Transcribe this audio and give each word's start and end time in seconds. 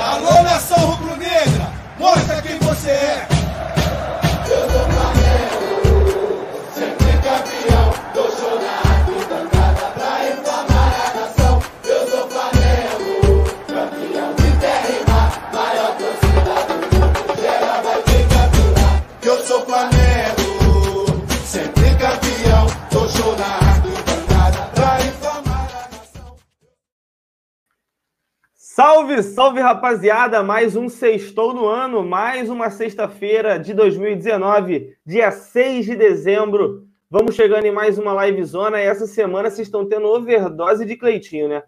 Allah. 0.00 0.27
Salve, 29.08 29.22
salve 29.22 29.60
rapaziada! 29.60 30.42
Mais 30.42 30.76
um 30.76 30.86
Sextou 30.86 31.54
no 31.54 31.66
Ano, 31.66 32.04
mais 32.04 32.50
uma 32.50 32.68
sexta-feira 32.68 33.58
de 33.58 33.72
2019, 33.72 34.94
dia 35.06 35.30
6 35.30 35.86
de 35.86 35.96
dezembro. 35.96 36.86
Vamos 37.10 37.34
chegando 37.34 37.64
em 37.64 37.72
mais 37.72 37.96
uma 37.98 38.26
livezona 38.26 38.78
e 38.78 38.84
essa 38.84 39.06
semana 39.06 39.48
vocês 39.48 39.66
estão 39.66 39.88
tendo 39.88 40.08
overdose 40.08 40.84
de 40.84 40.94
Cleitinho, 40.94 41.48
né? 41.48 41.62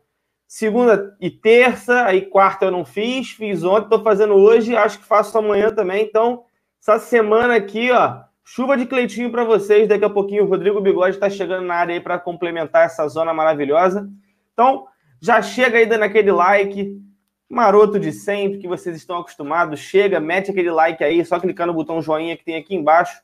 Segunda 0.47 1.17
e 1.19 1.31
terça, 1.31 2.05
aí 2.05 2.27
quarta 2.27 2.67
eu 2.67 2.71
não 2.71 2.85
fiz, 2.85 3.31
fiz 3.31 3.65
ontem, 3.65 3.89
tô 3.89 4.03
fazendo 4.03 4.35
hoje, 4.35 4.77
acho 4.77 4.99
que 4.99 5.07
faço 5.07 5.39
amanhã 5.39 5.71
também. 5.71 6.05
Então, 6.05 6.43
essa 6.79 6.99
semana 6.99 7.55
aqui, 7.55 7.91
ó, 7.91 8.19
chuva 8.45 8.77
de 8.77 8.85
Cleitinho 8.85 9.31
para 9.31 9.45
vocês. 9.45 9.89
Daqui 9.89 10.05
a 10.05 10.11
pouquinho 10.11 10.45
o 10.45 10.49
Rodrigo 10.49 10.79
Bigode 10.83 11.17
está 11.17 11.31
chegando 11.31 11.65
na 11.65 11.77
área 11.77 11.95
aí 11.95 12.01
para 12.01 12.19
complementar 12.19 12.85
essa 12.85 13.09
zona 13.09 13.33
maravilhosa. 13.33 14.07
Então, 14.53 14.85
já 15.23 15.41
chega 15.41 15.79
aí 15.79 15.87
dando 15.87 16.03
aquele 16.03 16.33
like, 16.33 17.01
maroto 17.51 17.99
de 17.99 18.13
sempre, 18.13 18.59
que 18.59 18.69
vocês 18.69 18.97
estão 18.97 19.19
acostumados. 19.19 19.81
Chega, 19.81 20.21
mete 20.21 20.53
aquele 20.53 20.71
like 20.71 21.03
aí, 21.03 21.25
só 21.25 21.41
clicar 21.41 21.67
no 21.67 21.75
botão 21.75 22.01
joinha 22.01 22.37
que 22.37 22.45
tem 22.45 22.57
aqui 22.57 22.77
embaixo. 22.77 23.21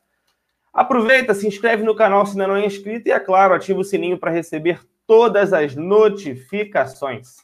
Aproveita, 0.73 1.33
se 1.33 1.47
inscreve 1.47 1.83
no 1.83 1.95
canal 1.95 2.25
se 2.25 2.33
ainda 2.33 2.47
não 2.47 2.57
é 2.57 2.65
inscrito 2.65 3.07
e, 3.07 3.11
é 3.11 3.19
claro, 3.19 3.53
ativa 3.53 3.79
o 3.79 3.83
sininho 3.83 4.17
para 4.19 4.29
receber 4.29 4.81
todas 5.07 5.53
as 5.53 5.75
notificações. 5.75 7.37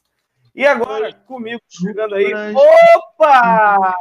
E 0.53 0.67
agora, 0.67 1.11
comigo 1.25 1.59
chegando 1.67 2.13
aí. 2.13 2.31
Opa! 2.53 3.95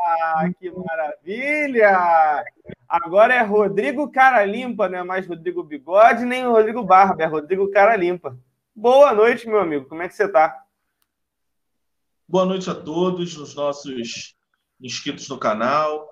Que 0.61 0.71
maravilha! 0.71 2.45
Agora 2.87 3.33
é 3.33 3.41
Rodrigo 3.41 4.11
Cara 4.11 4.45
Limpa, 4.45 4.87
não 4.89 4.99
é 4.99 5.03
mais 5.03 5.27
Rodrigo 5.27 5.63
Bigode, 5.63 6.27
nem 6.27 6.45
Rodrigo 6.45 6.83
Barba, 6.83 7.23
é 7.23 7.27
Rodrigo 7.27 7.71
Cara 7.71 7.97
Limpa. 7.97 8.37
Boa 8.75 9.15
noite, 9.15 9.49
meu 9.49 9.61
amigo. 9.61 9.87
Como 9.87 10.03
é 10.03 10.09
que 10.09 10.15
você 10.15 10.25
está? 10.25 10.62
Boa 12.33 12.47
noite 12.47 12.71
a 12.71 12.75
todos 12.75 13.37
os 13.37 13.55
nossos 13.55 14.35
inscritos 14.81 15.29
no 15.29 15.37
canal. 15.37 16.09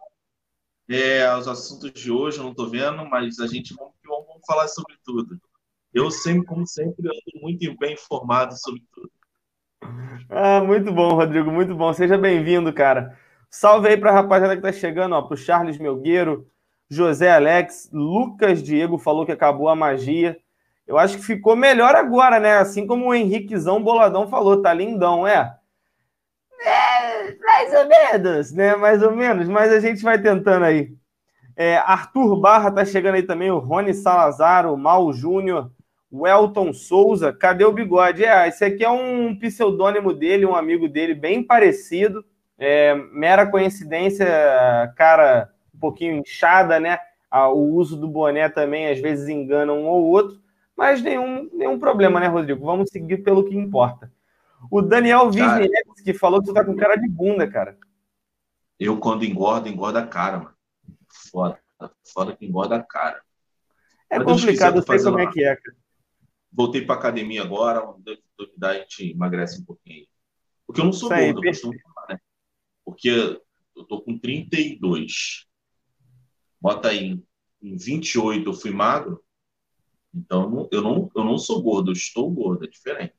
É, 0.86 1.26
os 1.34 1.48
assuntos 1.48 1.90
de 1.92 2.12
hoje 2.12 2.36
eu 2.36 2.44
não 2.44 2.50
estou 2.50 2.68
vendo, 2.68 3.08
mas 3.08 3.38
a 3.38 3.46
gente 3.46 3.72
vamos, 3.72 3.94
vamos, 4.04 4.44
falar 4.46 4.68
sobre 4.68 4.98
tudo. 5.02 5.40
Eu 5.94 6.10
sempre, 6.10 6.44
como 6.44 6.66
sempre, 6.66 7.08
ando 7.08 7.40
muito 7.40 7.74
bem 7.78 7.94
informado 7.94 8.54
sobre 8.54 8.82
tudo. 8.92 9.10
Ah, 10.28 10.62
muito 10.62 10.92
bom, 10.92 11.14
Rodrigo, 11.14 11.50
muito 11.50 11.74
bom. 11.74 11.90
Seja 11.94 12.18
bem-vindo, 12.18 12.70
cara. 12.70 13.18
Salve 13.48 13.88
aí 13.88 13.96
para 13.96 14.10
a 14.10 14.14
rapaziada 14.16 14.60
que 14.60 14.66
está 14.66 14.78
chegando, 14.78 15.14
ó, 15.14 15.22
para 15.22 15.32
o 15.32 15.38
Charles 15.38 15.78
Melgueiro, 15.78 16.46
José 16.90 17.32
Alex, 17.32 17.88
Lucas 17.90 18.62
Diego 18.62 18.98
falou 18.98 19.24
que 19.24 19.32
acabou 19.32 19.70
a 19.70 19.74
magia. 19.74 20.38
Eu 20.86 20.98
acho 20.98 21.16
que 21.16 21.24
ficou 21.24 21.56
melhor 21.56 21.96
agora, 21.96 22.38
né? 22.38 22.58
Assim 22.58 22.86
como 22.86 23.06
o 23.06 23.14
Henriquezão 23.14 23.82
Boladão 23.82 24.28
falou, 24.28 24.60
tá 24.60 24.74
lindão, 24.74 25.26
é. 25.26 25.58
É, 26.62 27.36
mais 27.38 27.74
ou 27.74 27.88
menos, 27.88 28.52
né? 28.52 28.76
Mais 28.76 29.02
ou 29.02 29.12
menos, 29.12 29.48
mas 29.48 29.72
a 29.72 29.80
gente 29.80 30.02
vai 30.02 30.20
tentando 30.20 30.64
aí. 30.64 30.92
É, 31.56 31.76
Arthur 31.78 32.40
Barra 32.40 32.70
tá 32.70 32.84
chegando 32.84 33.16
aí 33.16 33.22
também, 33.22 33.50
o 33.50 33.58
Rony 33.58 33.92
Salazar, 33.94 34.70
o 34.70 34.76
Mal 34.76 35.12
Júnior, 35.12 35.70
o 36.10 36.26
Elton 36.26 36.72
Souza. 36.72 37.32
Cadê 37.32 37.64
o 37.64 37.72
bigode? 37.72 38.24
É, 38.24 38.48
esse 38.48 38.64
aqui 38.64 38.84
é 38.84 38.90
um 38.90 39.34
pseudônimo 39.38 40.12
dele, 40.12 40.46
um 40.46 40.54
amigo 40.54 40.88
dele, 40.88 41.14
bem 41.14 41.42
parecido. 41.42 42.24
É, 42.58 42.94
mera 43.12 43.46
coincidência, 43.46 44.26
cara 44.96 45.50
um 45.74 45.78
pouquinho 45.78 46.16
inchada, 46.18 46.78
né? 46.78 46.98
O 47.32 47.74
uso 47.76 47.96
do 47.96 48.08
boné 48.08 48.48
também 48.48 48.88
às 48.88 49.00
vezes 49.00 49.28
engana 49.28 49.72
um 49.72 49.86
ou 49.86 50.04
outro. 50.04 50.38
Mas 50.76 51.02
nenhum, 51.02 51.48
nenhum 51.52 51.78
problema, 51.78 52.20
né, 52.20 52.26
Rodrigo? 52.26 52.64
Vamos 52.64 52.90
seguir 52.90 53.18
pelo 53.18 53.44
que 53.44 53.56
importa. 53.56 54.10
O 54.70 54.82
Daniel 54.82 55.26
Wisniewski 55.26 56.04
que 56.04 56.14
falou 56.14 56.40
que 56.40 56.46
tu 56.46 56.54
tá 56.54 56.64
com 56.64 56.76
cara 56.76 56.96
de 56.96 57.08
bunda, 57.08 57.48
cara. 57.48 57.78
Eu, 58.78 58.98
quando 58.98 59.24
engordo, 59.24 59.68
engorda 59.68 60.00
a 60.00 60.06
cara, 60.06 60.38
mano. 60.38 60.54
Foda. 61.30 61.60
Foda 62.12 62.36
que 62.36 62.46
engorda 62.46 62.76
a 62.76 62.82
cara. 62.82 63.22
É 64.08 64.18
Mas 64.18 64.26
complicado, 64.26 64.76
eu 64.76 64.82
sei 64.82 65.02
como 65.02 65.18
é 65.20 65.30
que 65.30 65.44
é, 65.44 65.56
cara. 65.56 65.76
Voltei 66.52 66.84
pra 66.84 66.96
academia 66.96 67.42
agora, 67.42 67.80
a 67.80 68.74
gente 68.74 69.10
emagrece 69.10 69.60
um 69.60 69.64
pouquinho. 69.64 70.06
Porque 70.66 70.80
eu 70.80 70.84
não 70.84 70.92
sou 70.92 71.08
gordo, 71.08 71.44
eu 71.44 71.50
costumo 71.50 71.74
falar, 71.80 72.06
né? 72.10 72.18
Porque 72.84 73.08
eu 73.76 73.84
tô 73.84 74.02
com 74.02 74.18
32. 74.18 75.46
Bota 76.60 76.88
aí, 76.88 77.22
em 77.62 77.76
28 77.76 78.48
eu 78.48 78.54
fui 78.54 78.70
magro, 78.70 79.22
então, 80.12 80.68
eu 80.72 80.82
não, 80.82 81.10
eu 81.14 81.24
não 81.24 81.38
sou 81.38 81.62
gordo, 81.62 81.90
eu 81.90 81.94
estou 81.94 82.30
gordo, 82.30 82.64
é 82.64 82.68
diferente. 82.68 83.14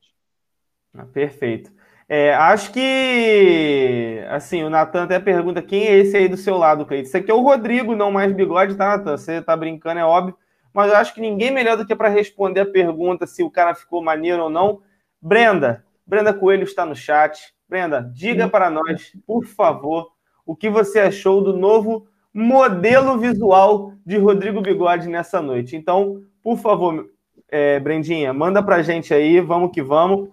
Ah, 0.93 1.05
perfeito. 1.05 1.71
É, 2.07 2.33
acho 2.33 2.73
que, 2.73 4.21
assim, 4.29 4.63
o 4.63 4.69
Natan 4.69 5.03
até 5.03 5.17
pergunta 5.19 5.61
quem 5.61 5.87
é 5.87 5.97
esse 5.97 6.17
aí 6.17 6.27
do 6.27 6.35
seu 6.35 6.57
lado, 6.57 6.85
Cleiton. 6.85 7.07
Esse 7.07 7.17
aqui 7.17 7.31
é 7.31 7.33
o 7.33 7.41
Rodrigo, 7.41 7.95
não 7.95 8.11
mais 8.11 8.33
bigode, 8.33 8.75
tá, 8.75 8.97
Natan? 8.97 9.15
Você 9.15 9.41
tá 9.41 9.55
brincando, 9.55 10.01
é 10.01 10.05
óbvio. 10.05 10.35
Mas 10.73 10.91
eu 10.91 10.97
acho 10.97 11.13
que 11.13 11.21
ninguém 11.21 11.51
melhor 11.51 11.77
do 11.77 11.85
que 11.85 11.95
para 11.95 12.09
responder 12.09 12.61
a 12.61 12.65
pergunta 12.65 13.25
se 13.25 13.43
o 13.43 13.49
cara 13.49 13.73
ficou 13.73 14.03
maneiro 14.03 14.43
ou 14.43 14.49
não. 14.49 14.81
Brenda, 15.21 15.85
Brenda 16.05 16.33
Coelho 16.33 16.63
está 16.63 16.85
no 16.85 16.95
chat. 16.95 17.53
Brenda, 17.67 18.11
diga 18.13 18.49
para 18.49 18.69
nós, 18.69 19.13
por 19.25 19.45
favor, 19.45 20.11
o 20.45 20.53
que 20.55 20.69
você 20.69 20.99
achou 20.99 21.41
do 21.41 21.55
novo 21.55 22.07
modelo 22.33 23.17
visual 23.17 23.93
de 24.05 24.17
Rodrigo 24.17 24.61
Bigode 24.61 25.07
nessa 25.07 25.41
noite. 25.41 25.77
Então, 25.77 26.21
por 26.43 26.57
favor, 26.57 27.09
é, 27.49 27.79
Brendinha, 27.79 28.33
manda 28.33 28.61
pra 28.61 28.81
gente 28.81 29.13
aí, 29.13 29.39
vamos 29.39 29.71
que 29.71 29.81
vamos. 29.81 30.29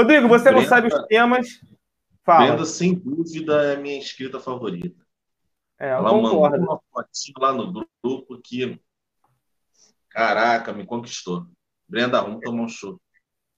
Rodrigo, 0.00 0.28
você 0.28 0.44
Brenda, 0.44 0.60
não 0.60 0.68
sabe 0.68 0.88
os 0.88 1.06
temas? 1.06 1.60
Fala. 2.24 2.46
Brenda, 2.46 2.64
sem 2.64 2.94
dúvida, 2.94 3.64
é 3.64 3.74
a 3.74 3.78
minha 3.78 3.98
inscrita 3.98 4.40
favorita. 4.40 5.04
É, 5.78 5.90
Ela 5.90 6.10
mandou 6.12 6.46
uma 6.46 6.80
fotinha 6.90 7.34
lá 7.38 7.52
no 7.52 7.86
grupo 8.02 8.40
que, 8.42 8.80
caraca, 10.08 10.72
me 10.72 10.86
conquistou. 10.86 11.46
Brenda, 11.86 12.22
vamos 12.22 12.40
tomar 12.40 12.62
um 12.62 12.68
show. 12.68 12.98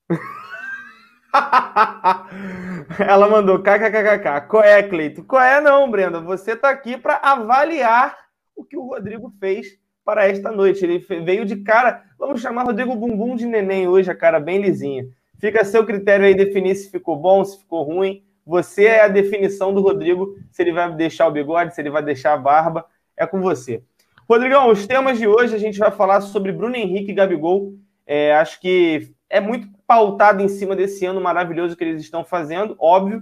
Ela 2.98 3.28
mandou 3.28 3.62
kkkk. 3.62 4.48
Qual 4.48 4.64
é, 4.64 4.82
Cleito? 4.82 5.22
Qual 5.24 5.40
é, 5.40 5.60
não, 5.60 5.88
Brenda? 5.90 6.20
Você 6.20 6.56
tá 6.56 6.70
aqui 6.70 6.96
para 6.96 7.20
avaliar 7.22 8.18
o 8.56 8.64
que 8.64 8.76
o 8.76 8.88
Rodrigo 8.88 9.32
fez 9.38 9.78
para 10.04 10.26
esta 10.26 10.50
noite. 10.50 10.84
Ele 10.84 10.98
veio 10.98 11.46
de 11.46 11.62
cara, 11.62 12.04
vamos 12.18 12.40
chamar 12.40 12.64
Rodrigo 12.64 12.96
Bumbum 12.96 13.36
de 13.36 13.46
neném 13.46 13.86
hoje, 13.86 14.10
a 14.10 14.14
cara 14.14 14.40
bem 14.40 14.60
lisinha. 14.60 15.06
Fica 15.42 15.62
a 15.62 15.64
seu 15.64 15.84
critério 15.84 16.24
aí 16.24 16.36
definir 16.36 16.76
se 16.76 16.88
ficou 16.88 17.16
bom, 17.16 17.44
se 17.44 17.58
ficou 17.58 17.82
ruim. 17.82 18.22
Você 18.46 18.84
é 18.84 19.02
a 19.02 19.08
definição 19.08 19.74
do 19.74 19.80
Rodrigo, 19.80 20.36
se 20.52 20.62
ele 20.62 20.70
vai 20.70 20.94
deixar 20.94 21.26
o 21.26 21.32
bigode, 21.32 21.74
se 21.74 21.80
ele 21.80 21.90
vai 21.90 22.00
deixar 22.00 22.34
a 22.34 22.36
barba, 22.36 22.86
é 23.16 23.26
com 23.26 23.40
você. 23.40 23.82
Rodrigão, 24.30 24.70
os 24.70 24.86
temas 24.86 25.18
de 25.18 25.26
hoje 25.26 25.52
a 25.52 25.58
gente 25.58 25.80
vai 25.80 25.90
falar 25.90 26.20
sobre 26.20 26.52
Bruno 26.52 26.76
Henrique 26.76 27.10
e 27.10 27.14
Gabigol. 27.14 27.74
É, 28.06 28.36
acho 28.36 28.60
que 28.60 29.12
é 29.28 29.40
muito 29.40 29.66
pautado 29.84 30.44
em 30.44 30.48
cima 30.48 30.76
desse 30.76 31.04
ano 31.04 31.20
maravilhoso 31.20 31.76
que 31.76 31.82
eles 31.82 32.00
estão 32.00 32.24
fazendo, 32.24 32.76
óbvio. 32.78 33.20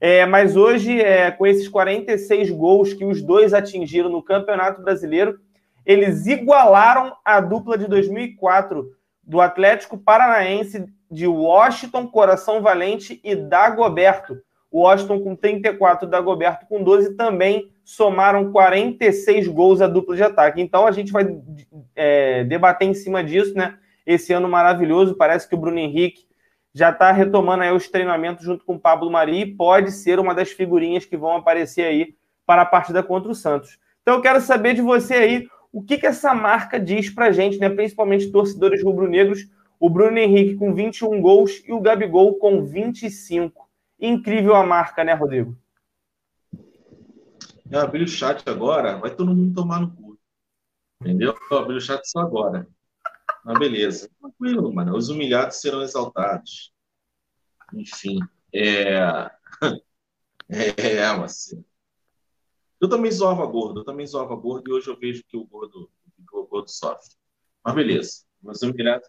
É, 0.00 0.26
mas 0.26 0.56
hoje, 0.56 1.00
é, 1.00 1.30
com 1.30 1.46
esses 1.46 1.68
46 1.68 2.50
gols 2.50 2.92
que 2.92 3.04
os 3.04 3.22
dois 3.22 3.54
atingiram 3.54 4.10
no 4.10 4.24
Campeonato 4.24 4.82
Brasileiro, 4.82 5.38
eles 5.86 6.26
igualaram 6.26 7.14
a 7.24 7.40
dupla 7.40 7.78
de 7.78 7.86
2004 7.86 8.90
do 9.22 9.40
Atlético 9.40 9.96
Paranaense 9.96 10.84
de 11.10 11.26
Washington, 11.26 12.06
Coração 12.06 12.62
Valente 12.62 13.20
e 13.24 13.34
Dagoberto. 13.34 14.40
O 14.70 14.82
Washington 14.82 15.20
com 15.20 15.34
34, 15.34 16.08
Dagoberto 16.08 16.66
com 16.66 16.82
12 16.82 17.16
também 17.16 17.72
somaram 17.84 18.52
46 18.52 19.48
gols 19.48 19.80
a 19.80 19.88
dupla 19.88 20.14
de 20.14 20.22
ataque. 20.22 20.60
Então 20.60 20.86
a 20.86 20.92
gente 20.92 21.10
vai 21.10 21.26
é, 21.96 22.44
debater 22.44 22.86
em 22.86 22.94
cima 22.94 23.24
disso, 23.24 23.54
né? 23.54 23.76
Esse 24.06 24.32
ano 24.32 24.48
maravilhoso, 24.48 25.16
parece 25.16 25.48
que 25.48 25.54
o 25.54 25.58
Bruno 25.58 25.78
Henrique 25.78 26.24
já 26.72 26.90
está 26.90 27.10
retomando 27.10 27.64
aí 27.64 27.72
os 27.72 27.88
treinamentos 27.88 28.44
junto 28.44 28.64
com 28.64 28.74
o 28.74 28.78
Pablo 28.78 29.10
Mari 29.10 29.40
e 29.40 29.46
pode 29.56 29.90
ser 29.90 30.20
uma 30.20 30.34
das 30.34 30.50
figurinhas 30.50 31.04
que 31.04 31.16
vão 31.16 31.36
aparecer 31.36 31.84
aí 31.84 32.14
para 32.46 32.62
a 32.62 32.66
partida 32.66 33.02
contra 33.02 33.30
o 33.30 33.34
Santos. 33.34 33.78
Então 34.02 34.14
eu 34.14 34.22
quero 34.22 34.40
saber 34.40 34.74
de 34.74 34.80
você 34.80 35.14
aí 35.14 35.46
o 35.72 35.82
que, 35.82 35.98
que 35.98 36.06
essa 36.06 36.34
marca 36.34 36.78
diz 36.78 37.10
para 37.10 37.26
a 37.26 37.32
gente, 37.32 37.58
né? 37.58 37.68
principalmente 37.68 38.30
torcedores 38.30 38.82
rubro-negros. 38.82 39.46
O 39.80 39.88
Bruno 39.88 40.18
Henrique 40.18 40.56
com 40.56 40.74
21 40.74 41.22
gols 41.22 41.62
e 41.66 41.72
o 41.72 41.80
Gabigol 41.80 42.34
com 42.34 42.62
25. 42.62 43.66
Incrível 43.98 44.54
a 44.54 44.64
marca, 44.64 45.02
né, 45.02 45.14
Rodrigo? 45.14 45.56
Eu 47.70 47.80
abri 47.80 48.04
o 48.04 48.08
chat 48.08 48.46
agora, 48.46 48.98
vai 48.98 49.14
todo 49.14 49.34
mundo 49.34 49.54
tomar 49.54 49.80
no 49.80 49.90
cu. 49.90 50.18
Entendeu? 51.00 51.34
Eu 51.50 51.58
abri 51.58 51.76
o 51.76 51.80
chat 51.80 52.04
só 52.04 52.20
agora. 52.20 52.68
Mas 53.42 53.58
beleza. 53.58 54.10
Tranquilo, 54.20 54.70
mano. 54.70 54.94
Os 54.94 55.08
humilhados 55.08 55.56
serão 55.56 55.82
exaltados. 55.82 56.74
Enfim. 57.72 58.18
É. 58.54 59.30
É, 60.52 61.12
mas. 61.12 61.56
Eu 62.80 62.88
também 62.88 63.12
zoava 63.12 63.46
gordo, 63.46 63.82
eu 63.82 63.84
também 63.84 64.04
zoava 64.04 64.34
gordo 64.34 64.68
e 64.68 64.72
hoje 64.72 64.88
eu 64.88 64.98
vejo 64.98 65.22
que 65.28 65.36
o 65.36 65.46
gordo, 65.46 65.88
o 66.32 66.44
gordo 66.44 66.68
sofre. 66.68 67.14
Mas 67.64 67.74
beleza. 67.76 68.24
Mas 68.42 68.60
humilhado. 68.60 69.04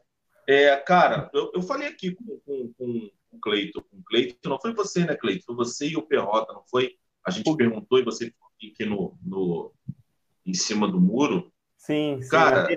É, 0.47 0.75
cara, 0.77 1.29
eu, 1.33 1.51
eu 1.55 1.61
falei 1.61 1.87
aqui 1.87 2.15
com, 2.15 2.39
com, 2.39 2.73
com 2.77 3.11
o 3.31 3.39
Cleito. 3.39 3.81
Com 3.83 3.97
o 3.97 4.03
Cleito, 4.03 4.49
não 4.49 4.59
foi 4.59 4.73
você, 4.73 5.05
né, 5.05 5.15
Cleito? 5.15 5.45
Foi 5.45 5.55
você 5.55 5.89
e 5.89 5.97
o 5.97 6.01
Perrota, 6.01 6.53
não 6.53 6.63
foi? 6.69 6.95
A 7.25 7.31
gente 7.31 7.55
perguntou 7.55 7.99
e 7.99 8.03
você 8.03 8.25
ficou 8.25 8.47
aqui 8.55 8.85
no, 8.85 9.17
no, 9.23 9.73
em 10.45 10.53
cima 10.53 10.87
do 10.87 10.99
muro. 10.99 11.51
Sim, 11.77 12.19
sim. 12.21 12.29
Cara, 12.29 12.67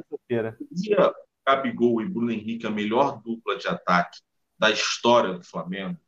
dia 0.70 1.14
Gabigol 1.46 2.00
e 2.00 2.08
Bruno 2.08 2.30
Henrique 2.30 2.66
a 2.66 2.70
melhor 2.70 3.20
dupla 3.22 3.56
de 3.56 3.68
ataque 3.68 4.18
da 4.58 4.70
história 4.70 5.34
do 5.34 5.44
Flamengo. 5.44 5.98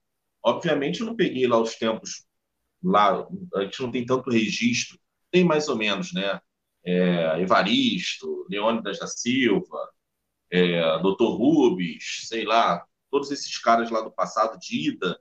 Obviamente, 0.42 1.00
eu 1.00 1.06
não 1.06 1.16
peguei 1.16 1.46
lá 1.46 1.58
os 1.60 1.74
tempos 1.74 2.24
lá, 2.82 3.26
a 3.54 3.60
gente 3.62 3.82
não 3.82 3.90
tem 3.90 4.06
tanto 4.06 4.30
registro, 4.30 4.98
tem 5.30 5.44
mais 5.44 5.68
ou 5.68 5.76
menos, 5.76 6.12
né? 6.12 6.40
É, 6.84 7.40
Evaristo, 7.40 8.46
Leônidas 8.48 8.98
da 8.98 9.08
Silva, 9.08 9.90
é, 10.50 10.98
Dr. 10.98 11.24
Rubens, 11.24 12.26
sei 12.28 12.44
lá, 12.44 12.84
todos 13.10 13.30
esses 13.30 13.58
caras 13.58 13.90
lá 13.90 14.00
do 14.00 14.10
passado, 14.10 14.58
Dida, 14.58 15.18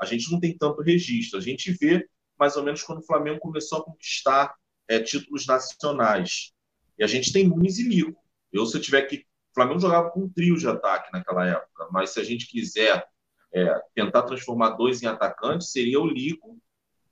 a 0.00 0.04
gente 0.04 0.30
não 0.30 0.38
tem 0.38 0.56
tanto 0.56 0.82
registro. 0.82 1.38
A 1.38 1.42
gente 1.42 1.72
vê 1.72 2.08
mais 2.38 2.56
ou 2.56 2.62
menos 2.62 2.82
quando 2.82 2.98
o 2.98 3.06
Flamengo 3.06 3.40
começou 3.40 3.78
a 3.78 3.84
conquistar 3.84 4.54
é, 4.86 5.00
títulos 5.00 5.46
nacionais. 5.46 6.52
E 6.98 7.04
a 7.04 7.06
gente 7.06 7.32
tem 7.32 7.48
Nunes 7.48 7.78
e 7.78 7.88
Lico. 7.88 8.22
Eu, 8.52 8.64
se 8.66 8.76
eu 8.76 8.80
tiver 8.80 9.02
que. 9.02 9.26
O 9.50 9.54
Flamengo 9.54 9.80
jogava 9.80 10.10
com 10.10 10.20
um 10.20 10.28
trio 10.28 10.56
de 10.56 10.68
ataque 10.68 11.12
naquela 11.12 11.44
época, 11.44 11.88
mas 11.90 12.10
se 12.10 12.20
a 12.20 12.24
gente 12.24 12.46
quiser 12.46 13.04
é, 13.52 13.80
tentar 13.92 14.22
transformar 14.22 14.70
dois 14.70 15.02
em 15.02 15.06
atacantes, 15.06 15.72
seria 15.72 16.00
o 16.00 16.06
Lico 16.06 16.56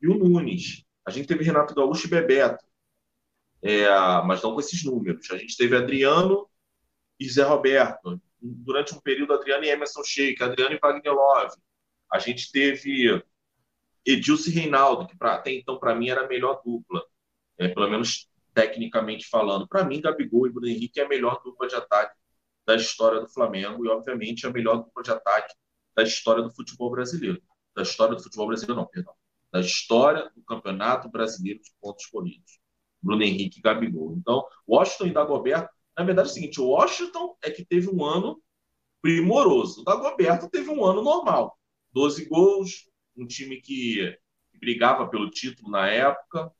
e 0.01 0.07
o 0.07 0.15
Nunes. 0.15 0.85
A 1.05 1.11
gente 1.11 1.27
teve 1.27 1.43
Renato 1.43 1.75
Gaúcho 1.75 2.07
e 2.07 2.11
Bebeto, 2.11 2.65
é, 3.63 3.89
mas 4.25 4.43
não 4.43 4.55
com 4.55 4.61
esses 4.61 4.85
números. 4.85 5.29
A 5.31 5.39
gente 5.39 5.57
teve 5.57 5.77
Adriano 5.77 6.49
e 7.19 7.29
Zé 7.29 7.43
Roberto. 7.43 8.21
Durante 8.41 8.95
um 8.95 9.01
período, 9.01 9.35
Adriano 9.35 9.65
e 9.65 9.69
Emerson 9.69 10.05
Sheik, 10.05 10.43
Adriano 10.43 10.75
e 10.75 10.79
Wagner 10.79 11.13
Love. 11.13 11.57
A 12.13 12.19
gente 12.19 12.51
teve 12.53 13.23
Edilson 14.05 14.51
e 14.51 14.53
Reinaldo, 14.53 15.07
que 15.07 15.17
pra, 15.17 15.35
até 15.35 15.53
então, 15.53 15.79
para 15.79 15.95
mim, 15.95 16.09
era 16.09 16.25
a 16.25 16.29
melhor 16.29 16.63
dupla, 16.65 17.03
é, 17.59 17.69
pelo 17.69 17.91
menos 17.91 18.29
tecnicamente 18.55 19.29
falando. 19.29 19.67
Para 19.67 19.85
mim, 19.85 20.01
Gabigol 20.01 20.47
e 20.47 20.51
Bruno 20.51 20.69
Henrique 20.69 21.01
é 21.01 21.05
a 21.05 21.09
melhor 21.09 21.43
dupla 21.43 21.67
de 21.67 21.75
ataque 21.75 22.15
da 22.67 22.75
história 22.75 23.21
do 23.21 23.29
Flamengo 23.29 23.85
e, 23.85 23.89
obviamente, 23.89 24.47
a 24.47 24.51
melhor 24.51 24.79
dupla 24.79 25.03
de 25.03 25.11
ataque 25.11 25.55
da 25.95 26.03
história 26.03 26.43
do 26.43 26.51
futebol 26.51 26.91
brasileiro. 26.91 27.43
Da 27.75 27.83
história 27.83 28.15
do 28.15 28.23
futebol 28.23 28.47
brasileiro, 28.47 28.81
não, 28.81 28.87
perdão. 28.87 29.15
Da 29.53 29.61
história 29.61 30.31
do 30.35 30.43
Campeonato 30.43 31.09
Brasileiro 31.09 31.61
de 31.61 31.71
Pontos 31.81 32.07
Corridos. 32.07 32.59
Bruno 33.03 33.23
Henrique 33.23 33.59
e 33.59 33.63
Gabigol. 33.63 34.15
Então, 34.17 34.47
Washington 34.67 35.07
e 35.07 35.13
Dagoberto 35.13 35.76
na 35.97 36.05
verdade 36.05 36.29
é 36.29 36.31
o 36.31 36.35
seguinte, 36.35 36.61
o 36.61 36.69
Washington 36.69 37.37
é 37.43 37.51
que 37.51 37.65
teve 37.65 37.89
um 37.89 38.05
ano 38.05 38.41
primoroso. 39.01 39.81
O 39.81 39.85
Dagoberto 39.85 40.49
teve 40.51 40.71
um 40.71 40.85
ano 40.85 41.03
normal. 41.03 41.59
12 41.93 42.27
gols, 42.27 42.89
um 43.17 43.27
time 43.27 43.61
que, 43.61 44.17
brigava 44.59 45.09
pelo 45.09 45.31
título 45.31 45.71
na 45.71 45.89
época. 45.89 46.53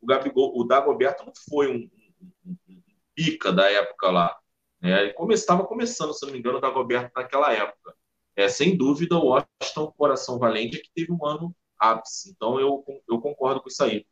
O, 0.00 0.06
Gabigol, 0.06 0.52
o 0.58 0.64
Dagoberto 0.64 1.24
não 1.24 1.32
foi 1.48 1.68
um, 1.68 1.90
um, 2.20 2.32
um, 2.46 2.56
um 2.68 2.82
pica 3.14 3.52
da 3.52 3.70
época 3.70 4.10
lá. 4.10 4.36
Né? 4.80 5.02
Ele 5.02 5.12
come, 5.14 5.34
estava 5.34 5.64
começando, 5.64 6.12
se 6.12 6.24
não 6.24 6.32
me 6.32 6.38
engano, 6.38 6.58
o 6.58 6.60
Dagoberto 6.60 7.10
naquela 7.16 7.52
época. 7.52 7.94
É, 8.34 8.48
sem 8.48 8.76
dúvida, 8.76 9.16
o 9.16 9.28
Washington, 9.28 9.92
coração 9.96 10.38
valente, 10.38 10.76
é 10.76 10.80
que 10.80 10.90
teve 10.94 11.12
um 11.12 11.24
ano 11.24 11.56
ápice. 11.78 12.30
Então, 12.30 12.60
eu, 12.60 12.84
eu 13.08 13.20
concordo 13.20 13.62
com 13.62 13.68
isso 13.68 13.82
aí. 13.82 14.06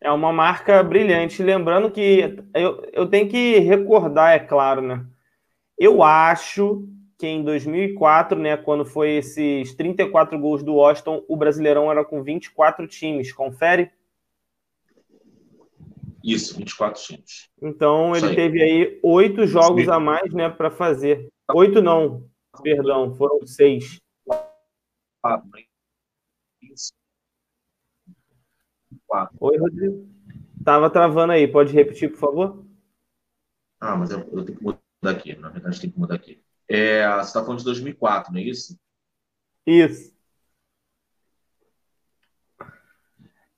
É 0.00 0.10
uma 0.10 0.32
marca 0.32 0.82
brilhante. 0.82 1.42
Lembrando 1.42 1.90
que 1.90 2.36
eu, 2.54 2.88
eu 2.92 3.06
tenho 3.06 3.28
que 3.28 3.58
recordar, 3.58 4.34
é 4.34 4.38
claro, 4.38 4.80
né? 4.80 5.04
Eu 5.76 6.02
acho 6.02 6.86
que 7.18 7.26
em 7.26 7.42
2004, 7.42 8.38
né, 8.38 8.56
quando 8.56 8.84
foi 8.84 9.16
esses 9.16 9.74
34 9.74 10.38
gols 10.38 10.62
do 10.62 10.74
Washington, 10.74 11.24
o 11.28 11.36
Brasileirão 11.36 11.90
era 11.90 12.04
com 12.04 12.22
24 12.22 12.86
times. 12.86 13.32
Confere? 13.32 13.90
Isso, 16.22 16.56
24 16.56 17.02
times. 17.02 17.50
Então 17.60 18.14
ele 18.14 18.28
aí. 18.28 18.36
teve 18.36 18.62
aí 18.62 19.00
oito 19.02 19.46
jogos 19.46 19.84
Sim. 19.84 19.90
a 19.90 19.98
mais, 19.98 20.32
né, 20.32 20.48
para 20.48 20.70
fazer. 20.70 21.28
Oito 21.54 21.82
não, 21.82 22.24
perdão, 22.62 23.14
foram 23.14 23.44
seis. 23.46 23.84
Isso. 23.84 25.67
Oi, 29.40 29.56
Rodrigo. 29.56 30.06
Tava 30.64 30.90
travando 30.90 31.32
aí, 31.32 31.48
pode 31.48 31.72
repetir, 31.72 32.10
por 32.10 32.18
favor? 32.18 32.66
Ah, 33.80 33.96
mas 33.96 34.10
eu, 34.10 34.18
eu 34.32 34.44
tenho 34.44 34.58
que 34.58 34.64
mudar 34.64 34.80
aqui, 35.04 35.34
na 35.36 35.48
verdade 35.48 35.80
tem 35.80 35.90
que 35.90 35.98
mudar 35.98 36.16
aqui. 36.16 36.42
É, 36.68 37.08
você 37.16 37.28
está 37.28 37.42
falando 37.42 37.60
de 37.60 37.64
2004, 37.64 38.32
não 38.32 38.40
é 38.40 38.42
isso? 38.42 38.78
Isso. 39.66 40.12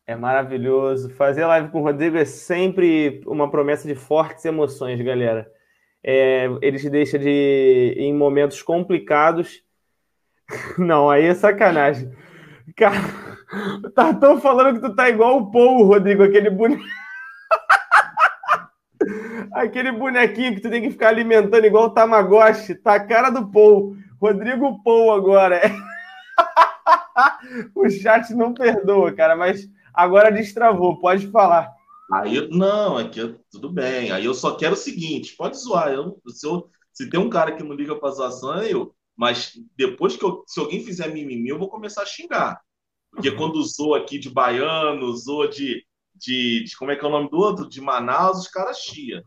É 0.06 0.14
maravilhoso. 0.14 1.10
Fazer 1.10 1.44
live 1.46 1.70
com 1.70 1.80
o 1.80 1.84
Rodrigo 1.84 2.16
é 2.16 2.24
sempre 2.24 3.20
uma 3.26 3.50
promessa 3.50 3.88
de 3.88 3.94
fortes 3.94 4.44
emoções, 4.44 5.00
galera. 5.00 5.50
É, 6.02 6.46
ele 6.62 6.78
te 6.78 6.88
deixa 6.88 7.18
de, 7.18 7.94
em 7.96 8.14
momentos 8.14 8.62
complicados. 8.62 9.64
Não, 10.78 11.10
aí 11.10 11.24
é 11.24 11.34
sacanagem. 11.34 12.12
Cara. 12.76 13.29
Tá 13.94 14.14
tão 14.14 14.40
falando 14.40 14.74
que 14.74 14.88
tu 14.88 14.94
tá 14.94 15.08
igual 15.08 15.38
o 15.38 15.50
Paul, 15.50 15.84
Rodrigo, 15.84 16.22
aquele 16.22 16.50
boneco. 16.50 16.82
aquele 19.52 19.92
bonequinho 19.92 20.54
que 20.54 20.60
tu 20.60 20.70
tem 20.70 20.82
que 20.82 20.90
ficar 20.90 21.08
alimentando 21.08 21.64
igual 21.64 21.86
o 21.86 21.90
Tamagotchi. 21.90 22.74
Tá 22.76 22.94
a 22.94 23.06
cara 23.06 23.30
do 23.30 23.50
Paul. 23.50 23.96
Rodrigo 24.20 24.82
Paul 24.84 25.12
agora. 25.12 25.60
o 27.74 27.90
chat 27.90 28.32
não 28.34 28.54
perdoa, 28.54 29.12
cara, 29.12 29.34
mas 29.34 29.68
agora 29.92 30.30
destravou. 30.30 31.00
Pode 31.00 31.26
falar. 31.28 31.72
Aí, 32.12 32.48
não, 32.50 32.98
aqui 32.98 33.20
é 33.20 33.34
tudo 33.50 33.70
bem. 33.70 34.10
Aí 34.10 34.24
eu 34.24 34.34
só 34.34 34.56
quero 34.56 34.74
o 34.74 34.76
seguinte: 34.76 35.34
pode 35.36 35.58
zoar. 35.58 35.88
Eu, 35.88 36.20
se, 36.28 36.46
eu, 36.46 36.68
se 36.92 37.10
tem 37.10 37.18
um 37.18 37.30
cara 37.30 37.52
que 37.52 37.62
não 37.62 37.74
liga 37.74 37.96
pra 37.96 38.10
zoação, 38.10 38.58
é 38.58 38.72
eu. 38.72 38.94
Mas 39.16 39.52
depois 39.76 40.16
que 40.16 40.24
eu, 40.24 40.44
se 40.46 40.60
alguém 40.60 40.84
fizer 40.84 41.12
mimimi, 41.12 41.48
eu 41.48 41.58
vou 41.58 41.68
começar 41.68 42.02
a 42.02 42.06
xingar. 42.06 42.60
Porque 43.10 43.30
quando 43.32 43.56
usou 43.56 43.94
aqui 43.94 44.18
de 44.18 44.30
baiano, 44.30 45.06
usou 45.06 45.48
de, 45.48 45.84
de, 46.14 46.64
de, 46.64 46.76
Como 46.76 46.90
é 46.90 46.96
que 46.96 47.04
é 47.04 47.08
o 47.08 47.10
nome 47.10 47.28
do 47.28 47.36
outro? 47.36 47.68
De 47.68 47.80
Manaus, 47.80 48.38
os 48.38 48.48
caras 48.48 48.78
chia. 48.78 49.22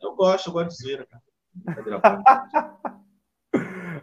Eu 0.00 0.14
gosto, 0.14 0.48
eu 0.48 0.52
gosto 0.52 0.68
de 0.68 0.76
zoeira, 0.76 1.06
cara. 1.06 2.00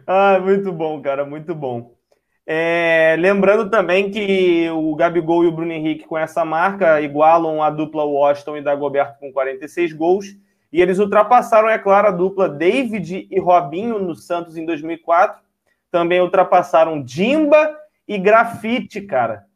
ah, 0.06 0.38
muito 0.40 0.72
bom, 0.72 1.00
cara, 1.00 1.24
muito 1.24 1.54
bom. 1.54 1.96
É, 2.44 3.16
lembrando 3.18 3.70
também 3.70 4.10
que 4.10 4.68
o 4.70 4.94
Gabigol 4.96 5.44
e 5.44 5.46
o 5.46 5.52
Bruno 5.52 5.72
Henrique 5.72 6.06
com 6.06 6.18
essa 6.18 6.44
marca 6.44 7.00
igualam 7.00 7.62
a 7.62 7.70
dupla 7.70 8.04
Washington 8.04 8.56
e 8.56 8.62
Dagoberto 8.62 9.18
com 9.20 9.32
46 9.32 9.92
gols. 9.92 10.26
E 10.72 10.80
eles 10.80 10.98
ultrapassaram, 10.98 11.68
é 11.68 11.78
claro, 11.78 12.08
a 12.08 12.10
dupla 12.10 12.48
David 12.48 13.28
e 13.30 13.38
Robinho 13.38 13.98
no 13.98 14.14
Santos 14.14 14.56
em 14.56 14.64
2004. 14.64 15.40
Também 15.90 16.20
ultrapassaram 16.20 17.02
Dimba 17.02 17.76
e 18.12 18.18
grafite, 18.18 19.00
cara. 19.00 19.46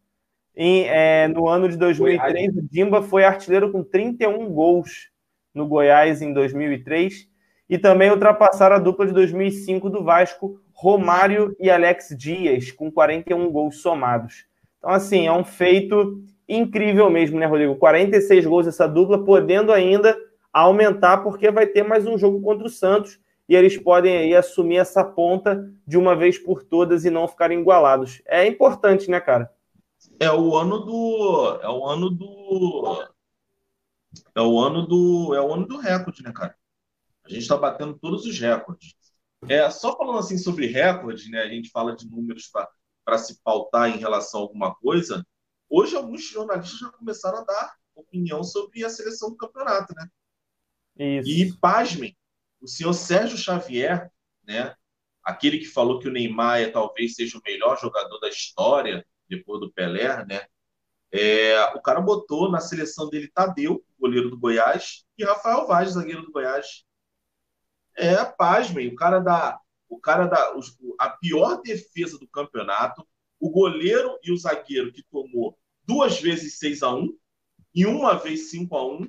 Em, 0.56 0.86
é, 0.88 1.28
no 1.28 1.46
ano 1.46 1.68
de 1.68 1.76
2003, 1.76 2.56
o 2.56 2.62
Dimba 2.62 3.02
foi 3.02 3.24
artilheiro 3.24 3.70
com 3.70 3.84
31 3.84 4.48
gols 4.48 5.10
no 5.54 5.66
Goiás 5.68 6.22
em 6.22 6.32
2003 6.32 7.28
e 7.68 7.76
também 7.76 8.10
ultrapassaram 8.10 8.76
a 8.76 8.78
dupla 8.78 9.06
de 9.06 9.12
2005 9.12 9.90
do 9.90 10.02
Vasco, 10.02 10.58
Romário 10.72 11.54
e 11.60 11.68
Alex 11.68 12.14
Dias, 12.16 12.72
com 12.72 12.90
41 12.90 13.50
gols 13.50 13.82
somados. 13.82 14.46
Então, 14.78 14.90
assim, 14.90 15.26
é 15.26 15.32
um 15.32 15.44
feito 15.44 16.22
incrível 16.48 17.10
mesmo, 17.10 17.38
né, 17.38 17.44
Rodrigo? 17.44 17.76
46 17.76 18.46
gols 18.46 18.66
essa 18.66 18.86
dupla, 18.86 19.22
podendo 19.22 19.70
ainda 19.70 20.16
aumentar, 20.50 21.18
porque 21.18 21.50
vai 21.50 21.66
ter 21.66 21.82
mais 21.82 22.06
um 22.06 22.16
jogo 22.16 22.40
contra 22.40 22.66
o 22.66 22.70
Santos 22.70 23.18
e 23.48 23.54
eles 23.54 23.76
podem 23.78 24.16
aí 24.16 24.34
assumir 24.34 24.78
essa 24.78 25.04
ponta 25.04 25.72
de 25.86 25.96
uma 25.96 26.16
vez 26.16 26.38
por 26.38 26.62
todas 26.64 27.04
e 27.04 27.10
não 27.10 27.28
ficarem 27.28 27.60
igualados. 27.60 28.20
É 28.26 28.46
importante, 28.46 29.10
né, 29.10 29.20
cara? 29.20 29.52
É 30.18 30.30
o 30.30 30.56
ano 30.56 30.80
do 30.80 31.60
é 31.62 31.68
o 31.68 31.86
ano 31.86 32.10
do 32.10 33.08
é 34.34 34.40
o 34.40 34.58
ano 34.58 34.86
do 34.86 35.34
é 35.34 35.40
o 35.40 35.52
ano 35.52 35.66
do 35.66 35.78
recorde, 35.78 36.22
né, 36.22 36.32
cara? 36.32 36.56
A 37.24 37.28
gente 37.28 37.42
está 37.42 37.56
batendo 37.56 37.98
todos 37.98 38.24
os 38.24 38.38
recordes. 38.38 38.94
É 39.48 39.68
só 39.70 39.96
falando 39.96 40.18
assim 40.18 40.38
sobre 40.38 40.66
recorde, 40.66 41.30
né? 41.30 41.40
A 41.40 41.48
gente 41.48 41.70
fala 41.70 41.94
de 41.94 42.08
números 42.08 42.50
para 43.04 43.18
se 43.18 43.40
pautar 43.42 43.90
em 43.90 43.98
relação 43.98 44.40
a 44.40 44.42
alguma 44.44 44.74
coisa. 44.76 45.26
Hoje, 45.68 45.96
alguns 45.96 46.24
jornalistas 46.24 46.78
já 46.78 46.88
começaram 46.90 47.38
a 47.38 47.44
dar 47.44 47.74
opinião 47.94 48.44
sobre 48.44 48.84
a 48.84 48.88
seleção 48.88 49.30
do 49.30 49.36
campeonato, 49.36 49.92
né? 49.94 50.08
Isso. 51.18 51.28
E, 51.28 51.52
pasmem, 51.58 52.16
o 52.66 52.68
senhor 52.68 52.92
Sérgio 52.92 53.38
Xavier, 53.38 54.10
né? 54.44 54.74
Aquele 55.22 55.58
que 55.58 55.66
falou 55.66 56.00
que 56.00 56.08
o 56.08 56.10
Neymar 56.10 56.60
é, 56.60 56.68
talvez 56.68 57.14
seja 57.14 57.38
o 57.38 57.42
melhor 57.44 57.80
jogador 57.80 58.18
da 58.18 58.28
história, 58.28 59.06
depois 59.28 59.60
do 59.60 59.72
Pelé, 59.72 60.24
né? 60.26 60.46
É, 61.12 61.64
o 61.76 61.80
cara 61.80 62.00
botou 62.00 62.50
na 62.50 62.58
seleção 62.58 63.08
dele 63.08 63.28
Tadeu, 63.28 63.84
goleiro 63.98 64.30
do 64.30 64.38
Goiás, 64.38 65.04
e 65.16 65.24
Rafael 65.24 65.66
Vaz, 65.66 65.92
zagueiro 65.92 66.22
do 66.22 66.32
Goiás. 66.32 66.84
É, 67.96 68.24
pasmem, 68.24 68.88
o 68.88 68.96
cara 68.96 69.20
da, 69.20 69.60
o 69.88 70.00
cara 70.00 70.26
da, 70.26 70.52
a 70.98 71.10
pior 71.10 71.62
defesa 71.62 72.18
do 72.18 72.28
campeonato, 72.28 73.06
o 73.38 73.48
goleiro 73.48 74.18
e 74.24 74.32
o 74.32 74.36
zagueiro 74.36 74.92
que 74.92 75.04
tomou 75.04 75.56
duas 75.84 76.20
vezes 76.20 76.58
6 76.58 76.82
a 76.82 76.92
1 76.92 77.16
e 77.74 77.86
uma 77.86 78.14
vez 78.14 78.50
5 78.50 78.76
a 78.76 78.86
1 78.86 79.06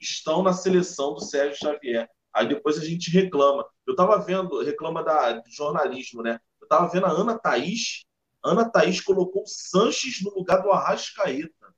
estão 0.00 0.42
na 0.42 0.54
seleção 0.54 1.12
do 1.12 1.20
Sérgio 1.20 1.58
Xavier. 1.58 2.08
Aí 2.34 2.48
depois 2.48 2.78
a 2.78 2.84
gente 2.84 3.10
reclama. 3.10 3.64
Eu 3.86 3.92
estava 3.92 4.18
vendo, 4.18 4.60
reclama 4.60 5.02
da, 5.04 5.32
do 5.32 5.50
jornalismo, 5.50 6.22
né? 6.22 6.40
Eu 6.60 6.64
estava 6.64 6.88
vendo 6.88 7.06
a 7.06 7.10
Ana 7.10 7.38
Thaís. 7.38 8.04
Ana 8.42 8.68
Thaís 8.68 9.00
colocou 9.00 9.42
o 9.42 9.46
Sanches 9.46 10.20
no 10.22 10.34
lugar 10.34 10.60
do 10.62 10.72
Arrascaeta. 10.72 11.74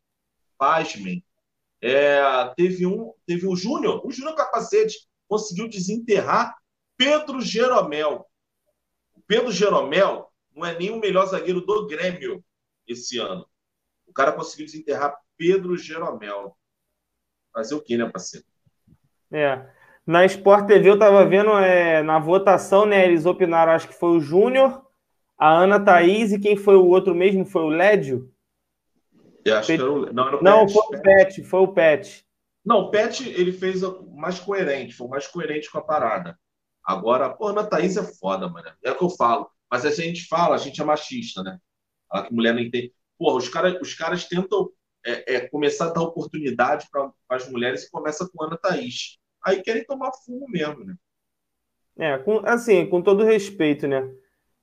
Pasmem. 0.57 1.23
É, 1.83 2.21
teve 2.57 2.87
um, 2.87 3.13
teve 3.27 3.47
o 3.47 3.55
Júnior, 3.55 4.05
o 4.05 4.11
Júnior 4.11 4.35
Capacete 4.35 5.07
conseguiu 5.29 5.69
desenterrar 5.69 6.57
Pedro 6.97 7.41
Jeromel. 7.43 8.27
O 9.15 9.21
Pedro 9.27 9.53
Jeromel 9.53 10.33
não 10.55 10.65
é 10.65 10.77
nem 10.77 10.91
o 10.91 10.99
melhor 10.99 11.27
zagueiro 11.27 11.61
do 11.61 11.87
Grêmio 11.87 12.43
esse 12.87 13.19
ano. 13.19 13.47
O 14.07 14.13
cara 14.13 14.33
conseguiu 14.33 14.65
desenterrar 14.65 15.15
Pedro 15.37 15.77
Jeromel. 15.77 16.57
Fazer 17.53 17.75
o 17.75 17.83
quê, 17.83 17.97
né, 17.97 18.09
parceiro? 18.09 18.47
É. 19.31 19.76
Na 20.07 20.25
Sport 20.25 20.69
TV 20.69 20.89
eu 20.89 20.95
estava 20.95 21.27
vendo 21.27 21.51
é, 21.59 22.01
na 22.01 22.21
votação, 22.21 22.87
né? 22.87 23.05
Eles 23.05 23.27
opinaram, 23.27 23.73
acho 23.73 23.89
que 23.89 23.99
foi 23.99 24.11
o 24.11 24.21
Júnior, 24.21 24.87
a 25.37 25.53
Ana 25.53 25.81
Thaís 25.81 26.33
e 26.33 26.39
quem 26.39 26.57
foi 26.57 26.77
o 26.77 26.87
outro 26.87 27.13
mesmo? 27.13 27.45
Foi 27.45 27.63
o 27.63 27.69
Lédio? 27.69 28.33
Eu 29.45 29.57
acho 29.57 29.67
Pet... 29.67 29.79
que 29.79 29.83
era 29.83 29.93
o... 29.93 30.13
Não, 30.13 30.29
era 30.29 30.37
o 30.37 30.43
Não 30.45 30.69
foi 30.69 30.97
o 30.97 31.03
Pet, 31.03 31.43
foi 31.43 31.61
o 31.61 31.69
Pet. 31.69 32.25
Não, 32.65 32.83
o 32.83 32.91
Pet 32.91 33.29
ele 33.29 33.51
fez 33.51 33.81
mais 34.15 34.39
coerente, 34.39 34.95
foi 34.95 35.09
mais 35.09 35.27
coerente 35.27 35.71
com 35.71 35.79
a 35.79 35.83
parada. 35.83 36.39
Agora, 36.85 37.29
pô, 37.31 37.49
Ana 37.49 37.65
Thaís 37.65 37.97
é 37.97 38.05
foda, 38.05 38.49
mano. 38.49 38.71
É 38.85 38.93
o 38.93 38.97
que 38.97 39.03
eu 39.03 39.11
falo. 39.11 39.51
Mas 39.69 39.85
a 39.85 39.91
gente 39.91 40.29
fala, 40.29 40.55
a 40.55 40.59
gente 40.59 40.81
é 40.81 40.85
machista, 40.85 41.43
né? 41.43 41.59
Fala 42.09 42.27
que 42.27 42.33
mulher 42.33 42.55
não 42.55 42.61
entende. 42.61 42.93
Porra, 43.19 43.39
os 43.39 43.49
caras 43.49 43.81
os 43.81 43.93
caras 43.95 44.25
tentam 44.29 44.71
é, 45.05 45.35
é, 45.35 45.49
começar 45.49 45.87
a 45.87 45.93
dar 45.93 46.03
oportunidade 46.03 46.87
para 46.91 47.11
as 47.31 47.51
mulheres 47.51 47.85
e 47.85 47.91
começa 47.91 48.29
com 48.33 48.45
Ana 48.45 48.57
Thaís 48.57 49.19
aí 49.47 49.63
querem 49.63 49.85
tomar 49.85 50.11
fumo 50.25 50.47
mesmo, 50.49 50.85
né? 50.85 50.95
É, 51.99 52.19
com, 52.19 52.41
assim, 52.45 52.87
com 52.87 53.01
todo 53.01 53.25
respeito, 53.25 53.87
né? 53.87 54.03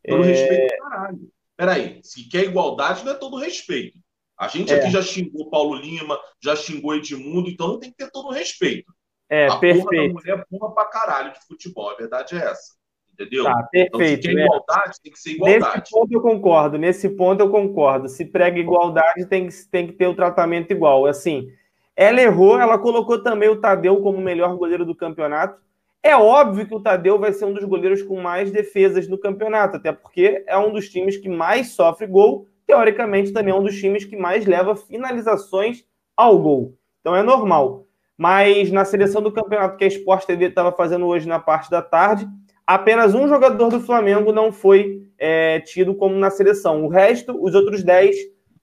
Todo 0.08 0.24
é... 0.24 0.28
respeito, 0.28 0.78
caralho. 0.78 1.32
Peraí, 1.56 2.00
se 2.04 2.28
quer 2.28 2.44
igualdade, 2.44 3.06
não 3.06 3.14
é 3.14 3.16
todo 3.16 3.38
respeito. 3.38 3.98
A 4.38 4.48
gente 4.48 4.74
é. 4.74 4.78
aqui 4.78 4.90
já 4.90 5.02
xingou 5.02 5.50
Paulo 5.50 5.76
Lima, 5.76 6.20
já 6.44 6.56
xingou 6.56 6.96
Edmundo, 6.96 7.50
então 7.50 7.68
não 7.68 7.80
tem 7.80 7.92
que 7.92 7.98
ter 7.98 8.12
todo 8.12 8.32
respeito. 8.32 8.92
É, 9.30 9.48
a 9.48 9.58
perfeito. 9.58 9.86
porra 9.86 10.08
da 10.08 10.14
mulher 10.14 10.46
porra 10.50 10.74
pra 10.74 10.86
caralho 10.86 11.34
de 11.34 11.40
futebol, 11.48 11.90
a 11.90 11.96
verdade 11.96 12.36
é 12.36 12.40
essa. 12.40 12.74
Entendeu? 13.14 13.44
Tá, 13.44 13.64
perfeito. 13.72 13.96
Então, 13.96 14.02
se 14.02 14.36
quer 14.36 14.42
é. 14.42 14.46
igualdade, 14.46 15.02
tem 15.02 15.12
que 15.12 15.20
ser 15.20 15.32
igualdade. 15.32 15.80
Nesse 15.80 15.92
ponto 15.92 16.14
eu 16.14 16.22
concordo, 16.22 16.78
nesse 16.78 17.10
ponto 17.10 17.42
eu 17.42 17.50
concordo. 17.50 18.10
Se 18.10 18.26
prega 18.26 18.60
igualdade, 18.60 19.26
tem 19.28 19.48
que, 19.48 19.70
tem 19.70 19.88
que 19.88 19.94
ter 19.94 20.08
o 20.08 20.16
tratamento 20.16 20.72
igual. 20.72 21.06
Assim, 21.06 21.48
ela 21.96 22.22
errou, 22.22 22.60
ela 22.60 22.78
colocou 22.78 23.22
também 23.22 23.50
o 23.50 23.60
Tadeu 23.60 24.02
como 24.02 24.18
o 24.18 24.22
melhor 24.22 24.56
goleiro 24.56 24.86
do 24.86 24.96
campeonato. 24.96 25.62
É 26.02 26.16
óbvio 26.16 26.68
que 26.68 26.76
o 26.76 26.82
Tadeu 26.82 27.18
vai 27.18 27.32
ser 27.32 27.46
um 27.46 27.54
dos 27.54 27.64
goleiros 27.64 28.02
com 28.02 28.20
mais 28.20 28.52
defesas 28.52 29.08
no 29.08 29.18
campeonato, 29.18 29.78
até 29.78 29.92
porque 29.92 30.44
é 30.48 30.58
um 30.58 30.72
dos 30.72 30.90
times 30.90 31.18
que 31.18 31.30
mais 31.30 31.70
sofre 31.72 32.08
gol, 32.08 32.48
teoricamente 32.68 33.32
também 33.32 33.54
é 33.54 33.58
um 33.58 33.64
dos 33.64 33.80
times 33.80 34.04
que 34.04 34.18
mais 34.18 34.46
leva 34.46 34.76
finalizações 34.76 35.86
ao 36.16 36.38
gol. 36.40 36.78
Então 37.00 37.16
é 37.16 37.24
normal. 37.24 37.88
Mas 38.18 38.72
na 38.72 38.86
seleção 38.86 39.22
do 39.22 39.32
campeonato 39.32 39.78
que 39.78 39.84
a 39.84 39.88
Sport 39.88 40.26
TV 40.26 40.46
estava 40.46 40.72
fazendo 40.72 41.06
hoje 41.06 41.28
na 41.28 41.40
parte 41.40 41.70
da 41.70 41.82
tarde, 41.82 42.28
apenas 42.66 43.16
um 43.16 43.28
jogador 43.28 43.70
do 43.70 43.80
Flamengo 43.80 44.32
não 44.32 44.52
foi 44.52 45.04
é, 45.18 45.60
tido 45.62 45.96
como 45.96 46.16
na 46.16 46.30
seleção. 46.30 46.84
O 46.84 46.90
resto, 46.90 47.38
os 47.42 47.56
outros 47.56 47.84
10, 47.84 48.16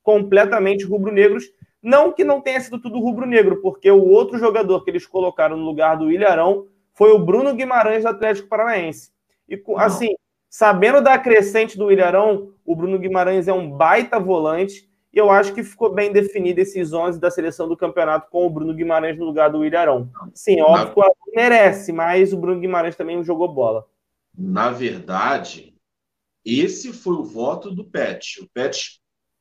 completamente 0.03 0.85
rubro-negros. 0.85 1.45
Não 1.83 2.13
que 2.13 2.25
não 2.25 2.41
tenha 2.41 2.61
sido 2.61 2.79
tudo 2.81 3.01
rubro-negro, 3.01 3.63
porque 3.63 3.91
o 3.91 4.05
outro 4.07 4.39
jogador 4.39 4.85
que 4.85 4.91
eles 4.91 5.07
colocaram 5.07 5.57
no 5.57 5.65
lugar 5.65 5.97
do 5.97 6.11
Ilharão 6.11 6.67
foi 6.93 7.13
o 7.13 7.19
Bruno 7.19 7.55
Guimarães 7.55 8.03
do 8.03 8.09
Atlético 8.09 8.49
Paranaense. 8.49 9.11
E 9.49 9.63
assim, 9.77 10.15
sabendo 10.49 11.01
da 11.01 11.19
crescente 11.19 11.79
do 11.79 11.91
Ilharão, 11.91 12.53
o 12.65 12.77
Bruno 12.77 12.99
Guimarães 12.99 13.49
é 13.49 13.53
um 13.53 13.71
baita 13.71 14.21
volante. 14.21 14.89
E 15.13 15.19
eu 15.19 15.31
acho 15.31 15.53
que 15.53 15.65
ficou 15.65 15.93
bem 15.93 16.13
definido 16.13 16.61
esses 16.61 16.93
11 16.93 17.19
da 17.19 17.31
seleção 17.31 17.67
do 17.67 17.77
campeonato 17.77 18.31
com 18.31 18.47
o 18.47 18.51
Bruno 18.51 18.75
Guimarães 18.75 19.19
no 19.19 19.25
lugar 19.25 19.51
do 19.51 19.65
Ilharão. 19.65 20.09
Sim, 20.35 20.61
óbvio 20.61 20.95
que 20.95 21.01
o 21.01 21.35
merece, 21.35 21.93
mas 21.93 22.33
o 22.33 22.37
Bruno 22.37 22.61
Guimarães 22.61 22.95
também 22.95 23.23
jogou 23.25 23.49
bola. 23.53 23.87
Na 24.37 24.71
verdade, 24.71 25.75
esse 26.45 26.93
foi 26.93 27.15
o 27.15 27.25
voto 27.25 27.71
do 27.71 27.85
Pet. 27.85 28.41
O 28.43 28.49
Pet 28.53 29.01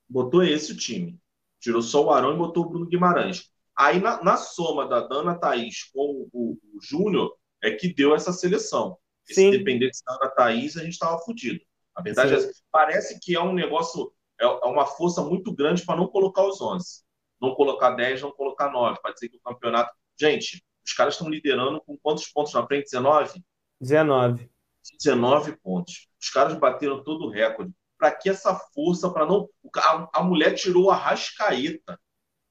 botou 0.10 0.44
esse 0.44 0.76
time. 0.76 1.20
Tirou 1.60 1.82
só 1.82 2.06
o 2.06 2.12
Arão 2.12 2.34
e 2.34 2.38
botou 2.38 2.66
o 2.66 2.70
Bruno 2.70 2.86
Guimarães. 2.86 3.50
Aí, 3.78 4.00
na, 4.00 4.22
na 4.24 4.38
soma 4.38 4.88
da 4.88 5.02
Dana 5.02 5.36
Thaís 5.36 5.86
com 5.94 6.28
o, 6.34 6.54
o 6.54 6.82
Júnior, 6.82 7.34
é 7.62 7.72
que 7.72 7.94
deu 7.94 8.16
essa 8.16 8.34
seleção. 8.34 8.98
E 9.30 9.34
se 9.34 9.52
dependesse 9.52 10.04
da 10.04 10.16
Ana 10.16 10.30
Thaís, 10.30 10.76
a 10.76 10.84
gente 10.84 10.94
estava 10.94 11.18
fodido. 11.20 11.60
A 11.96 12.02
verdade 12.02 12.40
Sim. 12.40 12.48
é 12.48 12.52
parece 12.72 13.20
que 13.20 13.36
é 13.36 13.42
um 13.42 13.54
negócio, 13.54 14.12
é, 14.40 14.46
é 14.46 14.66
uma 14.66 14.86
força 14.86 15.22
muito 15.22 15.54
grande 15.54 15.86
para 15.86 15.96
não 15.98 16.08
colocar 16.08 16.46
os 16.46 16.62
11. 16.62 17.04
Não 17.42 17.56
colocar 17.56 17.92
10, 17.92 18.22
não 18.22 18.32
colocar 18.32 18.72
9. 18.72 19.00
Para 19.02 19.14
dizer 19.14 19.30
que 19.30 19.38
o 19.38 19.42
campeonato. 19.42 19.94
Gente, 20.20 20.64
os 20.86 20.94
caras 20.94 21.14
estão 21.14 21.30
liderando 21.30 21.82
com 21.82 21.98
quantos 21.98 22.28
pontos 22.28 22.54
na 22.54 22.66
frente? 22.66 22.86
19? 22.86 23.44
19. 23.80 24.50
19 24.98 25.58
pontos. 25.58 26.08
Os 26.22 26.30
caras 26.30 26.58
bateram 26.58 27.04
todo 27.04 27.26
o 27.26 27.30
recorde 27.30 27.74
para 28.00 28.16
que 28.16 28.30
essa 28.30 28.56
força, 28.56 29.12
para 29.12 29.26
não. 29.26 29.50
A, 29.76 30.10
a, 30.20 30.24
mulher 30.24 30.54
tirou 30.54 30.86
o 30.86 30.90
Arrascaeta. 30.90 32.00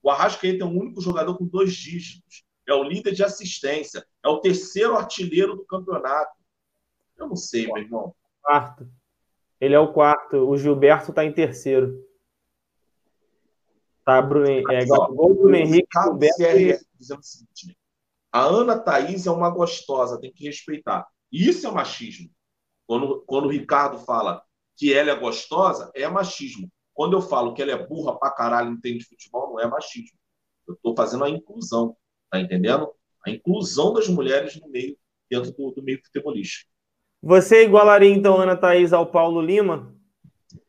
O 0.02 0.10
Arrascaeta 0.10 0.62
é 0.62 0.66
o 0.66 0.70
único 0.70 1.00
jogador 1.00 1.36
com 1.38 1.46
dois 1.46 1.72
dígitos. 1.72 2.44
É 2.68 2.74
o 2.74 2.82
líder 2.82 3.12
de 3.12 3.24
assistência. 3.24 4.06
É 4.22 4.28
o 4.28 4.40
terceiro 4.40 4.94
artilheiro 4.94 5.56
do 5.56 5.64
campeonato. 5.64 6.36
Eu 7.16 7.28
não 7.28 7.34
sei, 7.34 7.66
meu 7.66 7.78
irmão. 7.78 8.14
Quarto. 8.42 8.86
Ele 9.58 9.74
é 9.74 9.80
o 9.80 9.92
quarto. 9.92 10.36
O 10.36 10.56
Gilberto 10.56 11.10
está 11.10 11.24
em 11.24 11.32
terceiro. 11.32 12.06
Tá, 14.04 14.20
Bruno, 14.20 14.46
é, 14.46 14.82
igual 14.82 15.14
Bruno 15.14 15.56
Henrique. 15.56 15.88
Gilberto 15.92 16.42
e... 16.42 16.78
dizendo 16.98 17.20
o 17.20 17.24
seguinte: 17.24 17.76
a 18.30 18.42
Ana 18.42 18.78
Thaís 18.78 19.26
é 19.26 19.30
uma 19.30 19.48
gostosa, 19.48 20.20
tem 20.20 20.32
que 20.32 20.44
respeitar. 20.44 21.08
Isso 21.32 21.66
é 21.66 21.70
machismo. 21.70 22.30
Quando, 22.86 23.22
quando 23.26 23.46
o 23.46 23.50
Ricardo 23.50 23.98
fala 23.98 24.42
que 24.78 24.94
ela 24.94 25.10
é 25.10 25.16
gostosa, 25.16 25.90
é 25.94 26.08
machismo. 26.08 26.70
Quando 26.94 27.16
eu 27.16 27.20
falo 27.20 27.52
que 27.52 27.60
ela 27.60 27.72
é 27.72 27.86
burra 27.86 28.16
pra 28.16 28.30
caralho, 28.30 28.70
não 28.70 28.76
entende 28.76 29.04
futebol, 29.04 29.50
não 29.50 29.60
é 29.60 29.66
machismo. 29.66 30.16
Eu 30.66 30.74
estou 30.74 30.94
fazendo 30.96 31.24
a 31.24 31.30
inclusão, 31.30 31.96
tá 32.30 32.40
entendendo? 32.40 32.88
A 33.26 33.30
inclusão 33.30 33.92
das 33.92 34.08
mulheres 34.08 34.58
no 34.60 34.68
meio, 34.68 34.96
dentro 35.28 35.52
do, 35.52 35.72
do 35.72 35.82
meio 35.82 36.00
futebolístico. 36.04 36.70
Você 37.20 37.64
igualaria, 37.64 38.10
então, 38.10 38.40
Ana 38.40 38.56
Thaís, 38.56 38.92
ao 38.92 39.04
Paulo 39.04 39.42
Lima? 39.42 39.92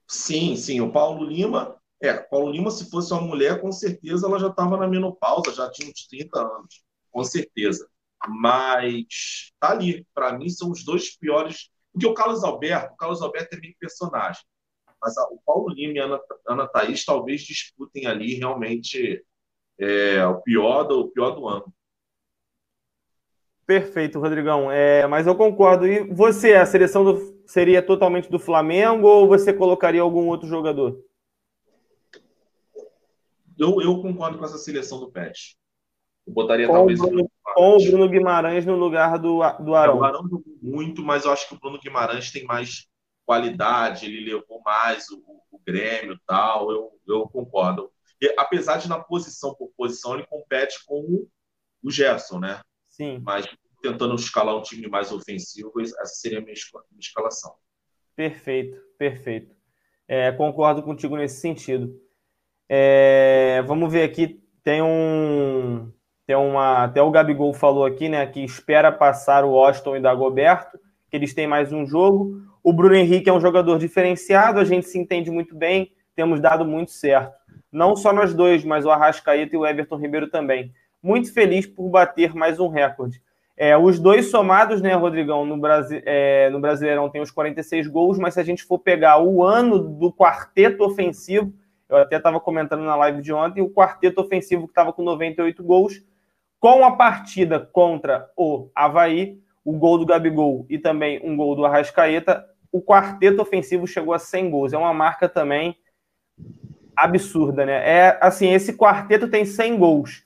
Sim, 0.08 0.56
sim. 0.56 0.82
O 0.82 0.92
Paulo 0.92 1.24
Lima, 1.24 1.80
é, 2.02 2.14
Paulo 2.14 2.52
Lima, 2.52 2.72
se 2.72 2.90
fosse 2.90 3.14
uma 3.14 3.22
mulher, 3.22 3.62
com 3.62 3.72
certeza 3.72 4.26
ela 4.26 4.40
já 4.40 4.48
estava 4.48 4.76
na 4.76 4.88
menopausa, 4.88 5.54
já 5.54 5.70
tinha 5.70 5.88
uns 5.88 6.08
30 6.08 6.40
anos, 6.40 6.84
com 7.12 7.24
certeza. 7.24 7.88
Mas 8.28 9.52
tá 9.60 9.72
ali, 9.72 10.06
para 10.14 10.36
mim, 10.36 10.50
são 10.50 10.72
os 10.72 10.84
dois 10.84 11.16
piores 11.16 11.70
porque 11.92 12.08
o 12.08 12.14
Carlos 12.14 12.44
Alberto, 12.44 12.94
o 12.94 12.98
Carlos 12.98 13.22
Alberto 13.22 13.56
é 13.56 13.60
meio 13.60 13.76
personagem. 13.80 14.42
Mas 15.02 15.18
a, 15.18 15.24
o 15.30 15.40
Paulo 15.46 15.70
Lima 15.70 15.94
e 15.94 16.00
a 16.00 16.06
Ana, 16.06 16.20
Ana 16.48 16.68
Thaís 16.68 17.06
talvez 17.06 17.42
disputem 17.42 18.06
ali 18.06 18.36
realmente 18.36 19.24
é, 19.80 20.26
o, 20.26 20.42
pior 20.42 20.84
do, 20.84 21.02
o 21.02 21.10
pior 21.10 21.32
do 21.32 21.48
ano. 21.48 21.74
Perfeito, 23.66 24.20
Rodrigão. 24.20 24.72
É, 24.72 25.08
mas 25.08 25.28
eu 25.28 25.36
concordo. 25.36 25.88
E 25.88 26.04
você, 26.12 26.56
a 26.56 26.66
seleção 26.66 27.04
do, 27.04 27.44
seria 27.46 27.82
totalmente 27.82 28.30
do 28.30 28.40
Flamengo 28.40 29.08
ou 29.08 29.28
você 29.28 29.54
colocaria 29.54 30.02
algum 30.02 30.28
outro 30.28 30.48
jogador? 30.48 31.00
Eu, 33.58 33.82
eu 33.82 34.02
concordo 34.02 34.38
com 34.38 34.46
essa 34.46 34.58
seleção 34.58 35.00
do 35.00 35.12
Pet. 35.12 35.58
Eu 36.26 36.34
botaria 36.34 36.66
com 36.66 36.74
talvez. 36.74 37.00
Bruno, 37.00 37.30
com 37.54 37.78
o 37.78 37.84
Bruno 37.84 38.10
Guimarães 38.10 38.66
no 38.66 38.76
lugar 38.76 39.18
do, 39.18 39.40
do 39.60 39.76
Arão. 39.76 39.96
É, 39.96 40.00
o 40.00 40.04
Arão 40.04 40.24
jogou 40.24 40.58
muito, 40.62 41.04
mas 41.04 41.26
eu 41.26 41.32
acho 41.32 41.48
que 41.48 41.56
o 41.56 41.60
Bruno 41.60 41.80
Guimarães 41.80 42.32
tem 42.32 42.44
mais 42.46 42.88
qualidade, 43.26 44.06
ele 44.06 44.34
levou 44.34 44.62
mais 44.62 45.10
o, 45.10 45.22
o 45.52 45.60
Grêmio 45.66 46.14
e 46.14 46.20
tal. 46.26 46.72
Eu, 46.72 46.92
eu 47.08 47.28
concordo. 47.28 47.92
apesar 48.38 48.78
de 48.78 48.90
na 48.90 49.00
posição 49.00 49.54
por 49.56 49.72
posição 49.78 50.16
ele 50.16 50.26
compete 50.26 50.84
com 50.86 51.28
o 51.84 51.92
Gerson, 51.92 52.40
né? 52.40 52.62
Sim. 52.88 53.20
Mas 53.24 53.48
tentando 53.82 54.16
escalar 54.16 54.56
um 54.56 54.62
time 54.62 54.88
mais 54.88 55.12
ofensivo, 55.12 55.72
essa 55.80 56.06
seria 56.06 56.40
a 56.40 56.42
minha 56.42 56.56
escalação. 57.00 57.56
Perfeito, 58.16 58.78
perfeito. 58.98 59.56
É, 60.08 60.32
concordo 60.32 60.84
contigo 60.84 61.16
nesse 61.16 61.40
sentido. 61.40 61.96
É, 62.68 63.62
vamos 63.66 63.92
ver 63.92 64.04
aqui, 64.04 64.44
tem 64.64 64.82
um. 64.82 65.92
Tem 66.30 66.36
uma. 66.36 66.84
Até 66.84 67.02
o 67.02 67.10
Gabigol 67.10 67.56
falou 67.56 67.84
aqui, 67.84 68.08
né? 68.08 68.24
Que 68.28 68.44
espera 68.44 68.92
passar 68.92 69.44
o 69.44 69.54
Washington 69.54 69.96
e 69.96 70.00
Dagoberto, 70.00 70.78
que 71.10 71.18
eles 71.18 71.34
têm 71.34 71.48
mais 71.48 71.74
um 71.74 71.88
jogo. 71.88 72.40
O 72.64 72.72
Bruno 72.72 72.94
Henrique 72.94 73.28
é 73.28 73.34
um 73.34 73.40
jogador 73.40 73.80
diferenciado, 73.80 74.60
a 74.60 74.64
gente 74.64 74.88
se 74.88 75.00
entende 75.00 75.32
muito 75.32 75.56
bem, 75.56 75.92
temos 76.16 76.40
dado 76.40 76.64
muito 76.64 76.92
certo. 76.92 77.34
Não 77.72 77.96
só 77.96 78.14
nós 78.14 78.32
dois, 78.32 78.64
mas 78.64 78.86
o 78.86 78.92
Arrascaeta 78.92 79.56
e 79.56 79.58
o 79.58 79.66
Everton 79.66 79.96
Ribeiro 79.96 80.30
também. 80.30 80.72
Muito 81.02 81.34
feliz 81.34 81.66
por 81.66 81.90
bater 81.90 82.36
mais 82.36 82.60
um 82.60 82.68
recorde. 82.68 83.20
É, 83.58 83.76
os 83.76 84.00
dois 84.00 84.30
somados, 84.30 84.84
né, 84.84 84.94
Rodrigão, 84.94 85.48
no, 85.48 85.58
Brasi 85.58 86.00
é, 86.06 86.48
no 86.52 86.60
Brasileirão 86.60 87.10
tem 87.10 87.24
os 87.24 87.32
46 87.32 87.88
gols, 87.88 88.20
mas 88.20 88.36
se 88.36 88.40
a 88.40 88.44
gente 88.44 88.64
for 88.64 88.78
pegar 88.78 89.20
o 89.20 89.44
ano 89.44 89.80
do 89.80 90.14
quarteto 90.14 90.84
ofensivo, 90.84 91.52
eu 91.90 91.98
até 91.98 92.18
estava 92.18 92.40
comentando 92.40 92.84
na 92.84 92.96
live 92.96 93.20
de 93.20 93.34
ontem, 93.34 93.64
o 93.64 93.70
quarteto 93.72 94.22
ofensivo 94.22 94.68
que 94.68 94.72
estava 94.72 94.94
com 94.94 95.02
98 95.02 95.64
gols, 95.64 96.04
com 96.60 96.84
a 96.84 96.92
partida 96.92 97.60
contra 97.60 98.30
o 98.36 98.70
Havaí, 98.76 99.40
o 99.64 99.74
gol 99.74 99.98
do 99.98 100.06
Gabigol 100.06 100.66
e 100.70 100.78
também 100.78 101.20
um 101.24 101.36
gol 101.38 101.56
do 101.56 101.66
Arrascaeta, 101.66 102.46
o 102.72 102.82
quarteto 102.82 103.42
ofensivo 103.42 103.88
chegou 103.88 104.14
a 104.14 104.20
100 104.20 104.50
gols. 104.50 104.74
É 104.74 104.78
uma 104.78 104.94
marca 104.94 105.28
também 105.30 105.76
absurda, 106.96 107.66
né? 107.66 107.74
É 107.88 108.18
assim, 108.22 108.52
esse 108.52 108.74
quarteto 108.74 109.28
tem 109.28 109.46
100 109.46 109.78
gols. 109.78 110.24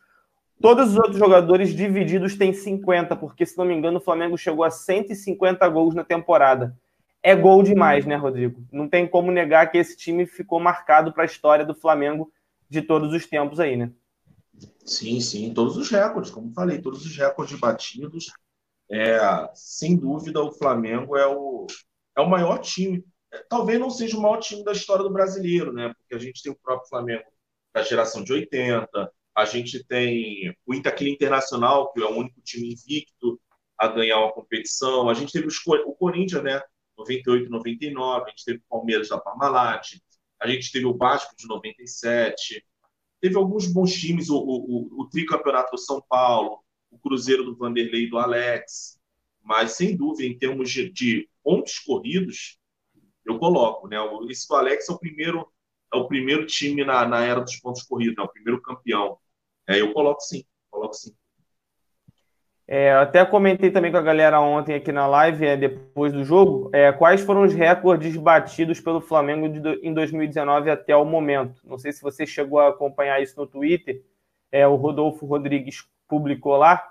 Todos 0.61 0.91
os 0.91 0.97
outros 0.97 1.17
jogadores 1.17 1.75
divididos 1.75 2.37
têm 2.37 2.53
50, 2.53 3.15
porque, 3.17 3.45
se 3.45 3.57
não 3.57 3.65
me 3.65 3.73
engano, 3.73 3.97
o 3.97 4.01
Flamengo 4.01 4.37
chegou 4.37 4.63
a 4.63 4.71
150 4.71 5.67
gols 5.67 5.93
na 5.93 6.03
temporada. 6.03 6.75
É 7.21 7.35
gol 7.35 7.63
demais, 7.63 8.05
né, 8.05 8.15
Rodrigo? 8.15 8.61
Não 8.71 8.87
tem 8.87 9.07
como 9.07 9.31
negar 9.31 9.69
que 9.69 9.77
esse 9.77 9.97
time 9.97 10.25
ficou 10.25 10.59
marcado 10.59 11.11
para 11.11 11.23
a 11.23 11.25
história 11.25 11.65
do 11.65 11.75
Flamengo 11.75 12.31
de 12.69 12.81
todos 12.81 13.13
os 13.13 13.25
tempos 13.25 13.59
aí, 13.59 13.75
né? 13.75 13.91
Sim, 14.85 15.19
sim, 15.21 15.53
todos 15.53 15.77
os 15.77 15.89
recordes, 15.89 16.31
como 16.31 16.53
falei, 16.53 16.81
todos 16.81 17.05
os 17.05 17.15
recordes 17.15 17.59
batidos. 17.59 18.31
É, 18.91 19.17
sem 19.55 19.95
dúvida, 19.97 20.41
o 20.41 20.51
Flamengo 20.51 21.17
é 21.17 21.25
o, 21.27 21.65
é 22.17 22.21
o 22.21 22.29
maior 22.29 22.59
time. 22.59 23.03
É, 23.31 23.39
talvez 23.49 23.79
não 23.79 23.89
seja 23.89 24.17
o 24.17 24.21
maior 24.21 24.37
time 24.37 24.63
da 24.63 24.73
história 24.73 25.03
do 25.03 25.11
brasileiro, 25.11 25.71
né? 25.71 25.93
Porque 25.97 26.15
a 26.15 26.19
gente 26.19 26.43
tem 26.43 26.51
o 26.51 26.59
próprio 26.61 26.89
Flamengo 26.89 27.23
da 27.73 27.81
geração 27.81 28.23
de 28.23 28.33
80, 28.33 29.11
a 29.35 29.45
gente 29.45 29.83
tem 29.85 30.55
o 30.65 30.73
Itaquila 30.73 31.09
Internacional, 31.09 31.91
que 31.91 32.01
é 32.01 32.05
o 32.05 32.15
único 32.17 32.39
time 32.41 32.73
invicto 32.73 33.39
a 33.77 33.87
ganhar 33.87 34.19
uma 34.19 34.31
competição. 34.31 35.09
A 35.09 35.13
gente 35.13 35.31
teve 35.31 35.47
o 35.47 35.95
Corinthians, 35.95 36.43
né? 36.43 36.61
98, 36.97 37.49
99. 37.49 38.25
A 38.25 38.29
gente 38.29 38.45
teve 38.45 38.59
o 38.59 38.69
Palmeiras 38.69 39.09
da 39.09 39.17
Parmalat. 39.17 39.97
A 40.39 40.47
gente 40.47 40.71
teve 40.71 40.85
o 40.85 40.95
Vasco 40.95 41.35
de 41.35 41.47
97. 41.47 42.63
Teve 43.23 43.37
alguns 43.37 43.67
bons 43.67 43.93
times, 43.93 44.29
o, 44.29 44.35
o, 44.35 45.01
o 45.03 45.09
tricampeonato 45.09 45.71
do 45.71 45.77
São 45.77 46.03
Paulo, 46.09 46.59
o 46.91 46.99
Cruzeiro 46.99 47.45
do 47.45 47.55
Vanderlei 47.55 48.03
e 48.03 48.09
do 48.09 48.17
Alex. 48.17 48.99
Mas, 49.41 49.77
sem 49.77 49.95
dúvida, 49.95 50.27
em 50.27 50.37
termos 50.37 50.69
de, 50.69 50.91
de 50.91 51.29
pontos 51.41 51.79
corridos, 51.79 52.59
eu 53.25 53.39
coloco, 53.39 53.87
né? 53.87 53.95
Esse 54.29 54.45
do 54.45 54.55
Alex 54.55 54.89
é 54.89 54.91
o 54.91 54.99
primeiro, 54.99 55.47
é 55.93 55.95
o 55.95 56.05
primeiro 56.05 56.45
time 56.45 56.83
na, 56.83 57.07
na 57.07 57.23
era 57.23 57.39
dos 57.39 57.55
pontos 57.61 57.83
corridos, 57.83 58.17
é 58.17 58.21
o 58.21 58.27
primeiro 58.27 58.61
campeão. 58.61 59.17
É, 59.69 59.79
eu 59.79 59.93
coloco 59.93 60.19
sim, 60.19 60.43
coloco 60.69 60.93
sim. 60.93 61.15
É, 62.65 62.93
até 62.93 63.25
comentei 63.25 63.69
também 63.71 63.91
com 63.91 63.97
a 63.97 64.01
galera 64.01 64.39
ontem 64.39 64.73
aqui 64.73 64.91
na 64.91 65.05
live, 65.05 65.45
é, 65.45 65.57
depois 65.57 66.13
do 66.13 66.23
jogo, 66.23 66.69
é, 66.73 66.91
quais 66.93 67.21
foram 67.21 67.43
os 67.43 67.53
recordes 67.53 68.15
batidos 68.15 68.79
pelo 68.79 69.01
Flamengo 69.01 69.49
de, 69.49 69.59
em 69.83 69.93
2019 69.93 70.69
até 70.69 70.95
o 70.95 71.03
momento. 71.03 71.61
Não 71.65 71.77
sei 71.77 71.91
se 71.91 72.01
você 72.01 72.25
chegou 72.25 72.59
a 72.59 72.69
acompanhar 72.69 73.21
isso 73.21 73.37
no 73.37 73.45
Twitter, 73.45 74.01
é, 74.51 74.65
o 74.65 74.75
Rodolfo 74.75 75.25
Rodrigues 75.25 75.85
publicou 76.07 76.55
lá. 76.55 76.81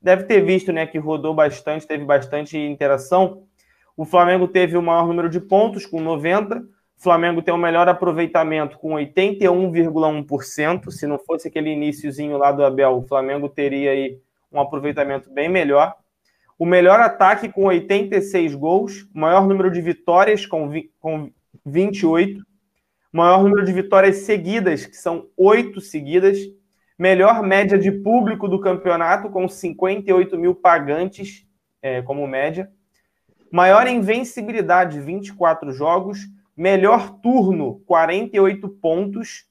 Deve 0.00 0.24
ter 0.24 0.40
visto 0.40 0.72
né, 0.72 0.86
que 0.86 0.96
rodou 0.96 1.34
bastante, 1.34 1.86
teve 1.86 2.04
bastante 2.04 2.56
interação. 2.56 3.42
O 3.94 4.06
Flamengo 4.06 4.48
teve 4.48 4.78
o 4.78 4.82
maior 4.82 5.06
número 5.06 5.28
de 5.28 5.38
pontos, 5.38 5.84
com 5.84 6.00
90, 6.00 6.56
o 7.00 7.02
Flamengo 7.02 7.42
tem 7.42 7.52
o 7.52 7.58
melhor 7.58 7.88
aproveitamento 7.88 8.78
com 8.78 8.90
81,1%. 8.92 10.90
Se 10.90 11.06
não 11.06 11.18
fosse 11.18 11.48
aquele 11.48 11.70
iníciozinho 11.70 12.38
lá 12.38 12.52
do 12.52 12.64
Abel, 12.64 12.96
o 12.96 13.02
Flamengo 13.02 13.48
teria 13.48 13.90
aí 13.90 14.18
um 14.52 14.60
aproveitamento 14.60 15.30
bem 15.30 15.48
melhor. 15.48 15.94
O 16.58 16.66
melhor 16.66 17.00
ataque 17.00 17.48
com 17.48 17.64
86 17.64 18.54
gols, 18.54 19.08
maior 19.14 19.46
número 19.46 19.70
de 19.70 19.80
vitórias 19.80 20.44
com, 20.44 20.70
com 20.98 21.30
28, 21.64 22.42
maior 23.12 23.42
número 23.42 23.64
de 23.64 23.72
vitórias 23.72 24.18
seguidas, 24.18 24.84
que 24.84 24.96
são 24.96 25.28
oito 25.36 25.80
seguidas, 25.80 26.38
melhor 26.98 27.42
média 27.42 27.78
de 27.78 27.90
público 27.90 28.46
do 28.46 28.60
campeonato, 28.60 29.30
com 29.30 29.48
58 29.48 30.38
mil 30.38 30.54
pagantes 30.54 31.46
é, 31.80 32.02
como 32.02 32.26
média, 32.26 32.70
maior 33.50 33.86
invencibilidade, 33.86 35.00
24 35.00 35.72
jogos, 35.72 36.28
Melhor 36.60 37.18
turno, 37.22 37.80
48 37.86 38.68
pontos. 38.68 39.46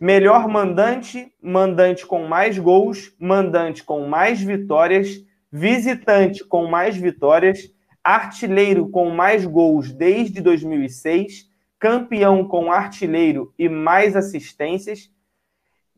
Melhor 0.00 0.48
mandante, 0.48 1.30
mandante 1.42 2.06
com 2.06 2.26
mais 2.26 2.58
gols, 2.58 3.14
mandante 3.20 3.84
com 3.84 4.08
mais 4.08 4.40
vitórias, 4.40 5.22
visitante 5.52 6.42
com 6.42 6.66
mais 6.66 6.96
vitórias, 6.96 7.70
artilheiro 8.02 8.88
com 8.88 9.10
mais 9.10 9.44
gols 9.44 9.92
desde 9.92 10.40
2006, 10.40 11.50
campeão 11.78 12.48
com 12.48 12.72
artilheiro 12.72 13.52
e 13.58 13.68
mais 13.68 14.16
assistências, 14.16 15.12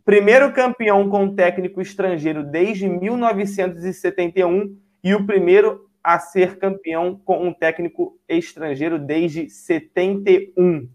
primeiro 0.04 0.52
campeão 0.52 1.08
com 1.08 1.32
técnico 1.32 1.80
estrangeiro 1.80 2.42
desde 2.42 2.88
1971 2.88 4.76
e 5.04 5.14
o 5.14 5.24
primeiro 5.24 5.88
a 6.02 6.18
ser 6.18 6.58
campeão 6.58 7.20
com 7.24 7.46
um 7.46 7.54
técnico 7.54 8.18
estrangeiro 8.28 8.98
desde 8.98 9.48
71. 9.48 10.88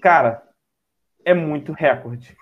Cara, 0.00 0.49
é 1.24 1.34
muito 1.34 1.72
recorde. 1.72 2.36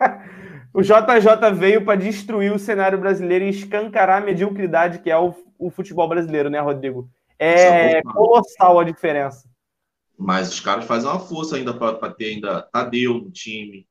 o 0.72 0.82
JJ 0.82 1.52
veio 1.54 1.84
para 1.84 1.98
destruir 1.98 2.52
o 2.52 2.58
cenário 2.58 2.98
brasileiro 2.98 3.44
e 3.44 3.50
escancarar 3.50 4.22
a 4.22 4.24
mediocridade 4.24 5.00
que 5.00 5.10
é 5.10 5.18
o, 5.18 5.34
o 5.58 5.70
futebol 5.70 6.08
brasileiro, 6.08 6.50
né, 6.50 6.60
Rodrigo? 6.60 7.10
É, 7.38 7.98
é 7.98 8.02
colossal 8.02 8.78
a 8.78 8.84
diferença. 8.84 9.48
Mas 10.18 10.52
os 10.52 10.60
caras 10.60 10.84
fazem 10.84 11.08
uma 11.08 11.18
força 11.18 11.56
ainda 11.56 11.72
para 11.72 12.10
ter 12.12 12.34
ainda 12.34 12.62
Tadeu 12.62 13.14
no 13.14 13.30
time, 13.30 13.88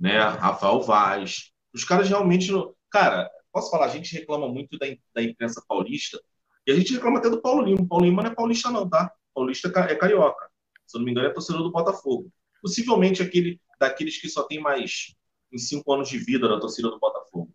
né? 0.00 0.18
Rafael 0.18 0.80
Vaz. 0.80 1.52
Os 1.74 1.84
caras 1.84 2.08
realmente. 2.08 2.50
Cara, 2.90 3.30
posso 3.52 3.70
falar, 3.70 3.84
a 3.84 3.90
gente 3.90 4.14
reclama 4.14 4.48
muito 4.48 4.78
da, 4.78 4.86
da 5.14 5.22
imprensa 5.22 5.62
paulista, 5.68 6.18
e 6.66 6.72
a 6.72 6.74
gente 6.74 6.94
reclama 6.94 7.18
até 7.18 7.28
do 7.28 7.40
Paulo 7.40 7.62
Lima. 7.62 7.86
Paulo 7.86 8.06
Lima 8.06 8.22
não 8.22 8.30
é 8.30 8.34
paulista, 8.34 8.70
não, 8.70 8.88
tá? 8.88 9.12
Paulista 9.34 9.68
é 9.68 9.94
carioca. 9.94 10.48
Se 10.86 10.96
eu 10.96 11.00
não 11.00 11.04
me 11.04 11.12
engano, 11.12 11.28
é 11.28 11.32
torcedor 11.32 11.62
do 11.62 11.70
Botafogo. 11.70 12.30
Possivelmente 12.62 13.22
aquele 13.22 13.60
daqueles 13.78 14.20
que 14.20 14.28
só 14.28 14.42
tem 14.42 14.60
mais 14.60 15.14
em 15.52 15.58
cinco 15.58 15.92
anos 15.92 16.08
de 16.08 16.18
vida 16.18 16.48
da 16.48 16.58
torcida 16.60 16.90
do 16.90 16.98
Botafogo. 16.98 17.52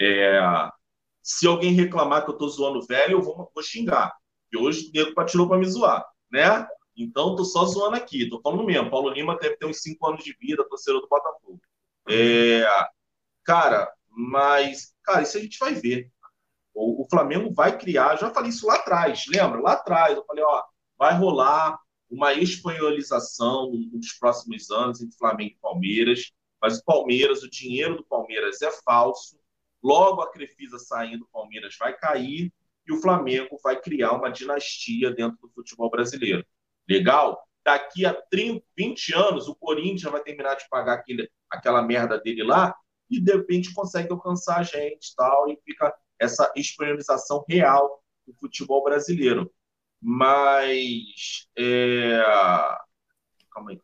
É, 0.00 0.40
se 1.22 1.46
alguém 1.46 1.72
reclamar 1.72 2.24
que 2.24 2.30
eu 2.30 2.36
tô 2.36 2.48
zoando 2.48 2.86
velho, 2.86 3.18
eu 3.18 3.22
vou, 3.22 3.50
vou 3.54 3.62
xingar. 3.62 4.14
E 4.52 4.56
hoje 4.56 4.88
o 4.88 4.92
nego 4.92 5.24
tirou 5.24 5.48
para 5.48 5.58
me 5.58 5.66
zoar, 5.66 6.04
né? 6.30 6.66
Então, 6.96 7.34
tô 7.34 7.44
só 7.44 7.64
zoando 7.64 7.96
aqui, 7.96 8.28
tô 8.28 8.40
falando 8.40 8.64
mesmo. 8.64 8.90
Paulo 8.90 9.08
Lima 9.10 9.36
deve 9.38 9.56
ter 9.56 9.66
uns 9.66 9.80
cinco 9.80 10.06
anos 10.06 10.22
de 10.22 10.36
vida, 10.38 10.68
torcedor 10.68 11.00
do 11.00 11.08
Botafogo. 11.08 11.60
É, 12.08 12.64
cara, 13.44 13.90
mas, 14.08 14.94
cara, 15.02 15.22
isso 15.22 15.38
a 15.38 15.40
gente 15.40 15.58
vai 15.58 15.74
ver. 15.74 16.10
O, 16.74 17.04
o 17.04 17.08
Flamengo 17.08 17.52
vai 17.52 17.78
criar, 17.78 18.16
já 18.16 18.30
falei 18.30 18.50
isso 18.50 18.66
lá 18.66 18.74
atrás, 18.76 19.24
lembra? 19.28 19.60
Lá 19.60 19.72
atrás, 19.72 20.16
eu 20.16 20.24
falei, 20.24 20.44
ó, 20.44 20.62
vai 20.98 21.14
rolar 21.14 21.78
uma 22.12 22.34
espanholização 22.34 23.72
nos 23.90 24.12
próximos 24.12 24.70
anos 24.70 25.00
entre 25.00 25.16
Flamengo 25.16 25.52
e 25.52 25.60
Palmeiras, 25.62 26.30
mas 26.60 26.78
o 26.78 26.84
Palmeiras, 26.84 27.42
o 27.42 27.50
dinheiro 27.50 27.96
do 27.96 28.04
Palmeiras 28.04 28.60
é 28.60 28.70
falso, 28.70 29.40
logo 29.82 30.20
a 30.20 30.30
Crefisa 30.30 30.78
saindo 30.78 31.20
do 31.20 31.28
Palmeiras 31.32 31.74
vai 31.78 31.96
cair 31.96 32.52
e 32.86 32.92
o 32.92 33.00
Flamengo 33.00 33.58
vai 33.64 33.80
criar 33.80 34.12
uma 34.12 34.28
dinastia 34.28 35.10
dentro 35.10 35.38
do 35.40 35.50
futebol 35.54 35.88
brasileiro. 35.88 36.44
Legal? 36.86 37.42
Daqui 37.64 38.04
a 38.04 38.12
30, 38.12 38.62
20 38.76 39.14
anos, 39.14 39.48
o 39.48 39.54
Corinthians 39.54 40.12
vai 40.12 40.22
terminar 40.22 40.56
de 40.56 40.68
pagar 40.68 40.94
aquele, 40.94 41.30
aquela 41.48 41.80
merda 41.80 42.20
dele 42.20 42.42
lá 42.42 42.74
e 43.08 43.20
de 43.20 43.32
repente 43.32 43.72
consegue 43.72 44.12
alcançar 44.12 44.58
a 44.58 44.62
gente 44.62 45.14
tal, 45.16 45.48
e 45.50 45.58
fica 45.64 45.94
essa 46.18 46.52
espanholização 46.56 47.42
real 47.48 48.02
do 48.26 48.34
futebol 48.34 48.82
brasileiro. 48.84 49.50
Mas. 50.02 51.46
É... 51.56 52.20
Calma 53.52 53.70
aí, 53.70 53.80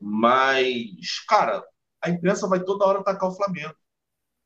Mas, 0.00 1.20
cara, 1.26 1.64
a 2.02 2.10
imprensa 2.10 2.46
vai 2.48 2.62
toda 2.62 2.84
hora 2.84 3.00
atacar 3.00 3.30
o 3.30 3.34
Flamengo. 3.34 3.74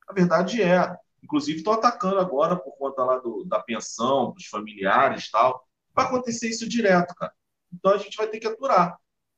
A 0.08 0.12
verdade 0.12 0.62
é. 0.62 0.94
Inclusive, 1.22 1.58
estão 1.58 1.72
atacando 1.72 2.18
agora 2.18 2.56
por 2.56 2.76
conta 2.76 3.04
lá 3.04 3.18
do, 3.18 3.44
da 3.44 3.60
pensão, 3.60 4.32
dos 4.32 4.46
familiares 4.46 5.30
tal. 5.30 5.66
Vai 5.94 6.06
acontecer 6.06 6.48
isso 6.48 6.68
direto, 6.68 7.14
cara. 7.14 7.32
Então 7.72 7.92
a 7.92 7.98
gente 7.98 8.16
vai 8.16 8.28
ter 8.28 8.38
que 8.40 8.46
aturar. 8.46 8.96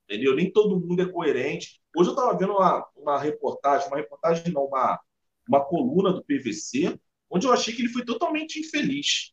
Entendeu? 0.08 0.34
Nem 0.34 0.50
todo 0.52 0.80
mundo 0.80 1.02
é 1.02 1.10
coerente. 1.10 1.80
Hoje 1.96 2.10
eu 2.10 2.14
estava 2.14 2.37
vendo 2.37 2.52
uma, 2.52 2.87
uma 2.96 3.18
reportagem, 3.18 3.87
uma 3.88 3.96
reportagem 3.96 4.52
não, 4.52 4.64
uma, 4.64 5.00
uma 5.48 5.64
coluna 5.64 6.12
do 6.12 6.24
PVC, 6.24 6.98
onde 7.30 7.46
eu 7.46 7.52
achei 7.52 7.74
que 7.74 7.82
ele 7.82 7.92
foi 7.92 8.04
totalmente 8.04 8.60
infeliz. 8.60 9.32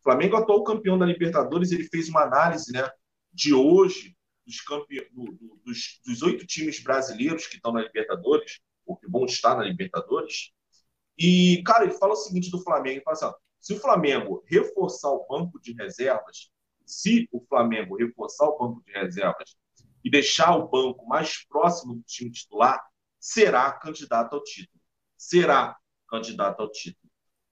O 0.00 0.02
Flamengo 0.02 0.36
atual 0.36 0.64
campeão 0.64 0.98
da 0.98 1.06
Libertadores, 1.06 1.72
ele 1.72 1.84
fez 1.84 2.08
uma 2.08 2.22
análise 2.22 2.72
né, 2.72 2.88
de 3.32 3.52
hoje 3.54 4.16
dos, 4.46 4.56
do, 5.12 5.60
dos, 5.64 6.00
dos 6.04 6.22
oito 6.22 6.46
times 6.46 6.82
brasileiros 6.82 7.46
que 7.46 7.56
estão 7.56 7.72
na 7.72 7.82
Libertadores, 7.82 8.60
ou 8.86 8.96
que 8.96 9.08
vão 9.08 9.24
estar 9.24 9.56
na 9.56 9.62
Libertadores. 9.62 10.52
E, 11.18 11.62
cara, 11.64 11.84
ele 11.84 11.94
fala 11.94 12.14
o 12.14 12.16
seguinte 12.16 12.50
do 12.50 12.62
Flamengo: 12.62 12.96
ele 12.96 13.04
fala 13.04 13.16
assim, 13.16 13.26
ó, 13.26 13.34
se 13.60 13.74
o 13.74 13.80
Flamengo 13.80 14.42
reforçar 14.46 15.10
o 15.10 15.26
banco 15.28 15.60
de 15.60 15.72
reservas, 15.74 16.50
se 16.86 17.28
o 17.30 17.44
Flamengo 17.46 17.96
reforçar 17.96 18.46
o 18.46 18.58
banco 18.58 18.82
de 18.84 18.92
reservas 18.92 19.56
e 20.02 20.10
deixar 20.10 20.56
o 20.56 20.68
banco 20.68 21.06
mais 21.06 21.46
próximo 21.46 21.94
do 21.94 22.02
time 22.02 22.30
titular, 22.30 22.82
será 23.18 23.70
candidato 23.72 24.34
ao 24.34 24.42
título. 24.42 24.80
Será 25.16 25.76
candidato 26.08 26.60
ao 26.60 26.70
título. 26.70 26.99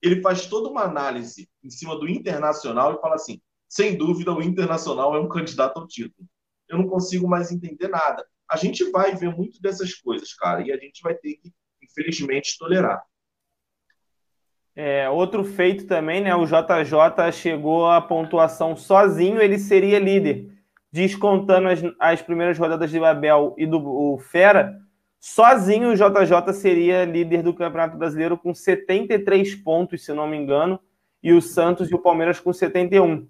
Ele 0.01 0.21
faz 0.21 0.45
toda 0.45 0.69
uma 0.69 0.83
análise 0.83 1.49
em 1.63 1.69
cima 1.69 1.97
do 1.97 2.07
Internacional 2.07 2.93
e 2.93 3.01
fala 3.01 3.15
assim: 3.15 3.41
sem 3.67 3.97
dúvida, 3.97 4.33
o 4.33 4.41
Internacional 4.41 5.15
é 5.15 5.19
um 5.19 5.27
candidato 5.27 5.79
ao 5.79 5.87
título. 5.87 6.27
Eu 6.67 6.77
não 6.77 6.87
consigo 6.87 7.27
mais 7.27 7.51
entender 7.51 7.87
nada. 7.87 8.25
A 8.49 8.57
gente 8.57 8.89
vai 8.91 9.15
ver 9.15 9.35
muito 9.35 9.61
dessas 9.61 9.93
coisas, 9.93 10.33
cara, 10.33 10.61
e 10.65 10.71
a 10.71 10.77
gente 10.77 11.01
vai 11.01 11.13
ter 11.13 11.35
que, 11.35 11.51
infelizmente, 11.83 12.57
tolerar. 12.57 13.03
É, 14.75 15.09
outro 15.09 15.43
feito 15.43 15.85
também, 15.85 16.21
né? 16.21 16.33
O 16.35 16.45
JJ 16.45 17.31
chegou 17.33 17.87
à 17.87 18.01
pontuação 18.01 18.75
sozinho, 18.75 19.41
ele 19.41 19.59
seria 19.59 19.99
líder 19.99 20.59
descontando 20.91 21.67
as, 21.67 21.79
as 21.99 22.21
primeiras 22.21 22.57
rodadas 22.57 22.89
de 22.89 22.99
Babel 22.99 23.53
e 23.57 23.65
do 23.65 24.17
Fera, 24.17 24.79
sozinho 25.19 25.89
o 25.89 25.95
JJ 25.95 26.53
seria 26.53 27.05
líder 27.05 27.43
do 27.43 27.53
Campeonato 27.53 27.97
Brasileiro 27.97 28.37
com 28.37 28.53
73 28.53 29.55
pontos, 29.55 30.05
se 30.05 30.13
não 30.13 30.27
me 30.27 30.37
engano, 30.37 30.79
e 31.21 31.33
o 31.33 31.41
Santos 31.41 31.91
e 31.91 31.95
o 31.95 31.99
Palmeiras 31.99 32.39
com 32.39 32.53
71. 32.53 33.27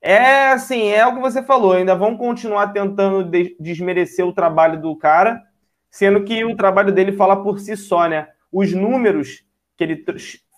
É 0.00 0.48
assim, 0.52 0.88
é 0.88 1.06
o 1.06 1.14
que 1.14 1.20
você 1.20 1.42
falou, 1.42 1.72
ainda 1.72 1.94
vão 1.94 2.16
continuar 2.16 2.68
tentando 2.68 3.22
de 3.24 3.56
desmerecer 3.60 4.26
o 4.26 4.32
trabalho 4.32 4.80
do 4.80 4.96
cara, 4.96 5.42
sendo 5.90 6.24
que 6.24 6.44
o 6.44 6.56
trabalho 6.56 6.92
dele 6.92 7.12
fala 7.12 7.42
por 7.42 7.58
si 7.58 7.76
só, 7.76 8.08
né? 8.08 8.28
Os 8.50 8.72
números 8.72 9.44
que 9.76 9.84
ele 9.84 10.04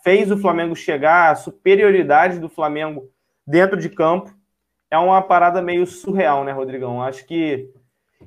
fez 0.03 0.31
o 0.31 0.39
Flamengo 0.39 0.75
chegar, 0.75 1.31
a 1.31 1.37
superioridade 1.37 2.39
do 2.39 2.49
Flamengo 2.49 3.09
dentro 3.47 3.77
de 3.77 3.89
campo, 3.89 4.33
é 4.91 4.99
uma 4.99 5.23
parada 5.23 5.63
meio 5.63 5.87
surreal, 5.87 6.45
né, 6.45 6.53
Rodrigão? 6.53 7.03
Acho 7.03 7.27
que. 7.27 7.71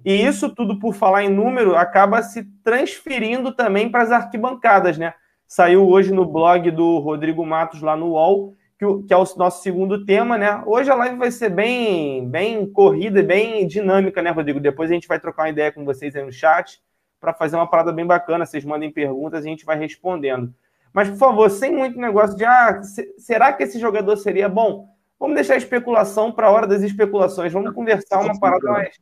E 0.03 0.13
isso 0.13 0.53
tudo, 0.53 0.79
por 0.79 0.93
falar 0.93 1.23
em 1.23 1.29
número, 1.29 1.75
acaba 1.75 2.21
se 2.21 2.43
transferindo 2.63 3.53
também 3.53 3.89
para 3.89 4.03
as 4.03 4.11
arquibancadas, 4.11 4.97
né? 4.97 5.13
Saiu 5.47 5.87
hoje 5.87 6.11
no 6.11 6.25
blog 6.25 6.71
do 6.71 6.99
Rodrigo 6.99 7.45
Matos, 7.45 7.81
lá 7.81 7.95
no 7.95 8.11
UOL, 8.11 8.53
que, 8.77 9.13
é 9.13 9.17
o 9.17 9.25
nosso 9.37 9.63
segundo 9.63 10.05
tema, 10.05 10.37
né? 10.37 10.61
Hoje 10.65 10.89
a 10.89 10.95
live 10.95 11.17
vai 11.17 11.31
ser 11.31 11.49
bem, 11.49 12.27
bem 12.27 12.65
corrida 12.69 13.19
e 13.19 13.23
bem 13.23 13.65
dinâmica, 13.67 14.21
né, 14.21 14.31
Rodrigo? 14.31 14.59
Depois 14.59 14.91
a 14.91 14.93
gente 14.93 15.07
vai 15.07 15.19
trocar 15.19 15.43
uma 15.43 15.49
ideia 15.49 15.71
com 15.71 15.85
vocês 15.85 16.15
aí 16.15 16.23
no 16.23 16.31
chat 16.31 16.81
para 17.19 17.33
fazer 17.33 17.55
uma 17.55 17.67
parada 17.67 17.91
bem 17.91 18.05
bacana. 18.05 18.45
Vocês 18.45 18.65
mandem 18.65 18.91
perguntas 18.91 19.45
e 19.45 19.47
a 19.47 19.51
gente 19.51 19.65
vai 19.65 19.77
respondendo. 19.77 20.53
Mas, 20.91 21.09
por 21.09 21.17
favor, 21.17 21.49
sem 21.49 21.73
muito 21.75 21.99
negócio 21.99 22.35
de 22.35 22.45
ah, 22.45 22.81
será 23.17 23.53
que 23.53 23.63
esse 23.63 23.79
jogador 23.79 24.15
seria 24.17 24.47
bom? 24.49 24.87
Vamos 25.19 25.35
deixar 25.35 25.53
a 25.53 25.57
especulação 25.57 26.31
para 26.31 26.47
a 26.47 26.51
hora 26.51 26.67
das 26.67 26.81
especulações. 26.81 27.51
Vamos 27.51 27.73
conversar 27.73 28.19
uma 28.21 28.37
parada 28.39 28.69
mais. 28.71 28.95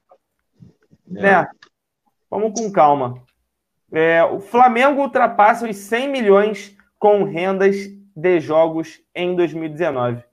Né? 1.07 1.47
Vamos 2.29 2.59
com 2.59 2.71
calma. 2.71 3.21
É, 3.91 4.23
o 4.23 4.39
Flamengo 4.39 5.01
ultrapassa 5.01 5.69
os 5.69 5.75
100 5.77 6.09
milhões 6.09 6.75
com 6.97 7.23
rendas 7.23 7.75
de 8.15 8.39
jogos 8.39 9.01
em 9.13 9.35
2019. 9.35 10.23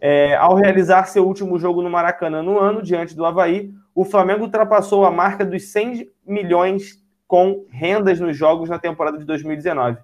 É, 0.00 0.34
ao 0.36 0.54
realizar 0.54 1.04
seu 1.04 1.26
último 1.26 1.58
jogo 1.58 1.82
no 1.82 1.90
Maracanã 1.90 2.42
no 2.42 2.58
ano, 2.58 2.82
diante 2.82 3.14
do 3.14 3.24
Havaí, 3.24 3.72
o 3.94 4.04
Flamengo 4.04 4.44
ultrapassou 4.44 5.04
a 5.04 5.10
marca 5.10 5.44
dos 5.44 5.70
100 5.70 6.10
milhões 6.26 7.02
com 7.26 7.66
rendas 7.70 8.20
nos 8.20 8.36
jogos 8.36 8.68
na 8.68 8.78
temporada 8.78 9.18
de 9.18 9.24
2019. 9.24 9.98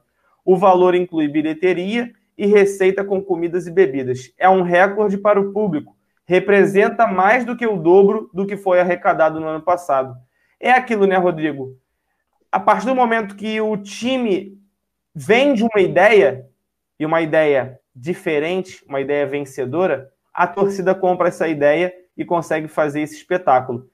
O 0.45 0.57
valor 0.57 0.95
inclui 0.95 1.29
bilheteria 1.29 2.13
e 2.37 2.47
receita 2.47 3.05
com 3.05 3.23
comidas 3.23 3.67
e 3.67 3.71
bebidas. 3.71 4.33
É 4.39 4.49
um 4.49 4.63
recorde 4.63 5.19
para 5.19 5.41
o 5.41 5.53
público. 5.53 5.97
Representa 6.25 7.07
mais 7.07 7.45
do 7.45 7.57
que 7.57 7.67
o 7.67 7.77
dobro 7.77 8.31
do 8.33 8.47
que 8.47 8.57
foi 8.57 8.81
arrecadado 8.81 9.41
no 9.41 9.49
ano 9.49 9.63
passado. 9.63 10.17
É 10.59 10.71
aquilo, 10.71 11.07
né, 11.07 11.17
Rodrigo? 11.17 11.77
A 12.51 12.61
partir 12.61 12.87
do 12.87 12.95
momento 12.95 13.35
que 13.35 13.61
o 13.61 13.77
time 13.77 14.59
vende 15.15 15.63
uma 15.63 15.81
ideia, 15.81 16.47
e 17.03 17.05
uma 17.05 17.21
ideia 17.21 17.81
diferente, 17.95 18.85
uma 18.89 19.01
ideia 19.01 19.27
vencedora, 19.27 20.13
a 20.33 20.47
torcida 20.47 20.95
compra 20.95 21.29
essa 21.29 21.49
ideia 21.49 21.93
e 22.17 22.25
consegue 22.25 22.69
fazer 22.69 23.01
esse 23.01 23.17
espetáculo. 23.17 23.91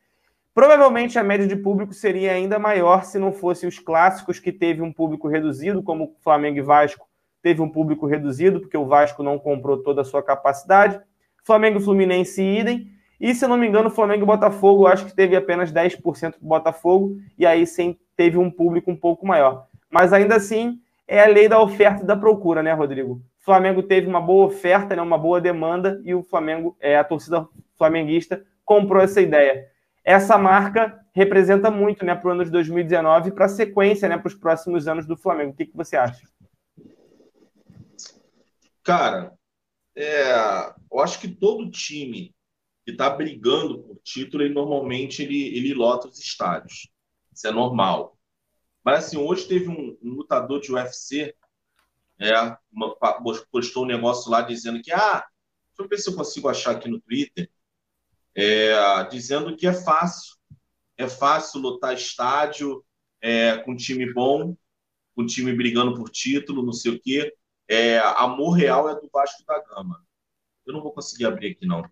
Provavelmente 0.54 1.18
a 1.18 1.22
média 1.22 1.46
de 1.46 1.56
público 1.56 1.94
seria 1.94 2.32
ainda 2.32 2.58
maior 2.58 3.04
se 3.04 3.18
não 3.18 3.32
fossem 3.32 3.68
os 3.68 3.78
clássicos 3.78 4.38
que 4.38 4.52
teve 4.52 4.82
um 4.82 4.92
público 4.92 5.26
reduzido, 5.26 5.82
como 5.82 6.16
Flamengo 6.20 6.58
e 6.58 6.62
Vasco, 6.62 7.08
teve 7.40 7.62
um 7.62 7.70
público 7.70 8.06
reduzido, 8.06 8.60
porque 8.60 8.76
o 8.76 8.86
Vasco 8.86 9.22
não 9.22 9.38
comprou 9.38 9.82
toda 9.82 10.02
a 10.02 10.04
sua 10.04 10.22
capacidade. 10.22 11.00
Flamengo, 11.48 11.80
Fluminense 11.80 12.42
e 12.42 12.58
idem. 12.60 12.90
E, 13.18 13.34
se 13.34 13.46
não 13.46 13.56
me 13.56 13.66
engano, 13.66 13.88
Flamengo 13.88 14.22
e 14.22 14.26
Botafogo, 14.26 14.86
acho 14.86 15.06
que 15.06 15.16
teve 15.16 15.34
apenas 15.34 15.72
10% 15.72 16.38
do 16.38 16.46
Botafogo, 16.46 17.16
e 17.38 17.46
aí 17.46 17.66
sim 17.66 17.96
teve 18.14 18.36
um 18.36 18.50
público 18.50 18.90
um 18.90 18.96
pouco 18.96 19.26
maior. 19.26 19.66
Mas 19.90 20.12
ainda 20.12 20.36
assim, 20.36 20.78
é 21.06 21.24
a 21.24 21.26
lei 21.26 21.48
da 21.48 21.58
oferta 21.58 22.02
e 22.02 22.06
da 22.06 22.14
procura, 22.14 22.62
né, 22.62 22.74
Rodrigo? 22.74 23.22
Flamengo 23.38 23.82
teve 23.82 24.06
uma 24.06 24.20
boa 24.20 24.44
oferta, 24.44 24.94
né, 24.94 25.00
uma 25.00 25.16
boa 25.16 25.40
demanda, 25.40 26.02
e 26.04 26.14
o 26.14 26.22
Flamengo, 26.22 26.76
é, 26.78 26.98
a 26.98 27.02
torcida 27.02 27.48
flamenguista, 27.78 28.44
comprou 28.62 29.02
essa 29.02 29.22
ideia. 29.22 29.68
Essa 30.04 30.36
marca 30.36 31.00
representa 31.14 31.70
muito 31.70 32.04
né, 32.04 32.14
para 32.14 32.28
o 32.28 32.32
ano 32.32 32.44
de 32.44 32.50
2019 32.50 33.30
e 33.30 33.32
para 33.32 33.46
a 33.46 33.48
sequência, 33.48 34.06
né, 34.06 34.18
para 34.18 34.28
os 34.28 34.34
próximos 34.34 34.86
anos 34.86 35.06
do 35.06 35.16
Flamengo. 35.16 35.52
O 35.52 35.54
que, 35.54 35.64
que 35.64 35.76
você 35.76 35.96
acha? 35.96 36.28
Cara, 38.84 39.32
é, 39.98 40.74
eu 40.92 41.00
acho 41.00 41.20
que 41.20 41.28
todo 41.28 41.70
time 41.70 42.34
que 42.84 42.92
está 42.92 43.10
brigando 43.10 43.82
por 43.82 43.98
título, 44.02 44.44
ele 44.44 44.54
normalmente 44.54 45.22
ele, 45.22 45.56
ele 45.56 45.74
lota 45.74 46.08
os 46.08 46.18
estádios. 46.18 46.88
Isso 47.34 47.46
é 47.46 47.50
normal. 47.50 48.16
Mas 48.84 49.06
assim, 49.06 49.16
hoje 49.16 49.48
teve 49.48 49.68
um, 49.68 49.98
um 50.00 50.14
lutador 50.14 50.60
de 50.60 50.72
UFC, 50.72 51.34
é, 52.18 52.32
uma, 52.72 52.94
postou 53.50 53.84
um 53.84 53.88
negócio 53.88 54.30
lá 54.30 54.40
dizendo 54.40 54.80
que, 54.80 54.92
ah, 54.92 55.26
deixa 55.68 55.80
eu 55.80 55.88
ver 55.88 55.98
se 55.98 56.10
eu 56.10 56.16
consigo 56.16 56.48
achar 56.48 56.76
aqui 56.76 56.88
no 56.88 57.00
Twitter, 57.00 57.50
é, 58.34 59.04
dizendo 59.10 59.56
que 59.56 59.66
é 59.66 59.72
fácil, 59.72 60.36
é 60.96 61.08
fácil 61.08 61.60
lotar 61.60 61.92
estádio 61.92 62.84
é, 63.20 63.58
com 63.58 63.76
time 63.76 64.12
bom, 64.12 64.56
com 65.14 65.26
time 65.26 65.52
brigando 65.52 65.94
por 65.94 66.08
título, 66.08 66.64
não 66.64 66.72
sei 66.72 66.92
o 66.92 67.00
quê. 67.00 67.34
É, 67.68 67.98
Amor 67.98 68.52
Real 68.52 68.88
é 68.88 68.94
do 68.94 69.08
Vasco 69.12 69.44
da 69.46 69.62
Gama. 69.62 70.02
Eu 70.66 70.72
não 70.72 70.82
vou 70.82 70.92
conseguir 70.92 71.26
abrir 71.26 71.52
aqui, 71.52 71.66
não. 71.66 71.84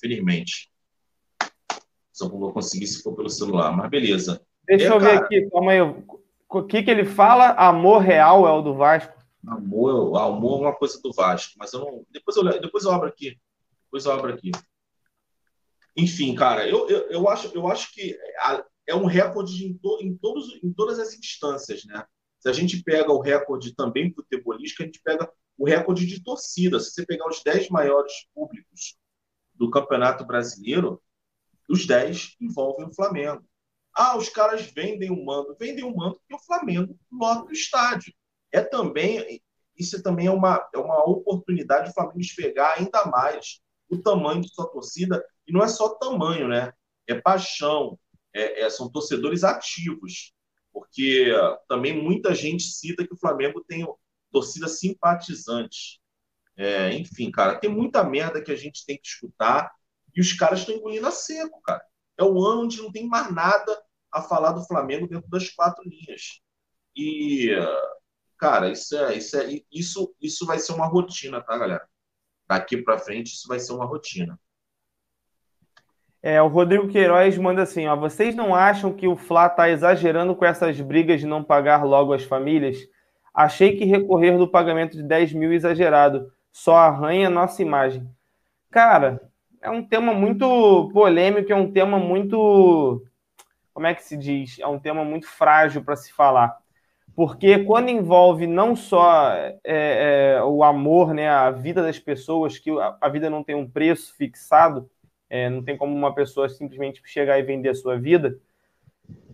Felizmente. 0.00 0.70
Só 2.12 2.28
vou 2.28 2.52
conseguir 2.52 2.86
se 2.86 3.02
for 3.02 3.14
pelo 3.14 3.28
celular, 3.28 3.76
mas 3.76 3.90
beleza. 3.90 4.40
Deixa 4.66 4.86
é, 4.86 4.88
eu 4.88 5.00
ver 5.00 5.14
cara... 5.14 5.24
aqui, 5.24 5.50
calma 5.50 5.72
aí. 5.72 5.80
O 5.80 6.62
que, 6.62 6.82
que 6.82 6.90
ele 6.90 7.04
fala? 7.04 7.50
Amor 7.50 7.98
Real 7.98 8.46
é 8.46 8.52
o 8.52 8.62
do 8.62 8.74
Vasco? 8.74 9.14
Amor, 9.46 10.18
amor 10.18 10.58
é 10.58 10.62
uma 10.62 10.74
coisa 10.74 11.00
do 11.00 11.12
Vasco, 11.12 11.54
mas 11.58 11.72
eu 11.72 11.80
não. 11.80 12.04
Depois 12.10 12.36
eu, 12.36 12.60
depois 12.60 12.84
eu 12.84 12.90
abro 12.90 13.08
aqui. 13.08 13.38
Depois 13.84 14.04
eu 14.06 14.12
abro 14.12 14.32
aqui. 14.32 14.50
Enfim, 15.96 16.34
cara, 16.34 16.68
eu, 16.68 16.88
eu, 16.88 17.10
eu, 17.10 17.28
acho, 17.28 17.48
eu 17.54 17.68
acho 17.68 17.92
que 17.92 18.18
é 18.86 18.94
um 18.94 19.06
recorde 19.06 19.64
em, 19.64 19.74
to, 19.74 19.98
em, 20.00 20.16
todos, 20.16 20.58
em 20.62 20.72
todas 20.72 20.98
as 20.98 21.14
instâncias, 21.14 21.84
né? 21.84 22.04
Se 22.46 22.50
a 22.50 22.52
gente 22.52 22.80
pega 22.80 23.12
o 23.12 23.20
recorde 23.20 23.74
também 23.74 24.14
futebolístico, 24.14 24.84
a 24.84 24.86
gente 24.86 25.00
pega 25.02 25.28
o 25.58 25.66
recorde 25.66 26.06
de 26.06 26.22
torcida. 26.22 26.78
Se 26.78 26.92
você 26.92 27.04
pegar 27.04 27.26
os 27.28 27.42
10 27.42 27.70
maiores 27.70 28.12
públicos 28.32 28.96
do 29.52 29.68
Campeonato 29.68 30.24
Brasileiro, 30.24 31.02
os 31.68 31.84
10 31.84 32.36
envolvem 32.40 32.86
o 32.86 32.94
Flamengo. 32.94 33.44
Ah, 33.92 34.16
os 34.16 34.28
caras 34.28 34.62
vendem 34.70 35.10
o 35.10 35.24
mando. 35.24 35.56
Vendem 35.58 35.82
o 35.82 35.92
mando 35.92 36.20
porque 36.20 36.36
o 36.36 36.46
Flamengo 36.46 36.96
lota 37.10 37.50
o 37.50 37.52
estádio. 37.52 38.14
É 38.52 38.60
também, 38.60 39.42
isso 39.76 40.00
também 40.00 40.28
é 40.28 40.30
uma, 40.30 40.70
é 40.72 40.78
uma 40.78 41.02
oportunidade 41.02 41.88
do 41.88 41.94
Flamengo 41.94 42.20
esfregar 42.20 42.78
ainda 42.78 43.06
mais 43.06 43.60
o 43.90 44.00
tamanho 44.00 44.40
de 44.40 44.54
sua 44.54 44.70
torcida. 44.70 45.20
E 45.48 45.52
não 45.52 45.64
é 45.64 45.66
só 45.66 45.96
tamanho, 45.96 46.46
né? 46.46 46.72
É 47.08 47.20
paixão, 47.20 47.98
é, 48.32 48.62
é, 48.62 48.70
são 48.70 48.88
torcedores 48.88 49.42
ativos. 49.42 50.32
Porque 50.76 51.32
também 51.66 52.02
muita 52.02 52.34
gente 52.34 52.64
cita 52.64 53.06
que 53.06 53.14
o 53.14 53.18
Flamengo 53.18 53.64
tem 53.66 53.86
torcida 54.30 54.68
simpatizante. 54.68 56.02
É, 56.54 56.92
enfim, 56.92 57.30
cara, 57.30 57.58
tem 57.58 57.70
muita 57.70 58.04
merda 58.04 58.42
que 58.42 58.52
a 58.52 58.56
gente 58.56 58.84
tem 58.84 58.98
que 58.98 59.06
escutar 59.08 59.72
e 60.14 60.20
os 60.20 60.34
caras 60.34 60.60
estão 60.60 60.74
engolindo 60.74 61.06
a 61.06 61.10
seco, 61.10 61.62
cara. 61.62 61.82
É 62.18 62.22
o 62.22 62.44
ano 62.44 62.64
onde 62.64 62.76
não 62.82 62.92
tem 62.92 63.08
mais 63.08 63.32
nada 63.32 63.82
a 64.12 64.20
falar 64.20 64.52
do 64.52 64.66
Flamengo 64.66 65.08
dentro 65.08 65.30
das 65.30 65.48
quatro 65.48 65.82
linhas. 65.82 66.42
E, 66.94 67.48
cara, 68.38 68.70
isso 68.70 68.94
é, 68.98 69.16
isso 69.16 69.34
é, 69.38 69.62
isso, 69.72 70.14
isso 70.20 70.44
vai 70.44 70.58
ser 70.58 70.72
uma 70.74 70.86
rotina, 70.86 71.42
tá, 71.42 71.56
galera? 71.56 71.88
Daqui 72.46 72.76
para 72.82 72.98
frente, 72.98 73.28
isso 73.32 73.48
vai 73.48 73.58
ser 73.58 73.72
uma 73.72 73.86
rotina. 73.86 74.38
É, 76.28 76.42
o 76.42 76.48
Rodrigo 76.48 76.88
Queiroz 76.88 77.38
manda 77.38 77.62
assim, 77.62 77.86
ó, 77.86 77.94
vocês 77.94 78.34
não 78.34 78.52
acham 78.52 78.92
que 78.92 79.06
o 79.06 79.14
Fla 79.14 79.48
tá 79.48 79.70
exagerando 79.70 80.34
com 80.34 80.44
essas 80.44 80.80
brigas 80.80 81.20
de 81.20 81.26
não 81.26 81.44
pagar 81.44 81.84
logo 81.84 82.12
as 82.12 82.24
famílias? 82.24 82.78
Achei 83.32 83.76
que 83.76 83.84
recorrer 83.84 84.36
do 84.36 84.48
pagamento 84.48 84.96
de 84.96 85.04
10 85.04 85.32
mil 85.34 85.52
exagerado, 85.52 86.32
só 86.50 86.74
arranha 86.74 87.30
nossa 87.30 87.62
imagem. 87.62 88.10
Cara, 88.72 89.22
é 89.62 89.70
um 89.70 89.86
tema 89.86 90.12
muito 90.12 90.90
polêmico, 90.92 91.52
é 91.52 91.54
um 91.54 91.70
tema 91.70 91.96
muito. 91.96 93.06
Como 93.72 93.86
é 93.86 93.94
que 93.94 94.02
se 94.02 94.16
diz? 94.16 94.58
É 94.58 94.66
um 94.66 94.80
tema 94.80 95.04
muito 95.04 95.28
frágil 95.28 95.84
para 95.84 95.94
se 95.94 96.12
falar. 96.12 96.58
Porque 97.14 97.60
quando 97.60 97.88
envolve 97.88 98.48
não 98.48 98.74
só 98.74 99.32
é, 99.32 99.54
é, 99.64 100.42
o 100.42 100.64
amor, 100.64 101.14
né, 101.14 101.28
a 101.28 101.52
vida 101.52 101.84
das 101.84 102.00
pessoas, 102.00 102.58
que 102.58 102.70
a, 103.00 103.08
vida 103.08 103.30
não 103.30 103.44
tem 103.44 103.54
um 103.54 103.70
preço 103.70 104.12
fixado, 104.16 104.90
é, 105.28 105.50
não 105.50 105.62
tem 105.62 105.76
como 105.76 105.94
uma 105.94 106.14
pessoa 106.14 106.48
simplesmente 106.48 107.02
chegar 107.04 107.38
e 107.38 107.42
vender 107.42 107.70
a 107.70 107.74
sua 107.74 107.98
vida. 107.98 108.38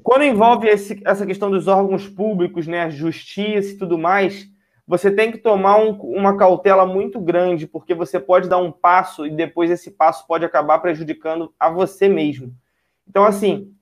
Quando 0.03 0.25
envolve 0.25 0.69
esse, 0.69 1.01
essa 1.05 1.25
questão 1.25 1.51
dos 1.51 1.69
órgãos 1.69 2.09
públicos, 2.09 2.67
né, 2.67 2.91
justiça 2.91 3.73
e 3.73 3.79
tudo 3.79 3.97
mais, 3.97 4.51
você 4.87 5.11
tem 5.11 5.31
que 5.31 5.39
tomar 5.39 5.79
um, 5.79 5.93
uma 5.93 6.37
cautela 6.37 6.85
muito 6.85 7.21
grande, 7.21 7.67
porque 7.67 7.95
você 7.95 8.19
pode 8.19 8.49
dar 8.49 8.59
um 8.59 8.73
passo 8.73 9.25
e 9.25 9.31
depois 9.31 9.71
esse 9.71 9.91
passo 9.91 10.27
pode 10.27 10.45
acabar 10.45 10.81
prejudicando 10.81 11.53
a 11.59 11.71
você 11.71 12.09
mesmo. 12.09 12.53
Então, 13.09 13.25
assim, 13.25 13.73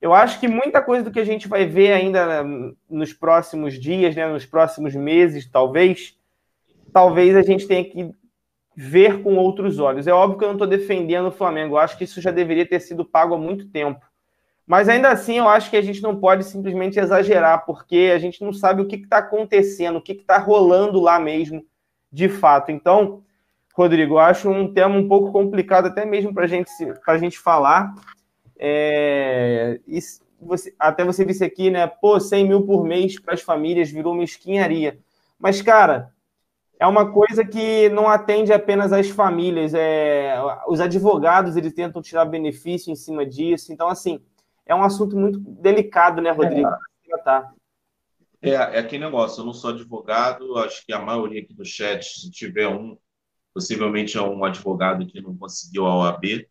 eu 0.00 0.14
acho 0.14 0.40
que 0.40 0.48
muita 0.48 0.80
coisa 0.80 1.04
do 1.04 1.10
que 1.10 1.20
a 1.20 1.24
gente 1.24 1.46
vai 1.46 1.66
ver 1.66 1.92
ainda 1.92 2.44
nos 2.88 3.12
próximos 3.12 3.78
dias, 3.78 4.14
né, 4.16 4.26
nos 4.26 4.46
próximos 4.46 4.94
meses, 4.94 5.48
talvez, 5.50 6.16
talvez 6.92 7.36
a 7.36 7.42
gente 7.42 7.66
tenha 7.66 7.84
que 7.84 8.10
ver 8.76 9.22
com 9.22 9.36
outros 9.36 9.78
olhos. 9.78 10.06
É 10.06 10.12
óbvio 10.12 10.38
que 10.38 10.44
eu 10.44 10.48
não 10.48 10.56
estou 10.56 10.68
defendendo 10.68 11.28
o 11.28 11.32
Flamengo, 11.32 11.74
eu 11.74 11.78
acho 11.78 11.96
que 11.96 12.04
isso 12.04 12.20
já 12.20 12.30
deveria 12.30 12.68
ter 12.68 12.78
sido 12.80 13.06
pago 13.06 13.34
há 13.34 13.38
muito 13.38 13.66
tempo. 13.68 14.04
Mas 14.66 14.88
ainda 14.88 15.08
assim, 15.08 15.38
eu 15.38 15.48
acho 15.48 15.70
que 15.70 15.76
a 15.76 15.82
gente 15.82 16.02
não 16.02 16.18
pode 16.18 16.44
simplesmente 16.44 16.98
exagerar, 16.98 17.64
porque 17.64 18.12
a 18.14 18.18
gente 18.18 18.42
não 18.44 18.52
sabe 18.52 18.82
o 18.82 18.86
que 18.86 18.96
está 18.96 19.18
acontecendo, 19.18 19.96
o 19.96 20.02
que 20.02 20.12
está 20.12 20.36
rolando 20.38 21.00
lá 21.00 21.18
mesmo, 21.18 21.64
de 22.12 22.28
fato. 22.28 22.70
Então, 22.70 23.22
Rodrigo, 23.72 24.14
eu 24.14 24.18
acho 24.18 24.50
um 24.50 24.72
tema 24.72 24.96
um 24.96 25.08
pouco 25.08 25.32
complicado 25.32 25.86
até 25.86 26.04
mesmo 26.04 26.34
para 26.34 26.46
gente, 26.46 26.70
a 27.06 27.18
gente 27.18 27.38
falar. 27.38 27.94
É, 28.58 29.78
você, 30.40 30.74
até 30.78 31.04
você 31.04 31.24
disse 31.24 31.44
aqui, 31.44 31.70
né? 31.70 31.86
Pô, 31.86 32.18
100 32.18 32.48
mil 32.48 32.66
por 32.66 32.84
mês 32.84 33.18
para 33.20 33.34
as 33.34 33.40
famílias 33.40 33.90
virou 33.90 34.12
uma 34.12 34.24
esquinharia. 34.24 34.98
Mas, 35.38 35.62
cara, 35.62 36.12
é 36.78 36.86
uma 36.86 37.10
coisa 37.10 37.44
que 37.44 37.88
não 37.88 38.08
atende 38.08 38.52
apenas 38.52 38.92
às 38.92 39.08
famílias. 39.08 39.72
É, 39.74 40.34
os 40.68 40.80
advogados 40.80 41.56
eles 41.56 41.72
tentam 41.72 42.02
tirar 42.02 42.24
benefício 42.26 42.92
em 42.92 42.96
cima 42.96 43.24
disso. 43.24 43.72
Então, 43.72 43.88
assim, 43.88 44.20
é 44.66 44.74
um 44.74 44.82
assunto 44.82 45.16
muito 45.16 45.38
delicado, 45.38 46.20
né, 46.20 46.30
Rodrigo? 46.30 46.68
É, 48.42 48.50
é 48.50 48.78
aquele 48.78 49.04
negócio, 49.04 49.40
eu 49.40 49.46
não 49.46 49.54
sou 49.54 49.70
advogado, 49.70 50.58
acho 50.58 50.84
que 50.84 50.92
a 50.92 51.00
maioria 51.00 51.42
aqui 51.42 51.54
do 51.54 51.64
chat, 51.64 52.04
se 52.04 52.30
tiver 52.30 52.68
um, 52.68 52.96
possivelmente 53.54 54.18
é 54.18 54.22
um 54.22 54.44
advogado 54.44 55.06
que 55.06 55.20
não 55.20 55.36
conseguiu 55.36 55.86
a 55.86 55.96
OAB, 55.96 56.46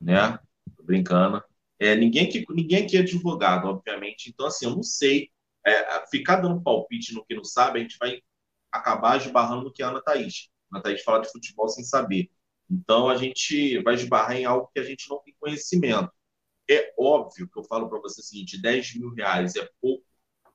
né? 0.00 0.38
Tô 0.76 0.84
brincando. 0.84 1.42
É, 1.78 1.94
ninguém, 1.94 2.28
que, 2.28 2.46
ninguém 2.50 2.84
aqui 2.84 2.96
é 2.96 3.00
advogado, 3.00 3.66
obviamente, 3.66 4.30
então 4.30 4.46
assim, 4.46 4.66
eu 4.66 4.76
não 4.76 4.82
sei. 4.82 5.30
É, 5.66 6.06
ficar 6.06 6.36
dando 6.36 6.62
palpite 6.62 7.12
no 7.12 7.24
que 7.24 7.34
não 7.34 7.42
sabe, 7.42 7.80
a 7.80 7.82
gente 7.82 7.96
vai 7.98 8.22
acabar 8.76 9.16
esbarrando 9.16 9.64
no 9.64 9.72
que 9.72 9.82
a 9.82 9.88
Ana 9.88 10.02
Thaís. 10.02 10.48
A 10.70 10.76
Ana 10.76 10.82
Thaís 10.82 11.02
fala 11.02 11.20
de 11.20 11.30
futebol 11.30 11.68
sem 11.68 11.84
saber. 11.84 12.30
Então 12.70 13.08
a 13.08 13.16
gente 13.16 13.78
vai 13.82 13.94
esbarrar 13.94 14.36
em 14.36 14.44
algo 14.44 14.70
que 14.72 14.80
a 14.80 14.82
gente 14.82 15.08
não 15.08 15.20
tem 15.22 15.34
conhecimento. 15.38 16.10
É 16.68 16.92
óbvio 16.98 17.48
que 17.48 17.58
eu 17.58 17.64
falo 17.64 17.88
para 17.88 18.00
você 18.00 18.20
o 18.20 18.24
seguinte: 18.24 18.60
10 18.60 18.96
mil 18.96 19.10
reais 19.10 19.54
é 19.56 19.68
pouco? 19.80 20.04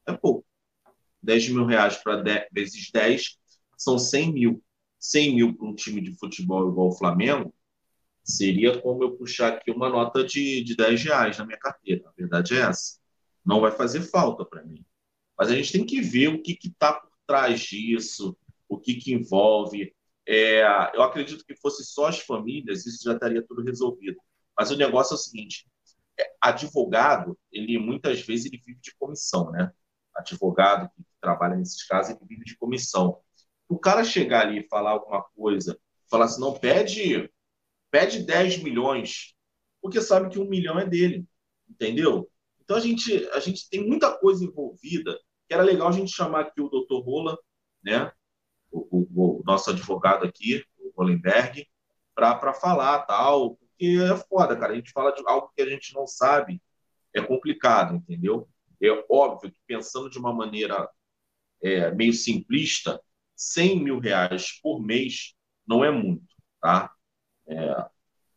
É 0.06 0.14
pouco. 0.14 0.46
10 1.24 1.50
mil 1.50 1.66
reais 1.66 1.98
para 1.98 2.22
vezes 2.52 2.92
10 2.92 3.38
são 3.78 3.98
100 3.98 4.34
mil. 4.34 4.64
100 5.00 5.36
mil 5.36 5.56
para 5.56 5.68
um 5.68 5.76
time 5.76 6.02
de 6.02 6.16
futebol 6.18 6.70
igual 6.70 6.90
o 6.90 6.98
Flamengo 6.98 7.54
seria 8.24 8.80
como 8.80 9.04
eu 9.04 9.18
puxar 9.18 9.54
aqui 9.54 9.72
uma 9.72 9.90
nota 9.90 10.24
de, 10.24 10.64
de 10.64 10.76
10 10.76 11.04
reais 11.04 11.38
na 11.38 11.46
minha 11.46 11.58
carteira. 11.58 12.08
A 12.08 12.12
verdade 12.12 12.56
é 12.56 12.62
essa. 12.62 13.00
Não 13.44 13.60
vai 13.60 13.72
fazer 13.72 14.02
falta 14.02 14.46
para 14.46 14.64
mim. 14.64 14.86
Mas 15.38 15.50
a 15.50 15.56
gente 15.56 15.72
tem 15.72 15.86
que 15.86 16.02
ver 16.02 16.28
o 16.28 16.42
que 16.42 16.58
está 16.64 16.94
por 16.94 17.11
trás 17.32 17.62
disso, 17.62 18.38
o 18.68 18.78
que, 18.78 18.96
que 18.96 19.14
envolve. 19.14 19.94
É, 20.28 20.62
eu 20.94 21.02
acredito 21.02 21.46
que 21.46 21.56
fosse 21.56 21.84
só 21.86 22.08
as 22.08 22.20
famílias, 22.20 22.86
isso 22.86 23.04
já 23.04 23.14
estaria 23.14 23.42
tudo 23.42 23.64
resolvido. 23.64 24.18
Mas 24.58 24.70
o 24.70 24.76
negócio 24.78 25.14
é 25.14 25.16
o 25.16 25.20
seguinte: 25.20 25.66
advogado, 26.42 27.38
ele 27.52 27.80
muitas 27.80 28.20
vezes 28.22 28.48
ele 28.48 28.62
vive 28.66 28.80
de 28.82 28.94
comissão, 28.96 29.50
né? 29.50 29.72
Advogado 30.14 30.90
que 30.90 31.04
trabalha 31.22 31.56
nesses 31.56 31.86
casos, 31.88 32.12
ele 32.12 32.26
vive 32.28 32.44
de 32.44 32.58
comissão. 32.58 33.18
O 33.70 33.80
cara 33.80 34.04
chegar 34.04 34.46
ali 34.46 34.60
e 34.60 34.68
falar 34.68 34.92
alguma 34.92 35.24
coisa, 35.34 35.80
falar 36.10 36.26
assim, 36.26 36.42
não, 36.42 36.54
pede, 36.60 37.32
pede 37.90 38.24
10 38.24 38.62
milhões, 38.62 39.34
porque 39.82 40.02
sabe 40.02 40.30
que 40.30 40.38
um 40.38 40.50
milhão 40.50 40.78
é 40.78 40.86
dele, 40.86 41.26
entendeu? 41.70 42.30
Então 42.62 42.76
a 42.76 42.82
gente, 42.82 43.26
a 43.30 43.40
gente 43.40 43.70
tem 43.70 43.88
muita 43.88 44.18
coisa 44.18 44.44
envolvida, 44.44 45.18
que 45.52 45.56
era 45.56 45.64
legal 45.64 45.90
a 45.90 45.92
gente 45.92 46.16
chamar 46.16 46.44
aqui 46.44 46.62
o 46.62 46.70
doutor 46.70 47.02
Rola, 47.02 47.38
né? 47.84 48.10
O, 48.72 48.88
o, 48.90 49.40
o 49.40 49.44
nosso 49.44 49.70
advogado 49.70 50.24
aqui, 50.26 50.64
o 50.80 50.94
Rolenberg, 50.96 51.68
para 52.16 52.54
falar 52.54 53.00
tal, 53.00 53.58
porque 53.58 53.98
é 54.02 54.16
foda, 54.16 54.56
cara. 54.56 54.72
A 54.72 54.76
gente 54.78 54.94
fala 54.94 55.12
de 55.12 55.22
algo 55.28 55.52
que 55.54 55.62
a 55.62 55.70
gente 55.70 55.94
não 55.94 56.08
sabe, 56.08 56.62
é 57.14 57.22
complicado, 57.22 57.96
entendeu? 57.96 58.48
É 58.82 58.88
óbvio 59.10 59.52
que 59.52 59.58
pensando 59.68 60.10
de 60.10 60.18
uma 60.18 60.34
maneira 60.34 60.90
é, 61.62 61.92
meio 61.92 62.14
simplista, 62.14 63.02
100 63.36 63.84
mil 63.84 64.00
reais 64.00 64.58
por 64.64 64.82
mês 64.82 65.36
não 65.68 65.84
é 65.84 65.92
muito, 65.92 66.34
tá? 66.62 66.94
É, 67.46 67.90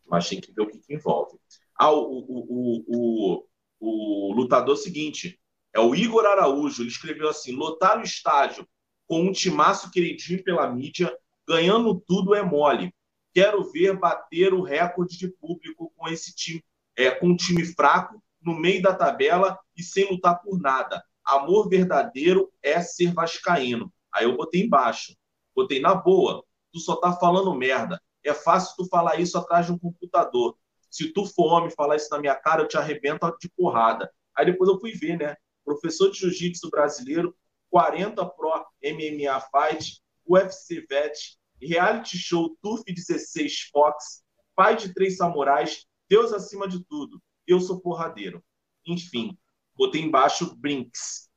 mas 0.05 0.27
tem 0.27 0.41
que 0.41 0.51
ver 0.51 0.63
o 0.63 0.67
que, 0.67 0.79
que 0.79 0.93
envolve. 0.93 1.39
Ah, 1.79 1.93
o, 1.93 2.25
o, 2.27 2.85
o, 2.89 3.47
o, 3.79 4.33
lutador 4.33 4.75
seguinte 4.75 5.39
é 5.75 5.79
o 5.79 5.93
Igor 5.93 6.25
Araújo. 6.25 6.81
Ele 6.81 6.89
escreveu 6.89 7.29
assim: 7.29 7.51
lotar 7.51 7.99
o 7.99 8.03
estádio 8.03 8.67
com 9.05 9.21
um 9.21 9.31
timaço 9.31 9.91
queridinho 9.91 10.43
pela 10.43 10.67
mídia, 10.71 11.15
ganhando 11.47 12.01
tudo 12.07 12.33
é 12.33 12.41
mole. 12.41 12.95
Quero 13.33 13.69
ver 13.71 13.99
bater 13.99 14.53
o 14.53 14.63
recorde 14.63 15.17
de 15.17 15.27
público 15.27 15.91
com 15.97 16.07
esse 16.07 16.33
time, 16.33 16.63
é, 16.95 17.11
com 17.11 17.27
um 17.27 17.35
time 17.35 17.65
fraco, 17.65 18.23
no 18.41 18.57
meio 18.57 18.81
da 18.81 18.95
tabela 18.95 19.59
e 19.75 19.83
sem 19.83 20.09
lutar 20.09 20.41
por 20.41 20.57
nada. 20.59 21.03
Amor 21.25 21.67
verdadeiro 21.67 22.49
é 22.63 22.81
ser 22.81 23.13
vascaíno. 23.13 23.91
Aí 24.13 24.23
eu 24.23 24.37
botei 24.37 24.61
embaixo. 24.61 25.13
Botei 25.53 25.81
na 25.81 25.93
boa. 25.93 26.45
Tu 26.71 26.79
só 26.79 26.95
tá 26.95 27.11
falando 27.13 27.53
merda. 27.53 28.01
É 28.23 28.33
fácil 28.33 28.75
tu 28.77 28.87
falar 28.87 29.19
isso 29.19 29.37
atrás 29.37 29.65
de 29.65 29.73
um 29.73 29.77
computador. 29.77 30.57
Se 30.89 31.11
tu 31.11 31.25
for 31.25 31.51
homem 31.51 31.69
falar 31.69 31.97
isso 31.97 32.07
na 32.11 32.19
minha 32.19 32.35
cara, 32.35 32.61
eu 32.61 32.67
te 32.67 32.77
arrebento 32.77 33.27
de 33.39 33.49
porrada. 33.49 34.09
Aí 34.35 34.45
depois 34.45 34.69
eu 34.69 34.79
fui 34.79 34.93
ver, 34.93 35.17
né? 35.17 35.35
Professor 35.65 36.11
de 36.11 36.19
jiu-jitsu 36.19 36.69
brasileiro, 36.69 37.35
40 37.69 38.23
Pro 38.29 38.65
MMA 38.83 39.41
Fight, 39.51 40.01
UFC 40.25 40.85
Vet, 40.87 41.37
reality 41.61 42.17
show 42.17 42.55
TUF 42.61 42.83
16 42.85 43.69
Fox, 43.71 44.23
pai 44.55 44.75
de 44.75 44.93
três 44.93 45.17
samurais, 45.17 45.85
Deus 46.07 46.31
acima 46.31 46.67
de 46.67 46.83
tudo, 46.85 47.19
eu 47.47 47.59
sou 47.59 47.81
porradeiro. 47.81 48.43
Enfim, 48.85 49.35
botei 49.75 50.01
embaixo 50.01 50.55
Brinks. 50.55 51.27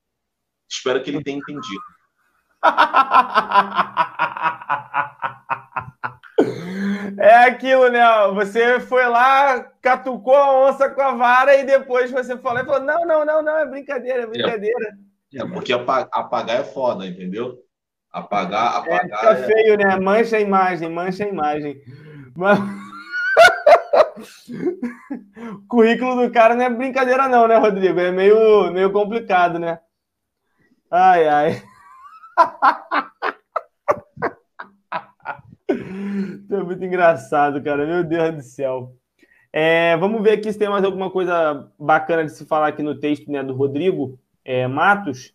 Espero 0.68 1.02
que 1.02 1.10
ele 1.10 1.24
tenha 1.24 1.38
entendido. 1.38 1.82
É 7.18 7.34
aquilo, 7.44 7.88
né? 7.88 8.00
Você 8.34 8.78
foi 8.78 9.04
lá, 9.06 9.60
catucou 9.82 10.36
a 10.36 10.68
onça 10.68 10.88
com 10.88 11.02
a 11.02 11.12
vara 11.12 11.56
e 11.56 11.64
depois 11.64 12.12
você 12.12 12.38
falou, 12.38 12.64
falou: 12.64 12.80
não, 12.80 13.04
não, 13.04 13.24
não, 13.24 13.42
não, 13.42 13.58
é 13.58 13.66
brincadeira, 13.66 14.22
é 14.22 14.26
brincadeira. 14.26 14.96
É, 15.34 15.40
é 15.40 15.46
porque 15.46 15.72
apagar 15.72 16.60
é 16.60 16.64
foda, 16.64 17.04
entendeu? 17.04 17.58
Apagar, 18.12 18.86
é, 18.86 18.94
apagar. 18.94 19.24
É, 19.24 19.36
fica 19.36 19.52
feio, 19.52 19.76
né? 19.76 19.98
Mancha 19.98 20.36
a 20.36 20.40
imagem, 20.40 20.88
mancha 20.88 21.24
a 21.24 21.28
imagem. 21.28 21.82
Mas... 22.36 22.58
o 25.54 25.66
currículo 25.66 26.24
do 26.24 26.32
cara 26.32 26.54
não 26.54 26.64
é 26.64 26.70
brincadeira, 26.70 27.26
não, 27.28 27.48
né, 27.48 27.56
Rodrigo? 27.56 27.98
É 27.98 28.12
meio, 28.12 28.70
meio 28.70 28.92
complicado, 28.92 29.58
né? 29.58 29.80
Ai, 30.88 31.28
ai. 31.28 31.62
é 36.50 36.62
muito 36.62 36.84
engraçado, 36.84 37.62
cara. 37.62 37.86
Meu 37.86 38.04
Deus 38.04 38.34
do 38.34 38.42
céu. 38.42 38.92
É, 39.52 39.96
vamos 39.96 40.22
ver 40.22 40.32
aqui 40.32 40.52
se 40.52 40.58
tem 40.58 40.68
mais 40.68 40.84
alguma 40.84 41.10
coisa 41.10 41.70
bacana 41.78 42.24
de 42.24 42.32
se 42.32 42.44
falar 42.44 42.68
aqui 42.68 42.82
no 42.82 42.98
texto 42.98 43.30
né, 43.30 43.42
do 43.42 43.54
Rodrigo 43.54 44.18
é, 44.44 44.66
Matos. 44.66 45.34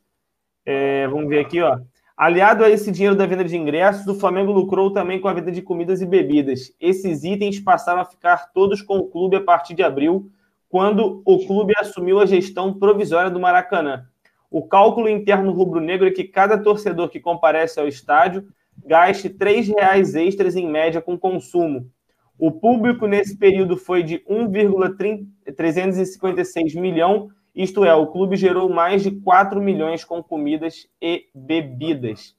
É, 0.65 1.07
vamos 1.07 1.27
ver 1.27 1.39
aqui, 1.39 1.61
ó. 1.61 1.79
Aliado 2.15 2.63
a 2.63 2.69
esse 2.69 2.91
dinheiro 2.91 3.15
da 3.15 3.25
venda 3.25 3.43
de 3.43 3.57
ingressos, 3.57 4.07
o 4.07 4.19
Flamengo 4.19 4.51
lucrou 4.51 4.91
também 4.93 5.19
com 5.19 5.27
a 5.27 5.33
venda 5.33 5.51
de 5.51 5.63
comidas 5.63 5.99
e 5.99 6.05
bebidas. 6.05 6.71
Esses 6.79 7.23
itens 7.23 7.59
passaram 7.59 8.01
a 8.01 8.05
ficar 8.05 8.51
todos 8.53 8.81
com 8.81 8.97
o 8.97 9.07
clube 9.09 9.35
a 9.35 9.41
partir 9.41 9.73
de 9.73 9.81
abril, 9.81 10.29
quando 10.69 11.21
o 11.25 11.45
clube 11.45 11.73
assumiu 11.79 12.19
a 12.19 12.25
gestão 12.25 12.73
provisória 12.73 13.31
do 13.31 13.39
Maracanã. 13.39 14.05
O 14.49 14.67
cálculo 14.67 15.09
interno 15.09 15.51
rubro-negro 15.51 16.07
é 16.07 16.11
que 16.11 16.23
cada 16.23 16.57
torcedor 16.57 17.09
que 17.09 17.19
comparece 17.19 17.79
ao 17.79 17.87
estádio 17.87 18.47
gaste 18.85 19.27
R$ 19.27 19.73
reais 19.77 20.13
extras 20.15 20.55
em 20.55 20.69
média 20.69 21.01
com 21.01 21.17
consumo. 21.17 21.89
O 22.37 22.51
público 22.51 23.07
nesse 23.07 23.35
período 23.37 23.75
foi 23.77 24.03
de 24.03 24.21
1,356 24.27 26.75
milhão, 26.75 27.29
isto 27.55 27.85
é, 27.85 27.93
o 27.93 28.07
clube 28.07 28.35
gerou 28.35 28.67
mais 28.69 29.03
de 29.03 29.11
4 29.11 29.61
milhões 29.61 30.03
com 30.03 30.23
comidas 30.23 30.87
e 31.01 31.27
bebidas. 31.35 32.35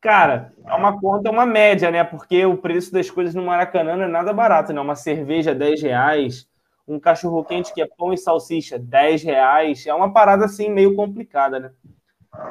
Cara, 0.00 0.54
é 0.66 0.72
uma 0.74 0.98
conta, 0.98 1.28
é 1.28 1.32
uma 1.32 1.44
média, 1.44 1.90
né? 1.90 2.02
Porque 2.04 2.46
o 2.46 2.56
preço 2.56 2.90
das 2.92 3.10
coisas 3.10 3.34
no 3.34 3.44
Maracanã 3.44 3.96
não 3.96 4.04
é 4.04 4.08
nada 4.08 4.32
barato, 4.32 4.72
né? 4.72 4.80
Uma 4.80 4.94
cerveja, 4.94 5.54
10 5.54 5.82
reais 5.82 6.48
um 6.86 7.00
cachorro 7.00 7.44
quente 7.44 7.74
que 7.74 7.82
é 7.82 7.86
pão 7.86 8.12
e 8.12 8.18
salsicha, 8.18 8.78
10 8.78 9.24
reais. 9.24 9.86
É 9.86 9.94
uma 9.94 10.12
parada 10.12 10.44
assim 10.44 10.70
meio 10.70 10.94
complicada, 10.94 11.58
né? 11.58 11.70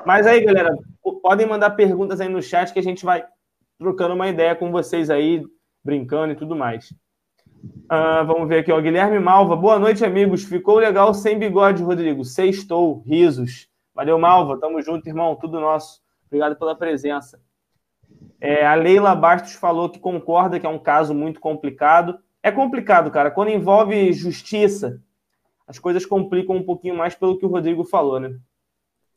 Mas 0.05 0.25
aí, 0.27 0.43
galera, 0.43 0.77
podem 1.21 1.47
mandar 1.47 1.71
perguntas 1.71 2.21
aí 2.21 2.29
no 2.29 2.41
chat 2.41 2.71
que 2.71 2.79
a 2.79 2.83
gente 2.83 3.05
vai 3.05 3.25
trocando 3.77 4.13
uma 4.13 4.27
ideia 4.27 4.55
com 4.55 4.71
vocês 4.71 5.09
aí, 5.09 5.43
brincando 5.83 6.33
e 6.33 6.35
tudo 6.35 6.55
mais. 6.55 6.91
Uh, 7.85 8.25
vamos 8.25 8.47
ver 8.47 8.59
aqui, 8.59 8.71
ó. 8.71 8.79
Guilherme 8.79 9.19
Malva. 9.19 9.55
Boa 9.55 9.79
noite, 9.79 10.05
amigos. 10.05 10.43
Ficou 10.43 10.77
legal 10.77 11.13
sem 11.13 11.37
bigode, 11.37 11.83
Rodrigo. 11.83 12.23
Sextou, 12.23 13.03
risos. 13.05 13.67
Valeu, 13.93 14.19
Malva. 14.19 14.59
Tamo 14.59 14.81
junto, 14.81 15.07
irmão. 15.07 15.35
Tudo 15.35 15.59
nosso. 15.59 16.01
Obrigado 16.27 16.55
pela 16.55 16.75
presença. 16.75 17.39
É, 18.39 18.65
a 18.65 18.75
Leila 18.75 19.15
Bastos 19.15 19.53
falou 19.53 19.89
que 19.89 19.99
concorda 19.99 20.59
que 20.59 20.65
é 20.65 20.69
um 20.69 20.79
caso 20.79 21.13
muito 21.13 21.39
complicado 21.39 22.19
é 22.45 22.51
complicado, 22.51 23.09
cara. 23.09 23.31
Quando 23.31 23.49
envolve 23.49 24.13
justiça, 24.13 25.01
as 25.65 25.79
coisas 25.79 26.05
complicam 26.05 26.55
um 26.55 26.63
pouquinho 26.63 26.95
mais 26.95 27.15
pelo 27.15 27.39
que 27.39 27.45
o 27.45 27.49
Rodrigo 27.49 27.83
falou, 27.83 28.19
né? 28.19 28.37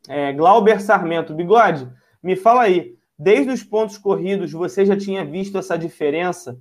É, 0.07 0.31
Glauber 0.33 0.81
Sarmento, 0.81 1.33
bigode, 1.33 1.91
me 2.21 2.35
fala 2.35 2.63
aí. 2.63 2.97
Desde 3.17 3.51
os 3.51 3.63
pontos 3.63 3.97
corridos, 3.97 4.51
você 4.51 4.85
já 4.85 4.97
tinha 4.97 5.25
visto 5.25 5.57
essa 5.57 5.77
diferença? 5.77 6.57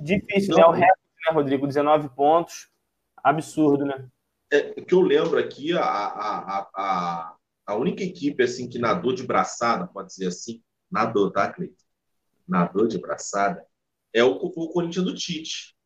Difícil, 0.00 0.56
Não. 0.56 0.58
né? 0.58 0.66
O 0.66 0.72
recorde, 0.72 1.00
né, 1.26 1.32
Rodrigo? 1.32 1.66
19 1.66 2.08
pontos. 2.10 2.68
Absurdo, 3.22 3.84
né? 3.84 4.08
É, 4.50 4.80
que 4.80 4.94
eu 4.94 5.00
lembro 5.00 5.38
aqui, 5.38 5.72
a, 5.72 5.82
a, 5.82 6.68
a, 6.74 7.36
a 7.66 7.74
única 7.74 8.02
equipe 8.02 8.42
assim 8.42 8.68
que 8.68 8.78
nadou 8.78 9.12
de 9.12 9.24
braçada, 9.24 9.86
pode 9.86 10.08
dizer 10.08 10.28
assim, 10.28 10.62
nadou, 10.90 11.30
tá, 11.30 11.52
Cleiton? 11.52 11.74
Nadou 12.46 12.86
de 12.86 12.98
braçada, 12.98 13.64
é 14.12 14.22
o, 14.22 14.30
o 14.30 14.68
Corinthians 14.68 15.04
do 15.04 15.14
Tite. 15.14 15.76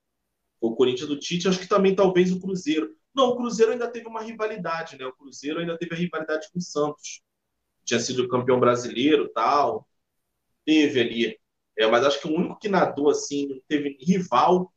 O 0.61 0.75
Corinthians 0.75 1.09
do 1.09 1.19
Tite, 1.19 1.49
acho 1.49 1.59
que 1.59 1.69
também 1.69 1.95
talvez 1.95 2.31
o 2.31 2.41
Cruzeiro. 2.41 2.95
Não, 3.15 3.31
o 3.31 3.37
Cruzeiro 3.37 3.73
ainda 3.73 3.91
teve 3.91 4.07
uma 4.07 4.23
rivalidade, 4.23 4.97
né? 4.97 5.05
O 5.07 5.13
Cruzeiro 5.13 5.61
ainda 5.61 5.77
teve 5.77 5.95
a 5.95 5.99
rivalidade 5.99 6.49
com 6.53 6.59
o 6.59 6.63
Santos. 6.63 7.23
Tinha 7.85 7.99
sido 7.99 8.29
campeão 8.29 8.61
brasileiro 8.61 9.29
tal. 9.35 9.89
Teve 10.65 11.01
ali. 11.01 11.41
É, 11.77 11.87
mas 11.87 12.05
acho 12.05 12.21
que 12.21 12.29
o 12.29 12.35
único 12.35 12.59
que 12.59 12.69
nadou 12.69 13.11
assim, 13.11 13.49
não 13.49 13.61
teve 13.67 13.97
rival, 14.01 14.73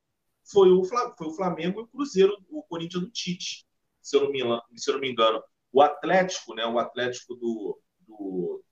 foi 0.45 0.71
o, 0.71 0.83
foi 0.83 1.27
o 1.27 1.35
Flamengo 1.35 1.79
e 1.79 1.83
o 1.83 1.87
Cruzeiro, 1.87 2.37
o 2.49 2.63
Corinthians 2.63 3.03
do 3.03 3.11
Tite, 3.11 3.65
se 4.01 4.15
eu 4.15 4.23
não 4.23 4.31
me, 4.31 4.39
se 4.75 4.89
eu 4.89 4.95
não 4.95 5.01
me 5.01 5.11
engano. 5.11 5.41
O 5.71 5.81
Atlético, 5.81 6.53
né? 6.53 6.65
O 6.65 6.79
Atlético 6.79 7.35
do, 7.35 7.79
do, 7.99 8.63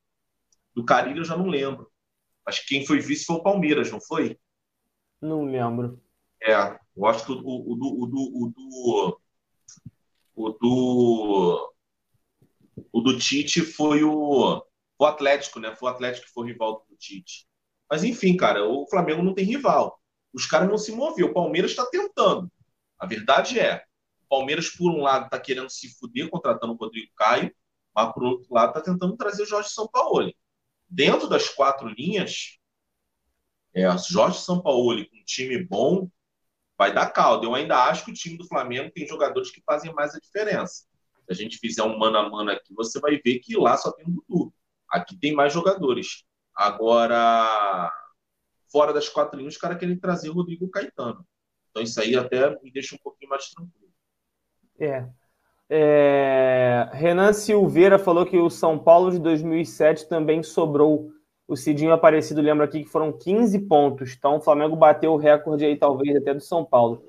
do 0.76 0.86
Carilho, 0.86 1.19
eu 1.19 1.26
já 1.26 1.38
não 1.38 1.47
lembro. 1.47 1.91
Acho 2.45 2.62
que 2.62 2.76
quem 2.76 2.86
foi 2.86 3.00
vice 3.00 3.26
foi 3.26 3.38
o 3.38 3.43
Palmeiras, 3.43 3.91
não 3.91 4.02
foi? 4.02 4.39
Não 5.21 5.45
lembro. 5.45 6.02
É, 6.41 6.54
eu 6.95 7.06
acho 7.06 7.26
que 7.26 7.32
o, 7.32 7.38
o, 7.38 7.76
do, 7.76 8.04
o, 8.04 8.06
do, 8.08 8.21
o, 8.34 8.54
do, 8.56 9.21
o 10.43 10.49
do 10.51 11.73
o 12.91 13.01
do 13.01 13.17
Tite 13.17 13.62
foi 13.62 14.04
o, 14.04 14.63
o 14.97 15.06
Atlético, 15.06 15.60
né? 15.60 15.75
Foi 15.75 15.89
o 15.89 15.93
Atlético 15.93 16.25
que 16.25 16.34
foi 16.34 16.43
o 16.43 16.47
rival 16.47 16.86
do 16.89 16.95
Tite. 16.95 17.47
Mas 17.89 18.04
enfim, 18.04 18.38
cara, 18.38 18.65
o 18.67 18.88
Flamengo 18.89 19.21
não 19.21 19.34
tem 19.34 19.45
rival. 19.45 19.99
Os 20.34 20.45
caras 20.45 20.69
não 20.69 20.77
se 20.77 20.91
moviam. 20.91 21.30
O 21.30 21.34
Palmeiras 21.34 21.71
está 21.71 21.86
tentando. 21.86 22.51
A 22.97 23.06
verdade 23.06 23.60
é, 23.60 23.84
o 24.23 24.30
Palmeiras, 24.30 24.69
por 24.69 24.91
um 24.91 25.01
lado, 25.01 25.25
está 25.25 25.39
querendo 25.39 25.69
se 25.69 25.89
fuder 25.97 26.30
contratando 26.30 26.73
o 26.73 26.77
Rodrigo 26.77 27.12
Caio, 27.15 27.54
mas 27.93 28.13
por 28.13 28.23
outro 28.23 28.54
lado, 28.54 28.69
está 28.69 28.82
tentando 28.82 29.17
trazer 29.17 29.43
o 29.43 29.47
Jorge 29.47 29.69
Sampaoli. 29.69 30.36
Dentro 30.88 31.27
das 31.27 31.49
quatro 31.49 31.88
linhas, 31.88 32.58
é, 33.73 33.86
Jorge 33.97 34.39
Sampaoli 34.39 35.10
com 35.10 35.17
um 35.17 35.23
time 35.25 35.63
bom 35.63 36.10
vai 36.82 36.91
dar 36.91 37.12
caldo. 37.12 37.46
Eu 37.46 37.54
ainda 37.54 37.78
acho 37.78 38.04
que 38.04 38.10
o 38.10 38.13
time 38.13 38.36
do 38.36 38.48
Flamengo 38.48 38.89
tem 38.89 39.06
jogadores 39.06 39.52
que 39.52 39.62
fazem 39.62 39.94
mais 39.94 40.15
a 40.15 40.20
diferença. 40.20 40.88
Se 41.26 41.32
a 41.32 41.34
gente 41.36 41.60
fizer 41.60 41.84
um 41.84 41.96
mano 41.96 42.17
a 42.17 42.28
mano 42.28 42.50
aqui, 42.50 42.74
você 42.74 43.00
vai 43.00 43.22
ver 43.24 43.38
que 43.38 43.56
lá 43.56 43.78
só 43.78 43.91
tem 43.91 44.04
o 44.08 44.10
Dudu. 44.10 44.52
Aqui 44.89 45.15
tem 45.15 45.32
mais 45.32 45.54
jogadores. 45.54 46.24
Agora, 46.56 47.94
fora 48.72 48.91
das 48.91 49.08
quatro 49.08 49.38
linhas, 49.38 49.54
os 49.54 49.60
caras 49.60 49.78
querem 49.78 49.96
trazer 49.96 50.32
o 50.32 50.34
Rodrigo 50.34 50.67
Caetano. 50.72 51.24
Então 51.70 51.84
isso 51.84 52.02
aí 52.02 52.15
até 52.15 52.50
me 52.63 52.72
deixa 52.72 52.96
um 52.96 53.00
pouquinho 53.04 53.30
mais 53.30 53.48
tranquilo. 53.52 53.94
É. 54.80 55.08
é... 55.70 56.89
Renan 56.94 57.32
Silveira 57.32 58.00
falou 58.00 58.26
que 58.26 58.39
o 58.39 58.50
São 58.50 58.80
Paulo 58.80 59.12
de 59.12 59.20
2007 59.20 60.10
também 60.10 60.41
sobrou 60.41 61.12
o 61.52 61.58
Cidinho 61.58 61.92
Aparecido 61.92 62.42
lembra 62.42 62.64
aqui 62.64 62.82
que 62.82 62.90
foram 62.90 63.12
15 63.12 63.60
pontos. 63.60 64.16
Então 64.18 64.38
o 64.38 64.42
Flamengo 64.42 64.74
bateu 64.74 65.12
o 65.12 65.18
recorde 65.18 65.66
aí, 65.66 65.76
talvez, 65.76 66.16
até 66.16 66.34
do 66.34 66.40
São 66.40 66.64
Paulo. 66.64 67.04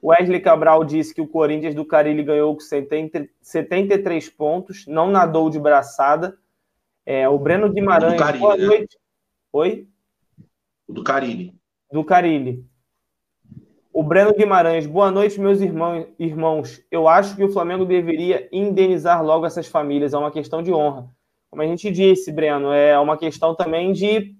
O 0.00 0.10
Wesley 0.10 0.40
Cabral 0.40 0.84
disse 0.84 1.12
que 1.12 1.20
o 1.20 1.26
Corinthians 1.26 1.74
do 1.74 1.84
Carilli 1.84 2.22
ganhou 2.22 2.54
com 2.54 2.60
73 2.60 4.30
pontos, 4.30 4.86
não 4.86 5.10
nadou 5.10 5.50
de 5.50 5.58
braçada. 5.58 6.38
É, 7.04 7.28
o 7.28 7.36
Breno 7.36 7.68
Guimarães. 7.68 8.12
Do 8.12 8.18
Carilli, 8.18 8.40
boa 8.40 8.56
né? 8.56 8.64
noite. 8.64 8.96
Oi? 9.52 9.88
Do 10.88 11.02
Carilli. 11.02 11.54
Do 11.92 12.04
Carilli. 12.04 12.64
O 13.92 14.04
Breno 14.04 14.32
Guimarães, 14.32 14.86
boa 14.86 15.10
noite, 15.10 15.40
meus 15.40 15.60
irmãos, 15.60 16.06
irmãos. 16.16 16.80
Eu 16.92 17.08
acho 17.08 17.34
que 17.34 17.42
o 17.42 17.52
Flamengo 17.52 17.84
deveria 17.84 18.48
indenizar 18.52 19.20
logo 19.24 19.44
essas 19.44 19.66
famílias, 19.66 20.14
é 20.14 20.16
uma 20.16 20.30
questão 20.30 20.62
de 20.62 20.72
honra 20.72 21.10
como 21.50 21.62
a 21.62 21.66
gente 21.66 21.90
disse, 21.90 22.30
Breno, 22.30 22.72
é 22.72 22.98
uma 22.98 23.18
questão 23.18 23.54
também 23.54 23.92
de 23.92 24.36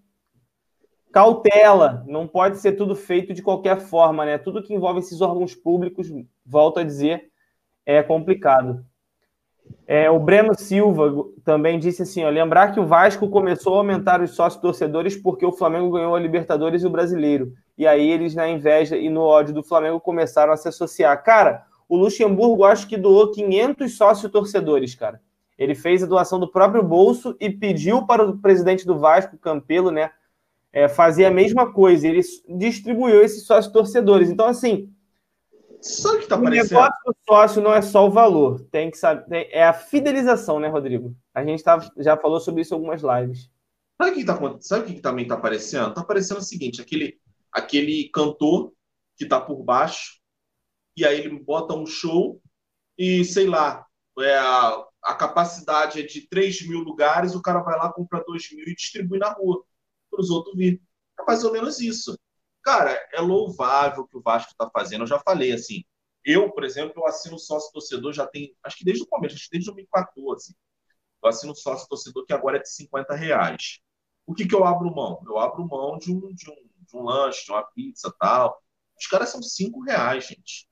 cautela. 1.13 2.05
Não 2.07 2.27
pode 2.27 2.59
ser 2.59 2.73
tudo 2.73 2.95
feito 2.95 3.35
de 3.35 3.43
qualquer 3.43 3.81
forma, 3.81 4.25
né? 4.25 4.39
Tudo 4.39 4.63
que 4.63 4.73
envolve 4.73 5.01
esses 5.01 5.21
órgãos 5.21 5.55
públicos, 5.55 6.09
volto 6.47 6.79
a 6.79 6.85
dizer, 6.85 7.31
é 7.85 8.01
complicado. 8.03 8.85
É, 9.87 10.09
o 10.09 10.19
Breno 10.21 10.57
Silva 10.57 11.13
também 11.45 11.79
disse 11.79 12.03
assim: 12.03 12.25
ó, 12.25 12.29
lembrar 12.29 12.73
que 12.73 12.79
o 12.79 12.87
Vasco 12.87 13.29
começou 13.29 13.75
a 13.75 13.79
aumentar 13.79 14.21
os 14.23 14.31
sócios 14.31 14.63
torcedores 14.63 15.17
porque 15.17 15.45
o 15.45 15.53
Flamengo 15.53 15.91
ganhou 15.91 16.15
a 16.15 16.21
Libertadores 16.21 16.83
e 16.83 16.87
o 16.87 16.91
Brasileiro. 16.91 17.53
E 17.77 17.87
aí 17.87 18.09
eles, 18.09 18.35
na 18.35 18.49
inveja 18.49 18.97
e 18.97 19.09
no 19.09 19.23
ódio 19.23 19.55
do 19.55 19.65
Flamengo, 19.65 20.01
começaram 20.01 20.53
a 20.53 20.57
se 20.57 20.69
associar. 20.69 21.23
Cara, 21.25 21.65
o 21.89 21.97
Luxemburgo 21.97 22.65
acho 22.65 22.87
que 22.87 22.97
doou 22.97 23.33
500 23.33 23.97
sócios 23.97 24.31
torcedores, 24.31 24.95
cara. 24.95 25.21
Ele 25.61 25.75
fez 25.75 26.03
a 26.03 26.07
doação 26.07 26.41
do 26.41 26.51
próprio 26.51 26.83
bolso 26.83 27.37
e 27.39 27.51
pediu 27.51 28.07
para 28.07 28.25
o 28.25 28.39
presidente 28.39 28.87
do 28.87 28.99
Vasco, 28.99 29.37
Campelo, 29.37 29.91
né, 29.91 30.11
é, 30.73 30.89
fazer 30.89 31.27
a 31.27 31.31
mesma 31.31 31.71
coisa. 31.71 32.09
Ele 32.09 32.23
distribuiu 32.49 33.23
esses 33.23 33.45
sócios 33.45 33.71
torcedores. 33.71 34.31
Então, 34.31 34.47
assim, 34.47 34.91
Sabe 35.83 36.17
o 36.17 36.21
que 36.21 36.27
tá 36.27 36.37
o 36.37 36.43
negócio 36.43 36.93
do 37.07 37.17
sócio 37.27 37.63
não 37.63 37.73
é 37.73 37.81
só 37.81 38.07
o 38.07 38.11
valor, 38.11 38.61
tem 38.71 38.91
que 38.91 38.99
saber, 38.99 39.49
é 39.51 39.65
a 39.65 39.73
fidelização, 39.73 40.61
né, 40.61 40.69
Rodrigo? 40.69 41.17
A 41.35 41.43
gente 41.43 41.63
tá, 41.63 41.79
já 41.97 42.19
falou 42.19 42.39
sobre 42.39 42.61
isso 42.61 42.75
em 42.75 42.77
algumas 42.77 43.01
lives. 43.03 43.51
Sabe 44.01 44.13
o 44.13 44.15
que, 44.15 44.25
tá, 44.25 44.57
sabe 44.61 44.85
o 44.85 44.95
que 44.95 45.01
também 45.01 45.23
está 45.23 45.37
aparecendo? 45.37 45.89
Está 45.89 46.03
aparecendo 46.03 46.39
o 46.39 46.43
seguinte: 46.43 46.83
aquele, 46.83 47.19
aquele 47.51 48.11
cantor 48.11 48.75
que 49.17 49.25
está 49.25 49.41
por 49.41 49.63
baixo, 49.63 50.21
e 50.97 51.05
aí 51.05 51.19
ele 51.19 51.39
bota 51.39 51.75
um 51.75 51.87
show 51.87 52.41
e, 52.99 53.25
sei 53.25 53.47
lá, 53.47 53.87
é, 54.19 54.39
a 55.03 55.15
capacidade 55.15 56.01
é 56.01 56.03
de 56.03 56.27
3 56.29 56.67
mil 56.69 56.81
lugares, 56.81 57.35
o 57.35 57.43
cara 57.43 57.61
vai 57.61 57.77
lá, 57.79 57.93
compra 57.93 58.23
2 58.27 58.53
mil 58.53 58.67
e 58.67 58.75
distribui 58.75 59.19
na 59.19 59.33
rua 59.33 59.65
para 60.11 60.21
os 60.21 60.31
outros 60.31 60.57
vir. 60.57 60.81
É 61.19 61.25
mais 61.25 61.45
ou 61.45 61.53
menos 61.53 61.81
isso. 61.81 62.19
Cara, 62.63 62.93
é 63.13 63.21
louvável 63.21 64.03
o 64.03 64.07
que 64.07 64.17
o 64.17 64.23
Vasco 64.23 64.53
está 64.53 64.69
fazendo. 64.71 65.03
Eu 65.03 65.07
já 65.07 65.19
falei 65.19 65.53
assim. 65.53 65.85
Eu, 66.25 66.51
por 66.53 66.65
exemplo, 66.65 66.95
eu 66.97 67.07
assino 67.07 67.39
sócio 67.39 67.73
torcedor 67.73 68.13
já 68.13 68.27
tem, 68.27 68.55
acho 68.63 68.77
que 68.77 68.85
desde 68.85 69.03
o 69.05 69.07
começo, 69.07 69.35
acho 69.37 69.45
que 69.45 69.53
desde 69.53 69.71
2014. 69.71 70.55
Eu 71.23 71.29
assino 71.29 71.55
sócio 71.55 71.89
torcedor 71.89 72.27
que 72.27 72.33
agora 72.33 72.59
é 72.59 72.63
de 72.63 72.71
50 72.71 73.15
reais. 73.15 73.81
O 74.27 74.35
que, 74.35 74.47
que 74.47 74.55
eu 74.55 74.65
abro 74.65 74.95
mão? 74.95 75.23
Eu 75.27 75.39
abro 75.39 75.67
mão 75.67 75.99
de 75.99 76.13
um, 76.13 76.21
de 76.35 76.51
um, 76.51 76.55
de 76.55 76.97
um 76.97 77.03
lanche, 77.03 77.45
de 77.47 77.53
uma 77.53 77.65
pizza 77.65 78.15
tal. 78.19 78.63
Os 78.99 79.07
caras 79.07 79.31
são 79.31 79.43
5 79.43 79.81
reais, 79.83 80.27
gente. 80.27 80.69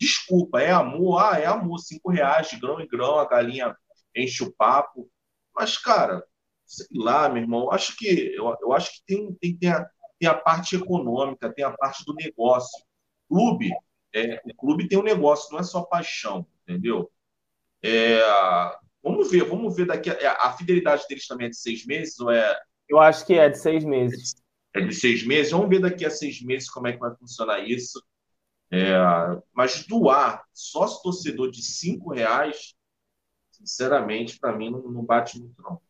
Desculpa, 0.00 0.62
é 0.62 0.70
amor? 0.70 1.18
Ah, 1.18 1.38
é 1.38 1.46
amor. 1.46 1.78
5 1.78 2.10
reais 2.10 2.48
de 2.48 2.58
grão 2.58 2.80
em 2.80 2.88
grão, 2.88 3.18
a 3.18 3.28
galinha 3.28 3.76
enche 4.16 4.42
o 4.42 4.52
papo. 4.52 5.10
Mas, 5.54 5.76
cara, 5.76 6.24
sei 6.64 6.86
lá, 6.94 7.28
meu 7.28 7.42
irmão, 7.42 7.70
acho 7.70 7.96
que 7.96 8.34
eu, 8.34 8.56
eu 8.62 8.72
acho 8.72 8.92
que 8.92 9.02
tem, 9.06 9.34
tem, 9.34 9.56
tem, 9.56 9.70
a, 9.70 9.86
tem 10.18 10.28
a 10.28 10.34
parte 10.34 10.74
econômica, 10.74 11.52
tem 11.52 11.64
a 11.64 11.70
parte 11.70 12.04
do 12.06 12.14
negócio. 12.14 12.82
Clube, 13.28 13.70
é, 14.14 14.40
o 14.44 14.54
clube 14.54 14.88
tem 14.88 14.98
um 14.98 15.02
negócio, 15.02 15.52
não 15.52 15.60
é 15.60 15.62
só 15.62 15.82
paixão, 15.82 16.46
entendeu? 16.62 17.10
É, 17.82 18.20
vamos 19.02 19.30
ver, 19.30 19.44
vamos 19.44 19.76
ver 19.76 19.86
daqui. 19.86 20.10
A, 20.10 20.14
é, 20.14 20.26
a, 20.26 20.52
fidelidade 20.56 21.04
deles 21.08 21.26
também 21.26 21.48
é 21.48 21.50
de 21.50 21.56
seis 21.56 21.84
meses 21.84 22.18
ou 22.20 22.30
é? 22.30 22.58
Eu 22.88 22.98
acho 22.98 23.26
que 23.26 23.34
é 23.34 23.48
de 23.48 23.58
seis 23.58 23.84
meses. 23.84 24.34
É 24.74 24.80
de 24.80 24.94
seis 24.94 25.26
meses. 25.26 25.52
Vamos 25.52 25.68
ver 25.68 25.80
daqui 25.80 26.06
a 26.06 26.10
seis 26.10 26.40
meses 26.42 26.70
como 26.70 26.86
é 26.86 26.92
que 26.92 26.98
vai 26.98 27.14
funcionar 27.16 27.60
isso. 27.60 28.02
É, 28.72 28.94
mas 29.52 29.84
doar 29.86 30.44
sócio 30.52 31.02
torcedor 31.02 31.50
de 31.50 31.62
cinco 31.62 32.12
reais, 32.12 32.74
sinceramente, 33.50 34.38
para 34.38 34.56
mim 34.56 34.70
não, 34.70 34.80
não, 34.82 35.04
bate 35.04 35.38
muito 35.38 35.60
não. 35.60 35.80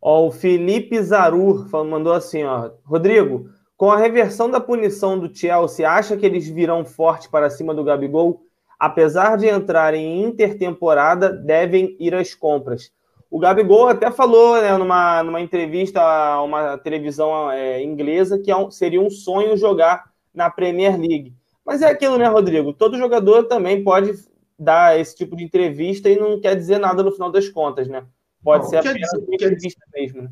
Ó, 0.00 0.26
o 0.26 0.30
Felipe 0.30 1.00
Zarur 1.02 1.68
mandou 1.84 2.12
assim, 2.12 2.44
ó, 2.44 2.72
Rodrigo, 2.84 3.50
com 3.76 3.90
a 3.90 3.96
reversão 3.96 4.50
da 4.50 4.60
punição 4.60 5.18
do 5.18 5.34
Chelsea, 5.34 5.88
acha 5.88 6.16
que 6.16 6.26
eles 6.26 6.46
virão 6.46 6.84
forte 6.84 7.28
para 7.28 7.48
cima 7.48 7.74
do 7.74 7.84
Gabigol? 7.84 8.44
Apesar 8.78 9.38
de 9.38 9.48
entrarem 9.48 10.04
em 10.04 10.24
intertemporada, 10.24 11.32
devem 11.32 11.96
ir 11.98 12.14
às 12.14 12.34
compras. 12.34 12.92
O 13.30 13.38
Gabigol 13.38 13.88
até 13.88 14.10
falou 14.10 14.60
né, 14.60 14.76
numa, 14.76 15.22
numa 15.22 15.40
entrevista 15.40 16.02
a 16.02 16.42
uma 16.42 16.76
televisão 16.76 17.50
é, 17.50 17.82
inglesa 17.82 18.38
que 18.38 18.52
é 18.52 18.70
seria 18.70 19.00
um 19.00 19.08
sonho 19.08 19.56
jogar 19.56 20.04
na 20.34 20.50
Premier 20.50 20.98
League. 20.98 21.34
Mas 21.64 21.82
é 21.82 21.86
aquilo, 21.86 22.18
né, 22.18 22.26
Rodrigo? 22.26 22.72
Todo 22.72 22.98
jogador 22.98 23.44
também 23.44 23.82
pode 23.84 24.12
dar 24.58 24.98
esse 24.98 25.16
tipo 25.16 25.36
de 25.36 25.44
entrevista 25.44 26.08
e 26.08 26.18
não 26.18 26.40
quer 26.40 26.56
dizer 26.56 26.78
nada 26.78 27.02
no 27.02 27.12
final 27.12 27.30
das 27.30 27.48
contas, 27.48 27.88
né? 27.88 28.06
Pode 28.42 28.64
não, 28.64 28.70
ser 28.70 28.76
apenas 28.78 29.10
dizer, 29.10 29.24
uma 29.24 29.34
entrevista 29.34 29.80
quer, 29.92 30.00
mesmo, 30.00 30.22
né? 30.22 30.30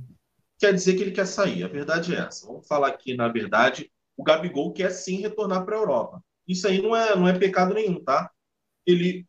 quer 0.59 0.75
dizer 0.75 0.95
que 0.95 1.03
ele 1.03 1.13
quer 1.13 1.27
sair. 1.27 1.65
A 1.65 1.69
verdade 1.69 2.15
é 2.15 2.19
essa. 2.19 2.47
Vamos 2.47 2.67
falar 2.67 2.89
aqui, 2.89 3.15
na 3.15 3.29
verdade, 3.29 3.91
o 4.17 4.23
Gabigol 4.23 4.73
quer 4.73 4.91
sim 4.91 5.21
retornar 5.21 5.65
para 5.65 5.77
a 5.77 5.79
Europa. 5.79 6.25
Isso 6.47 6.67
aí 6.67 6.83
não 6.83 6.95
é, 6.95 7.15
não 7.17 7.29
é 7.29 7.39
pecado 7.39 7.75
nenhum, 7.75 8.03
tá? 8.03 8.31
Ele, 8.85 9.27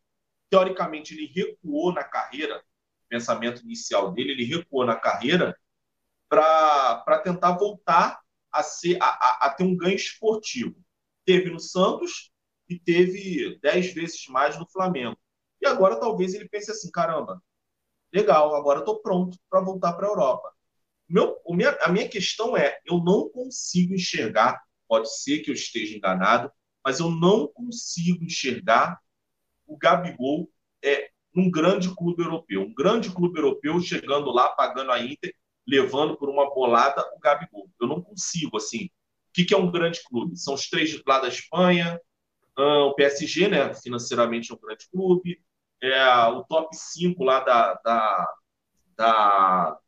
teoricamente, 0.49 1.13
ele 1.13 1.31
recuou 1.33 1.93
na 1.93 2.03
carreira, 2.03 2.61
pensamento 3.07 3.63
inicial 3.63 4.11
dele, 4.11 4.31
ele 4.31 4.45
recuou 4.45 4.85
na 4.85 4.95
carreira 4.95 5.55
para 6.27 7.21
tentar 7.23 7.51
voltar 7.57 8.19
a, 8.51 8.63
ser, 8.63 8.97
a, 9.01 9.05
a, 9.05 9.45
a 9.45 9.49
ter 9.49 9.63
um 9.63 9.75
ganho 9.75 9.95
esportivo. 9.95 10.75
Teve 11.25 11.49
no 11.49 11.59
Santos 11.59 12.31
e 12.69 12.79
teve 12.79 13.59
dez 13.61 13.93
vezes 13.93 14.27
mais 14.27 14.57
no 14.57 14.67
Flamengo. 14.67 15.17
E 15.61 15.67
agora 15.67 15.99
talvez 15.99 16.33
ele 16.33 16.49
pense 16.49 16.71
assim: 16.71 16.89
caramba, 16.91 17.41
legal, 18.13 18.55
agora 18.55 18.79
estou 18.79 19.01
pronto 19.01 19.37
para 19.49 19.61
voltar 19.61 19.93
para 19.93 20.07
a 20.07 20.09
Europa. 20.09 20.51
Meu, 21.07 21.37
minha, 21.49 21.77
a 21.81 21.89
minha 21.89 22.07
questão 22.07 22.55
é: 22.55 22.79
eu 22.85 23.03
não 23.03 23.29
consigo 23.29 23.93
enxergar, 23.93 24.61
pode 24.87 25.13
ser 25.13 25.39
que 25.39 25.49
eu 25.49 25.53
esteja 25.53 25.95
enganado, 25.95 26.51
mas 26.83 26.99
eu 26.99 27.09
não 27.11 27.47
consigo 27.47 28.23
enxergar 28.23 28.99
o 29.67 29.77
Gabigol 29.77 30.49
é, 30.83 31.09
num 31.33 31.49
grande 31.49 31.93
clube 31.95 32.23
europeu. 32.23 32.61
Um 32.61 32.73
grande 32.73 33.09
clube 33.13 33.39
europeu 33.39 33.79
chegando 33.79 34.31
lá, 34.31 34.49
pagando 34.49 34.91
a 34.91 34.99
Inter, 34.99 35.33
levando 35.67 36.17
por 36.17 36.29
uma 36.29 36.53
bolada 36.53 37.01
o 37.15 37.19
Gabigol. 37.19 37.69
Eu 37.79 37.87
não 37.87 38.01
consigo, 38.01 38.57
assim. 38.57 38.89
O 39.31 39.45
que, 39.45 39.53
é 39.53 39.57
um 39.57 39.71
grande 39.71 40.03
clube? 40.03 40.37
São 40.37 40.53
os 40.53 40.69
três 40.69 40.99
lá 41.07 41.19
da 41.19 41.29
Espanha, 41.29 41.99
uh, 42.57 42.87
o 42.87 42.95
PSG, 42.95 43.47
né, 43.47 43.73
financeiramente 43.73 44.51
é 44.51 44.55
um 44.55 44.59
grande 44.59 44.87
clube, 44.91 45.41
é, 45.81 46.03
o 46.27 46.43
top 46.43 46.75
5 46.75 47.23
lá 47.23 47.39
da, 47.39 47.73
da, 47.83 48.35
da, 48.95 49.79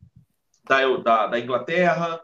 da, 0.66 0.98
da, 0.98 1.28
da 1.28 1.40
Inglaterra, 1.40 2.22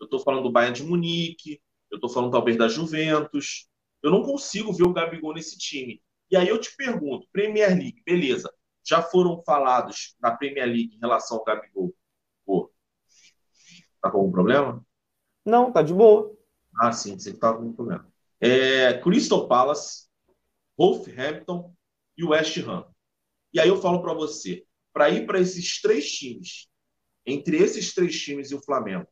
eu 0.00 0.06
estou 0.06 0.18
falando 0.18 0.42
do 0.42 0.50
Bayern 0.50 0.74
de 0.74 0.82
Munique, 0.82 1.60
eu 1.88 1.96
estou 1.96 2.10
falando 2.10 2.32
talvez 2.32 2.56
da 2.56 2.66
Juventus. 2.66 3.68
Eu 4.02 4.10
não 4.10 4.22
consigo 4.22 4.72
ver 4.72 4.84
o 4.84 4.92
Gabigol 4.92 5.34
nesse 5.34 5.56
time. 5.56 6.02
E 6.28 6.36
aí 6.36 6.48
eu 6.48 6.58
te 6.58 6.74
pergunto, 6.74 7.28
Premier 7.30 7.68
League, 7.68 8.02
beleza? 8.04 8.52
Já 8.84 9.00
foram 9.00 9.40
falados 9.44 10.16
na 10.20 10.34
Premier 10.34 10.66
League 10.66 10.96
em 10.96 10.98
relação 10.98 11.38
ao 11.38 11.44
Gabigol? 11.44 11.94
Pô, 12.44 12.72
tá 14.00 14.10
com 14.10 14.18
algum 14.18 14.32
problema? 14.32 14.84
Não, 15.44 15.70
tá 15.70 15.82
de 15.82 15.94
boa. 15.94 16.36
Ah, 16.82 16.90
sim, 16.90 17.16
você 17.16 17.32
tá 17.32 17.54
com 17.54 17.72
problema. 17.72 18.12
É, 18.40 18.98
Crystal 19.00 19.46
Palace, 19.46 20.08
Wolverhampton 20.76 21.72
e 22.18 22.24
West 22.24 22.58
Ham. 22.58 22.84
E 23.54 23.60
aí 23.60 23.68
eu 23.68 23.80
falo 23.80 24.02
para 24.02 24.12
você, 24.12 24.66
para 24.92 25.08
ir 25.08 25.24
para 25.24 25.38
esses 25.38 25.80
três 25.80 26.10
times 26.10 26.68
entre 27.24 27.56
esses 27.58 27.94
três 27.94 28.20
times 28.20 28.50
e 28.50 28.56
o 28.56 28.60
Flamengo. 28.60 29.06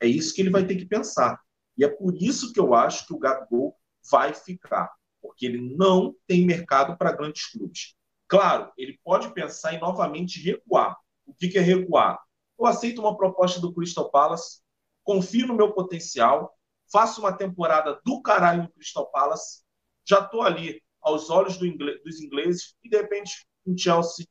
É 0.00 0.06
isso 0.06 0.34
que 0.34 0.40
ele 0.40 0.48
vai 0.48 0.66
ter 0.66 0.76
que 0.76 0.86
pensar. 0.86 1.38
E 1.76 1.84
é 1.84 1.88
por 1.88 2.14
isso 2.16 2.54
que 2.54 2.60
eu 2.60 2.72
acho 2.72 3.06
que 3.06 3.12
o 3.12 3.18
Gabigol 3.18 3.76
vai 4.10 4.32
ficar, 4.32 4.90
porque 5.20 5.44
ele 5.44 5.76
não 5.76 6.16
tem 6.26 6.46
mercado 6.46 6.96
para 6.96 7.12
grandes 7.12 7.50
clubes. 7.52 7.94
Claro, 8.26 8.72
ele 8.78 8.98
pode 9.04 9.34
pensar 9.34 9.74
em 9.74 9.80
novamente 9.80 10.40
recuar. 10.40 10.96
O 11.26 11.34
que, 11.34 11.58
é 11.58 11.60
recuar? 11.60 12.18
Eu 12.58 12.64
aceito 12.64 13.02
uma 13.02 13.14
proposta 13.14 13.60
do 13.60 13.74
Crystal 13.74 14.10
Palace, 14.10 14.62
confio 15.04 15.46
no 15.46 15.54
meu 15.54 15.74
potencial, 15.74 16.57
faço 16.90 17.20
uma 17.20 17.32
temporada 17.32 18.00
do 18.04 18.22
caralho 18.22 18.64
no 18.64 18.70
Crystal 18.70 19.10
Palace, 19.10 19.62
já 20.06 20.20
estou 20.20 20.42
ali 20.42 20.82
aos 21.00 21.30
olhos 21.30 21.56
do 21.56 21.66
inglês, 21.66 22.02
dos 22.02 22.20
ingleses 22.20 22.74
e 22.82 22.88
de 22.88 22.96
repente 22.96 23.46
o 23.64 23.76
Chelsea 23.76 24.26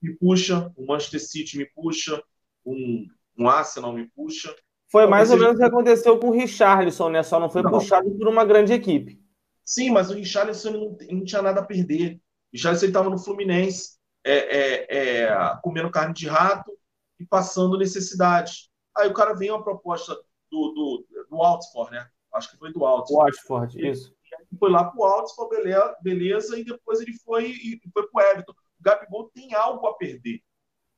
me 0.00 0.16
puxa, 0.16 0.72
o 0.76 0.86
Manchester 0.86 1.20
City 1.20 1.58
me 1.58 1.66
puxa, 1.66 2.22
um, 2.64 3.06
um 3.38 3.48
Arsenal 3.48 3.92
me 3.92 4.08
puxa. 4.08 4.54
Foi 4.90 5.06
mais 5.06 5.30
ou 5.30 5.38
menos 5.38 5.54
o 5.54 5.58
que 5.58 5.64
aconteceu 5.64 6.18
com 6.18 6.28
o 6.28 6.32
Richarlison, 6.32 7.08
né? 7.08 7.22
Só 7.22 7.40
não 7.40 7.48
foi 7.48 7.62
não. 7.62 7.70
puxado 7.70 8.10
por 8.10 8.28
uma 8.28 8.44
grande 8.44 8.72
equipe. 8.72 9.22
Sim, 9.64 9.90
mas 9.90 10.10
o 10.10 10.14
Richarlison 10.14 10.70
não, 10.70 10.98
não 11.10 11.24
tinha 11.24 11.40
nada 11.40 11.60
a 11.60 11.64
perder. 11.64 12.16
O 12.16 12.20
Richarlison 12.52 12.86
estava 12.86 13.08
no 13.08 13.18
Fluminense, 13.18 13.96
é, 14.24 14.34
é, 14.34 15.22
é, 15.22 15.58
comendo 15.62 15.90
carne 15.90 16.12
de 16.14 16.28
rato 16.28 16.70
e 17.18 17.24
passando 17.24 17.78
necessidade. 17.78 18.70
Aí 18.96 19.08
o 19.08 19.14
cara 19.14 19.34
vem 19.34 19.50
uma 19.50 19.62
proposta 19.64 20.16
do, 20.52 20.72
do, 20.74 21.06
do 21.30 21.36
Watford, 21.38 21.90
né? 21.92 22.06
Acho 22.34 22.50
que 22.50 22.58
foi 22.58 22.72
do 22.72 22.80
Watford. 22.80 23.34
Watford, 23.36 23.90
isso. 23.90 24.14
Foi 24.58 24.70
lá 24.70 24.84
pro 24.84 25.00
Watford, 25.00 25.56
beleza, 25.56 25.96
beleza, 26.02 26.58
e 26.58 26.64
depois 26.64 27.00
ele 27.00 27.14
foi 27.18 27.50
e 27.50 27.80
foi 27.92 28.06
pro 28.08 28.20
Everton. 28.20 28.52
O 28.52 28.82
Gabigol 28.82 29.30
tem 29.30 29.54
algo 29.54 29.86
a 29.86 29.96
perder. 29.96 30.42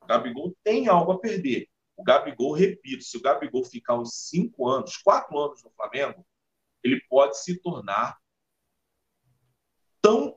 O 0.02 0.06
Gabigol 0.06 0.54
tem 0.62 0.88
algo 0.88 1.12
a 1.12 1.20
perder. 1.20 1.68
O 1.96 2.02
Gabigol, 2.02 2.52
repito, 2.52 3.04
se 3.04 3.16
o 3.16 3.22
Gabigol 3.22 3.64
ficar 3.64 3.94
uns 3.98 4.28
cinco 4.28 4.68
anos, 4.68 4.96
quatro 4.96 5.38
anos 5.38 5.62
no 5.62 5.70
Flamengo, 5.70 6.26
ele 6.82 7.00
pode 7.08 7.40
se 7.40 7.60
tornar 7.60 8.18
tão 10.02 10.36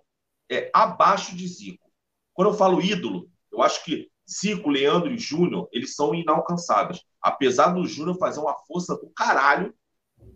é, 0.50 0.70
abaixo 0.74 1.36
de 1.36 1.48
Zico. 1.48 1.92
Quando 2.34 2.52
eu 2.52 2.58
falo 2.58 2.82
ídolo, 2.82 3.30
eu 3.52 3.62
acho 3.62 3.84
que 3.84 4.10
Zico, 4.30 4.70
Leandro 4.70 5.12
e 5.12 5.18
Júnior, 5.18 5.70
eles 5.72 5.96
são 5.96 6.14
inalcançáveis. 6.14 7.02
Apesar 7.22 7.70
do 7.70 7.86
Júnior 7.86 8.18
fazer 8.18 8.40
uma 8.40 8.56
força 8.66 8.96
do 8.96 9.10
caralho 9.10 9.74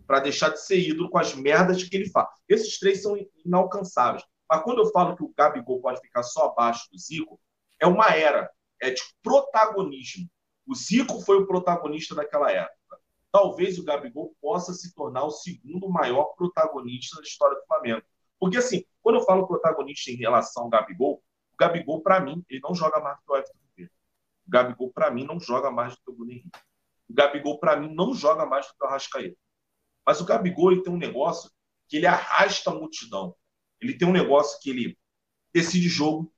para 0.06 0.20
deixar 0.20 0.50
de 0.50 0.60
ser 0.64 0.78
ídolo 0.78 1.10
com 1.10 1.18
as 1.18 1.34
merdas 1.34 1.82
que 1.82 1.94
ele 1.96 2.10
faz. 2.10 2.28
Esses 2.48 2.78
três 2.78 3.02
são 3.02 3.16
inalcançáveis. 3.44 4.24
Mas 4.48 4.62
quando 4.62 4.82
eu 4.82 4.90
falo 4.90 5.16
que 5.16 5.22
o 5.22 5.32
Gabigol 5.36 5.80
pode 5.80 6.00
ficar 6.00 6.22
só 6.22 6.46
abaixo 6.46 6.88
do 6.90 6.98
Zico, 6.98 7.40
é 7.80 7.86
uma 7.86 8.14
era, 8.14 8.50
é 8.80 8.90
de 8.90 9.02
protagonismo. 9.22 10.28
O 10.66 10.74
Zico 10.74 11.20
foi 11.22 11.38
o 11.38 11.46
protagonista 11.46 12.14
daquela 12.14 12.50
época. 12.50 12.98
Talvez 13.30 13.78
o 13.78 13.84
Gabigol 13.84 14.34
possa 14.40 14.74
se 14.74 14.94
tornar 14.94 15.24
o 15.24 15.30
segundo 15.30 15.88
maior 15.88 16.34
protagonista 16.36 17.16
da 17.16 17.22
história 17.22 17.56
do 17.56 17.66
Flamengo. 17.66 18.02
Porque, 18.38 18.58
assim, 18.58 18.84
quando 19.02 19.16
eu 19.16 19.24
falo 19.24 19.46
protagonista 19.46 20.10
em 20.10 20.16
relação 20.16 20.64
ao 20.64 20.68
Gabigol, 20.68 21.22
o 21.52 21.56
Gabigol, 21.58 22.02
para 22.02 22.20
mim, 22.20 22.44
ele 22.50 22.60
não 22.62 22.74
joga 22.74 23.00
mais 23.00 23.18
que 23.18 23.32
o 23.32 23.36
Everton 23.36 23.61
Gabigol, 24.52 24.92
para 24.92 25.10
mim, 25.10 25.24
não 25.24 25.40
joga 25.40 25.70
mais 25.70 25.94
do 25.94 26.02
que 26.02 26.10
o 26.10 26.14
Bruno 26.14 26.30
Henrique. 26.30 26.58
O 27.08 27.14
Gabigol, 27.14 27.58
para 27.58 27.76
mim, 27.76 27.94
não 27.94 28.12
joga 28.12 28.44
mais 28.44 28.66
do 28.66 28.74
que 28.74 28.84
o 28.84 28.86
Arrascaeta. 28.86 29.36
Mas 30.06 30.20
o 30.20 30.26
Gabigol 30.26 30.72
ele 30.72 30.82
tem 30.82 30.92
um 30.92 30.98
negócio 30.98 31.50
que 31.88 31.96
ele 31.96 32.06
arrasta 32.06 32.70
a 32.70 32.74
multidão. 32.74 33.34
Ele 33.80 33.96
tem 33.96 34.06
um 34.06 34.12
negócio 34.12 34.60
que 34.60 34.70
ele 34.70 34.98
decide 35.54 35.88
jogo, 35.88 36.32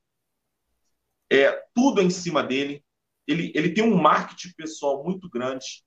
é 1.31 1.51
tudo 1.75 2.01
em 2.01 2.11
cima 2.11 2.43
dele. 2.43 2.85
Ele, 3.27 3.53
ele 3.55 3.73
tem 3.73 3.83
um 3.83 4.01
marketing 4.01 4.53
pessoal 4.57 5.03
muito 5.03 5.29
grande. 5.29 5.85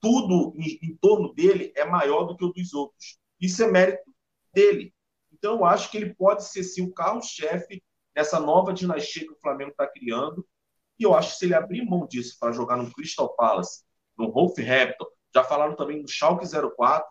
tudo 0.00 0.54
em, 0.56 0.78
em, 0.82 0.96
torno 0.96 1.32
dele 1.34 1.72
é 1.74 1.84
maior 1.84 2.24
do 2.24 2.36
que 2.36 2.44
o 2.44 2.52
dos 2.52 2.72
outros. 2.72 3.18
Isso 3.40 3.62
é 3.62 3.70
mérito 3.70 4.14
dele. 4.52 4.94
Então, 5.32 5.56
eu 5.56 5.64
acho 5.64 5.90
que 5.90 5.96
ele 5.96 6.14
pode 6.14 6.44
ser, 6.44 6.62
sim, 6.62 6.82
o 6.82 6.92
carro-chefe 6.92 7.82
nessa 8.14 8.38
nova 8.38 8.72
dinastia 8.72 9.26
que 9.26 9.32
o 9.32 9.40
Flamengo 9.40 9.70
está 9.70 9.86
criando. 9.86 10.46
E 10.98 11.04
eu 11.04 11.14
acho 11.14 11.32
que 11.32 11.38
se 11.38 11.44
ele 11.46 11.54
abrir 11.54 11.84
mão 11.84 12.06
disso 12.06 12.36
para 12.38 12.52
jogar 12.52 12.76
no 12.76 12.92
Crystal 12.92 13.34
Palace, 13.34 13.82
no 14.16 14.30
Wolverhampton, 14.30 15.06
já 15.34 15.42
falaram 15.42 15.74
também 15.74 16.00
no 16.00 16.08
Schalke 16.08 16.46
04, 16.46 17.04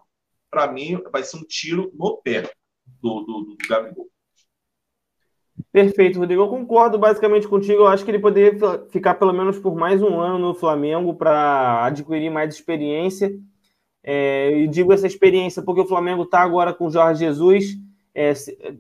para 0.50 0.72
mim 0.72 1.02
vai 1.12 1.24
ser 1.24 1.38
um 1.38 1.44
tiro 1.44 1.92
no 1.94 2.18
pé 2.18 2.44
do, 3.02 3.22
do, 3.22 3.42
do, 3.42 3.58
Gabigol. 3.68 4.08
Perfeito, 5.72 6.20
Rodrigo. 6.20 6.44
Eu 6.44 6.50
concordo 6.50 6.98
basicamente 6.98 7.48
contigo. 7.48 7.82
Eu 7.82 7.88
acho 7.88 8.06
que 8.06 8.12
ele 8.12 8.20
poderia 8.20 8.58
ficar 8.90 9.16
pelo 9.16 9.34
menos 9.34 9.60
por 9.60 9.76
mais 9.76 10.02
um 10.02 10.20
ano 10.20 10.40
no 10.40 10.54
Flamengo 10.54 11.16
para 11.16 11.86
adquirir 11.86 12.30
mais 12.30 12.54
experiência. 12.54 13.36
É, 14.04 14.52
e 14.58 14.68
digo 14.68 14.92
essa 14.94 15.08
experiência 15.08 15.64
porque 15.64 15.82
o 15.82 15.88
Flamengo 15.88 16.24
está 16.24 16.42
agora 16.42 16.74
com 16.74 16.88
o 16.88 16.92
Jorge 16.92 17.26
Jesus. 17.26 17.76
É, 18.16 18.32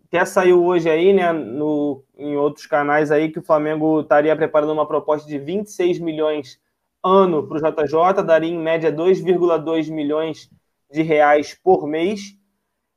até 0.07 0.23
saiu 0.25 0.63
hoje 0.63 0.89
aí, 0.89 1.11
né, 1.11 1.31
no, 1.33 2.03
em 2.15 2.35
outros 2.37 2.67
canais 2.67 3.11
aí, 3.11 3.31
que 3.31 3.39
o 3.39 3.43
Flamengo 3.43 4.01
estaria 4.01 4.35
preparando 4.35 4.73
uma 4.73 4.87
proposta 4.87 5.27
de 5.27 5.39
26 5.39 5.99
milhões 5.99 6.59
ano 7.03 7.47
para 7.47 7.57
o 7.57 7.59
JJ, 7.59 8.23
daria 8.23 8.51
em 8.51 8.57
média 8.57 8.91
2,2 8.91 9.91
milhões 9.91 10.49
de 10.91 11.01
reais 11.01 11.57
por 11.61 11.87
mês. 11.87 12.37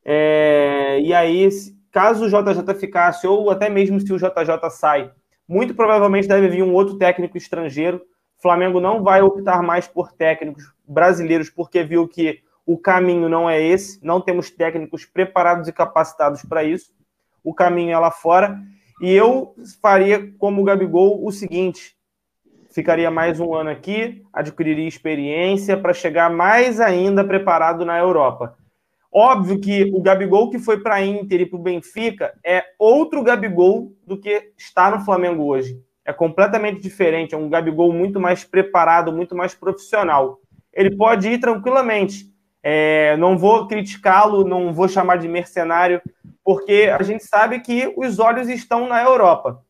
É, 0.05 1.01
e 1.01 1.13
aí, 1.13 1.49
caso 1.91 2.27
o 2.27 2.29
JJ 2.29 2.75
ficasse, 2.79 3.27
ou 3.27 3.51
até 3.51 3.69
mesmo 3.69 3.99
se 3.99 4.13
o 4.13 4.19
JJ 4.19 4.71
sai, 4.71 5.11
muito 5.49 5.75
provavelmente 5.75 6.29
deve 6.29 6.49
vir 6.49 6.63
um 6.63 6.75
outro 6.75 6.99
técnico 6.99 7.37
estrangeiro. 7.37 8.03
O 8.39 8.43
Flamengo 8.43 8.79
não 8.79 9.03
vai 9.03 9.23
optar 9.23 9.63
mais 9.63 9.89
por 9.89 10.13
técnicos 10.13 10.71
brasileiros, 10.87 11.49
porque 11.49 11.83
viu 11.83 12.07
que 12.07 12.41
o 12.67 12.77
caminho 12.77 13.29
não 13.29 13.49
é 13.49 13.63
esse, 13.63 14.05
não 14.05 14.21
temos 14.21 14.51
técnicos 14.51 15.05
preparados 15.05 15.69
e 15.69 15.73
capacitados 15.73 16.43
para 16.43 16.65
isso. 16.65 16.93
O 17.45 17.55
caminho 17.55 17.93
é 17.93 17.99
lá 17.99 18.11
fora. 18.11 18.59
E 19.01 19.13
eu 19.13 19.55
faria, 19.81 20.33
como 20.37 20.61
o 20.61 20.65
Gabigol, 20.65 21.25
o 21.25 21.31
seguinte: 21.31 21.97
ficaria 22.71 23.11
mais 23.11 23.39
um 23.39 23.55
ano 23.55 23.71
aqui, 23.71 24.23
adquiriria 24.33 24.89
experiência 24.89 25.77
para 25.77 25.95
chegar 25.95 26.29
mais 26.29 26.81
ainda 26.81 27.25
preparado 27.25 27.85
na 27.85 27.97
Europa. 27.99 28.57
Óbvio 29.13 29.61
que 29.61 29.85
o 29.95 30.03
Gabigol 30.03 30.51
que 30.51 30.59
foi 30.59 30.81
para 30.83 30.97
a 30.97 31.05
Inter 31.05 31.43
e 31.43 31.47
para 31.47 31.59
o 31.59 31.63
Benfica 31.63 32.35
é 32.45 32.65
outro 32.79 33.23
Gabigol 33.23 33.93
do 34.05 34.19
que 34.19 34.53
está 34.59 34.91
no 34.91 35.05
Flamengo 35.05 35.45
hoje. 35.45 35.81
É 36.05 36.13
completamente 36.13 36.83
diferente, 36.83 37.35
é 37.35 37.39
um 37.39 37.49
Gabigol 37.49 37.93
muito 37.93 38.21
mais 38.21 38.45
preparado, 38.45 39.13
muito 39.13 39.35
mais 39.35 39.55
profissional. 39.55 40.39
Ele 40.73 40.95
pode 40.95 41.29
ir 41.29 41.39
tranquilamente. 41.39 42.31
É, 42.69 43.17
não 43.17 43.39
vou 43.39 43.69
criticá-lo, 43.69 44.43
não 44.43 44.75
vou 44.75 44.89
chamar 44.89 45.19
de 45.19 45.29
mercenário, 45.29 46.03
porque 46.43 46.93
a 46.93 47.01
gente 47.05 47.23
sabe 47.23 47.61
que 47.61 47.95
os 47.97 48.19
olhos 48.19 48.49
estão 48.49 48.89
na 48.89 49.01
Europa. 49.01 49.63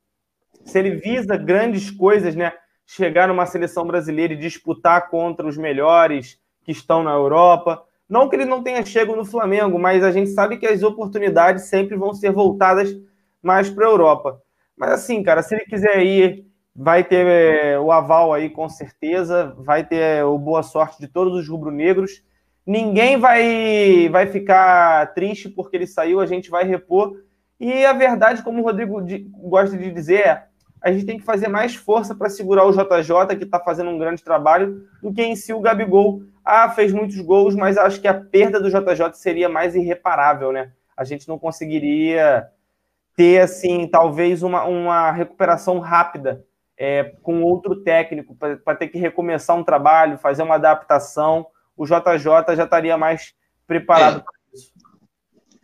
Se 0.65 0.79
ele 0.79 0.97
visa 0.97 1.37
grandes 1.37 1.91
coisas, 1.91 2.35
né? 2.35 2.55
Chegar 2.87 3.29
numa 3.29 3.45
seleção 3.45 3.87
brasileira 3.87 4.33
e 4.33 4.39
disputar 4.39 5.11
contra 5.11 5.47
os 5.47 5.59
melhores 5.59 6.41
que 6.65 6.73
estão 6.73 7.03
na 7.03 7.11
Europa, 7.13 7.85
não 8.09 8.31
que 8.31 8.37
ele 8.37 8.47
não 8.47 8.63
tenha 8.63 8.83
chego 8.83 9.15
no 9.15 9.27
Flamengo, 9.27 9.79
mas 9.79 10.03
a 10.03 10.11
gente 10.11 10.31
sabe 10.31 10.57
que 10.57 10.67
as 10.67 10.83
oportunidades 10.83 11.65
sempre 11.65 11.97
vão 11.97 12.15
ser 12.15 12.33
voltadas 12.33 12.97
mais 13.43 13.69
para 13.69 13.85
a 13.85 13.91
Europa. 13.91 14.41
Mas 14.75 14.93
assim, 14.93 15.23
cara, 15.23 15.43
se 15.43 15.55
ele 15.55 15.67
quiser 15.67 16.03
ir, 16.03 16.47
vai 16.75 17.05
ter 17.05 17.27
é, 17.27 17.79
o 17.79 17.93
aval 17.93 18.33
aí 18.33 18.49
com 18.49 18.71
certeza, 18.71 19.55
vai 19.59 19.85
ter 19.85 20.01
é, 20.01 20.25
o 20.25 20.39
boa 20.39 20.63
sorte 20.63 20.99
de 20.99 21.09
todos 21.09 21.35
os 21.35 21.47
rubro-negros. 21.47 22.25
Ninguém 22.67 23.17
vai, 23.17 24.09
vai 24.11 24.27
ficar 24.27 25.15
triste 25.15 25.49
porque 25.49 25.77
ele 25.77 25.87
saiu, 25.87 26.21
a 26.21 26.27
gente 26.27 26.51
vai 26.51 26.65
repor. 26.65 27.23
E 27.61 27.85
a 27.85 27.93
verdade, 27.93 28.43
como 28.43 28.61
o 28.61 28.65
Rodrigo 28.65 29.01
gosta 29.49 29.77
de 29.77 29.91
dizer, 29.93 30.27
é 30.27 30.47
a 30.87 30.93
gente 30.93 31.07
tem 31.07 31.19
que 31.19 31.25
fazer 31.25 31.49
mais 31.49 31.75
força 31.75 32.15
para 32.15 32.29
segurar 32.29 32.65
o 32.65 32.71
JJ, 32.71 33.37
que 33.37 33.45
está 33.45 33.59
fazendo 33.59 33.91
um 33.91 33.99
grande 33.99 34.23
trabalho, 34.23 34.87
do 35.03 35.13
que 35.13 35.23
em 35.23 35.35
si 35.35 35.53
o 35.53 35.61
Gabigol. 35.61 36.23
Ah, 36.45 36.71
fez 36.71 36.93
muitos 36.93 37.21
gols, 37.21 37.57
mas 37.57 37.77
acho 37.77 38.01
que 38.01 38.07
a 38.07 38.15
perda 38.15 38.61
do 38.61 38.71
JJ 38.71 39.15
seria 39.15 39.49
mais 39.49 39.75
irreparável, 39.75 40.53
né? 40.53 40.71
A 40.97 41.03
gente 41.03 41.27
não 41.27 41.41
conseguiria 41.41 42.47
ter, 43.17 43.41
assim, 43.41 43.89
talvez 43.89 44.45
uma, 44.45 44.65
uma 44.65 45.11
recuperação 45.11 45.81
rápida 45.81 46.45
é, 46.79 47.15
com 47.23 47.43
outro 47.43 47.83
técnico, 47.83 48.37
para 48.37 48.77
ter 48.77 48.87
que 48.89 48.99
recomeçar 48.99 49.57
um 49.57 49.65
trabalho, 49.65 50.19
fazer 50.19 50.43
uma 50.43 50.55
adaptação. 50.55 51.47
O 51.77 51.85
JJ 51.85 52.57
já 52.57 52.65
estaria 52.65 52.97
mais 52.97 53.35
preparado 53.67 54.19
é. 54.19 54.21
para 54.21 54.33
isso. 54.55 54.73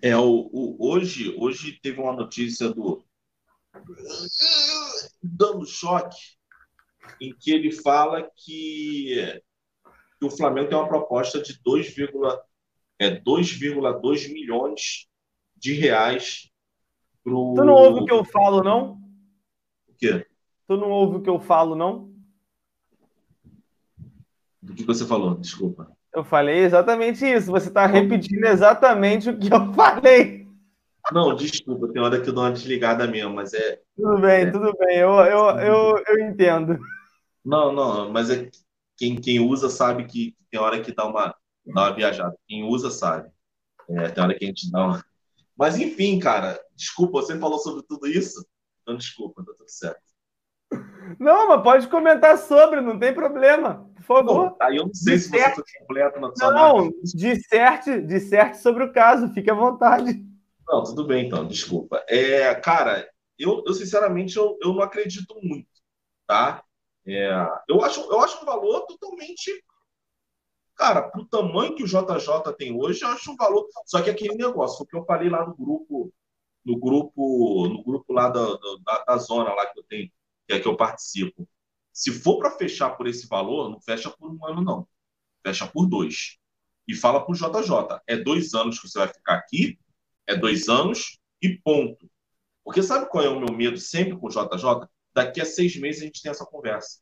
É, 0.02 0.16
o, 0.16 0.50
o, 0.52 0.76
hoje, 0.80 1.34
hoje 1.38 1.78
teve 1.80 2.00
uma 2.00 2.12
notícia 2.12 2.68
do 2.68 3.04
dando 5.22 5.64
choque 5.64 6.18
em 7.20 7.34
que 7.34 7.52
ele 7.52 7.70
fala 7.72 8.28
que, 8.36 9.40
que 10.18 10.26
o 10.26 10.30
Flamengo 10.30 10.68
tem 10.68 10.76
uma 10.76 10.88
proposta 10.88 11.40
de 11.40 11.54
2,2 11.62 12.40
é, 12.98 14.28
milhões 14.32 15.08
de 15.56 15.72
reais 15.74 16.50
pro... 17.22 17.54
Tu 17.54 17.64
não 17.64 17.74
ouve 17.74 18.00
o 18.00 18.04
que 18.04 18.12
eu 18.12 18.24
falo, 18.24 18.62
não? 18.62 19.00
O 19.88 19.94
quê? 19.94 20.26
Tu 20.66 20.76
não 20.76 20.90
ouve 20.90 21.18
o 21.18 21.22
que 21.22 21.30
eu 21.30 21.38
falo, 21.40 21.76
não? 21.76 22.12
Do 24.60 24.74
que 24.74 24.84
você 24.84 25.06
falou? 25.06 25.36
Desculpa. 25.36 25.96
Eu 26.14 26.24
falei 26.24 26.58
exatamente 26.58 27.24
isso. 27.24 27.50
Você 27.50 27.68
está 27.68 27.86
repetindo 27.86 28.44
exatamente 28.44 29.30
o 29.30 29.38
que 29.38 29.52
eu 29.52 29.72
falei. 29.74 30.46
Não, 31.10 31.34
desculpa, 31.34 31.88
tem 31.88 32.00
hora 32.00 32.20
que 32.20 32.28
eu 32.28 32.32
dou 32.32 32.44
uma 32.44 32.52
desligada 32.52 33.06
mesmo, 33.06 33.34
mas 33.34 33.52
é. 33.54 33.80
Tudo 33.96 34.20
bem, 34.20 34.42
é... 34.42 34.50
tudo 34.50 34.72
bem, 34.78 34.98
eu, 34.98 35.10
eu, 35.10 35.58
eu, 35.58 36.04
eu 36.06 36.28
entendo. 36.28 36.78
Não, 37.44 37.72
não, 37.72 38.10
mas 38.12 38.30
é 38.30 38.48
quem, 38.96 39.16
quem 39.16 39.40
usa 39.40 39.68
sabe 39.68 40.04
que 40.04 40.36
tem 40.50 40.60
hora 40.60 40.80
que 40.80 40.94
dá 40.94 41.04
uma, 41.04 41.34
dá 41.66 41.82
uma 41.88 41.92
viajada. 41.92 42.36
Quem 42.46 42.62
usa 42.62 42.90
sabe. 42.90 43.28
É, 43.90 44.08
tem 44.10 44.22
hora 44.22 44.34
que 44.34 44.44
a 44.44 44.48
gente 44.48 44.70
dá 44.70 44.86
uma. 44.86 45.04
Mas 45.56 45.76
enfim, 45.76 46.18
cara, 46.18 46.60
desculpa, 46.76 47.20
você 47.20 47.38
falou 47.38 47.58
sobre 47.58 47.82
tudo 47.82 48.06
isso? 48.06 48.46
Então, 48.82 48.96
desculpa, 48.96 49.44
tá 49.44 49.52
tudo 49.56 49.68
certo. 49.68 50.11
Não, 51.18 51.48
mas 51.48 51.62
pode 51.62 51.88
comentar 51.88 52.36
sobre, 52.38 52.80
não 52.80 52.98
tem 52.98 53.12
problema. 53.12 53.90
Por 53.96 54.04
favor. 54.04 54.56
aí 54.60 54.76
eu 54.76 54.86
não 54.86 54.94
sei 54.94 55.16
disserte. 55.16 55.56
se 55.56 55.62
você 55.62 55.72
foi 55.72 55.80
completo 55.80 56.20
na 56.20 56.34
sua 56.34 56.52
Não, 56.52 56.90
disserte, 57.14 58.00
disserte 58.02 58.58
sobre 58.58 58.84
o 58.84 58.92
caso, 58.92 59.32
fique 59.32 59.50
à 59.50 59.54
vontade. 59.54 60.24
Não, 60.68 60.82
tudo 60.82 61.06
bem 61.06 61.26
então, 61.26 61.46
desculpa. 61.46 62.04
É, 62.08 62.54
cara, 62.56 63.08
eu, 63.38 63.62
eu 63.66 63.74
sinceramente 63.74 64.36
eu, 64.36 64.58
eu 64.62 64.72
não 64.74 64.82
acredito 64.82 65.34
muito, 65.42 65.68
tá? 66.26 66.62
É, 67.06 67.30
eu, 67.68 67.82
acho, 67.82 68.00
eu 68.00 68.20
acho 68.20 68.42
um 68.42 68.46
valor 68.46 68.86
totalmente. 68.86 69.50
Cara, 70.76 71.02
pro 71.02 71.26
tamanho 71.26 71.74
que 71.74 71.82
o 71.82 71.86
JJ 71.86 72.54
tem 72.56 72.74
hoje, 72.74 73.04
eu 73.04 73.08
acho 73.08 73.30
um 73.30 73.36
valor. 73.36 73.66
Só 73.86 74.00
que 74.02 74.10
aquele 74.10 74.34
negócio, 74.34 74.82
o 74.82 74.86
que 74.86 74.96
eu 74.96 75.04
falei 75.04 75.28
lá 75.28 75.46
no 75.46 75.54
grupo, 75.54 76.12
no 76.64 76.78
grupo, 76.78 77.68
no 77.68 77.82
grupo 77.82 78.12
lá 78.12 78.28
da, 78.28 78.46
da, 78.84 79.04
da 79.06 79.16
zona 79.18 79.52
lá 79.52 79.66
que 79.66 79.78
eu 79.78 79.84
tenho, 79.84 80.10
que 80.46 80.54
é 80.54 80.60
que 80.60 80.66
eu 80.66 80.76
participo. 80.76 81.48
Se 81.92 82.10
for 82.10 82.38
para 82.38 82.56
fechar 82.56 82.90
por 82.90 83.06
esse 83.06 83.26
valor, 83.26 83.70
não 83.70 83.80
fecha 83.80 84.10
por 84.10 84.30
um 84.30 84.46
ano, 84.46 84.62
não. 84.62 84.88
Fecha 85.44 85.66
por 85.66 85.86
dois. 85.86 86.38
E 86.88 86.94
fala 86.94 87.24
pro 87.24 87.34
JJ. 87.34 88.00
É 88.06 88.16
dois 88.16 88.54
anos 88.54 88.80
que 88.80 88.88
você 88.88 88.98
vai 88.98 89.08
ficar 89.08 89.34
aqui 89.34 89.78
é 90.26 90.36
dois 90.36 90.68
anos 90.68 91.18
e 91.40 91.56
ponto. 91.58 92.10
Porque 92.64 92.82
sabe 92.82 93.08
qual 93.08 93.24
é 93.24 93.28
o 93.28 93.40
meu 93.40 93.54
medo 93.54 93.76
sempre 93.76 94.16
com 94.16 94.26
o 94.26 94.30
JJ? 94.30 94.88
Daqui 95.14 95.40
a 95.40 95.44
seis 95.44 95.76
meses 95.76 96.02
a 96.02 96.06
gente 96.06 96.22
tem 96.22 96.30
essa 96.30 96.46
conversa. 96.46 97.00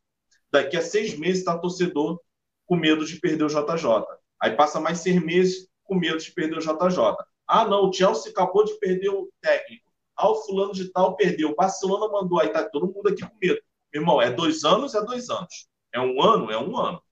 Daqui 0.51 0.77
a 0.77 0.83
seis 0.83 1.17
meses 1.19 1.41
está 1.41 1.57
torcedor 1.59 2.21
com 2.67 2.77
medo 2.77 3.05
de 3.05 3.21
perder 3.21 3.45
o 3.45 3.49
JJ. 3.49 4.05
Aí 4.41 4.57
passa 4.57 4.81
mais 4.81 4.99
seis 5.01 5.23
meses 5.23 5.69
com 5.85 5.97
medo 5.97 6.19
de 6.19 6.33
perder 6.33 6.59
o 6.59 6.61
JJ. 6.61 6.99
Ah, 7.47 7.65
não, 7.67 7.89
o 7.89 7.93
Chelsea 7.93 8.33
acabou 8.33 8.65
de 8.65 8.79
perder 8.79 9.11
o 9.11 9.31
técnico. 9.41 9.90
Ah, 10.21 10.31
o 10.31 10.43
fulano 10.43 10.73
de 10.73 10.91
tal 10.91 11.17
perdeu. 11.17 11.51
O 11.51 11.57
Barcelona 11.57 12.09
mandou. 12.09 12.41
Aí 12.41 12.49
tá 12.49 12.63
todo 12.69 12.93
mundo 12.93 13.09
aqui 13.09 13.23
com 13.23 13.37
medo. 13.41 13.61
Meu 13.93 14.03
irmão, 14.03 14.23
é 14.23 14.31
dois 14.31 14.65
anos, 14.65 14.95
é 14.95 15.05
dois 15.05 15.31
anos. 15.31 15.69
É 15.93 16.01
um 16.01 16.23
ano, 16.23 16.51
é 16.51 16.59
um 16.59 16.77
ano. 16.77 17.03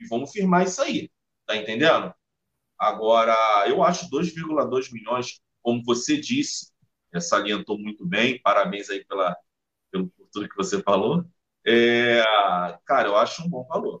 E 0.00 0.06
vamos 0.06 0.30
firmar 0.30 0.64
isso 0.64 0.82
aí. 0.82 1.10
Tá 1.46 1.56
entendendo? 1.56 2.12
Agora, 2.78 3.34
eu 3.66 3.82
acho 3.82 4.10
2,2 4.10 4.92
milhões 4.92 5.40
como 5.62 5.82
você 5.82 6.16
disse, 6.16 6.70
salientou 7.20 7.76
muito 7.76 8.06
bem, 8.06 8.40
parabéns 8.40 8.88
aí 8.88 9.04
pela, 9.04 9.36
pelo, 9.90 10.06
por 10.10 10.28
tudo 10.32 10.48
que 10.48 10.56
você 10.56 10.80
falou. 10.80 11.24
É, 11.66 12.22
cara, 12.84 13.08
eu 13.08 13.16
acho 13.16 13.42
um 13.42 13.48
bom 13.48 13.66
valor. 13.66 14.00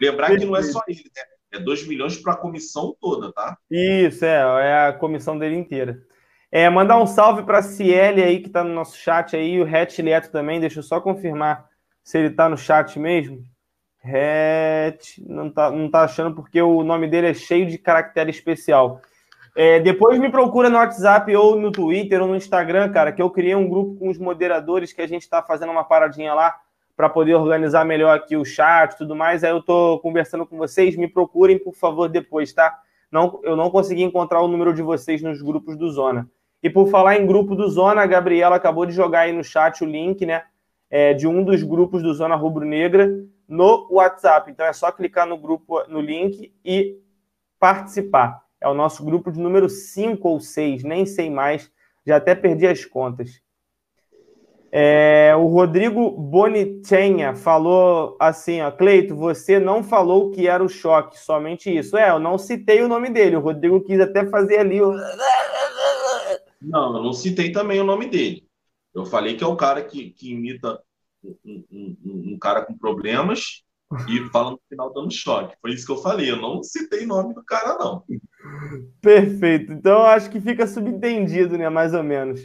Lembrar 0.00 0.36
que 0.36 0.44
não 0.44 0.56
é 0.56 0.62
só 0.64 0.80
ele, 0.88 1.04
né? 1.04 1.22
É 1.52 1.60
2 1.60 1.86
milhões 1.86 2.16
para 2.16 2.32
a 2.32 2.36
comissão 2.36 2.96
toda, 3.00 3.32
tá? 3.32 3.56
Isso, 3.70 4.24
é, 4.24 4.38
é 4.38 4.88
a 4.88 4.92
comissão 4.92 5.38
dele 5.38 5.56
inteira. 5.56 6.04
É, 6.52 6.68
mandar 6.68 7.00
um 7.00 7.06
salve 7.06 7.44
para 7.44 7.58
a 7.58 7.62
Ciele 7.62 8.22
aí, 8.22 8.40
que 8.40 8.48
está 8.48 8.64
no 8.64 8.74
nosso 8.74 8.96
chat 8.96 9.36
aí, 9.36 9.60
o 9.60 9.64
Hatch 9.64 9.98
Leto 10.00 10.32
também, 10.32 10.58
deixa 10.58 10.80
eu 10.80 10.82
só 10.82 11.00
confirmar 11.00 11.68
se 12.02 12.18
ele 12.18 12.28
está 12.28 12.48
no 12.48 12.58
chat 12.58 12.98
mesmo. 12.98 13.44
Het, 14.02 15.22
não 15.26 15.50
tá, 15.50 15.70
não 15.70 15.90
tá 15.90 16.02
achando 16.02 16.34
porque 16.34 16.60
o 16.60 16.82
nome 16.82 17.06
dele 17.06 17.28
é 17.28 17.34
cheio 17.34 17.66
de 17.66 17.78
caractere 17.78 18.30
especial. 18.30 19.00
É, 19.54 19.78
depois 19.78 20.18
me 20.18 20.30
procura 20.30 20.68
no 20.68 20.76
WhatsApp 20.76 21.34
ou 21.36 21.54
no 21.54 21.70
Twitter 21.70 22.20
ou 22.22 22.28
no 22.28 22.36
Instagram, 22.36 22.90
cara, 22.90 23.12
que 23.12 23.20
eu 23.20 23.30
criei 23.30 23.54
um 23.54 23.68
grupo 23.68 23.96
com 23.96 24.08
os 24.08 24.18
moderadores 24.18 24.92
que 24.92 25.02
a 25.02 25.06
gente 25.06 25.22
está 25.22 25.42
fazendo 25.42 25.70
uma 25.70 25.84
paradinha 25.84 26.34
lá 26.34 26.56
para 26.96 27.08
poder 27.08 27.34
organizar 27.34 27.84
melhor 27.84 28.16
aqui 28.16 28.36
o 28.36 28.44
chat 28.44 28.92
e 28.92 28.98
tudo 28.98 29.14
mais. 29.14 29.44
Aí 29.44 29.50
eu 29.50 29.62
tô 29.62 30.00
conversando 30.00 30.46
com 30.46 30.56
vocês, 30.56 30.96
me 30.96 31.08
procurem, 31.08 31.58
por 31.58 31.74
favor, 31.74 32.08
depois, 32.08 32.52
tá? 32.52 32.76
Não, 33.10 33.40
eu 33.42 33.56
não 33.56 33.70
consegui 33.70 34.02
encontrar 34.02 34.40
o 34.40 34.48
número 34.48 34.72
de 34.72 34.82
vocês 34.82 35.22
nos 35.22 35.42
grupos 35.42 35.76
do 35.76 35.90
Zona. 35.90 36.28
E 36.62 36.68
por 36.68 36.88
falar 36.88 37.16
em 37.16 37.26
grupo 37.26 37.54
do 37.54 37.68
Zona, 37.68 38.02
a 38.02 38.06
Gabriela 38.06 38.56
acabou 38.56 38.84
de 38.84 38.92
jogar 38.92 39.20
aí 39.20 39.32
no 39.32 39.42
chat 39.42 39.82
o 39.82 39.86
link, 39.86 40.26
né? 40.26 40.44
É, 40.90 41.14
de 41.14 41.26
um 41.26 41.42
dos 41.42 41.62
grupos 41.62 42.02
do 42.02 42.12
Zona 42.12 42.34
Rubro 42.34 42.64
Negra 42.64 43.08
no 43.48 43.88
WhatsApp. 43.90 44.50
Então 44.50 44.66
é 44.66 44.72
só 44.72 44.90
clicar 44.92 45.26
no 45.26 45.38
grupo, 45.38 45.82
no 45.88 46.00
link 46.00 46.52
e 46.64 46.98
participar. 47.58 48.42
É 48.60 48.68
o 48.68 48.74
nosso 48.74 49.04
grupo 49.04 49.32
de 49.32 49.40
número 49.40 49.68
5 49.68 50.28
ou 50.28 50.40
6, 50.40 50.84
nem 50.84 51.06
sei 51.06 51.30
mais, 51.30 51.70
já 52.06 52.16
até 52.16 52.34
perdi 52.34 52.66
as 52.66 52.84
contas. 52.84 53.40
É, 54.72 55.34
o 55.36 55.46
Rodrigo 55.46 56.10
Bonitenha 56.12 57.34
falou 57.34 58.16
assim, 58.20 58.60
ó, 58.60 58.70
Cleito, 58.70 59.16
você 59.16 59.58
não 59.58 59.82
falou 59.82 60.30
que 60.30 60.46
era 60.46 60.62
o 60.62 60.68
choque, 60.68 61.18
somente 61.18 61.76
isso. 61.76 61.96
É, 61.96 62.10
eu 62.10 62.20
não 62.20 62.38
citei 62.38 62.80
o 62.80 62.88
nome 62.88 63.10
dele, 63.10 63.36
o 63.36 63.40
Rodrigo 63.40 63.80
quis 63.80 63.98
até 63.98 64.24
fazer 64.26 64.58
ali 64.58 64.80
o... 64.80 64.92
Não, 66.60 66.96
eu 66.96 67.02
não 67.02 67.12
citei 67.12 67.52
também 67.52 67.80
o 67.80 67.84
nome 67.84 68.06
dele. 68.06 68.46
Eu 68.94 69.06
falei 69.06 69.36
que 69.36 69.44
é 69.44 69.46
o 69.46 69.56
cara 69.56 69.82
que, 69.82 70.10
que 70.10 70.32
imita 70.32 70.80
um, 71.22 71.64
um, 71.70 71.96
um, 72.32 72.38
cara 72.38 72.64
com 72.64 72.76
problemas 72.76 73.62
e 74.08 74.28
fala 74.30 74.52
no 74.52 74.60
final 74.68 74.92
dando 74.92 75.12
choque. 75.12 75.56
Foi 75.60 75.72
isso 75.72 75.86
que 75.86 75.92
eu 75.92 76.02
falei. 76.02 76.30
Eu 76.30 76.36
não 76.36 76.62
citei 76.62 77.06
nome 77.06 77.34
do 77.34 77.44
cara, 77.44 77.78
não. 77.78 78.04
Perfeito. 79.00 79.72
Então 79.72 80.02
acho 80.02 80.30
que 80.30 80.40
fica 80.40 80.66
subentendido, 80.66 81.56
né? 81.56 81.68
Mais 81.68 81.94
ou 81.94 82.02
menos. 82.02 82.40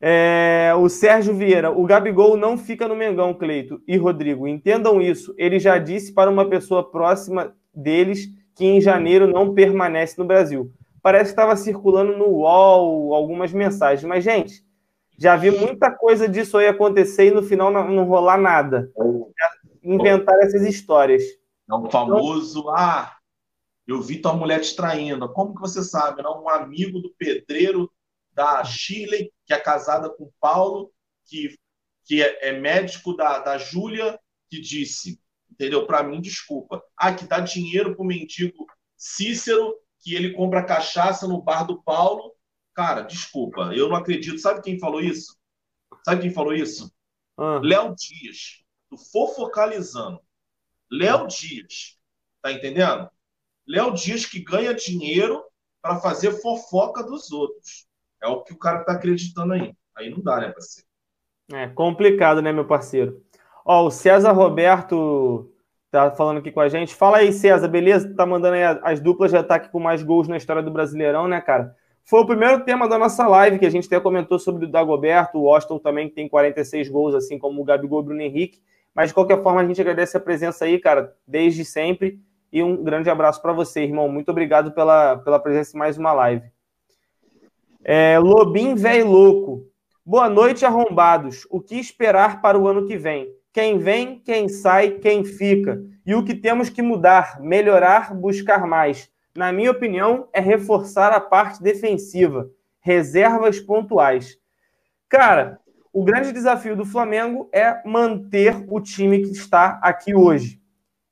É, 0.00 0.72
o 0.76 0.88
Sérgio 0.88 1.32
Vieira, 1.32 1.70
o 1.70 1.86
Gabigol 1.86 2.36
não 2.36 2.58
fica 2.58 2.88
no 2.88 2.96
Mengão, 2.96 3.32
Cleito 3.32 3.80
e 3.86 3.96
Rodrigo. 3.96 4.48
Entendam 4.48 5.00
isso. 5.00 5.32
Ele 5.38 5.60
já 5.60 5.78
disse 5.78 6.12
para 6.12 6.30
uma 6.30 6.48
pessoa 6.48 6.90
próxima 6.90 7.54
deles 7.72 8.28
que 8.54 8.64
em 8.64 8.80
janeiro 8.80 9.26
não 9.26 9.54
permanece 9.54 10.18
no 10.18 10.24
Brasil. 10.24 10.72
Parece 11.02 11.24
que 11.24 11.30
estava 11.30 11.56
circulando 11.56 12.16
no 12.16 12.26
UOL 12.26 13.12
algumas 13.12 13.52
mensagens. 13.52 14.04
Mas, 14.04 14.22
gente, 14.22 14.64
já 15.18 15.36
vi 15.36 15.50
muita 15.50 15.90
coisa 15.90 16.28
disso 16.28 16.56
aí 16.56 16.68
acontecer 16.68 17.26
e 17.26 17.30
no 17.32 17.42
final 17.42 17.70
não, 17.70 17.90
não 17.90 18.04
rolar 18.04 18.38
nada. 18.38 18.90
Inventar 19.82 20.38
essas 20.40 20.62
histórias. 20.62 21.22
É 21.68 21.74
o 21.74 21.90
famoso, 21.90 22.60
então, 22.60 22.74
ah, 22.74 23.16
eu 23.86 24.00
vi 24.00 24.20
tua 24.20 24.34
mulher 24.34 24.60
te 24.60 24.76
traindo. 24.76 25.28
Como 25.32 25.54
que 25.54 25.60
você 25.60 25.82
sabe? 25.82 26.22
Não? 26.22 26.44
Um 26.44 26.48
amigo 26.48 27.00
do 27.00 27.12
pedreiro 27.18 27.90
da 28.32 28.62
Chile, 28.64 29.32
que 29.44 29.52
é 29.52 29.58
casada 29.58 30.08
com 30.08 30.30
Paulo, 30.40 30.90
que, 31.26 31.56
que 32.04 32.22
é, 32.22 32.48
é 32.48 32.60
médico 32.60 33.14
da, 33.14 33.38
da 33.40 33.58
Júlia, 33.58 34.18
que 34.48 34.60
disse, 34.60 35.20
entendeu? 35.50 35.86
Para 35.86 36.02
mim, 36.02 36.20
desculpa. 36.20 36.82
Ah, 36.96 37.12
que 37.12 37.24
dá 37.24 37.40
dinheiro 37.40 37.94
pro 37.94 38.04
mendigo 38.04 38.66
Cícero, 38.96 39.74
que 40.02 40.14
ele 40.14 40.32
compra 40.32 40.64
cachaça 40.64 41.28
no 41.28 41.40
bar 41.40 41.64
do 41.64 41.80
Paulo. 41.82 42.34
Cara, 42.74 43.02
desculpa, 43.02 43.72
eu 43.74 43.88
não 43.88 43.96
acredito. 43.96 44.38
Sabe 44.38 44.60
quem 44.60 44.78
falou 44.78 45.00
isso? 45.00 45.36
Sabe 46.04 46.22
quem 46.22 46.32
falou 46.32 46.52
isso? 46.52 46.92
Ah. 47.38 47.60
Léo 47.62 47.94
Dias, 47.94 48.64
do 48.90 48.98
Fofocalizando. 48.98 50.20
Léo 50.90 51.26
Dias, 51.28 51.98
tá 52.42 52.52
entendendo? 52.52 53.08
Léo 53.66 53.94
Dias 53.94 54.26
que 54.26 54.40
ganha 54.40 54.74
dinheiro 54.74 55.42
para 55.80 56.00
fazer 56.00 56.32
fofoca 56.32 57.02
dos 57.02 57.30
outros. 57.30 57.86
É 58.22 58.26
o 58.26 58.42
que 58.42 58.52
o 58.52 58.58
cara 58.58 58.84
tá 58.84 58.92
acreditando 58.92 59.52
aí. 59.52 59.74
Aí 59.96 60.10
não 60.10 60.20
dá, 60.20 60.40
né, 60.40 60.50
parceiro? 60.50 60.88
É 61.52 61.68
complicado, 61.68 62.42
né, 62.42 62.52
meu 62.52 62.66
parceiro? 62.66 63.22
Ó, 63.64 63.86
o 63.86 63.90
César 63.90 64.32
Roberto 64.32 65.51
tá 65.92 66.10
falando 66.10 66.38
aqui 66.38 66.50
com 66.50 66.60
a 66.60 66.68
gente. 66.68 66.94
Fala 66.94 67.18
aí, 67.18 67.32
César, 67.32 67.68
beleza? 67.68 68.12
Tá 68.16 68.24
mandando 68.24 68.54
aí 68.54 68.64
as 68.82 68.98
duplas 68.98 69.30
de 69.30 69.36
ataque 69.36 69.70
com 69.70 69.78
mais 69.78 70.02
gols 70.02 70.26
na 70.26 70.38
história 70.38 70.62
do 70.62 70.70
Brasileirão, 70.70 71.28
né, 71.28 71.40
cara? 71.40 71.76
Foi 72.02 72.20
o 72.20 72.26
primeiro 72.26 72.64
tema 72.64 72.88
da 72.88 72.98
nossa 72.98 73.28
live, 73.28 73.58
que 73.58 73.66
a 73.66 73.70
gente 73.70 73.86
até 73.86 74.00
comentou 74.00 74.38
sobre 74.38 74.64
o 74.64 74.68
Dagoberto, 74.68 75.38
o 75.38 75.54
Austin 75.54 75.78
também, 75.78 76.08
que 76.08 76.14
tem 76.14 76.28
46 76.28 76.88
gols, 76.88 77.14
assim 77.14 77.38
como 77.38 77.60
o 77.60 77.64
Gabigol 77.64 78.00
e 78.00 78.02
o 78.02 78.04
Bruno 78.06 78.22
Henrique. 78.22 78.60
Mas, 78.94 79.08
de 79.08 79.14
qualquer 79.14 79.42
forma, 79.42 79.60
a 79.60 79.66
gente 79.66 79.80
agradece 79.80 80.16
a 80.16 80.20
presença 80.20 80.64
aí, 80.64 80.78
cara, 80.78 81.14
desde 81.26 81.64
sempre. 81.64 82.18
E 82.50 82.62
um 82.62 82.82
grande 82.82 83.08
abraço 83.08 83.40
para 83.40 83.52
você, 83.52 83.82
irmão. 83.82 84.08
Muito 84.08 84.30
obrigado 84.30 84.72
pela, 84.72 85.18
pela 85.18 85.38
presença 85.38 85.76
em 85.76 85.78
mais 85.78 85.96
uma 85.98 86.12
live. 86.12 86.50
É, 87.84 88.18
Lobim 88.18 88.74
Véi 88.74 89.02
Louco. 89.02 89.66
Boa 90.04 90.28
noite, 90.28 90.64
arrombados. 90.64 91.46
O 91.50 91.60
que 91.60 91.76
esperar 91.76 92.40
para 92.40 92.58
o 92.58 92.66
ano 92.66 92.86
que 92.86 92.96
vem? 92.96 93.28
Quem 93.52 93.78
vem, 93.78 94.18
quem 94.18 94.48
sai, 94.48 94.92
quem 94.92 95.24
fica. 95.24 95.82
E 96.06 96.14
o 96.14 96.24
que 96.24 96.34
temos 96.34 96.70
que 96.70 96.80
mudar, 96.80 97.40
melhorar, 97.40 98.14
buscar 98.14 98.66
mais. 98.66 99.10
Na 99.34 99.52
minha 99.52 99.70
opinião, 99.70 100.28
é 100.32 100.40
reforçar 100.40 101.12
a 101.12 101.20
parte 101.20 101.62
defensiva. 101.62 102.50
Reservas 102.80 103.60
pontuais. 103.60 104.38
Cara, 105.08 105.60
o 105.92 106.02
grande 106.02 106.32
desafio 106.32 106.74
do 106.74 106.86
Flamengo 106.86 107.50
é 107.52 107.86
manter 107.86 108.64
o 108.68 108.80
time 108.80 109.20
que 109.20 109.30
está 109.30 109.78
aqui 109.82 110.14
hoje. 110.14 110.58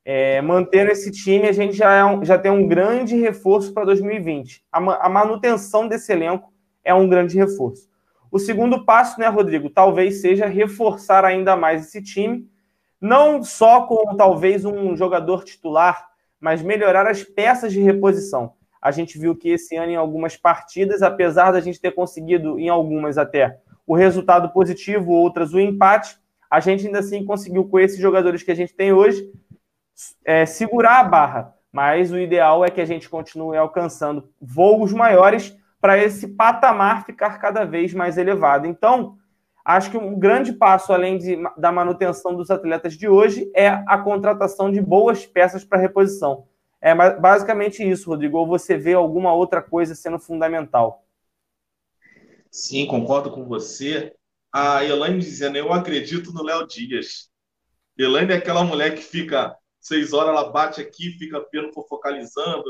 É, 0.03 0.41
mantendo 0.41 0.89
esse 0.89 1.11
time, 1.11 1.47
a 1.47 1.51
gente 1.51 1.73
já, 1.73 1.93
é 1.93 2.03
um, 2.03 2.25
já 2.25 2.37
tem 2.37 2.51
um 2.51 2.67
grande 2.67 3.15
reforço 3.15 3.71
para 3.71 3.85
2020. 3.85 4.65
A, 4.71 5.05
a, 5.05 5.07
manutenção 5.07 5.87
desse 5.87 6.11
elenco 6.11 6.51
é 6.83 6.91
um 6.91 7.07
grande 7.07 7.37
reforço. 7.37 7.87
O 8.31 8.39
segundo 8.39 8.85
passo, 8.85 9.19
né, 9.19 9.27
Rodrigo, 9.27 9.69
talvez 9.69 10.21
seja 10.21 10.47
reforçar 10.47 11.25
ainda 11.25 11.55
mais 11.57 11.87
esse 11.87 12.01
time, 12.01 12.49
não 12.99 13.43
só 13.43 13.81
com 13.81 14.15
talvez 14.15 14.63
um 14.63 14.95
jogador 14.95 15.43
titular, 15.43 16.07
mas 16.39 16.61
melhorar 16.61 17.05
as 17.07 17.23
peças 17.23 17.73
de 17.73 17.81
reposição. 17.81 18.53
A 18.81 18.89
gente 18.89 19.19
viu 19.19 19.35
que 19.35 19.49
esse 19.49 19.75
ano, 19.75 19.91
em 19.91 19.95
algumas 19.95 20.37
partidas, 20.37 21.01
apesar 21.01 21.51
da 21.51 21.59
gente 21.59 21.79
ter 21.79 21.91
conseguido, 21.91 22.57
em 22.57 22.69
algumas 22.69 23.17
até, 23.17 23.59
o 23.85 23.95
resultado 23.95 24.49
positivo, 24.53 25.11
outras 25.11 25.53
o 25.53 25.59
empate, 25.59 26.17
a 26.49 26.59
gente 26.59 26.85
ainda 26.85 26.99
assim 26.99 27.25
conseguiu, 27.25 27.65
com 27.65 27.79
esses 27.79 27.99
jogadores 27.99 28.43
que 28.43 28.51
a 28.51 28.55
gente 28.55 28.73
tem 28.73 28.93
hoje, 28.93 29.29
é, 30.23 30.45
segurar 30.45 30.99
a 30.99 31.03
barra, 31.03 31.53
mas 31.71 32.11
o 32.11 32.17
ideal 32.17 32.63
é 32.63 32.69
que 32.69 32.81
a 32.81 32.85
gente 32.85 33.09
continue 33.09 33.57
alcançando 33.57 34.29
voos 34.41 34.93
maiores 34.93 35.55
para 35.81 35.97
esse 35.97 36.27
patamar 36.27 37.05
ficar 37.05 37.39
cada 37.39 37.65
vez 37.65 37.93
mais 37.93 38.17
elevado. 38.17 38.67
Então, 38.67 39.17
acho 39.65 39.89
que 39.89 39.97
um 39.97 40.17
grande 40.17 40.53
passo, 40.53 40.93
além 40.93 41.17
de, 41.17 41.37
da 41.57 41.71
manutenção 41.71 42.35
dos 42.35 42.51
atletas 42.51 42.93
de 42.93 43.09
hoje, 43.09 43.51
é 43.55 43.67
a 43.67 43.97
contratação 43.97 44.71
de 44.71 44.79
boas 44.79 45.25
peças 45.25 45.63
para 45.65 45.79
reposição. 45.79 46.47
É 46.79 46.95
basicamente 47.19 47.83
isso, 47.83 48.09
Rodrigo. 48.09 48.37
Ou 48.37 48.47
você 48.47 48.77
vê 48.77 48.93
alguma 48.93 49.33
outra 49.33 49.61
coisa 49.61 49.95
sendo 49.95 50.19
fundamental? 50.19 51.03
Sim, 52.49 52.85
concordo 52.85 53.31
com 53.31 53.45
você. 53.45 54.13
A 54.53 54.83
Elaine 54.83 55.19
dizendo, 55.19 55.57
eu 55.57 55.71
acredito 55.73 56.31
no 56.31 56.43
Léo 56.43 56.67
Dias. 56.67 57.29
Elaine 57.97 58.33
é 58.33 58.35
aquela 58.35 58.63
mulher 58.63 58.95
que 58.95 59.01
fica 59.01 59.55
seis 59.79 60.13
horas 60.13 60.29
ela 60.29 60.51
bate 60.51 60.79
aqui, 60.79 61.11
fica 61.11 61.39
pelo 61.39 61.71
focalizando, 61.87 62.63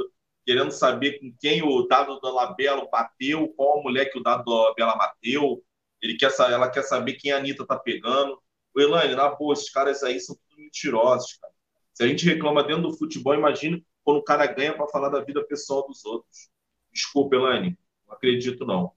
querendo 0.45 0.71
saber 0.71 1.19
com 1.19 1.33
quem 1.39 1.61
o 1.61 1.87
dado 1.87 2.19
do 2.19 2.33
Labelo 2.33 2.89
bateu, 2.91 3.47
qual 3.49 3.79
a 3.79 3.83
mulher 3.83 4.11
que 4.11 4.19
o 4.19 4.23
dado 4.23 4.43
do 4.43 4.51
Labela 4.51 4.95
bateu. 4.95 5.63
Ele 6.01 6.17
quer, 6.17 6.31
ela 6.39 6.69
quer 6.69 6.83
saber 6.83 7.13
quem 7.13 7.31
a 7.31 7.37
Anitta 7.37 7.65
tá 7.65 7.77
pegando. 7.77 8.41
O 8.75 8.81
Elane, 8.81 9.15
na 9.15 9.29
boa, 9.29 9.53
esses 9.53 9.69
caras 9.69 10.01
aí 10.03 10.19
são 10.19 10.35
tudo 10.35 10.61
mentirosos, 10.61 11.37
cara. 11.39 11.53
Se 11.93 12.03
a 12.03 12.07
gente 12.07 12.25
reclama 12.25 12.63
dentro 12.63 12.83
do 12.83 12.97
futebol, 12.97 13.35
imagina 13.35 13.79
quando 14.03 14.17
o 14.17 14.23
cara 14.23 14.47
ganha 14.47 14.73
para 14.73 14.87
falar 14.87 15.09
da 15.09 15.19
vida 15.19 15.43
pessoal 15.45 15.85
dos 15.87 16.03
outros. 16.05 16.49
Desculpa, 16.91 17.35
Elane, 17.35 17.77
não 18.07 18.15
acredito 18.15 18.65
não. 18.65 18.91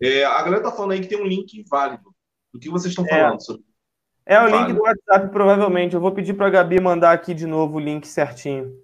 É, 0.00 0.24
a 0.24 0.42
galera 0.42 0.62
tá 0.62 0.72
falando 0.72 0.92
aí 0.92 1.00
que 1.00 1.08
tem 1.08 1.20
um 1.20 1.26
link 1.26 1.54
inválido. 1.54 2.14
Do 2.52 2.60
que 2.60 2.68
vocês 2.68 2.92
estão 2.92 3.06
é. 3.06 3.08
falando 3.08 3.44
sobre 3.44 3.64
é 4.26 4.40
o 4.40 4.46
link 4.46 4.72
do 4.72 4.82
WhatsApp, 4.82 5.30
provavelmente. 5.30 5.94
Eu 5.94 6.00
vou 6.00 6.12
pedir 6.12 6.32
para 6.32 6.46
a 6.46 6.50
Gabi 6.50 6.80
mandar 6.80 7.12
aqui 7.12 7.34
de 7.34 7.46
novo 7.46 7.76
o 7.76 7.80
link 7.80 8.06
certinho. 8.06 8.74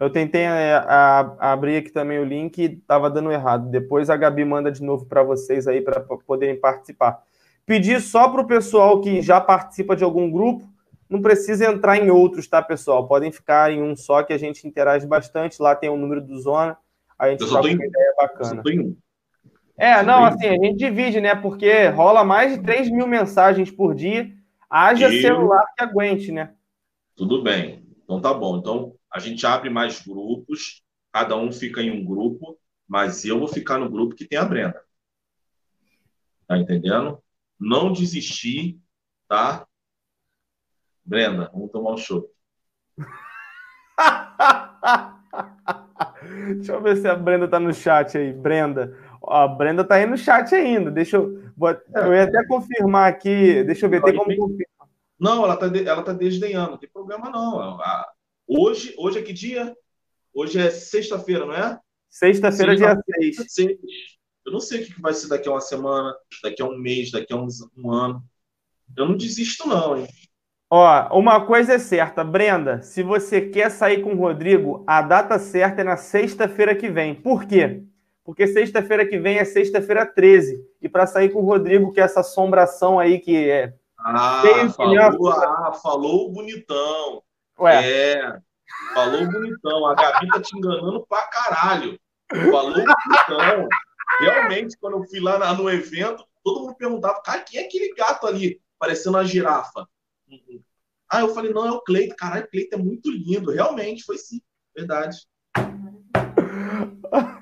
Eu 0.00 0.08
tentei 0.08 0.40
é, 0.40 0.74
a, 0.74 1.36
a, 1.38 1.52
abrir 1.52 1.76
aqui 1.76 1.90
também 1.90 2.18
o 2.18 2.24
link 2.24 2.58
e 2.58 2.64
estava 2.64 3.10
dando 3.10 3.30
errado. 3.30 3.70
Depois 3.70 4.08
a 4.08 4.16
Gabi 4.16 4.44
manda 4.44 4.72
de 4.72 4.82
novo 4.82 5.04
para 5.04 5.22
vocês 5.22 5.68
aí 5.68 5.82
para 5.82 6.00
poderem 6.00 6.58
participar. 6.58 7.22
Pedir 7.66 8.00
só 8.00 8.28
para 8.30 8.40
o 8.40 8.46
pessoal 8.46 9.00
que 9.00 9.20
já 9.20 9.38
participa 9.40 9.94
de 9.94 10.02
algum 10.02 10.30
grupo, 10.30 10.66
não 11.08 11.20
precisa 11.20 11.70
entrar 11.70 11.98
em 11.98 12.10
outros, 12.10 12.48
tá, 12.48 12.62
pessoal? 12.62 13.06
Podem 13.06 13.30
ficar 13.30 13.70
em 13.70 13.82
um 13.82 13.94
só 13.94 14.22
que 14.22 14.32
a 14.32 14.38
gente 14.38 14.66
interage 14.66 15.06
bastante. 15.06 15.60
Lá 15.60 15.76
tem 15.76 15.90
o 15.90 15.96
número 15.96 16.22
do 16.22 16.40
Zona. 16.40 16.78
A 17.18 17.28
gente 17.28 17.40
tá 17.40 17.60
com 17.60 17.66
uma 17.66 17.70
ideia 17.70 18.14
bacana. 18.16 18.62
É, 19.76 20.02
não, 20.02 20.24
assim, 20.24 20.46
a 20.46 20.52
gente 20.52 20.76
divide, 20.76 21.20
né? 21.20 21.34
Porque 21.34 21.88
rola 21.88 22.24
mais 22.24 22.54
de 22.54 22.62
3 22.62 22.90
mil 22.90 23.06
mensagens 23.06 23.70
por 23.70 23.94
dia 23.94 24.30
Haja 24.70 25.10
celular 25.10 25.64
que 25.76 25.82
aguente, 25.82 26.30
né? 26.30 26.52
Tudo 27.16 27.42
bem. 27.42 27.84
Então 28.04 28.20
tá 28.20 28.32
bom. 28.32 28.56
Então 28.56 28.94
a 29.12 29.18
gente 29.18 29.46
abre 29.46 29.68
mais 29.68 30.06
grupos, 30.06 30.82
cada 31.12 31.36
um 31.36 31.50
fica 31.50 31.82
em 31.82 31.90
um 31.90 32.04
grupo, 32.04 32.58
mas 32.88 33.24
eu 33.24 33.38
vou 33.38 33.48
ficar 33.48 33.78
no 33.78 33.90
grupo 33.90 34.14
que 34.14 34.26
tem 34.26 34.38
a 34.38 34.44
Brenda. 34.44 34.80
Tá 36.46 36.58
entendendo? 36.58 37.22
Não 37.58 37.92
desistir, 37.92 38.80
tá? 39.28 39.66
Brenda, 41.04 41.50
vamos 41.52 41.70
tomar 41.70 41.92
um 41.92 41.96
show. 41.96 42.30
Deixa 46.56 46.72
eu 46.72 46.82
ver 46.82 46.96
se 46.96 47.08
a 47.08 47.14
Brenda 47.14 47.48
tá 47.48 47.58
no 47.58 47.72
chat 47.72 48.16
aí. 48.16 48.32
Brenda. 48.32 48.96
a 49.26 49.48
Brenda 49.48 49.84
tá 49.84 49.96
aí 49.96 50.06
no 50.06 50.16
chat 50.16 50.54
ainda. 50.54 50.90
Deixa 50.90 51.16
eu. 51.16 51.40
Eu 51.94 52.14
ia 52.14 52.24
até 52.24 52.46
confirmar 52.46 53.08
aqui. 53.08 53.62
Deixa 53.64 53.86
eu 53.86 53.90
ver, 53.90 54.02
tem 54.02 54.16
como 54.16 54.36
confirmar. 54.36 54.88
Não, 55.18 55.44
ela 55.44 55.56
tá, 55.56 55.66
ela 55.66 56.02
tá 56.02 56.12
desdenhando, 56.12 56.72
não 56.72 56.78
tem 56.78 56.88
problema 56.88 57.28
não. 57.28 57.78
Hoje, 58.52 58.92
hoje 58.98 59.20
é 59.20 59.22
que 59.22 59.32
dia? 59.32 59.72
Hoje 60.34 60.58
é 60.58 60.70
sexta-feira, 60.72 61.46
não 61.46 61.54
é? 61.54 61.78
Sexta-feira, 62.08 62.74
dia 62.74 62.96
6. 63.46 63.78
Eu 64.44 64.52
não 64.52 64.58
sei 64.58 64.82
o 64.82 64.86
que 64.86 65.00
vai 65.00 65.14
ser 65.14 65.28
daqui 65.28 65.48
a 65.48 65.52
uma 65.52 65.60
semana, 65.60 66.12
daqui 66.42 66.60
a 66.60 66.64
um 66.64 66.76
mês, 66.76 67.12
daqui 67.12 67.32
a 67.32 67.36
um, 67.36 67.46
um 67.76 67.92
ano. 67.92 68.20
Eu 68.96 69.06
não 69.06 69.16
desisto, 69.16 69.68
não, 69.68 69.96
hein? 69.96 70.08
Ó, 70.68 71.16
uma 71.16 71.46
coisa 71.46 71.74
é 71.74 71.78
certa, 71.78 72.24
Brenda, 72.24 72.82
se 72.82 73.04
você 73.04 73.40
quer 73.40 73.70
sair 73.70 74.02
com 74.02 74.14
o 74.14 74.18
Rodrigo, 74.18 74.82
a 74.84 75.00
data 75.00 75.38
certa 75.38 75.82
é 75.82 75.84
na 75.84 75.96
sexta-feira 75.96 76.74
que 76.74 76.88
vem. 76.88 77.14
Por 77.14 77.44
quê? 77.44 77.84
Porque 78.24 78.48
sexta-feira 78.48 79.06
que 79.06 79.16
vem 79.16 79.38
é 79.38 79.44
sexta-feira 79.44 80.04
13. 80.04 80.60
E 80.82 80.88
para 80.88 81.06
sair 81.06 81.28
com 81.28 81.38
o 81.38 81.46
Rodrigo, 81.46 81.92
que 81.92 82.00
é 82.00 82.02
essa 82.02 82.18
assombração 82.18 82.98
aí 82.98 83.20
que 83.20 83.48
é. 83.48 83.74
Ah, 83.96 84.42
falou, 84.76 85.28
ah, 85.28 85.72
falou 85.80 86.32
bonitão. 86.32 87.22
Ué. 87.60 87.90
É, 87.90 88.38
falou 88.94 89.30
bonitão. 89.30 89.86
A 89.86 89.94
Gabi 89.94 90.28
tá 90.28 90.40
te 90.40 90.56
enganando 90.56 91.06
pra 91.06 91.22
caralho. 91.28 91.98
Falou 92.50 92.72
bonitão. 92.72 93.68
Realmente, 94.20 94.76
quando 94.80 94.98
eu 94.98 95.04
fui 95.08 95.20
lá 95.20 95.54
no 95.54 95.70
evento, 95.70 96.24
todo 96.42 96.60
mundo 96.60 96.74
perguntava, 96.74 97.20
cara, 97.22 97.40
quem 97.40 97.60
é 97.60 97.66
aquele 97.66 97.94
gato 97.94 98.26
ali, 98.26 98.60
parecendo 98.78 99.16
uma 99.16 99.24
girafa? 99.24 99.86
Ah, 101.08 101.20
eu 101.20 101.34
falei, 101.34 101.52
não, 101.52 101.66
é 101.66 101.72
o 101.72 101.80
Cleito. 101.80 102.14
Caralho, 102.16 102.44
o 102.44 102.48
Cleito 102.48 102.74
é 102.74 102.78
muito 102.78 103.10
lindo. 103.10 103.50
Realmente, 103.50 104.04
foi 104.04 104.16
sim. 104.16 104.40
Verdade. 104.74 105.18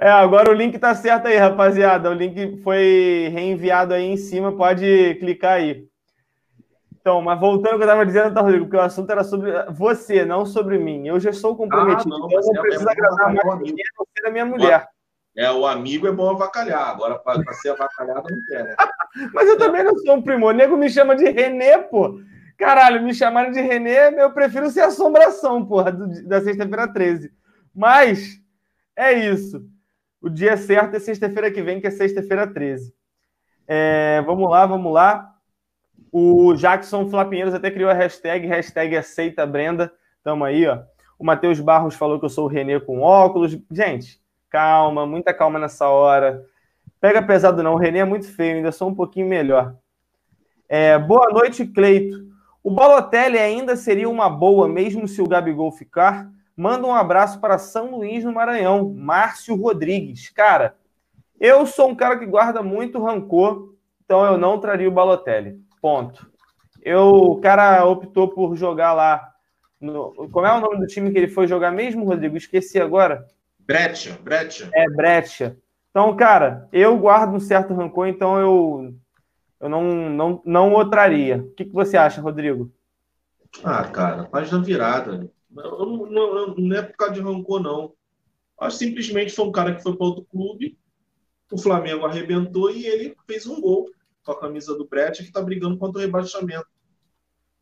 É, 0.00 0.10
agora 0.10 0.48
o 0.48 0.54
link 0.54 0.78
tá 0.78 0.94
certo 0.94 1.26
aí, 1.26 1.36
rapaziada. 1.36 2.08
O 2.08 2.14
link 2.14 2.62
foi 2.62 3.30
reenviado 3.32 3.92
aí 3.92 4.04
em 4.04 4.16
cima, 4.16 4.56
pode 4.56 5.16
clicar 5.16 5.54
aí. 5.54 5.87
Então, 7.08 7.22
mas 7.22 7.40
voltando 7.40 7.72
ao 7.72 7.78
que 7.78 7.84
eu 7.84 7.88
estava 7.88 8.04
dizendo, 8.04 8.34
tá, 8.34 8.42
Rodrigo, 8.42 8.66
porque 8.66 8.76
o 8.76 8.82
assunto 8.82 9.10
era 9.10 9.24
sobre 9.24 9.50
você, 9.70 10.26
não 10.26 10.44
sobre 10.44 10.76
mim. 10.76 11.08
Eu 11.08 11.18
já 11.18 11.32
sou 11.32 11.56
comprometido, 11.56 12.14
ah, 12.14 12.18
não, 12.18 12.26
então 12.26 12.38
eu 12.38 12.52
não 12.52 12.60
é 12.60 12.60
preciso 12.60 12.86
é 12.86 12.92
agradar 12.92 13.32
mais 13.32 13.60
ninguém, 13.60 13.84
você 13.96 14.22
da 14.22 14.30
minha 14.30 14.44
mulher. 14.44 14.86
É, 15.34 15.50
o 15.50 15.66
amigo 15.66 16.06
é 16.06 16.12
bom 16.12 16.28
avacalhar, 16.28 16.86
agora 16.86 17.18
para 17.18 17.50
ser 17.54 17.70
avacalhado 17.70 18.28
não 18.30 18.38
quer, 18.46 18.62
né? 18.62 18.76
mas 19.32 19.48
eu 19.48 19.56
também 19.56 19.82
não 19.82 19.96
sou 19.96 20.16
um 20.16 20.22
primo, 20.22 20.48
o 20.48 20.52
nego 20.52 20.76
me 20.76 20.90
chama 20.90 21.16
de 21.16 21.30
Renê, 21.30 21.78
pô. 21.78 22.20
Caralho, 22.58 23.02
me 23.02 23.14
chamaram 23.14 23.50
de 23.52 23.60
Renê, 23.62 24.22
eu 24.22 24.30
prefiro 24.34 24.68
ser 24.68 24.82
assombração, 24.82 25.64
porra, 25.64 25.90
do, 25.90 26.28
da 26.28 26.42
sexta-feira 26.42 26.92
13. 26.92 27.32
Mas 27.74 28.38
é 28.94 29.14
isso. 29.14 29.64
O 30.20 30.28
dia 30.28 30.58
certo 30.58 30.94
é 30.94 31.00
sexta-feira 31.00 31.50
que 31.50 31.62
vem, 31.62 31.80
que 31.80 31.86
é 31.86 31.90
sexta-feira 31.90 32.46
13. 32.46 32.92
É, 33.66 34.20
vamos 34.26 34.50
lá, 34.50 34.66
vamos 34.66 34.92
lá. 34.92 35.37
O 36.10 36.54
Jackson 36.54 37.08
Flapinheiros 37.08 37.54
até 37.54 37.70
criou 37.70 37.90
a 37.90 37.94
hashtag, 37.94 38.46
hashtag 38.46 38.96
aceita 38.96 39.46
Brenda. 39.46 39.92
Tamo 40.22 40.44
aí, 40.44 40.66
ó. 40.66 40.80
O 41.18 41.24
Matheus 41.24 41.60
Barros 41.60 41.94
falou 41.94 42.18
que 42.18 42.24
eu 42.24 42.30
sou 42.30 42.44
o 42.44 42.48
Renê 42.48 42.78
com 42.78 43.00
óculos. 43.00 43.58
Gente, 43.70 44.20
calma, 44.48 45.06
muita 45.06 45.34
calma 45.34 45.58
nessa 45.58 45.88
hora. 45.88 46.44
Pega 47.00 47.22
pesado 47.22 47.62
não, 47.62 47.74
o 47.74 47.78
Renê 47.78 47.98
é 47.98 48.04
muito 48.04 48.26
feio, 48.32 48.56
ainda 48.56 48.72
sou 48.72 48.88
um 48.88 48.94
pouquinho 48.94 49.28
melhor. 49.28 49.74
É, 50.68 50.98
boa 50.98 51.30
noite, 51.30 51.66
Cleito. 51.66 52.28
O 52.62 52.70
Balotelli 52.70 53.38
ainda 53.38 53.76
seria 53.76 54.08
uma 54.08 54.28
boa, 54.28 54.68
mesmo 54.68 55.06
se 55.08 55.22
o 55.22 55.28
Gabigol 55.28 55.72
ficar? 55.72 56.30
Manda 56.56 56.86
um 56.86 56.94
abraço 56.94 57.40
para 57.40 57.56
São 57.56 57.96
Luís, 57.96 58.24
no 58.24 58.32
Maranhão. 58.32 58.92
Márcio 58.92 59.54
Rodrigues. 59.54 60.28
Cara, 60.30 60.76
eu 61.40 61.64
sou 61.66 61.88
um 61.88 61.94
cara 61.94 62.18
que 62.18 62.26
guarda 62.26 62.62
muito 62.62 63.02
rancor, 63.02 63.74
então 64.04 64.24
eu 64.24 64.36
não 64.36 64.58
traria 64.58 64.88
o 64.88 64.92
Balotelli. 64.92 65.60
Ponto. 65.80 66.30
Eu, 66.82 67.06
o 67.06 67.40
cara 67.40 67.84
optou 67.84 68.28
por 68.28 68.56
jogar 68.56 68.92
lá. 68.92 69.32
No, 69.80 70.28
como 70.30 70.46
é 70.46 70.52
o 70.52 70.60
nome 70.60 70.78
do 70.78 70.86
time 70.86 71.10
que 71.10 71.18
ele 71.18 71.28
foi 71.28 71.46
jogar 71.46 71.70
mesmo, 71.70 72.04
Rodrigo? 72.04 72.36
Esqueci 72.36 72.80
agora. 72.80 73.26
Breccia, 73.60 74.18
Breccia. 74.22 74.70
É, 74.72 74.88
Breccia. 74.88 75.56
Então, 75.90 76.16
cara, 76.16 76.68
eu 76.72 76.96
guardo 76.98 77.34
um 77.34 77.40
certo 77.40 77.74
rancor, 77.74 78.06
então 78.08 78.38
eu, 78.38 78.94
eu 79.60 79.68
não, 79.68 80.10
não, 80.10 80.42
não 80.44 80.74
o 80.74 80.88
traria. 80.88 81.38
O 81.38 81.50
que, 81.52 81.64
que 81.64 81.72
você 81.72 81.96
acha, 81.96 82.20
Rodrigo? 82.20 82.72
Ah, 83.64 83.84
cara, 83.84 84.24
página 84.24 84.62
virada. 84.62 85.30
Não, 85.50 86.06
não, 86.06 86.54
não 86.54 86.76
é 86.76 86.82
por 86.82 86.96
causa 86.96 87.14
de 87.14 87.20
rancor, 87.20 87.60
não. 87.60 87.92
Acho 88.60 88.78
simplesmente 88.78 89.32
foi 89.32 89.46
um 89.46 89.52
cara 89.52 89.74
que 89.74 89.82
foi 89.82 89.96
para 89.96 90.06
outro 90.06 90.24
clube, 90.24 90.76
o 91.50 91.58
Flamengo 91.58 92.04
arrebentou 92.04 92.70
e 92.70 92.86
ele 92.86 93.16
fez 93.26 93.46
um 93.46 93.60
gol 93.60 93.88
com 94.28 94.32
a 94.32 94.40
camisa 94.40 94.76
do 94.76 94.86
Brett, 94.86 95.22
que 95.22 95.28
está 95.28 95.40
brigando 95.40 95.78
contra 95.78 95.98
o 95.98 96.04
rebaixamento. 96.04 96.66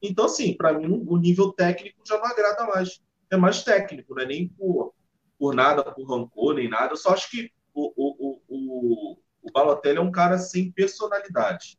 Então, 0.03 0.25
assim, 0.25 0.57
para 0.57 0.73
mim, 0.73 1.05
o 1.07 1.17
nível 1.17 1.53
técnico 1.53 2.01
já 2.05 2.19
não 2.19 2.27
agrada 2.27 2.67
mais. 2.67 3.01
É 3.31 3.37
mais 3.37 3.63
técnico, 3.63 4.15
não 4.15 4.23
é 4.23 4.27
nem 4.27 4.49
por, 4.49 4.93
por 5.39 5.55
nada, 5.55 5.85
por 5.85 6.05
rancor, 6.09 6.55
nem 6.55 6.69
nada. 6.69 6.93
Eu 6.93 6.97
só 6.97 7.11
acho 7.11 7.31
que 7.31 7.53
o, 7.73 7.93
o, 7.97 8.41
o, 8.49 9.19
o 9.43 9.53
Balotelli 9.53 9.99
é 9.99 10.01
um 10.01 10.11
cara 10.11 10.39
sem 10.39 10.73
personalidade. 10.73 11.79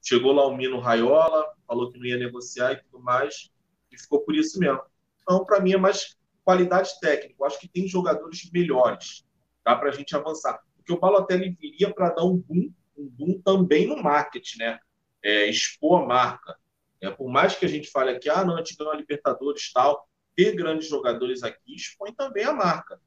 Chegou 0.00 0.32
lá 0.32 0.46
o 0.46 0.56
Mino 0.56 0.78
Raiola, 0.78 1.52
falou 1.66 1.90
que 1.90 1.98
não 1.98 2.06
ia 2.06 2.16
negociar 2.16 2.72
e 2.72 2.82
tudo 2.84 3.02
mais, 3.02 3.50
e 3.90 3.98
ficou 3.98 4.20
por 4.20 4.36
isso 4.36 4.60
mesmo. 4.60 4.80
Então, 5.22 5.44
para 5.44 5.60
mim, 5.60 5.72
é 5.72 5.76
mais 5.76 6.16
qualidade 6.44 7.00
técnica. 7.00 7.34
Eu 7.36 7.46
acho 7.46 7.58
que 7.58 7.66
tem 7.66 7.88
jogadores 7.88 8.48
melhores. 8.52 9.24
Dá 9.64 9.74
para 9.74 9.88
a 9.88 9.92
gente 9.92 10.14
avançar. 10.14 10.60
Porque 10.76 10.92
o 10.92 11.00
Balotelli 11.00 11.56
viria 11.60 11.92
para 11.92 12.10
dar 12.10 12.24
um 12.24 12.36
boom 12.36 12.70
um 12.96 13.08
boom 13.08 13.40
também 13.42 13.86
no 13.86 14.02
marketing, 14.02 14.58
né? 14.58 14.78
É, 15.22 15.46
expor 15.46 16.02
a 16.02 16.06
marca. 16.06 16.56
É, 17.00 17.10
por 17.10 17.28
mais 17.28 17.54
que 17.54 17.64
a 17.64 17.68
gente 17.68 17.90
fale 17.90 18.10
aqui, 18.10 18.28
ah, 18.28 18.44
não, 18.44 18.54
a 18.54 18.58
gente 18.58 18.76
ganhou 18.76 18.92
a 18.92 18.96
Libertadores 18.96 19.72
tal, 19.72 20.06
ter 20.36 20.54
grandes 20.54 20.88
jogadores 20.88 21.42
aqui 21.42 21.74
expõe 21.74 22.12
também 22.12 22.44
a 22.44 22.52
marca. 22.52 22.98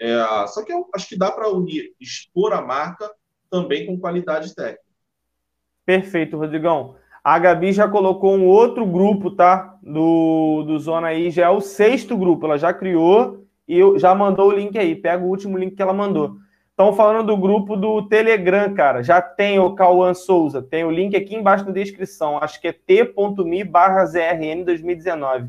É, 0.00 0.16
só 0.48 0.64
que 0.64 0.72
eu 0.72 0.88
acho 0.94 1.08
que 1.08 1.18
dá 1.18 1.30
para 1.30 1.48
unir, 1.48 1.92
expor 2.00 2.52
a 2.52 2.62
marca 2.62 3.10
também 3.50 3.86
com 3.86 3.98
qualidade 3.98 4.54
técnica. 4.54 4.84
Perfeito, 5.84 6.36
Rodrigão. 6.36 6.96
A 7.24 7.38
Gabi 7.38 7.72
já 7.72 7.88
colocou 7.88 8.34
um 8.34 8.46
outro 8.46 8.86
grupo, 8.86 9.30
tá? 9.30 9.78
Do, 9.82 10.62
do 10.64 10.78
Zona 10.78 11.08
aí, 11.08 11.30
já 11.30 11.46
é 11.46 11.50
o 11.50 11.60
sexto 11.60 12.16
grupo. 12.16 12.46
Ela 12.46 12.58
já 12.58 12.72
criou 12.72 13.46
e 13.66 13.80
já 13.98 14.14
mandou 14.14 14.48
o 14.48 14.52
link 14.52 14.78
aí. 14.78 14.94
Pega 14.94 15.24
o 15.24 15.28
último 15.28 15.58
link 15.58 15.74
que 15.74 15.82
ela 15.82 15.92
mandou. 15.92 16.36
Estão 16.78 16.92
falando 16.92 17.26
do 17.26 17.36
grupo 17.36 17.76
do 17.76 18.02
Telegram, 18.02 18.72
cara. 18.72 19.02
Já 19.02 19.20
tem 19.20 19.58
o 19.58 19.74
Cauã 19.74 20.14
Souza. 20.14 20.62
Tem 20.62 20.84
o 20.84 20.92
link 20.92 21.16
aqui 21.16 21.34
embaixo 21.34 21.64
na 21.64 21.72
descrição. 21.72 22.38
Acho 22.40 22.60
que 22.60 22.68
é 22.68 22.72
t.me 22.72 23.64
barra 23.64 24.06
ZRN 24.06 24.62
2019. 24.64 25.48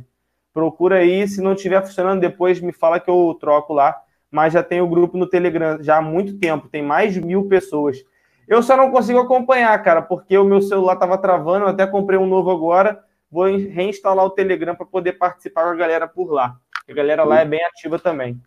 Procura 0.51 0.95
aí. 0.95 1.27
Se 1.27 1.39
não 1.39 1.53
estiver 1.53 1.86
funcionando, 1.86 2.19
depois 2.19 2.59
me 2.59 2.73
fala 2.73 2.99
que 2.99 3.11
eu 3.11 3.38
troco 3.39 3.75
lá. 3.75 3.95
Mas 4.32 4.53
já 4.53 4.63
tem 4.63 4.82
o 4.82 4.88
grupo 4.88 5.19
no 5.19 5.27
Telegram 5.27 5.77
já 5.84 5.97
há 5.97 6.01
muito 6.01 6.39
tempo. 6.39 6.67
Tem 6.67 6.82
mais 6.82 7.13
de 7.13 7.21
mil 7.21 7.47
pessoas. 7.47 8.03
Eu 8.47 8.63
só 8.63 8.75
não 8.75 8.89
consigo 8.89 9.19
acompanhar, 9.19 9.77
cara, 9.84 10.01
porque 10.01 10.36
o 10.36 10.43
meu 10.43 10.63
celular 10.63 10.93
estava 10.93 11.15
travando. 11.15 11.65
Eu 11.65 11.69
até 11.69 11.86
comprei 11.86 12.17
um 12.17 12.25
novo 12.25 12.49
agora. 12.49 13.03
Vou 13.30 13.45
reinstalar 13.45 14.25
o 14.25 14.32
Telegram 14.32 14.73
para 14.73 14.88
poder 14.88 15.11
participar 15.13 15.65
com 15.65 15.69
a 15.69 15.75
galera 15.75 16.07
por 16.07 16.32
lá. 16.32 16.55
A 16.89 16.91
galera 16.91 17.23
lá 17.23 17.41
é 17.41 17.45
bem 17.45 17.63
ativa 17.63 17.99
também. 17.99 18.41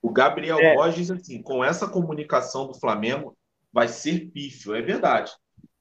O 0.00 0.10
Gabriel 0.10 0.58
é. 0.58 0.74
Borges, 0.74 1.10
assim, 1.10 1.42
com 1.42 1.64
essa 1.64 1.88
comunicação 1.88 2.66
do 2.66 2.78
Flamengo, 2.78 3.36
vai 3.72 3.88
ser 3.88 4.30
pífio, 4.30 4.74
é 4.74 4.82
verdade. 4.82 5.32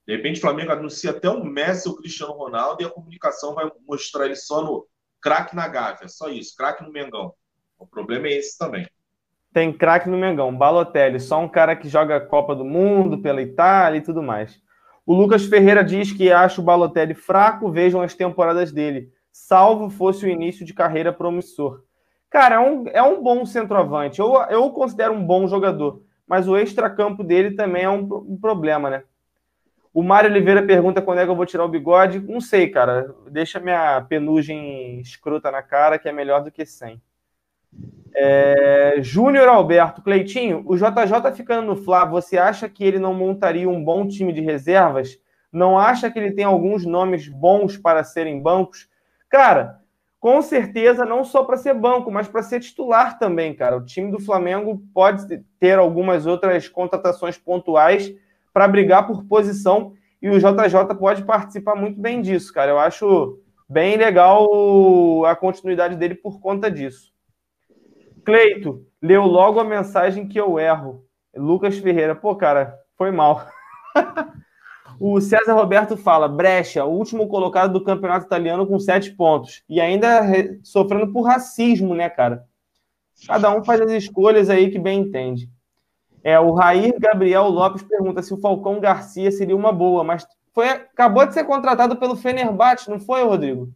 De 0.08 0.16
repente, 0.16 0.38
o 0.38 0.42
Flamengo 0.42 0.72
anuncia 0.72 1.12
até 1.12 1.30
o 1.30 1.44
Messi 1.44 1.88
ou 1.88 1.96
o 1.96 1.98
Cristiano 1.98 2.34
Ronaldo 2.34 2.82
e 2.82 2.86
a 2.86 2.90
comunicação 2.90 3.54
vai 3.54 3.70
mostrar 3.88 4.26
ele 4.26 4.36
só 4.36 4.64
no 4.64 4.88
craque 5.22 5.56
na 5.56 5.68
Gávea, 5.68 6.08
só 6.08 6.30
isso, 6.30 6.56
craque 6.56 6.84
no 6.84 6.92
Mengão. 6.92 7.34
O 7.78 7.86
problema 7.86 8.28
é 8.28 8.38
esse 8.38 8.58
também. 8.58 8.88
Tem 9.54 9.74
craque 9.74 10.10
no 10.10 10.18
Mengão, 10.18 10.56
Balotelli, 10.56 11.20
só 11.20 11.40
um 11.40 11.50
cara 11.50 11.76
que 11.76 11.90
joga 11.90 12.16
a 12.16 12.26
Copa 12.26 12.56
do 12.56 12.64
Mundo 12.64 13.22
pela 13.22 13.42
Itália 13.42 13.98
e 13.98 14.04
tudo 14.04 14.22
mais. 14.22 14.62
O 15.06 15.14
Lucas 15.14 15.46
Ferreira 15.46 15.84
diz 15.84 16.12
que 16.12 16.32
acha 16.32 16.62
o 16.62 16.64
Balotelli 16.64 17.14
fraco, 17.14 17.72
vejam 17.72 18.02
as 18.02 18.14
temporadas 18.14 18.72
dele, 18.72 19.12
salvo 19.32 19.90
fosse 19.90 20.26
o 20.26 20.30
início 20.30 20.66
de 20.66 20.74
carreira 20.74 21.14
promissor. 21.14 21.84
Cara, 22.30 22.56
é 22.56 22.60
um, 22.60 22.88
é 22.90 23.02
um 23.02 23.22
bom 23.22 23.46
centroavante. 23.46 24.20
Eu, 24.20 24.34
eu 24.50 24.70
considero 24.72 25.14
um 25.14 25.26
bom 25.26 25.48
jogador, 25.48 26.02
mas 26.28 26.48
o 26.48 26.58
extracampo 26.58 27.24
dele 27.24 27.52
também 27.52 27.84
é 27.84 27.90
um, 27.90 28.02
um 28.02 28.38
problema, 28.40 28.90
né? 28.90 29.04
O 29.94 30.04
Mário 30.04 30.30
Oliveira 30.30 30.62
pergunta 30.62 31.02
quando 31.02 31.20
é 31.20 31.26
que 31.26 31.32
eu 31.32 31.36
vou 31.36 31.46
tirar 31.46 31.66
o 31.66 31.70
bigode. 31.70 32.20
Não 32.20 32.40
sei, 32.40 32.70
cara. 32.70 33.16
Deixa 33.32 33.60
minha 33.60 34.00
penugem 34.08 35.00
escrota 35.00 35.50
na 35.50 35.64
cara, 35.64 35.98
que 35.98 36.08
é 36.08 36.12
melhor 36.12 36.44
do 36.44 36.52
que 36.52 36.66
sem. 36.66 37.02
É... 38.14 38.98
Júnior 39.02 39.48
Alberto, 39.48 40.04
Cleitinho, 40.04 40.64
o 40.68 40.76
JJ 40.76 41.32
ficando 41.36 41.66
no 41.66 41.76
Fla, 41.76 42.06
você 42.06 42.38
acha 42.38 42.70
que 42.70 42.84
ele 42.84 43.00
não 43.00 43.14
montaria 43.14 43.68
um 43.68 43.84
bom 43.84 44.08
time 44.08 44.32
de 44.32 44.42
reservas? 44.42 45.20
Não 45.52 45.80
acha 45.80 46.12
que 46.12 46.20
ele 46.20 46.32
tem 46.32 46.46
alguns 46.46 46.86
nomes 46.86 47.28
bons 47.28 47.78
para 47.78 48.04
serem 48.04 48.40
bancos? 48.40 48.88
Cara, 49.30 49.82
com 50.20 50.42
certeza 50.42 51.06
não 51.06 51.24
só 51.24 51.44
para 51.44 51.58
ser 51.58 51.74
banco, 51.74 52.12
mas 52.12 52.28
para 52.28 52.42
ser 52.42 52.60
titular 52.60 53.20
também, 53.20 53.54
cara. 53.54 53.78
O 53.78 53.86
time 53.86 54.12
do 54.12 54.20
Flamengo 54.20 54.82
pode 54.94 55.44
ter 55.60 55.78
algumas 55.78 56.26
outras 56.26 56.68
contratações 56.68 57.38
pontuais 57.38 58.14
para 58.52 58.68
brigar 58.68 59.06
por 59.06 59.24
posição 59.26 59.94
e 60.22 60.30
o 60.30 60.40
JJ 60.40 60.96
pode 61.00 61.24
participar 61.24 61.76
muito 61.76 62.00
bem 62.00 62.22
disso, 62.22 62.52
cara. 62.52 62.72
Eu 62.72 62.80
acho 62.80 63.40
bem 63.70 63.98
legal 63.98 65.26
a 65.26 65.36
continuidade 65.36 65.96
dele 65.96 66.16
por 66.16 66.40
conta 66.40 66.72
disso. 66.72 67.14
Cleito, 68.26 68.86
leu 69.02 69.24
logo 69.24 69.60
a 69.60 69.64
mensagem 69.64 70.28
que 70.28 70.40
eu 70.40 70.60
erro. 70.60 71.06
Lucas 71.36 71.78
Ferreira, 71.78 72.16
pô, 72.16 72.36
cara, 72.36 72.76
foi 72.98 73.12
mal. 73.12 73.48
o 75.00 75.20
César 75.22 75.54
Roberto 75.54 75.96
fala: 75.98 76.28
Brecha, 76.28 76.86
o 76.86 76.92
último 76.92 77.28
colocado 77.28 77.74
do 77.74 77.84
campeonato 77.84 78.26
italiano 78.26 78.66
com 78.66 78.80
sete 78.80 79.12
pontos. 79.12 79.64
E 79.70 79.80
ainda 79.80 80.22
sofrendo 80.64 81.12
por 81.12 81.24
racismo, 81.24 81.94
né, 81.94 82.10
cara? 82.10 82.46
Cada 83.26 83.52
um 83.52 83.64
faz 83.64 83.82
as 83.82 83.92
escolhas 83.92 84.50
aí 84.50 84.70
que 84.70 84.78
bem 84.78 85.00
entende. 85.00 85.50
É, 86.24 86.40
o 86.40 86.52
Rair 86.52 86.96
Gabriel 87.00 87.48
Lopes 87.48 87.84
pergunta 87.84 88.22
se 88.22 88.34
o 88.34 88.40
Falcão 88.40 88.80
Garcia 88.80 89.32
seria 89.32 89.56
uma 89.56 89.72
boa, 89.72 90.04
mas 90.04 90.28
foi, 90.54 90.68
acabou 90.68 91.26
de 91.26 91.34
ser 91.34 91.44
contratado 91.46 91.96
pelo 91.96 92.16
Fenerbahçe, 92.16 92.90
não 92.90 93.00
foi, 93.00 93.24
Rodrigo? 93.24 93.70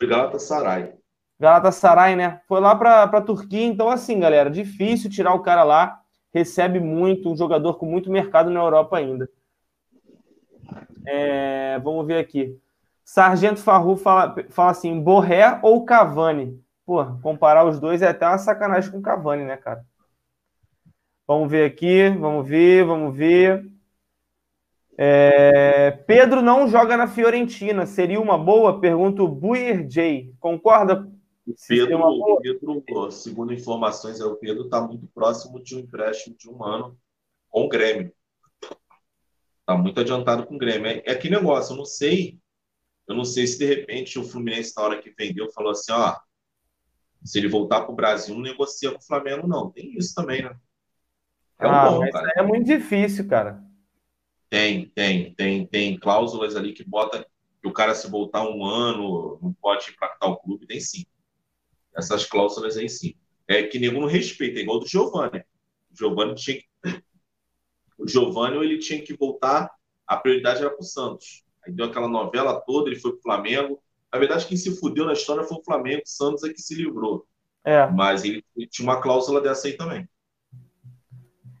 Galatasaray. 0.00 0.92
Galatasaray, 1.38 2.16
né? 2.16 2.40
Foi 2.48 2.60
lá 2.60 2.74
para 2.74 3.04
a 3.04 3.20
Turquia, 3.20 3.66
então 3.66 3.88
assim, 3.88 4.18
galera, 4.18 4.50
difícil 4.50 5.10
tirar 5.10 5.34
o 5.34 5.42
cara 5.42 5.62
lá, 5.62 6.00
recebe 6.32 6.80
muito, 6.80 7.30
um 7.30 7.36
jogador 7.36 7.74
com 7.74 7.86
muito 7.86 8.10
mercado 8.10 8.50
na 8.50 8.60
Europa 8.60 8.96
ainda. 8.96 9.28
É, 11.06 11.78
vamos 11.78 12.06
ver 12.06 12.18
aqui. 12.18 12.58
Sargento 13.04 13.60
Farru 13.60 13.96
fala, 13.96 14.34
fala 14.50 14.70
assim: 14.70 15.00
Borré 15.00 15.58
ou 15.62 15.84
Cavani? 15.84 16.62
Pô, 16.84 17.04
comparar 17.22 17.66
os 17.66 17.78
dois 17.80 18.02
é 18.02 18.08
até 18.08 18.26
uma 18.26 18.38
sacanagem 18.38 18.90
com 18.90 18.98
o 18.98 19.02
Cavani, 19.02 19.44
né, 19.44 19.56
cara? 19.56 19.84
Vamos 21.26 21.50
ver 21.50 21.64
aqui, 21.64 22.08
vamos 22.10 22.48
ver, 22.48 22.84
vamos 22.84 23.16
ver. 23.16 23.66
É, 24.96 25.90
Pedro 26.06 26.42
não 26.42 26.66
joga 26.66 26.96
na 26.96 27.06
Fiorentina, 27.06 27.86
seria 27.86 28.20
uma 28.20 28.36
boa? 28.36 28.80
Pergunta 28.80 29.22
o 29.22 29.28
Buir 29.28 29.86
J. 29.86 30.34
Concorda? 30.40 31.08
Pedro, 31.68 32.82
Pedro, 32.82 33.10
segundo 33.10 33.52
informações, 33.52 34.20
é, 34.20 34.24
o 34.24 34.36
Pedro 34.36 34.64
está 34.64 34.80
muito 34.80 35.06
próximo 35.08 35.62
de 35.62 35.76
um 35.76 35.78
empréstimo 35.78 36.36
de 36.36 36.50
um 36.50 36.64
ano 36.64 36.98
com 37.48 37.64
o 37.64 37.68
Grêmio. 37.68 38.12
Está 39.68 39.76
muito 39.76 40.00
adiantado 40.00 40.46
com 40.46 40.54
o 40.54 40.58
Grêmio. 40.58 40.86
É, 40.86 41.02
é 41.04 41.14
que 41.14 41.28
negócio, 41.28 41.74
eu 41.74 41.76
não 41.76 41.84
sei. 41.84 42.40
Eu 43.06 43.14
não 43.14 43.24
sei 43.24 43.46
se 43.46 43.58
de 43.58 43.66
repente 43.66 44.18
o 44.18 44.24
Fluminense, 44.24 44.72
na 44.74 44.82
hora 44.82 45.02
que 45.02 45.10
vendeu, 45.10 45.52
falou 45.52 45.72
assim: 45.72 45.92
ó, 45.92 46.16
se 47.22 47.38
ele 47.38 47.48
voltar 47.48 47.82
para 47.82 47.92
o 47.92 47.94
Brasil, 47.94 48.34
não 48.34 48.40
negocia 48.40 48.90
com 48.90 48.96
o 48.96 49.06
Flamengo, 49.06 49.46
não. 49.46 49.70
Tem 49.70 49.94
isso 49.94 50.14
também, 50.14 50.42
né? 50.42 50.56
É 51.58 51.66
um 51.66 51.70
ah, 51.70 51.90
bom. 51.90 52.04
É 52.34 52.42
muito 52.42 52.64
difícil, 52.64 53.28
cara. 53.28 53.62
Tem, 54.48 54.88
tem, 54.94 55.34
tem, 55.34 55.66
tem 55.66 55.98
cláusulas 55.98 56.56
ali 56.56 56.72
que 56.72 56.82
bota 56.82 57.26
que 57.60 57.68
o 57.68 57.72
cara 57.72 57.94
se 57.94 58.10
voltar 58.10 58.48
um 58.48 58.64
ano 58.64 59.38
não 59.42 59.52
pode 59.52 59.90
impactar 59.90 60.28
o 60.28 60.38
clube, 60.38 60.66
tem 60.66 60.80
sim. 60.80 61.04
Essas 61.94 62.24
cláusulas 62.24 62.78
aí 62.78 62.88
sim. 62.88 63.14
É 63.46 63.64
que 63.64 63.78
nego 63.78 64.00
não 64.00 64.08
respeita, 64.08 64.60
é 64.60 64.62
igual 64.62 64.80
do 64.80 64.88
Giovanni. 64.88 65.44
O 65.92 65.94
Giovanni 65.94 66.34
tinha 66.36 66.56
que... 66.56 66.66
O 67.98 68.06
Giovanni 68.06 68.56
ele 68.56 68.78
tinha 68.78 69.02
que 69.02 69.16
voltar, 69.16 69.70
a 70.06 70.16
prioridade 70.16 70.60
era 70.60 70.70
para 70.70 70.80
o 70.80 70.84
Santos. 70.84 71.42
Aí 71.66 71.72
deu 71.72 71.86
aquela 71.86 72.08
novela 72.08 72.60
toda, 72.60 72.88
ele 72.88 72.98
foi 72.98 73.10
para 73.12 73.18
o 73.18 73.22
Flamengo. 73.22 73.82
Na 74.12 74.18
verdade, 74.18 74.46
quem 74.46 74.56
se 74.56 74.78
fudeu 74.78 75.04
na 75.04 75.12
história 75.12 75.44
foi 75.44 75.58
o 75.58 75.64
Flamengo, 75.64 76.02
o 76.06 76.08
Santos 76.08 76.44
é 76.44 76.48
que 76.52 76.62
se 76.62 76.74
livrou. 76.74 77.26
É. 77.64 77.86
Mas 77.88 78.24
ele, 78.24 78.42
ele 78.56 78.66
tinha 78.66 78.88
uma 78.88 79.00
cláusula 79.00 79.40
dessa 79.40 79.66
aí 79.66 79.76
também. 79.76 80.08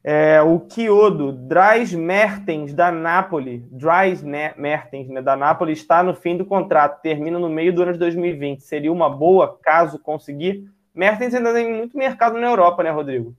É, 0.02 0.40
o 0.40 0.60
Kyodo, 0.60 1.32
Dries 1.32 1.92
Mertens, 1.92 2.72
da 2.72 2.90
Napoli, 2.90 3.58
Dries 3.70 4.22
Mertens, 4.22 5.08
né, 5.08 5.20
da 5.20 5.36
Napoli, 5.36 5.72
está 5.72 6.02
no 6.02 6.14
fim 6.14 6.34
do 6.34 6.46
contrato, 6.46 7.02
termina 7.02 7.38
no 7.38 7.50
meio 7.50 7.74
do 7.74 7.82
ano 7.82 7.92
de 7.92 7.98
2020. 7.98 8.60
Seria 8.60 8.90
uma 8.90 9.10
boa, 9.10 9.58
caso 9.60 9.98
conseguir. 9.98 10.64
Mertens 10.94 11.34
ainda 11.34 11.52
tem 11.52 11.70
muito 11.70 11.98
mercado 11.98 12.38
na 12.38 12.46
Europa, 12.46 12.82
né, 12.82 12.90
Rodrigo? 12.90 13.36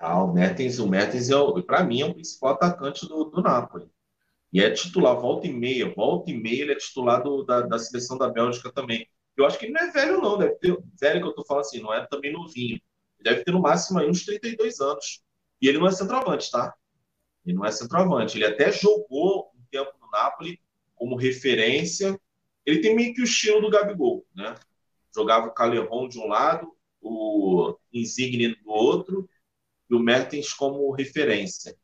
Ah, 0.00 0.24
o 0.24 0.32
Mertens, 0.32 0.78
o 0.78 0.88
Mertens 0.88 1.28
é, 1.28 1.34
para 1.66 1.84
mim, 1.84 2.00
é 2.00 2.06
o 2.06 2.14
principal 2.14 2.54
atacante 2.54 3.06
do, 3.06 3.24
do 3.24 3.42
Napoli. 3.42 3.86
E 4.50 4.62
é 4.62 4.70
titular, 4.70 5.14
volta 5.20 5.46
e 5.46 5.52
meia, 5.52 5.92
volta 5.94 6.30
e 6.30 6.34
meia, 6.34 6.62
ele 6.62 6.72
é 6.72 6.76
titular 6.76 7.22
do, 7.22 7.44
da, 7.44 7.60
da 7.60 7.78
seleção 7.78 8.16
da 8.16 8.28
Bélgica 8.30 8.72
também. 8.72 9.06
Eu 9.36 9.44
acho 9.44 9.58
que 9.58 9.66
ele 9.66 9.74
não 9.74 9.82
é 9.82 9.90
velho, 9.92 10.20
não, 10.20 10.38
deve 10.38 10.54
ter, 10.54 10.76
velho 10.98 11.20
que 11.20 11.28
eu 11.28 11.34
tô 11.34 11.44
falando 11.44 11.64
assim, 11.64 11.82
não 11.82 11.92
é 11.92 12.06
também 12.06 12.32
novinho. 12.32 12.80
Deve 13.22 13.44
ter 13.44 13.52
no 13.52 13.60
máximo 13.60 13.98
aí 13.98 14.08
uns 14.08 14.24
32 14.24 14.80
anos. 14.80 15.22
E 15.60 15.68
ele 15.68 15.78
não 15.78 15.86
é 15.86 15.92
centroavante, 15.92 16.50
tá? 16.50 16.74
Ele 17.44 17.56
não 17.56 17.66
é 17.66 17.70
centroavante. 17.70 18.38
Ele 18.38 18.46
até 18.46 18.72
jogou 18.72 19.52
um 19.54 19.62
tempo 19.70 19.92
no 20.00 20.10
Napoli 20.10 20.58
como 20.94 21.14
referência. 21.14 22.18
Ele 22.64 22.80
tem 22.80 22.96
meio 22.96 23.12
que 23.12 23.20
o 23.20 23.24
estilo 23.24 23.60
do 23.60 23.70
Gabigol, 23.70 24.26
né? 24.34 24.54
Jogava 25.14 25.48
o 25.48 25.52
Calerron 25.52 26.08
de 26.08 26.18
um 26.18 26.26
lado, 26.26 26.74
o 27.02 27.76
Insigne 27.92 28.54
do 28.56 28.70
outro 28.70 29.28
e 29.90 29.94
o 29.94 29.98
Mertens 29.98 30.52
como 30.52 30.90
referência. 30.92 31.76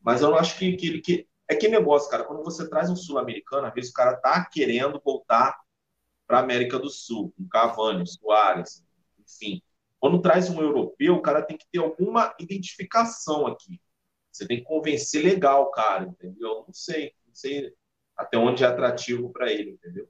Mas 0.00 0.22
eu 0.22 0.30
não 0.30 0.38
acho 0.38 0.58
que, 0.58 0.76
que 0.76 1.00
que 1.00 1.28
é 1.48 1.54
que 1.54 1.68
negócio, 1.68 2.10
cara. 2.10 2.24
Quando 2.24 2.42
você 2.42 2.68
traz 2.68 2.90
um 2.90 2.96
sul-americano, 2.96 3.66
às 3.66 3.74
vezes 3.74 3.90
o 3.90 3.94
cara 3.94 4.16
tá 4.16 4.44
querendo 4.44 5.00
voltar 5.04 5.56
para 6.26 6.40
América 6.40 6.78
do 6.78 6.90
Sul, 6.90 7.32
um 7.38 7.46
Cavani, 7.48 8.02
um 8.02 8.06
Soares, 8.06 8.84
enfim. 9.18 9.62
Quando 10.00 10.20
traz 10.20 10.50
um 10.50 10.60
europeu, 10.60 11.14
o 11.14 11.22
cara 11.22 11.42
tem 11.42 11.56
que 11.56 11.66
ter 11.70 11.78
alguma 11.78 12.34
identificação 12.38 13.46
aqui. 13.46 13.80
Você 14.30 14.46
tem 14.46 14.58
que 14.58 14.64
convencer 14.64 15.22
legal 15.22 15.70
cara, 15.70 16.04
entendeu? 16.04 16.64
Não 16.66 16.74
sei, 16.74 17.12
não 17.26 17.34
sei 17.34 17.72
até 18.16 18.36
onde 18.36 18.64
é 18.64 18.66
atrativo 18.66 19.30
para 19.30 19.50
ele, 19.50 19.70
entendeu? 19.70 20.08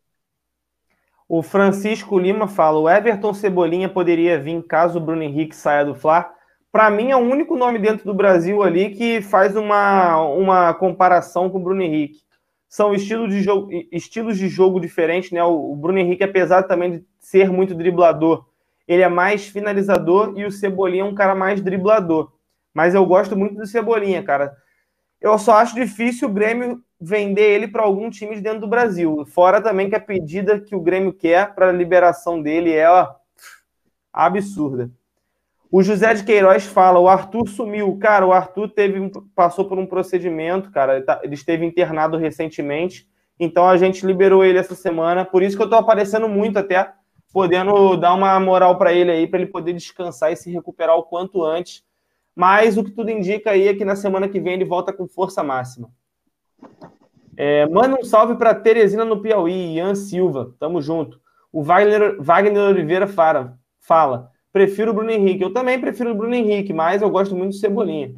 O 1.29 1.43
Francisco 1.43 2.19
Lima 2.19 2.49
fala: 2.49 2.79
o 2.79 2.89
Everton 2.89 3.35
Cebolinha 3.35 3.89
poderia 3.89 4.41
vir 4.41 4.63
caso 4.65 4.99
o 4.99 5.01
Bruno 5.01 5.23
Henrique 5.23 5.55
saia 5.55 5.85
do 5.85 5.95
Fla. 5.95 6.36
Para 6.77 6.91
mim, 6.91 7.11
é 7.11 7.17
o 7.17 7.21
único 7.21 7.57
nome 7.57 7.79
dentro 7.79 8.05
do 8.05 8.13
Brasil 8.13 8.63
ali 8.63 8.91
que 8.91 9.23
faz 9.23 9.57
uma, 9.57 10.21
uma 10.21 10.75
comparação 10.75 11.49
com 11.49 11.57
o 11.57 11.63
Bruno 11.63 11.81
Henrique. 11.81 12.21
São 12.69 12.93
estilos 12.93 13.31
de 13.31 13.41
jogo, 13.41 13.71
estilos 13.91 14.37
de 14.37 14.47
jogo 14.47 14.79
diferentes, 14.79 15.31
né? 15.31 15.43
O, 15.43 15.75
Bruno 15.75 15.99
Henrique, 15.99 16.23
apesar 16.23 16.65
também 16.65 16.99
de 16.99 17.05
ser 17.19 17.51
muito 17.51 17.75
driblador, 17.75 18.45
ele 18.87 19.01
é 19.01 19.09
mais 19.09 19.49
finalizador 19.49 20.35
e 20.37 20.45
o 20.45 20.51
Cebolinha 20.51 21.01
é 21.01 21.07
um 21.07 21.15
cara 21.15 21.35
mais 21.35 21.63
driblador. 21.63 22.31
Mas 22.75 22.95
eu 22.95 23.07
gosto 23.07 23.35
muito 23.35 23.57
do 23.57 23.67
Cebolinha, 23.67 24.23
cara. 24.23 24.55
Eu 25.19 25.39
só 25.39 25.55
acho 25.55 25.75
difícil 25.75 26.29
o 26.29 26.33
Grêmio 26.33 26.83
vender 27.01 27.55
ele 27.55 27.69
para 27.69 27.85
algum 27.85 28.11
time 28.11 28.35
de 28.35 28.43
dentro 28.43 28.61
do 28.61 28.69
Brasil. 28.69 29.25
Fora 29.25 29.63
também 29.63 29.89
que 29.89 29.97
a 29.97 30.01
pedida 30.01 30.61
que 30.61 30.77
o 30.77 30.83
Grêmio 30.83 31.15
quer 31.15 31.55
para 31.55 31.71
a 31.71 31.73
liberação 31.73 32.43
dele 32.43 32.71
é 32.71 32.87
ó, 32.87 33.15
absurda. 34.13 34.91
O 35.71 35.83
José 35.83 36.15
de 36.15 36.25
Queiroz 36.25 36.65
fala: 36.67 36.99
o 36.99 37.09
Arthur 37.09 37.49
sumiu. 37.49 37.97
Cara, 37.99 38.27
o 38.27 38.33
Arthur 38.33 38.71
teve, 38.71 39.11
passou 39.35 39.65
por 39.65 39.79
um 39.79 39.87
procedimento, 39.87 40.71
cara. 40.71 40.97
Ele, 40.97 41.05
tá, 41.05 41.21
ele 41.23 41.35
esteve 41.35 41.65
internado 41.65 42.17
recentemente. 42.17 43.09
Então 43.39 43.69
a 43.69 43.77
gente 43.77 44.07
liberou 44.07 44.45
ele 44.45 44.59
essa 44.59 44.75
semana. 44.75 45.25
Por 45.25 45.43
isso 45.43 45.57
que 45.57 45.63
eu 45.63 45.67
estou 45.67 45.79
aparecendo 45.79 46.29
muito 46.29 46.59
até 46.59 46.93
podendo 47.33 47.97
dar 47.97 48.15
uma 48.15 48.39
moral 48.41 48.79
para 48.79 48.93
ele 48.93 49.11
aí, 49.11 49.27
para 49.27 49.41
ele 49.41 49.51
poder 49.51 49.75
descansar 49.75 50.33
e 50.33 50.37
se 50.37 50.51
recuperar 50.51 50.97
o 50.97 51.03
quanto 51.03 51.45
antes. 51.45 51.85
Mas 52.35 52.77
o 52.77 52.85
que 52.85 52.91
tudo 52.91 53.11
indica 53.11 53.51
aí 53.51 53.69
é 53.69 53.75
que 53.75 53.85
na 53.85 53.97
semana 53.97 54.29
que 54.29 54.41
vem 54.41 54.55
ele 54.55 54.65
volta 54.65 54.93
com 54.93 55.07
força 55.07 55.43
máxima. 55.43 55.91
É, 57.37 57.67
manda 57.67 57.99
um 58.01 58.05
salve 58.05 58.37
para 58.37 58.55
Teresina 58.55 59.05
no 59.05 59.21
Piauí, 59.21 59.75
Ian 59.75 59.95
Silva, 59.95 60.55
tamo 60.59 60.81
junto. 60.81 61.21
O 61.53 61.63
Wagner, 61.63 62.17
Wagner 62.19 62.71
Oliveira 62.71 63.07
fala, 63.07 63.59
fala, 63.81 64.31
prefiro 64.57 64.91
o 64.91 64.95
Bruno 64.95 65.11
Henrique. 65.11 65.45
Eu 65.45 65.53
também 65.53 65.79
prefiro 65.79 66.13
o 66.13 66.15
Bruno 66.15 66.35
Henrique, 66.35 66.73
mas 66.73 67.03
eu 67.03 67.11
gosto 67.11 67.37
muito 67.37 67.51
do 67.51 67.59
Cebolinha. 67.59 68.17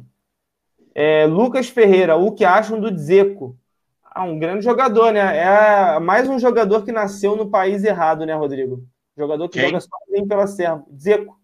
É, 0.95 1.25
Lucas 1.25 1.67
Ferreira, 1.67 2.15
o 2.15 2.31
que 2.31 2.45
acham 2.45 2.79
do 2.79 2.97
Zeco? 2.97 3.59
Ah, 4.01 4.23
um 4.23 4.39
grande 4.39 4.63
jogador, 4.63 5.11
né? 5.11 5.19
É 5.19 5.99
mais 5.99 6.29
um 6.29 6.39
jogador 6.39 6.85
que 6.85 6.93
nasceu 6.93 7.35
no 7.35 7.49
país 7.49 7.83
errado, 7.83 8.25
né, 8.25 8.33
Rodrigo? 8.33 8.87
Jogador 9.17 9.49
que 9.49 9.59
Quem? 9.59 9.67
joga 9.67 9.81
sozinho 9.81 10.27
pela 10.29 10.47
serva. 10.47 10.85
Zeco. 10.97 11.37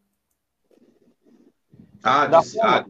Ah, 2.02 2.28
de, 2.28 2.62
ah, 2.62 2.86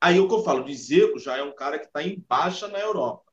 aí 0.00 0.18
o 0.18 0.26
que 0.26 0.34
eu 0.34 0.42
falo, 0.42 0.64
de 0.64 0.74
Zeco 0.74 1.20
já 1.20 1.36
é 1.36 1.42
um 1.44 1.54
cara 1.54 1.78
que 1.78 1.86
está 1.86 2.02
em 2.02 2.20
baixa 2.28 2.66
na 2.66 2.80
Europa. 2.80 3.30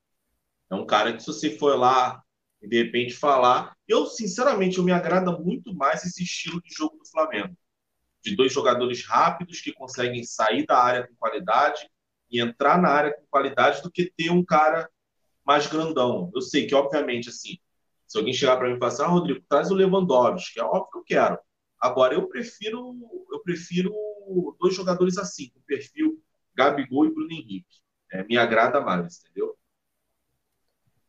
É 0.69 0.75
um 0.75 0.85
cara 0.85 1.11
que, 1.11 1.21
se 1.21 1.25
você 1.25 1.57
for 1.57 1.75
lá 1.75 2.21
e 2.61 2.67
de 2.67 2.83
repente 2.83 3.15
falar. 3.15 3.75
Eu, 3.87 4.05
sinceramente, 4.05 4.77
eu 4.77 4.83
me 4.83 4.91
agrada 4.91 5.31
muito 5.31 5.73
mais 5.73 6.05
esse 6.05 6.21
estilo 6.21 6.61
de 6.61 6.71
jogo 6.71 6.97
do 6.97 7.09
Flamengo. 7.09 7.55
De 8.23 8.35
dois 8.35 8.53
jogadores 8.53 9.05
rápidos 9.05 9.61
que 9.61 9.73
conseguem 9.73 10.23
sair 10.23 10.65
da 10.65 10.77
área 10.77 11.07
com 11.07 11.15
qualidade 11.15 11.89
e 12.29 12.39
entrar 12.39 12.81
na 12.81 12.89
área 12.89 13.13
com 13.13 13.25
qualidade 13.29 13.81
do 13.81 13.91
que 13.91 14.11
ter 14.15 14.29
um 14.29 14.43
cara 14.43 14.89
mais 15.45 15.67
grandão. 15.67 16.31
Eu 16.33 16.41
sei 16.41 16.67
que, 16.67 16.75
obviamente, 16.75 17.29
assim, 17.29 17.57
se 18.07 18.17
alguém 18.17 18.33
chegar 18.33 18.57
para 18.57 18.67
mim 18.67 18.75
e 18.75 18.79
falar 18.79 18.91
assim, 18.91 19.03
ah, 19.03 19.07
Rodrigo, 19.07 19.43
traz 19.47 19.71
o 19.71 19.73
Lewandowski, 19.73 20.59
é 20.59 20.63
óbvio 20.63 20.89
que 20.91 20.97
eu 20.97 21.03
quero. 21.03 21.39
Agora, 21.79 22.13
eu 22.13 22.27
prefiro, 22.27 22.95
eu 23.31 23.39
prefiro 23.41 23.91
dois 24.59 24.75
jogadores 24.75 25.17
assim, 25.17 25.49
com 25.49 25.61
perfil 25.61 26.21
Gabigol 26.53 27.05
e 27.05 27.13
Bruno 27.13 27.31
Henrique. 27.31 27.81
É, 28.11 28.23
me 28.23 28.37
agrada 28.37 28.81
mais, 28.81 29.19
entendeu? 29.19 29.57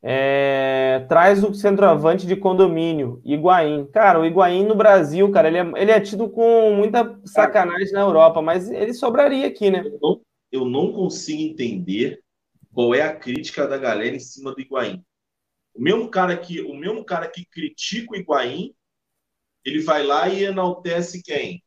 É, 0.05 1.07
traz 1.09 1.45
o 1.45 1.55
centroavante 1.55 2.27
de 2.27 2.35
condomínio, 2.35 3.23
Higuaín. 3.25 3.87
Cara, 3.87 4.19
o 4.19 4.27
Higuaín 4.27 4.67
no 4.67 4.75
Brasil, 4.75 5.31
cara, 5.31 5.47
ele 5.47 5.59
é, 5.59 5.73
ele 5.81 5.91
é 5.93 6.01
tido 6.01 6.29
com 6.29 6.75
muita 6.75 7.21
sacanagem 7.25 7.93
na 7.93 8.01
Europa, 8.01 8.43
mas 8.43 8.69
ele 8.69 8.93
sobraria 8.93 9.47
aqui, 9.47 9.71
né? 9.71 9.85
Eu 9.87 9.99
não, 10.03 10.21
eu 10.51 10.65
não 10.65 10.93
consigo 10.93 11.41
entender 11.41 12.21
qual 12.75 12.95
é 12.95 13.03
a 13.03 13.15
crítica 13.15 13.69
da 13.69 13.79
galera 13.79 14.17
em 14.17 14.19
cima 14.19 14.53
do 14.53 14.61
Higuaín. 14.61 15.05
O 15.73 15.81
mesmo 15.81 16.11
cara 16.11 16.37
que, 16.37 16.61
o 16.61 16.75
mesmo 16.75 17.05
cara 17.05 17.29
que 17.29 17.45
critica 17.45 18.13
o 18.13 18.17
Higuaín, 18.17 18.75
ele 19.65 19.81
vai 19.83 20.03
lá 20.03 20.29
e 20.29 20.43
enaltece 20.45 21.23
quem? 21.23 21.63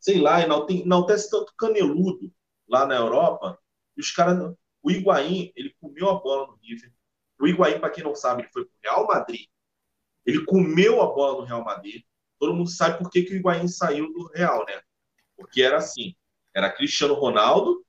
Sei 0.00 0.18
lá, 0.18 0.40
enaltece 0.40 1.30
tanto 1.30 1.52
caneludo 1.58 2.32
lá 2.66 2.86
na 2.86 2.96
Europa, 2.96 3.58
e 3.96 4.00
os 4.00 4.10
caras. 4.10 4.54
O 4.82 4.90
Higuaín, 4.90 5.52
ele 5.54 5.76
comeu 5.80 6.08
a 6.10 6.18
bola 6.18 6.48
no 6.48 6.58
River, 6.60 6.90
o 7.40 7.46
Higuaín, 7.46 7.80
para 7.80 7.90
quem 7.90 8.04
não 8.04 8.14
sabe, 8.14 8.42
ele 8.42 8.50
foi 8.52 8.64
para 8.64 8.72
o 8.72 8.80
Real 8.82 9.06
Madrid. 9.06 9.46
Ele 10.24 10.44
comeu 10.44 11.02
a 11.02 11.06
bola 11.06 11.38
no 11.38 11.44
Real 11.44 11.64
Madrid. 11.64 12.04
Todo 12.38 12.54
mundo 12.54 12.70
sabe 12.70 12.98
por 12.98 13.10
que, 13.10 13.22
que 13.22 13.34
o 13.34 13.36
Higuaín 13.36 13.68
saiu 13.68 14.12
do 14.12 14.28
Real, 14.28 14.64
né? 14.66 14.80
Porque 15.36 15.62
era 15.62 15.78
assim: 15.78 16.14
era 16.54 16.70
Cristiano 16.70 17.14
Ronaldo 17.14 17.84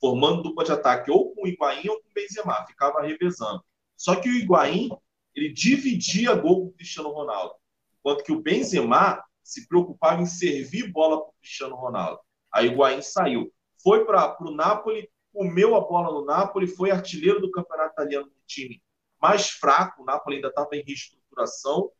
formando 0.00 0.42
dupla 0.42 0.64
de 0.64 0.72
ataque 0.72 1.10
ou 1.10 1.34
com 1.34 1.44
o 1.44 1.48
Higuaín 1.48 1.88
ou 1.88 2.00
com 2.00 2.08
o 2.08 2.12
Benzema, 2.14 2.66
ficava 2.66 3.00
revezando. 3.00 3.64
Só 3.96 4.16
que 4.16 4.28
o 4.28 4.34
Higuaín, 4.34 4.90
ele 5.34 5.50
dividia 5.50 6.34
gol 6.34 6.62
com 6.62 6.66
o 6.68 6.72
Cristiano 6.72 7.08
Ronaldo, 7.08 7.54
enquanto 7.98 8.22
que 8.22 8.32
o 8.32 8.42
Benzema 8.42 9.24
se 9.42 9.66
preocupava 9.66 10.20
em 10.20 10.26
servir 10.26 10.90
bola 10.90 11.20
para 11.20 11.28
o 11.30 11.34
Cristiano 11.40 11.76
Ronaldo. 11.76 12.20
Aí 12.52 12.68
o 12.68 12.72
Higuaín 12.72 13.00
saiu, 13.00 13.50
foi 13.82 14.04
para 14.04 14.36
o 14.42 14.50
Napoli, 14.50 15.10
comeu 15.34 15.74
a 15.74 15.80
bola 15.80 16.12
no 16.12 16.24
Napoli, 16.24 16.68
foi 16.68 16.92
artilheiro 16.92 17.40
do 17.40 17.50
campeonato 17.50 17.92
italiano 17.92 18.26
do 18.26 18.42
time 18.46 18.80
mais 19.24 19.48
fraco, 19.48 20.02
o 20.02 20.04
Napoli 20.04 20.36
ainda 20.36 20.48
estava 20.48 20.68
em 20.76 20.84
reestruturação, 20.84 21.90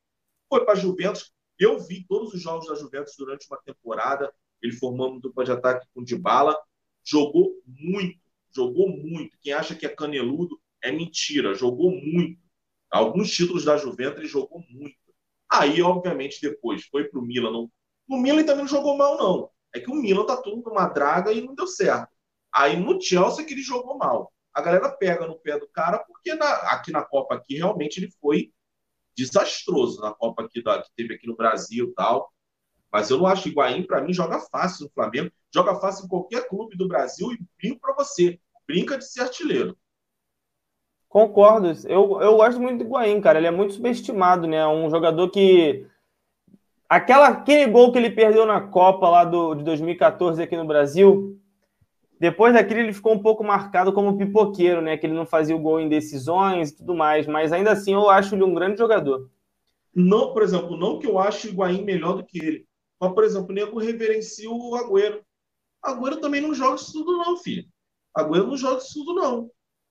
foi 0.47 0.63
para 0.63 0.75
a 0.75 0.77
Juventus. 0.77 1.33
Eu 1.59 1.81
vi 1.81 2.05
todos 2.07 2.35
os 2.35 2.43
jogos 2.43 2.67
da 2.67 2.75
Juventus 2.75 3.15
durante 3.17 3.47
uma 3.51 3.57
temporada, 3.63 4.31
ele 4.61 4.75
formando 4.75 5.21
dupla 5.21 5.43
de 5.43 5.51
ataque 5.51 5.87
com 5.95 6.05
Dybala, 6.05 6.55
jogou 7.03 7.63
muito, 7.67 8.21
jogou 8.55 8.91
muito. 8.91 9.39
Quem 9.41 9.55
acha 9.55 9.75
que 9.75 9.87
é 9.87 9.89
caneludo 9.89 10.61
é 10.83 10.93
mentira, 10.93 11.55
jogou 11.55 11.91
muito. 11.91 12.43
Alguns 12.91 13.31
títulos 13.31 13.65
da 13.65 13.79
Juventus 13.79 14.19
ele 14.19 14.29
jogou 14.29 14.63
muito. 14.69 14.99
Aí, 15.51 15.81
obviamente, 15.81 16.43
depois 16.43 16.85
foi 16.89 17.05
para 17.05 17.19
o 17.19 17.23
Milan. 17.23 17.71
No 18.07 18.19
Milan 18.19 18.41
ele 18.41 18.45
também 18.45 18.65
não 18.65 18.69
jogou 18.69 18.99
mal, 18.99 19.17
não. 19.17 19.51
É 19.75 19.81
que 19.81 19.91
o 19.91 19.95
Milan 19.95 20.27
tá 20.27 20.37
tudo 20.37 20.63
numa 20.63 20.89
draga 20.89 21.33
e 21.33 21.41
não 21.41 21.55
deu 21.55 21.67
certo. 21.67 22.14
Aí 22.55 22.77
no 22.77 23.01
Chelsea 23.01 23.45
que 23.45 23.53
ele 23.53 23.63
jogou 23.63 23.99
mal 23.99 24.33
a 24.55 24.63
galera 24.63 24.89
pega 24.89 25.27
no 25.27 25.35
pé 25.35 25.59
do 25.59 25.67
cara, 25.67 25.99
porque 25.99 26.33
na, 26.35 26.49
aqui 26.71 26.93
na 26.93 27.03
Copa 27.03 27.35
aqui 27.35 27.57
realmente 27.57 27.99
ele 27.99 28.11
foi 28.21 28.53
desastroso 29.17 30.01
na 30.01 30.15
Copa 30.15 30.45
aqui 30.45 30.63
da, 30.63 30.81
que 30.81 30.91
teve 30.97 31.15
aqui 31.15 31.27
no 31.27 31.37
Brasil 31.37 31.93
tal. 31.97 32.33
Mas 32.93 33.11
eu 33.11 33.19
não 33.19 33.27
acho 33.27 33.49
Higuaín, 33.49 33.83
para 33.83 34.01
mim, 34.01 34.13
joga 34.13 34.39
fácil 34.39 34.85
no 34.85 34.93
Flamengo, 34.93 35.33
joga 35.53 35.75
fácil 35.81 36.05
em 36.05 36.09
qualquer 36.09 36.49
clube 36.49 36.77
do 36.77 36.87
Brasil 36.87 37.33
e 37.33 37.39
brinco 37.59 37.81
para 37.81 37.95
você, 37.95 38.39
brinca 38.65 38.97
de 38.97 39.11
ser 39.11 39.23
artilheiro. 39.23 39.77
Concordo, 41.09 41.73
eu, 41.89 42.21
eu 42.23 42.37
gosto 42.37 42.61
muito 42.61 42.79
do 42.79 42.85
Higuaín, 42.85 43.21
cara, 43.21 43.39
ele 43.39 43.49
é 43.49 43.51
muito 43.51 43.75
subestimado, 43.75 44.47
né? 44.47 44.65
Um 44.69 44.89
jogador 44.89 45.29
que. 45.31 45.89
Aquela, 46.89 47.29
aquele 47.29 47.67
gol 47.67 47.91
que 47.91 47.99
ele 47.99 48.11
perdeu 48.11 48.47
na 48.47 48.61
Copa 48.61 49.09
lá 49.09 49.25
do, 49.25 49.57
de 49.57 49.65
2014 49.65 50.41
aqui 50.41 50.57
no 50.57 50.67
Brasil, 50.67 51.41
depois 52.21 52.55
daquilo, 52.55 52.81
ele 52.81 52.93
ficou 52.93 53.13
um 53.13 53.23
pouco 53.23 53.43
marcado 53.43 53.93
como 53.93 54.17
pipoqueiro, 54.17 54.81
né? 54.81 54.97
Que 54.97 55.07
ele 55.07 55.15
não 55.15 55.27
fazia 55.27 55.55
o 55.55 55.61
gol 55.61 55.81
em 55.81 55.89
decisões 55.89 56.71
e 56.71 56.77
tudo 56.77 56.95
mais. 56.95 57.27
Mas 57.27 57.53
ainda 57.53 57.73
assim, 57.73 57.93
eu 57.93 58.09
acho 58.09 58.35
ele 58.35 58.45
um 58.45 58.55
grande 58.55 58.79
jogador. 58.79 59.31
Não, 59.95 60.33
por 60.33 60.43
exemplo, 60.43 60.77
não 60.77 60.99
que 60.99 61.07
eu 61.07 61.19
ache 61.19 61.49
o 61.49 61.51
Higuaín 61.51 61.85
melhor 61.85 62.17
do 62.17 62.25
que 62.25 62.39
ele. 62.39 62.67
Mas, 63.01 63.13
por 63.13 63.25
exemplo, 63.25 63.51
o 63.51 63.53
Nego 63.53 63.79
reverencia 63.79 64.51
o 64.51 64.75
Agüero. 64.75 65.25
Agüero 65.83 66.21
também 66.21 66.41
não 66.41 66.55
joga 66.55 66.77
isso 66.77 66.93
tudo, 66.93 67.17
não, 67.17 67.37
filho. 67.37 67.67
Agüero 68.17 68.47
não 68.47 68.57
joga 68.57 68.79
isso 68.79 68.95
tudo, 68.95 69.15
não. 69.15 69.51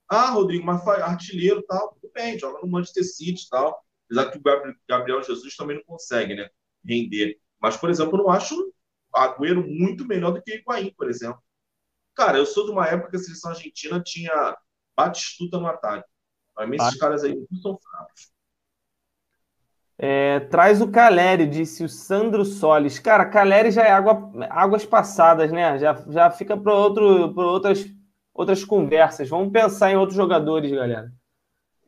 Ah, 0.10 0.32
Rodrigo, 0.32 0.66
mas 0.66 0.86
artilheiro 0.88 1.64
tal, 1.64 1.94
tudo 1.94 2.12
bem, 2.14 2.38
joga 2.38 2.60
no 2.62 2.68
Manchester 2.68 3.04
City 3.04 3.48
tal. 3.50 3.82
Apesar 4.06 4.32
que 4.32 4.38
o 4.38 4.76
Gabriel 4.88 5.24
Jesus 5.24 5.56
também 5.56 5.78
não 5.78 5.84
consegue, 5.86 6.36
né? 6.36 6.50
Render. 6.86 7.38
Mas, 7.62 7.78
por 7.78 7.90
exemplo, 7.90 8.18
eu 8.18 8.24
não 8.24 8.30
acho 8.30 8.74
Agüero 9.14 9.66
muito 9.66 10.06
melhor 10.06 10.32
do 10.32 10.42
que 10.42 10.52
o 10.52 10.56
Higuaín, 10.56 10.94
por 10.98 11.10
exemplo. 11.10 11.42
Cara, 12.16 12.38
eu 12.38 12.46
sou 12.46 12.66
de 12.66 12.72
uma 12.72 12.88
época 12.88 13.12
que 13.12 13.18
a 13.18 13.20
seleção 13.20 13.52
argentina 13.52 14.02
tinha 14.02 14.56
Batistuta 14.96 15.60
no 15.60 15.68
ataque. 15.68 16.08
Para 16.54 16.68
mim, 16.68 16.78
esses 16.78 16.98
caras 16.98 17.24
aí 17.24 17.36
não 17.36 17.60
são 17.60 17.80
fracos. 17.80 18.32
É, 19.98 20.42
traz 20.42 20.82
o 20.82 20.92
Caleri, 20.92 21.48
disse 21.48 21.84
o 21.84 21.90
Sandro 21.90 22.46
Solis. 22.46 23.00
Cara, 23.00 23.26
Caleri 23.26 23.72
já 23.72 23.84
é 23.84 23.92
água, 23.92 24.32
águas 24.50 24.86
passadas, 24.86 25.52
né? 25.52 25.78
Já, 25.80 26.04
já 26.10 26.30
fica 26.30 26.58
para 26.58 26.74
outras, 26.74 27.86
outras 28.34 28.64
conversas. 28.64 29.30
Vamos 29.30 29.52
pensar 29.52 29.92
em 29.92 29.96
outros 29.96 30.16
jogadores, 30.16 30.72
galera. 30.72 31.12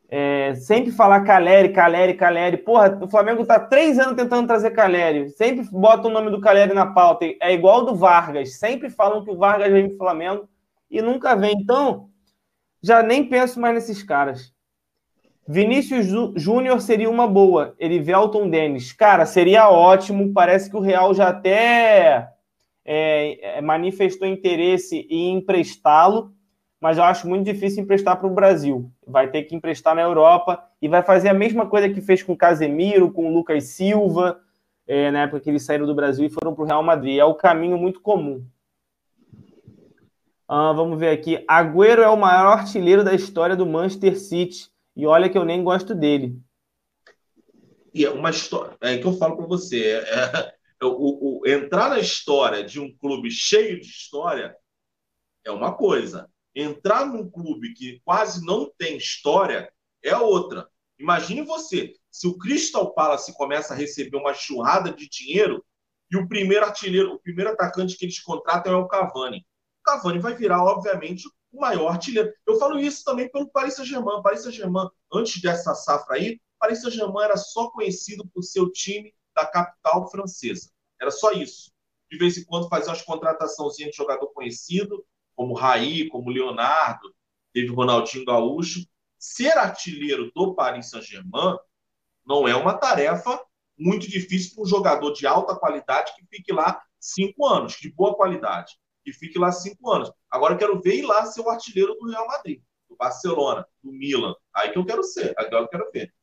É, 0.07 0.53
sempre 0.55 0.91
falar 0.91 1.21
Caleri, 1.21 1.69
Caleri, 1.69 2.13
Caleri. 2.13 2.57
Porra, 2.57 2.97
o 3.01 3.07
Flamengo 3.07 3.45
tá 3.45 3.59
três 3.59 3.97
anos 3.97 4.15
tentando 4.15 4.47
trazer 4.47 4.71
Caleri. 4.71 5.29
Sempre 5.29 5.67
bota 5.71 6.07
o 6.07 6.11
nome 6.11 6.29
do 6.29 6.39
Caleri 6.39 6.73
na 6.73 6.85
pauta. 6.85 7.25
É 7.41 7.53
igual 7.53 7.85
do 7.85 7.95
Vargas. 7.95 8.57
Sempre 8.57 8.89
falam 8.89 9.23
que 9.23 9.31
o 9.31 9.37
Vargas 9.37 9.71
vem 9.71 9.89
pro 9.89 9.97
Flamengo 9.97 10.47
e 10.89 11.01
nunca 11.01 11.35
vem. 11.35 11.55
Então, 11.59 12.09
já 12.81 13.01
nem 13.01 13.27
penso 13.27 13.59
mais 13.59 13.73
nesses 13.73 14.03
caras. 14.03 14.53
Vinícius 15.47 16.07
Júnior 16.35 16.81
seria 16.81 17.09
uma 17.09 17.27
boa. 17.27 17.75
Erivelton 17.79 18.49
Denis. 18.49 18.93
Cara, 18.93 19.25
seria 19.25 19.69
ótimo. 19.69 20.33
Parece 20.33 20.69
que 20.69 20.77
o 20.77 20.81
Real 20.81 21.13
já 21.13 21.29
até 21.29 22.29
é, 22.83 23.57
é 23.57 23.61
manifestou 23.61 24.27
interesse 24.27 25.07
em 25.09 25.37
emprestá-lo 25.37 26.34
mas 26.85 26.99
eu 26.99 27.03
acho 27.03 27.27
muito 27.27 27.43
difícil 27.43 27.81
emprestar 27.81 28.15
para 28.15 28.27
o 28.27 28.33
Brasil. 28.35 28.91
Vai 29.07 29.27
ter 29.31 29.41
que 29.41 29.55
emprestar 29.55 29.95
na 29.95 30.03
Europa 30.03 30.63
e 30.79 30.87
vai 30.87 31.01
fazer 31.01 31.29
a 31.29 31.33
mesma 31.33 31.65
coisa 31.65 31.89
que 31.89 31.99
fez 31.99 32.21
com 32.21 32.37
Casemiro, 32.37 33.11
com 33.11 33.33
Lucas 33.33 33.63
Silva, 33.63 34.39
é, 34.85 35.09
na 35.09 35.23
época 35.23 35.39
que 35.39 35.49
eles 35.49 35.65
saíram 35.65 35.87
do 35.87 35.95
Brasil 35.95 36.27
e 36.27 36.29
foram 36.29 36.53
para 36.53 36.63
o 36.63 36.67
Real 36.67 36.83
Madrid. 36.83 37.17
É 37.17 37.25
o 37.25 37.33
caminho 37.33 37.75
muito 37.75 37.99
comum. 38.01 38.45
Ah, 40.47 40.73
vamos 40.73 40.99
ver 40.99 41.09
aqui. 41.09 41.43
Agüero 41.47 42.03
é 42.03 42.07
o 42.07 42.15
maior 42.15 42.59
artilheiro 42.59 43.03
da 43.03 43.15
história 43.15 43.55
do 43.55 43.65
Manchester 43.65 44.19
City. 44.19 44.69
E 44.95 45.07
olha 45.07 45.27
que 45.27 45.39
eu 45.39 45.43
nem 45.43 45.63
gosto 45.63 45.95
dele. 45.95 46.39
E 47.95 48.05
é 48.05 48.11
uma 48.11 48.29
história. 48.29 48.77
É 48.79 48.95
que 48.95 49.07
eu 49.07 49.17
falo 49.17 49.37
para 49.37 49.47
você. 49.47 50.03
É, 50.05 50.53
é, 50.83 50.85
o, 50.85 51.39
o, 51.41 51.47
entrar 51.47 51.89
na 51.89 51.97
história 51.97 52.63
de 52.63 52.79
um 52.79 52.95
clube 52.95 53.31
cheio 53.31 53.81
de 53.81 53.87
história 53.87 54.55
é 55.43 55.49
uma 55.49 55.73
coisa 55.73 56.29
entrar 56.55 57.05
num 57.05 57.29
clube 57.29 57.73
que 57.73 58.01
quase 58.05 58.45
não 58.45 58.71
tem 58.77 58.97
história 58.97 59.71
é 60.03 60.15
outra. 60.15 60.67
Imagine 60.97 61.41
você, 61.41 61.93
se 62.09 62.27
o 62.27 62.37
Crystal 62.37 62.93
Palace 62.93 63.35
começa 63.35 63.73
a 63.73 63.77
receber 63.77 64.15
uma 64.15 64.33
churrada 64.33 64.91
de 64.91 65.09
dinheiro 65.09 65.63
e 66.09 66.15
o 66.15 66.27
primeiro 66.27 66.65
artilheiro, 66.65 67.13
o 67.13 67.19
primeiro 67.19 67.51
atacante 67.51 67.97
que 67.97 68.05
eles 68.05 68.19
contratam 68.19 68.73
é 68.73 68.77
o 68.77 68.87
Cavani. 68.87 69.39
O 69.39 69.83
Cavani 69.83 70.19
vai 70.19 70.35
virar, 70.35 70.63
obviamente, 70.63 71.27
o 71.51 71.59
maior 71.59 71.89
artilheiro. 71.89 72.31
Eu 72.47 72.57
falo 72.57 72.79
isso 72.79 73.03
também 73.03 73.29
pelo 73.29 73.49
Paris 73.49 73.75
Saint-Germain. 73.75 74.21
Paris 74.21 74.43
Saint-Germain, 74.43 74.87
antes 75.11 75.41
dessa 75.41 75.75
safra 75.75 76.15
aí, 76.15 76.39
Paris 76.59 76.81
Saint-Germain 76.81 77.25
era 77.25 77.37
só 77.37 77.69
conhecido 77.71 78.25
por 78.33 78.43
seu 78.43 78.71
time 78.71 79.13
da 79.35 79.45
capital 79.45 80.09
francesa. 80.09 80.69
Era 81.01 81.11
só 81.11 81.31
isso. 81.31 81.71
De 82.09 82.17
vez 82.17 82.37
em 82.37 82.45
quando 82.45 82.69
fazia 82.69 82.89
umas 82.89 83.01
contratações 83.01 83.75
de 83.75 83.91
jogador 83.91 84.27
conhecido, 84.27 85.05
como 85.35 85.53
Raí, 85.53 86.07
como 86.09 86.29
Leonardo, 86.29 87.13
teve 87.53 87.67
Ronaldinho 87.67 88.25
Gaúcho. 88.25 88.79
Ser 89.17 89.57
artilheiro 89.57 90.31
do 90.33 90.53
Paris 90.53 90.89
Saint-Germain 90.89 91.57
não 92.25 92.47
é 92.47 92.55
uma 92.55 92.73
tarefa 92.73 93.39
muito 93.77 94.09
difícil 94.09 94.55
para 94.55 94.63
um 94.63 94.67
jogador 94.67 95.11
de 95.11 95.27
alta 95.27 95.55
qualidade 95.55 96.13
que 96.15 96.25
fique 96.27 96.53
lá 96.53 96.81
cinco 96.99 97.45
anos, 97.45 97.73
de 97.73 97.91
boa 97.91 98.15
qualidade, 98.15 98.73
que 99.03 99.11
fique 99.11 99.37
lá 99.37 99.51
cinco 99.51 99.91
anos. 99.91 100.11
Agora 100.29 100.53
eu 100.53 100.57
quero 100.57 100.81
ver 100.81 100.95
ir 100.95 101.05
lá 101.05 101.25
ser 101.25 101.41
o 101.41 101.49
artilheiro 101.49 101.95
do 101.95 102.09
Real 102.09 102.27
Madrid. 102.27 102.61
do 102.89 102.95
Barcelona, 102.95 103.67
do 103.83 103.91
Milan. 103.91 104.35
Aí 104.53 104.71
que 104.71 104.77
eu 104.77 104.85
quero 104.85 105.03
ser, 105.03 105.33
agora 105.37 105.63
eu 105.63 105.67
quero 105.67 105.91
ver. 105.91 106.13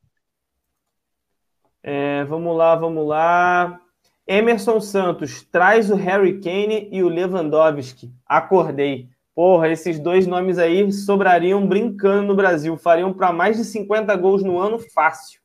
É, 1.81 2.23
vamos 2.25 2.55
lá, 2.57 2.75
vamos 2.75 3.05
lá. 3.05 3.82
Emerson 4.25 4.79
Santos, 4.79 5.43
traz 5.51 5.91
o 5.91 5.95
Harry 5.95 6.39
Kane 6.39 6.87
e 6.91 7.03
o 7.03 7.09
Lewandowski. 7.09 8.09
Acordei. 8.25 9.09
Porra, 9.35 9.67
esses 9.69 9.99
dois 9.99 10.25
nomes 10.25 10.57
aí 10.57 10.89
sobrariam 10.93 11.67
brincando 11.67 12.27
no 12.27 12.35
Brasil. 12.35 12.77
Fariam 12.77 13.13
para 13.13 13.33
mais 13.33 13.57
de 13.57 13.65
50 13.65 14.15
gols 14.15 14.41
no 14.41 14.57
ano 14.57 14.79
fácil. 14.79 15.41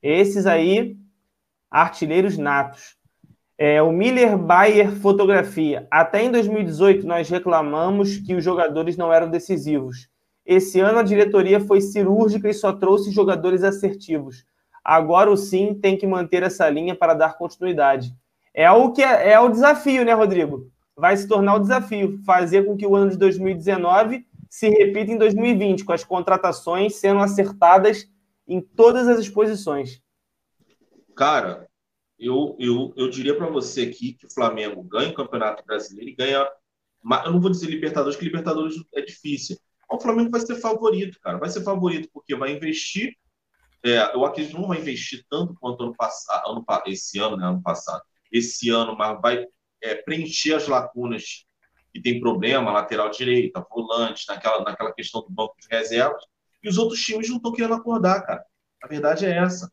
Esses 0.00 0.46
aí, 0.46 0.96
artilheiros 1.68 2.38
natos. 2.38 2.96
É, 3.58 3.82
o 3.82 3.90
Miller 3.90 4.38
Bayer 4.38 4.92
Fotografia. 4.92 5.88
Até 5.90 6.22
em 6.22 6.30
2018 6.30 7.04
nós 7.04 7.28
reclamamos 7.28 8.18
que 8.18 8.34
os 8.34 8.44
jogadores 8.44 8.96
não 8.96 9.12
eram 9.12 9.28
decisivos. 9.28 10.08
Esse 10.46 10.78
ano 10.78 10.98
a 10.98 11.02
diretoria 11.02 11.58
foi 11.58 11.80
cirúrgica 11.80 12.48
e 12.48 12.54
só 12.54 12.72
trouxe 12.72 13.10
jogadores 13.10 13.64
assertivos. 13.64 14.44
Agora 14.84 15.30
o 15.30 15.36
sim 15.36 15.74
tem 15.74 15.96
que 15.96 16.06
manter 16.06 16.42
essa 16.42 16.68
linha 16.68 16.94
para 16.94 17.14
dar 17.14 17.38
continuidade. 17.38 18.14
É 18.52 18.70
o 18.70 18.92
que 18.92 19.02
é, 19.02 19.32
é 19.32 19.40
o 19.40 19.48
desafio, 19.48 20.04
né, 20.04 20.12
Rodrigo? 20.12 20.70
Vai 20.94 21.16
se 21.16 21.26
tornar 21.26 21.54
o 21.54 21.60
desafio 21.60 22.20
fazer 22.24 22.66
com 22.66 22.76
que 22.76 22.86
o 22.86 22.94
ano 22.94 23.10
de 23.10 23.16
2019 23.16 24.26
se 24.48 24.68
repita 24.68 25.10
em 25.10 25.18
2020, 25.18 25.84
com 25.84 25.92
as 25.92 26.04
contratações 26.04 26.96
sendo 26.96 27.20
acertadas 27.20 28.08
em 28.46 28.60
todas 28.60 29.08
as 29.08 29.18
exposições. 29.18 30.00
Cara, 31.16 31.68
eu, 32.18 32.56
eu, 32.60 32.92
eu 32.96 33.10
diria 33.10 33.36
para 33.36 33.48
você 33.48 33.82
aqui 33.82 34.12
que 34.12 34.26
o 34.26 34.32
Flamengo 34.32 34.82
ganha 34.82 35.10
o 35.10 35.14
Campeonato 35.14 35.64
Brasileiro 35.64 36.10
e 36.10 36.14
ganha. 36.14 36.48
Eu 37.24 37.32
não 37.32 37.40
vou 37.40 37.50
dizer 37.50 37.66
Libertadores, 37.66 38.16
que 38.16 38.24
Libertadores 38.24 38.76
é 38.94 39.00
difícil. 39.00 39.56
O 39.90 39.98
Flamengo 39.98 40.30
vai 40.30 40.40
ser 40.40 40.54
favorito, 40.56 41.18
cara. 41.20 41.38
Vai 41.38 41.48
ser 41.48 41.62
favorito 41.62 42.08
porque 42.12 42.36
vai 42.36 42.52
investir 42.52 43.16
é, 43.84 44.14
eu 44.14 44.24
acredito 44.24 44.54
que 44.54 44.60
não 44.60 44.68
vai 44.68 44.78
investir 44.78 45.24
tanto 45.28 45.54
quanto 45.60 45.82
ano 45.82 45.94
passado, 45.94 46.50
ano, 46.50 46.64
esse 46.86 47.18
ano, 47.18 47.36
né, 47.36 47.46
ano 47.46 47.62
passado, 47.62 48.02
esse 48.32 48.70
ano, 48.70 48.96
mas 48.96 49.20
vai 49.20 49.46
é, 49.82 49.94
preencher 49.94 50.54
as 50.54 50.66
lacunas 50.66 51.44
que 51.92 52.00
tem 52.00 52.18
problema, 52.18 52.72
lateral 52.72 53.10
direita, 53.10 53.64
volante, 53.70 54.24
naquela, 54.26 54.64
naquela 54.64 54.92
questão 54.92 55.20
do 55.20 55.30
banco 55.30 55.54
de 55.60 55.68
reservas, 55.70 56.24
e 56.62 56.68
os 56.68 56.78
outros 56.78 57.00
times 57.00 57.28
não 57.28 57.36
estão 57.36 57.52
querendo 57.52 57.74
acordar, 57.74 58.22
cara. 58.22 58.44
A 58.82 58.88
verdade 58.88 59.26
é 59.26 59.36
essa. 59.36 59.70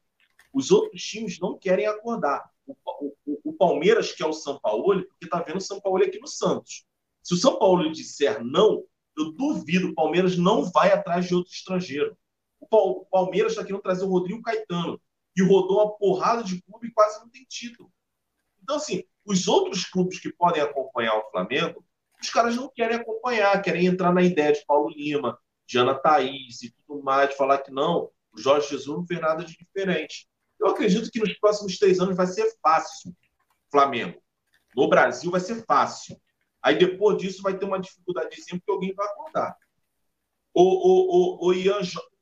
Os 0.54 0.72
outros 0.72 1.02
times 1.02 1.40
não 1.40 1.58
querem 1.58 1.88
acordar. 1.88 2.44
O, 2.68 2.76
o, 3.26 3.40
o 3.46 3.54
Palmeiras, 3.54 4.12
que 4.12 4.22
é 4.22 4.26
o 4.28 4.34
São 4.34 4.60
Paulo, 4.60 5.04
porque 5.04 5.26
está 5.26 5.42
vendo 5.42 5.58
o 5.58 5.62
São 5.62 5.80
Paulo 5.80 6.04
aqui 6.04 6.20
no 6.20 6.28
Santos. 6.28 6.86
Se 7.24 7.34
o 7.34 7.38
São 7.38 7.58
Paulo 7.58 7.90
disser 7.92 8.44
não, 8.44 8.84
eu 9.18 9.32
duvido, 9.32 9.88
o 9.88 9.96
Palmeiras 9.96 10.38
não 10.38 10.70
vai 10.70 10.92
atrás 10.92 11.28
de 11.28 11.34
outro 11.34 11.52
estrangeiro. 11.52 12.18
O 12.62 13.06
Palmeiras 13.06 13.54
está 13.54 13.64
querendo 13.64 13.82
trazer 13.82 14.06
o 14.06 14.10
Rodrigo 14.10 14.42
Caetano, 14.42 15.02
que 15.36 15.44
rodou 15.44 15.82
uma 15.82 15.98
porrada 15.98 16.44
de 16.44 16.62
clube 16.62 16.88
e 16.88 16.92
quase 16.92 17.20
não 17.20 17.30
tem 17.30 17.44
título. 17.46 17.92
Então, 18.62 18.76
assim, 18.76 19.04
os 19.26 19.48
outros 19.48 19.86
clubes 19.86 20.20
que 20.20 20.32
podem 20.32 20.62
acompanhar 20.62 21.18
o 21.18 21.30
Flamengo, 21.32 21.84
os 22.22 22.30
caras 22.30 22.56
não 22.56 22.70
querem 22.70 22.98
acompanhar, 22.98 23.62
querem 23.62 23.88
entrar 23.88 24.14
na 24.14 24.22
ideia 24.22 24.54
de 24.54 24.64
Paulo 24.66 24.90
Lima, 24.90 25.38
de 25.66 25.78
Ana 25.78 25.96
Thaís 25.96 26.62
e 26.62 26.72
tudo 26.72 27.02
mais, 27.04 27.36
falar 27.36 27.60
que 27.60 27.72
não, 27.72 28.12
o 28.32 28.38
Jorge 28.38 28.70
Jesus 28.70 28.96
não 28.96 29.06
fez 29.06 29.20
nada 29.20 29.44
de 29.44 29.58
diferente. 29.58 30.28
Eu 30.60 30.68
acredito 30.68 31.10
que 31.10 31.20
nos 31.20 31.34
próximos 31.40 31.80
três 31.80 32.00
anos 32.00 32.16
vai 32.16 32.28
ser 32.28 32.54
fácil, 32.62 33.16
Flamengo. 33.72 34.22
No 34.76 34.88
Brasil 34.88 35.32
vai 35.32 35.40
ser 35.40 35.64
fácil. 35.66 36.20
Aí 36.62 36.78
depois 36.78 37.18
disso 37.18 37.42
vai 37.42 37.58
ter 37.58 37.66
uma 37.66 37.80
dificuldadezinha 37.80 38.60
porque 38.60 38.72
alguém 38.72 38.94
vai 38.94 39.08
acordar. 39.08 39.58
O, 40.54 40.62
o, 40.62 41.48
o, 41.48 41.48
o 41.48 41.54
Ian 41.54 41.82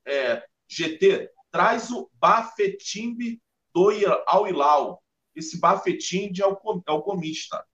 é, 0.09 0.45
GT, 0.67 1.31
traz 1.51 1.91
o 1.91 2.09
Bafetimbe 2.13 3.41
do 3.73 3.89
Al 4.25 4.47
Hilal. 4.47 5.03
Esse 5.35 5.59
Bafetimbe 5.59 6.41
é 6.41 6.47
o, 6.47 6.53
é 6.53 7.01
comista, 7.01 7.65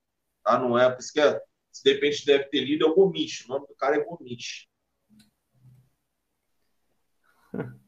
tá? 0.44 0.58
Não 0.58 0.78
é, 0.78 0.90
porque 0.90 1.20
é, 1.20 1.40
se 1.72 1.82
de 1.82 1.92
repente 1.92 2.24
deve 2.24 2.44
ter 2.44 2.60
lido, 2.60 2.86
é 2.86 2.88
o 2.88 2.94
Gomish. 2.94 3.44
O 3.44 3.48
nome 3.48 3.66
do 3.66 3.74
cara 3.74 3.96
é 3.96 4.04
Gomish. 4.04 4.68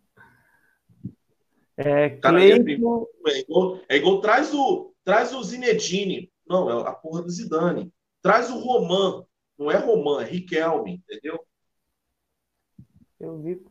É, 1.80 2.10
Cleiton... 2.10 2.68
é, 2.68 2.72
igual, 2.72 3.08
é 3.88 3.96
igual, 3.96 4.20
traz 4.20 4.52
o, 4.52 4.92
traz 5.04 5.32
o 5.32 5.40
Zinedine. 5.44 6.28
Não, 6.44 6.68
é 6.68 6.88
a 6.88 6.92
porra 6.92 7.22
do 7.22 7.30
Zidane. 7.30 7.94
Traz 8.20 8.50
o 8.50 8.58
Roman. 8.58 9.24
Não 9.56 9.70
é 9.70 9.76
Roman, 9.76 10.22
é 10.22 10.24
Riquelme, 10.24 10.94
entendeu? 10.94 11.38
Eu 13.20 13.40
vi. 13.40 13.64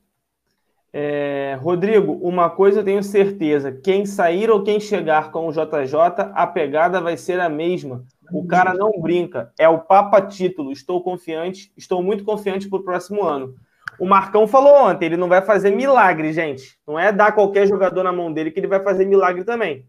É, 0.99 1.55
Rodrigo, 1.61 2.13
uma 2.23 2.49
coisa 2.49 2.79
eu 2.79 2.83
tenho 2.83 3.03
certeza: 3.03 3.71
quem 3.71 4.03
sair 4.03 4.49
ou 4.49 4.63
quem 4.63 4.79
chegar 4.79 5.29
com 5.29 5.47
o 5.47 5.51
JJ, 5.51 5.93
a 6.33 6.47
pegada 6.47 6.99
vai 6.99 7.15
ser 7.15 7.39
a 7.39 7.47
mesma. 7.47 8.03
O 8.33 8.47
cara 8.47 8.73
não 8.73 8.99
brinca, 8.99 9.53
é 9.59 9.69
o 9.69 9.77
Papa 9.77 10.19
Título. 10.19 10.71
Estou 10.71 11.03
confiante, 11.03 11.71
estou 11.77 12.01
muito 12.01 12.23
confiante 12.23 12.67
para 12.67 12.79
o 12.79 12.83
próximo 12.83 13.23
ano. 13.23 13.53
O 13.99 14.07
Marcão 14.07 14.47
falou 14.47 14.73
ontem: 14.89 15.05
ele 15.05 15.17
não 15.17 15.27
vai 15.27 15.43
fazer 15.43 15.69
milagre, 15.69 16.33
gente. 16.33 16.79
Não 16.87 16.97
é 16.97 17.11
dar 17.11 17.31
qualquer 17.31 17.67
jogador 17.67 18.01
na 18.01 18.11
mão 18.11 18.33
dele 18.33 18.49
que 18.49 18.59
ele 18.59 18.65
vai 18.65 18.81
fazer 18.81 19.05
milagre 19.05 19.43
também. 19.43 19.85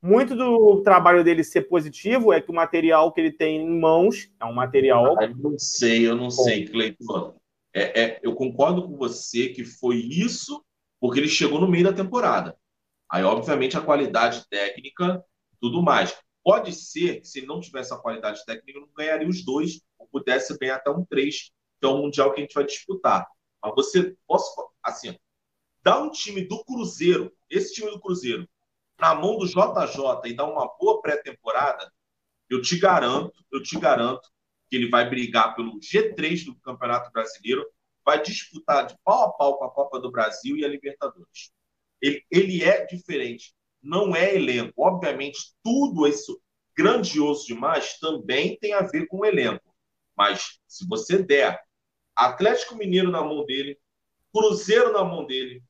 Muito 0.00 0.34
do 0.34 0.80
trabalho 0.80 1.22
dele 1.22 1.44
ser 1.44 1.68
positivo 1.68 2.32
é 2.32 2.40
que 2.40 2.50
o 2.50 2.54
material 2.54 3.12
que 3.12 3.20
ele 3.20 3.30
tem 3.30 3.60
em 3.60 3.78
mãos 3.78 4.30
é 4.40 4.46
um 4.46 4.54
material. 4.54 5.20
Eu 5.20 5.36
não 5.36 5.58
sei, 5.58 6.08
eu 6.08 6.16
não 6.16 6.28
bom. 6.28 6.30
sei, 6.30 6.66
Cleiton 6.66 7.34
é, 7.76 8.00
é, 8.00 8.20
eu 8.22 8.34
concordo 8.34 8.88
com 8.88 8.96
você 8.96 9.50
que 9.50 9.62
foi 9.62 9.96
isso 9.96 10.64
porque 10.98 11.20
ele 11.20 11.28
chegou 11.28 11.60
no 11.60 11.68
meio 11.68 11.84
da 11.84 11.92
temporada. 11.92 12.56
Aí, 13.10 13.22
obviamente, 13.22 13.76
a 13.76 13.82
qualidade 13.82 14.48
técnica, 14.48 15.22
tudo 15.60 15.82
mais. 15.82 16.16
Pode 16.42 16.72
ser 16.72 17.20
que 17.20 17.28
se 17.28 17.40
ele 17.40 17.46
não 17.46 17.60
tivesse 17.60 17.92
a 17.92 17.98
qualidade 17.98 18.42
técnica, 18.46 18.80
não 18.80 18.88
ganharia 18.96 19.28
os 19.28 19.44
dois, 19.44 19.82
ou 19.98 20.08
pudesse 20.08 20.56
ganhar 20.58 20.76
até 20.76 20.90
um 20.90 21.04
três, 21.04 21.50
que 21.78 21.86
é 21.86 21.88
o 21.88 21.98
Mundial 21.98 22.32
que 22.32 22.40
a 22.40 22.44
gente 22.44 22.54
vai 22.54 22.64
disputar. 22.64 23.26
Mas 23.62 23.74
você, 23.74 24.16
posso, 24.26 24.54
assim, 24.82 25.14
dar 25.82 26.00
um 26.00 26.10
time 26.10 26.48
do 26.48 26.64
Cruzeiro, 26.64 27.30
esse 27.50 27.74
time 27.74 27.90
do 27.90 28.00
Cruzeiro, 28.00 28.48
na 28.98 29.14
mão 29.14 29.36
do 29.36 29.46
JJ 29.46 30.30
e 30.30 30.34
dar 30.34 30.46
uma 30.46 30.66
boa 30.78 31.02
pré-temporada, 31.02 31.92
eu 32.48 32.62
te 32.62 32.78
garanto, 32.78 33.34
eu 33.52 33.62
te 33.62 33.78
garanto 33.78 34.26
que 34.68 34.76
ele 34.76 34.88
vai 34.88 35.08
brigar 35.08 35.54
pelo 35.54 35.78
G3 35.78 36.44
do 36.44 36.54
Campeonato 36.56 37.10
Brasileiro, 37.12 37.66
vai 38.04 38.22
disputar 38.22 38.86
de 38.86 38.96
pau 39.04 39.24
a 39.24 39.32
pau 39.32 39.58
com 39.58 39.64
a 39.64 39.70
Copa 39.70 40.00
do 40.00 40.10
Brasil 40.10 40.56
e 40.56 40.64
a 40.64 40.68
Libertadores. 40.68 41.50
Ele, 42.00 42.24
ele 42.30 42.62
é 42.62 42.84
diferente, 42.84 43.54
não 43.82 44.14
é 44.14 44.34
elenco. 44.34 44.72
Obviamente, 44.76 45.54
tudo 45.62 46.06
isso 46.06 46.40
grandioso 46.76 47.46
demais 47.46 47.98
também 47.98 48.58
tem 48.58 48.74
a 48.74 48.82
ver 48.82 49.06
com 49.06 49.18
o 49.18 49.24
elenco. 49.24 49.74
Mas 50.16 50.58
se 50.66 50.86
você 50.86 51.22
der 51.22 51.60
Atlético 52.14 52.76
Mineiro 52.76 53.10
na 53.10 53.22
mão 53.22 53.44
dele, 53.44 53.78
Cruzeiro 54.32 54.92
na 54.92 55.02
mão 55.02 55.26
dele, 55.26 55.62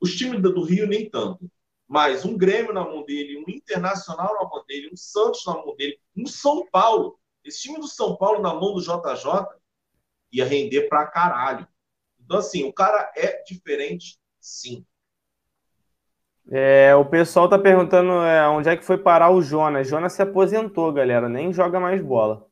os 0.00 0.14
times 0.16 0.42
do 0.42 0.62
Rio 0.62 0.86
nem 0.86 1.08
tanto 1.08 1.50
mas 1.92 2.24
um 2.24 2.38
Grêmio 2.38 2.72
na 2.72 2.82
mão 2.82 3.04
dele, 3.04 3.36
um 3.36 3.50
Internacional 3.50 4.34
na 4.40 4.48
mão 4.48 4.64
dele, 4.66 4.88
um 4.90 4.96
Santos 4.96 5.44
na 5.44 5.52
mão 5.52 5.76
dele, 5.76 6.00
um 6.16 6.26
São 6.26 6.66
Paulo. 6.70 7.20
Esse 7.44 7.62
time 7.62 7.78
do 7.78 7.88
São 7.88 8.16
Paulo 8.16 8.40
na 8.40 8.54
mão 8.54 8.74
do 8.74 8.80
JJ 8.80 9.46
ia 10.32 10.44
render 10.44 10.88
pra 10.88 11.06
caralho. 11.06 11.66
Então, 12.24 12.38
assim, 12.38 12.64
o 12.64 12.72
cara 12.72 13.12
é 13.16 13.42
diferente, 13.42 14.18
sim. 14.40 14.84
É, 16.50 16.94
o 16.94 17.04
pessoal 17.04 17.48
tá 17.48 17.58
perguntando 17.58 18.12
é, 18.24 18.48
onde 18.48 18.68
é 18.68 18.76
que 18.76 18.84
foi 18.84 18.98
parar 18.98 19.30
o 19.30 19.42
Jonas. 19.42 19.88
Jonas 19.88 20.12
se 20.12 20.22
aposentou, 20.22 20.92
galera, 20.92 21.28
nem 21.28 21.52
joga 21.52 21.78
mais 21.78 22.02
bola. 22.02 22.46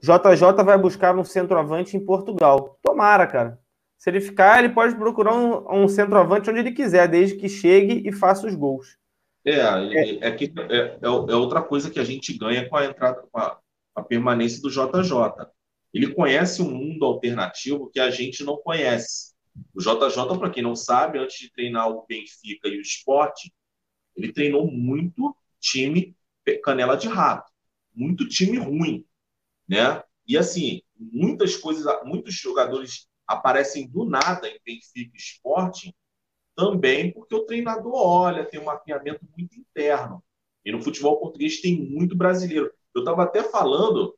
JJ 0.00 0.64
vai 0.64 0.78
buscar 0.78 1.16
um 1.16 1.24
centroavante 1.24 1.96
em 1.96 2.04
Portugal. 2.04 2.78
Tomara, 2.82 3.26
cara. 3.26 3.60
Se 3.96 4.10
ele 4.10 4.20
ficar, 4.20 4.60
ele 4.60 4.72
pode 4.72 4.94
procurar 4.94 5.34
um, 5.34 5.82
um 5.82 5.88
centroavante 5.88 6.48
onde 6.48 6.60
ele 6.60 6.72
quiser, 6.72 7.08
desde 7.08 7.36
que 7.36 7.48
chegue 7.48 8.08
e 8.08 8.12
faça 8.12 8.46
os 8.46 8.54
gols. 8.54 8.96
É, 9.44 9.56
é, 9.56 10.28
é 10.28 10.30
que 10.30 10.52
é, 10.70 10.98
é, 11.02 11.08
outra 11.08 11.62
coisa 11.62 11.90
que 11.90 11.98
a 11.98 12.04
gente 12.04 12.36
ganha 12.36 12.68
com 12.68 12.76
a 12.76 12.84
entrada, 12.84 13.24
com 13.30 13.40
a, 13.40 13.58
a 13.98 14.04
permanência 14.04 14.60
do 14.60 14.70
JJ. 14.70 15.46
Ele 15.92 16.14
conhece 16.14 16.62
um 16.62 16.70
mundo 16.70 17.04
alternativo 17.04 17.90
que 17.90 18.00
a 18.00 18.10
gente 18.10 18.44
não 18.44 18.56
conhece. 18.56 19.34
O 19.74 19.80
JJ, 19.80 20.38
para 20.38 20.50
quem 20.50 20.62
não 20.62 20.76
sabe, 20.76 21.18
antes 21.18 21.38
de 21.38 21.50
treinar 21.50 21.88
o 21.88 22.06
Benfica 22.06 22.68
e 22.68 22.78
o 22.78 22.82
Sport, 22.82 23.48
ele 24.16 24.32
treinou 24.32 24.70
muito 24.70 25.36
time 25.60 26.16
canela 26.62 26.96
de 26.96 27.08
rato, 27.08 27.50
muito 27.94 28.26
time 28.26 28.56
ruim, 28.56 29.04
né? 29.68 30.02
E 30.26 30.36
assim, 30.36 30.82
muitas 30.96 31.56
coisas, 31.56 31.84
muitos 32.04 32.34
jogadores 32.34 33.06
aparecem 33.26 33.86
do 33.88 34.04
nada 34.04 34.48
em 34.48 34.58
Benfica 34.64 35.16
Esporte, 35.16 35.94
também 36.56 37.12
porque 37.12 37.34
o 37.34 37.44
treinador 37.44 37.94
olha, 37.94 38.44
tem 38.44 38.58
um 38.60 38.64
mapeamento 38.64 39.26
muito 39.36 39.58
interno. 39.58 40.22
E 40.64 40.72
no 40.72 40.82
futebol 40.82 41.20
português 41.20 41.60
tem 41.60 41.80
muito 41.80 42.16
brasileiro. 42.16 42.72
Eu 42.94 43.00
estava 43.02 43.22
até 43.24 43.42
falando 43.42 44.16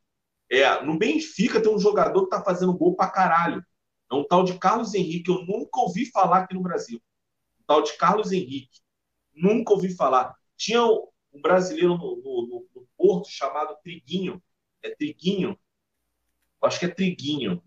É, 0.49 0.83
no 0.83 0.97
Benfica 0.97 1.61
tem 1.61 1.73
um 1.73 1.79
jogador 1.79 2.23
que 2.23 2.29
tá 2.29 2.43
fazendo 2.43 2.77
gol 2.77 2.95
pra 2.95 3.09
caralho. 3.09 3.63
É 4.11 4.15
um 4.15 4.25
tal 4.27 4.43
de 4.43 4.59
Carlos 4.59 4.93
Henrique. 4.93 5.31
Eu 5.31 5.45
nunca 5.45 5.79
ouvi 5.79 6.05
falar 6.11 6.39
aqui 6.39 6.53
no 6.53 6.61
Brasil. 6.61 7.01
Um 7.61 7.63
tal 7.65 7.81
de 7.81 7.93
Carlos 7.93 8.31
Henrique. 8.33 8.81
Nunca 9.33 9.73
ouvi 9.73 9.95
falar. 9.95 10.35
Tinha 10.57 10.83
um 10.85 11.41
brasileiro 11.41 11.97
no, 11.97 12.17
no, 12.17 12.67
no 12.75 12.87
Porto 12.97 13.29
chamado 13.29 13.77
Triguinho. 13.81 14.43
É 14.83 14.89
Triguinho? 14.93 15.57
Acho 16.61 16.79
que 16.79 16.85
é 16.85 16.89
Triguinho. 16.89 17.63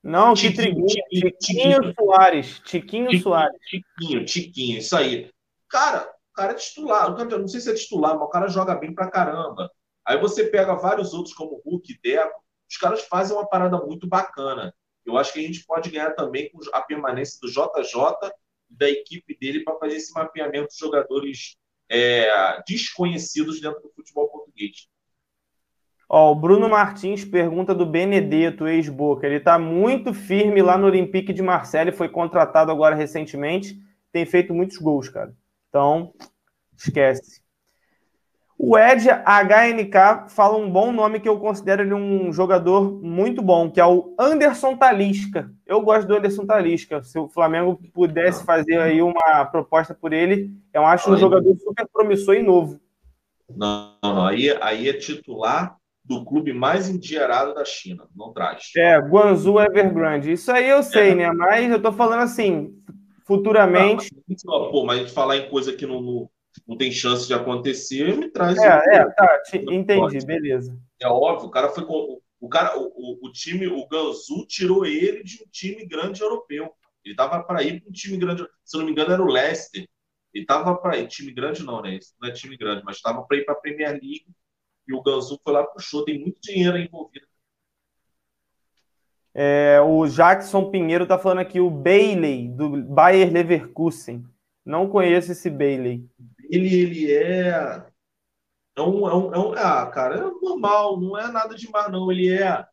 Não, 0.00 0.32
que 0.34 0.52
Triguinho. 0.52 0.86
Tiquinho, 0.86 1.32
Tiquinho 1.40 1.94
Soares. 1.94 2.60
Tiquinho, 2.60 3.08
Tiquinho 3.08 3.22
Soares. 3.22 3.60
Tiquinho, 3.68 4.24
Tiquinho, 4.24 4.78
isso 4.78 4.96
aí. 4.96 5.30
Cara, 5.68 6.08
o 6.30 6.34
cara 6.34 6.52
é 6.52 6.54
titular. 6.54 7.10
Não 7.26 7.48
sei 7.48 7.60
se 7.60 7.70
é 7.70 7.74
titular, 7.74 8.14
mas 8.14 8.28
o 8.28 8.30
cara 8.30 8.46
joga 8.48 8.76
bem 8.76 8.94
pra 8.94 9.10
caramba. 9.10 9.68
Aí 10.08 10.18
você 10.18 10.44
pega 10.44 10.74
vários 10.74 11.12
outros, 11.12 11.34
como 11.34 11.60
Hulk 11.66 11.92
e 11.92 12.00
Deco. 12.00 12.42
Os 12.66 12.78
caras 12.78 13.02
fazem 13.02 13.36
uma 13.36 13.46
parada 13.46 13.76
muito 13.76 14.08
bacana. 14.08 14.74
Eu 15.04 15.18
acho 15.18 15.34
que 15.34 15.38
a 15.38 15.42
gente 15.42 15.66
pode 15.66 15.90
ganhar 15.90 16.12
também 16.12 16.50
com 16.50 16.58
a 16.72 16.80
permanência 16.80 17.38
do 17.42 17.50
JJ 17.50 18.30
e 18.70 18.74
da 18.74 18.88
equipe 18.88 19.36
dele 19.38 19.62
para 19.62 19.78
fazer 19.78 19.96
esse 19.96 20.12
mapeamento 20.14 20.68
de 20.68 20.78
jogadores 20.78 21.58
é, 21.90 22.26
desconhecidos 22.66 23.60
dentro 23.60 23.82
do 23.82 23.90
futebol 23.90 24.30
português. 24.30 24.88
Ó, 26.08 26.32
o 26.32 26.34
Bruno 26.34 26.70
Martins 26.70 27.22
pergunta 27.22 27.74
do 27.74 27.84
Benedetto, 27.84 28.66
ex-Boca. 28.66 29.26
Ele 29.26 29.36
está 29.36 29.58
muito 29.58 30.14
firme 30.14 30.62
lá 30.62 30.78
no 30.78 30.86
Olympique 30.86 31.34
de 31.34 31.42
Marseille, 31.42 31.92
foi 31.92 32.08
contratado 32.08 32.72
agora 32.72 32.96
recentemente, 32.96 33.78
tem 34.10 34.24
feito 34.24 34.54
muitos 34.54 34.78
gols, 34.78 35.10
cara. 35.10 35.36
Então, 35.68 36.14
esquece. 36.74 37.46
O 38.60 38.76
Ed 38.76 39.06
HNK 39.08 40.28
fala 40.30 40.56
um 40.56 40.68
bom 40.68 40.90
nome 40.90 41.20
que 41.20 41.28
eu 41.28 41.38
considero 41.38 41.82
ele 41.82 41.94
um 41.94 42.32
jogador 42.32 43.00
muito 43.00 43.40
bom, 43.40 43.70
que 43.70 43.80
é 43.80 43.86
o 43.86 44.16
Anderson 44.18 44.76
Talisca. 44.76 45.48
Eu 45.64 45.80
gosto 45.80 46.08
do 46.08 46.16
Anderson 46.16 46.44
Talisca. 46.44 47.00
Se 47.04 47.16
o 47.20 47.28
Flamengo 47.28 47.80
pudesse 47.94 48.44
fazer 48.44 48.80
aí 48.80 49.00
uma 49.00 49.44
proposta 49.44 49.94
por 49.94 50.12
ele, 50.12 50.50
eu 50.74 50.84
acho 50.84 51.08
um 51.08 51.16
jogador 51.16 51.56
super 51.56 51.86
promissor 51.92 52.34
e 52.34 52.42
novo. 52.42 52.80
Não, 53.48 53.92
não, 54.02 54.26
aí, 54.26 54.50
aí 54.60 54.88
é 54.88 54.92
titular 54.92 55.76
do 56.04 56.24
clube 56.24 56.52
mais 56.52 56.88
endinheirado 56.88 57.54
da 57.54 57.64
China, 57.64 58.08
não 58.16 58.32
traz. 58.32 58.72
É, 58.76 58.98
Guangzhou 58.98 59.62
Evergrande. 59.62 60.32
Isso 60.32 60.50
aí 60.50 60.68
eu 60.68 60.82
sei, 60.82 61.10
é. 61.10 61.14
né? 61.14 61.32
Mas 61.32 61.70
eu 61.70 61.80
tô 61.80 61.92
falando 61.92 62.22
assim, 62.22 62.74
futuramente. 63.24 64.10
Não, 64.44 64.70
pô, 64.72 64.84
mas 64.84 65.12
falar 65.12 65.36
em 65.36 65.48
coisa 65.48 65.72
que 65.72 65.86
não, 65.86 66.02
não, 66.02 66.30
não 66.66 66.76
tem 66.76 66.90
chance 66.90 67.26
de 67.26 67.34
acontecer, 67.34 68.16
me 68.16 68.28
traz. 68.30 68.56
É, 68.58 68.60
um... 68.60 68.92
é, 68.92 69.10
tá, 69.10 69.42
te, 69.42 69.58
entendi, 69.70 70.24
beleza. 70.24 70.78
É 71.00 71.08
óbvio, 71.08 71.48
o 71.48 71.50
cara 71.50 71.68
foi 71.70 71.84
com. 71.84 72.20
O, 72.40 72.48
cara, 72.48 72.78
o, 72.78 73.18
o 73.20 73.32
time, 73.32 73.66
o 73.66 73.86
Gansu 73.88 74.46
tirou 74.46 74.86
ele 74.86 75.24
de 75.24 75.42
um 75.42 75.46
time 75.50 75.84
grande 75.84 76.22
europeu. 76.22 76.72
Ele 77.04 77.14
tava 77.14 77.42
para 77.42 77.62
ir 77.62 77.80
para 77.80 77.88
um 77.88 77.92
time 77.92 78.16
grande, 78.16 78.46
se 78.64 78.76
eu 78.76 78.80
não 78.80 78.86
me 78.86 78.92
engano, 78.92 79.12
era 79.12 79.22
o 79.22 79.26
Leicester. 79.26 79.88
Ele 80.32 80.46
tava 80.46 80.76
para 80.76 80.98
ir, 80.98 81.08
time 81.08 81.32
grande 81.32 81.64
não, 81.64 81.82
né? 81.82 81.96
Isso 81.96 82.14
não 82.20 82.28
é 82.28 82.32
time 82.32 82.56
grande, 82.56 82.82
mas 82.84 82.96
estava 82.96 83.22
para 83.22 83.36
ir 83.36 83.44
para 83.44 83.54
a 83.54 83.58
Premier 83.58 83.90
League 83.90 84.26
e 84.86 84.94
o 84.94 85.02
Gansu 85.02 85.38
foi 85.42 85.52
lá 85.52 85.64
puxou, 85.64 86.04
tem 86.04 86.18
muito 86.18 86.40
dinheiro 86.40 86.78
envolvido. 86.78 87.26
É, 89.34 89.80
o 89.80 90.06
Jackson 90.06 90.70
Pinheiro 90.70 91.04
está 91.04 91.18
falando 91.18 91.38
aqui 91.38 91.60
o 91.60 91.70
Bailey, 91.70 92.48
do 92.48 92.82
Bayer 92.82 93.32
Leverkusen. 93.32 94.24
Não 94.64 94.88
conheço 94.88 95.30
esse 95.32 95.48
Bailey. 95.48 96.04
Ele, 96.48 96.74
ele 96.74 97.12
é. 97.12 97.86
É 98.76 98.80
um, 98.80 99.08
é, 99.08 99.14
um, 99.14 99.34
é 99.34 99.38
um. 99.38 99.52
Ah, 99.52 99.86
cara, 99.86 100.16
é 100.16 100.20
normal, 100.20 101.00
não 101.00 101.18
é 101.18 101.30
nada 101.30 101.54
demais, 101.54 101.90
não. 101.90 102.10
Ele 102.10 102.30
é. 102.30 102.64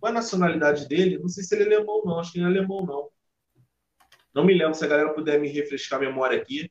Qual 0.00 0.08
é 0.08 0.10
a 0.10 0.14
nacionalidade 0.14 0.88
dele? 0.88 1.18
Não 1.18 1.28
sei 1.28 1.42
se 1.42 1.54
ele 1.54 1.74
é 1.74 1.76
alemão, 1.76 2.02
não. 2.04 2.18
Acho 2.18 2.32
que 2.32 2.40
não 2.40 2.46
é 2.46 2.50
alemão, 2.50 2.84
não. 2.86 3.10
Não 4.34 4.44
me 4.44 4.54
lembro 4.54 4.74
se 4.74 4.84
a 4.84 4.88
galera 4.88 5.12
puder 5.12 5.40
me 5.40 5.48
refrescar 5.48 5.98
a 5.98 6.02
memória 6.02 6.40
aqui. 6.40 6.70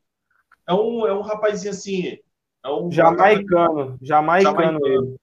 É 0.67 0.73
um, 0.73 1.05
é 1.05 1.13
um 1.13 1.21
rapazinho 1.21 1.71
assim. 1.71 2.17
É 2.63 2.69
um 2.69 2.91
jamaicano, 2.91 3.97
jamaicano, 4.01 4.55
jamaicano. 4.55 5.19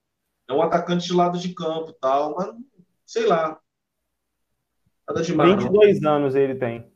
É 0.48 0.52
um 0.52 0.62
atacante 0.62 1.06
de 1.06 1.14
lado 1.14 1.38
de 1.38 1.54
campo 1.54 1.90
e 1.90 1.94
tal, 1.94 2.34
mas 2.34 2.54
sei 3.04 3.26
lá. 3.26 3.58
Nada 5.08 5.22
demais. 5.22 5.54
22 5.54 6.00
não. 6.00 6.16
anos 6.16 6.34
ele 6.34 6.54
tem. 6.54 6.90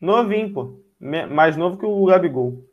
Novinho, 0.00 0.52
pô. 0.52 0.82
Mais 1.00 1.56
novo 1.56 1.78
que 1.78 1.86
o 1.86 2.04
Gabigol. 2.04 2.64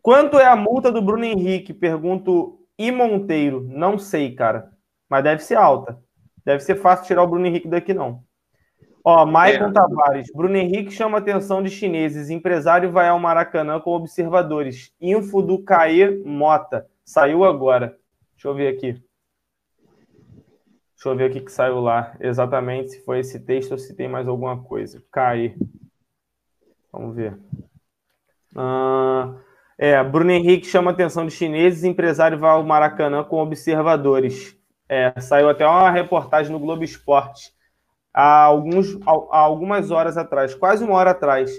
Quanto 0.00 0.38
é 0.38 0.46
a 0.46 0.54
multa 0.54 0.92
do 0.92 1.02
Bruno 1.02 1.24
Henrique? 1.24 1.74
Pergunto 1.74 2.60
e 2.78 2.92
Monteiro. 2.92 3.66
Não 3.68 3.98
sei, 3.98 4.34
cara. 4.34 4.70
Mas 5.08 5.24
deve 5.24 5.42
ser 5.42 5.56
alta. 5.56 5.98
Deve 6.44 6.60
ser 6.60 6.76
fácil 6.76 7.06
tirar 7.06 7.24
o 7.24 7.26
Bruno 7.26 7.46
Henrique 7.46 7.66
daqui, 7.66 7.92
não. 7.92 8.22
Ó, 9.02 9.24
Maicon 9.26 9.68
é. 9.68 9.72
Tavares. 9.72 10.28
Bruno 10.34 10.56
Henrique 10.56 10.90
chama 10.90 11.18
atenção 11.18 11.62
de 11.62 11.70
chineses. 11.70 12.30
Empresário 12.30 12.90
vai 12.90 13.08
ao 13.08 13.18
Maracanã 13.18 13.80
com 13.80 13.90
observadores. 13.90 14.92
Info 15.00 15.42
do 15.42 15.62
Caê 15.62 16.22
Mota. 16.24 16.86
Saiu 17.04 17.44
agora. 17.44 17.96
Deixa 18.34 18.48
eu 18.48 18.54
ver 18.54 18.68
aqui. 18.68 18.92
Deixa 20.94 21.08
eu 21.08 21.16
ver 21.16 21.30
o 21.30 21.32
que, 21.32 21.52
saiu 21.52 21.80
lá. 21.80 22.16
Exatamente 22.18 22.90
se 22.90 23.04
foi 23.04 23.20
esse 23.20 23.38
texto 23.38 23.72
ou 23.72 23.78
se 23.78 23.94
tem 23.94 24.08
mais 24.08 24.26
alguma 24.26 24.62
coisa. 24.62 25.02
Caê. 25.12 25.54
Vamos 26.96 27.14
ver. 27.14 27.38
Ah, 28.54 29.34
é, 29.78 30.02
Bruno 30.02 30.30
Henrique 30.30 30.66
chama 30.66 30.90
atenção 30.90 31.26
de 31.26 31.32
chineses. 31.32 31.84
Empresário 31.84 32.38
vai 32.38 32.50
ao 32.50 32.64
Maracanã 32.64 33.22
com 33.22 33.42
observadores. 33.42 34.56
É, 34.88 35.12
saiu 35.20 35.48
até 35.48 35.66
uma 35.66 35.90
reportagem 35.90 36.52
no 36.52 36.60
Globo 36.60 36.84
Esporte 36.84 37.56
há, 38.16 38.44
alguns, 38.44 38.98
há 39.04 39.38
algumas 39.38 39.90
horas 39.90 40.16
atrás, 40.16 40.54
quase 40.54 40.82
uma 40.82 40.94
hora 40.94 41.10
atrás. 41.10 41.50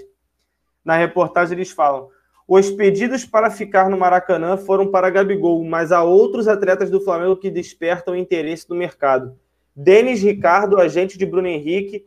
Na 0.84 0.96
reportagem 0.96 1.56
eles 1.56 1.70
falam: 1.70 2.08
os 2.48 2.68
pedidos 2.70 3.24
para 3.24 3.48
ficar 3.48 3.88
no 3.88 3.96
Maracanã 3.96 4.56
foram 4.56 4.90
para 4.90 5.08
Gabigol, 5.08 5.64
mas 5.64 5.92
há 5.92 6.02
outros 6.02 6.48
atletas 6.48 6.90
do 6.90 7.00
Flamengo 7.00 7.36
que 7.36 7.50
despertam 7.50 8.16
interesse 8.16 8.68
no 8.68 8.74
mercado. 8.74 9.38
Denis 9.76 10.20
Ricardo, 10.20 10.80
agente 10.80 11.16
de 11.16 11.24
Bruno 11.24 11.46
Henrique, 11.46 12.04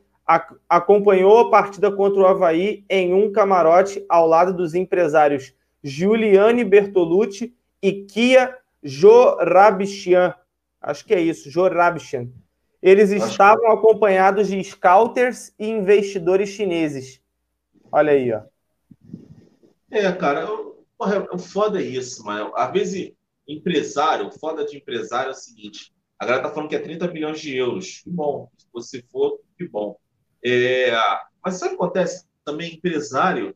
acompanhou 0.70 1.40
a 1.40 1.50
partida 1.50 1.92
contra 1.92 2.22
o 2.22 2.28
Havaí 2.28 2.86
em 2.90 3.14
um 3.14 3.32
camarote 3.32 4.06
ao 4.08 4.28
lado 4.28 4.54
dos 4.54 4.74
empresários 4.74 5.54
Giuliane 5.84 6.64
Bertolucci 6.64 7.56
e 7.82 8.04
Kia 8.04 8.56
Jorabichian. 8.84 10.34
Acho 10.82 11.06
que 11.06 11.14
é 11.14 11.20
isso, 11.20 11.50
Jorabichian. 11.50 12.30
Eles 12.82 13.12
estavam 13.12 13.66
que... 13.66 13.74
acompanhados 13.74 14.48
de 14.48 14.64
scouters 14.64 15.54
e 15.60 15.68
investidores 15.68 16.50
chineses. 16.50 17.22
Olha 17.92 18.14
aí, 18.14 18.32
ó. 18.32 18.42
É, 19.90 20.12
cara, 20.14 20.48
o 20.50 21.38
foda 21.38 21.82
é 21.82 21.84
isso, 21.84 22.24
mas 22.24 22.50
às 22.56 22.72
vezes 22.72 23.12
empresário, 23.48 24.28
o 24.28 24.32
foda 24.32 24.66
de 24.66 24.78
empresário 24.78 25.30
é 25.30 25.32
o 25.32 25.36
seguinte: 25.36 25.94
a 26.18 26.26
galera 26.26 26.44
tá 26.44 26.54
falando 26.54 26.70
que 26.70 26.76
é 26.76 26.80
30 26.80 27.08
milhões 27.12 27.40
de 27.40 27.56
euros. 27.56 28.02
Que 28.04 28.10
bom, 28.10 28.50
se 28.58 28.68
você 28.72 29.04
for, 29.12 29.40
que 29.58 29.68
bom. 29.68 29.98
É, 30.44 30.92
mas 31.44 31.56
sabe 31.56 31.74
o 31.74 31.78
que 31.78 31.84
acontece? 31.84 32.26
Também 32.44 32.76
empresário 32.76 33.56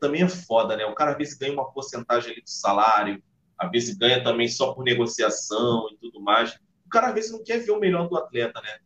também 0.00 0.22
é 0.22 0.28
foda, 0.28 0.76
né? 0.76 0.84
O 0.86 0.94
cara 0.94 1.12
às 1.12 1.18
vezes 1.18 1.34
ganha 1.38 1.52
uma 1.52 1.70
porcentagem 1.70 2.32
ali 2.32 2.42
do 2.42 2.50
salário, 2.50 3.22
às 3.56 3.70
vezes 3.70 3.96
ganha 3.96 4.24
também 4.24 4.48
só 4.48 4.72
por 4.72 4.82
negociação 4.82 5.86
e 5.92 5.96
tudo 5.98 6.20
mais 6.20 6.58
cara 6.92 7.08
às 7.08 7.14
vezes 7.14 7.32
não 7.32 7.42
quer 7.42 7.58
ver 7.58 7.72
o 7.72 7.80
melhor 7.80 8.08
do 8.08 8.16
atleta, 8.16 8.60
né? 8.60 8.78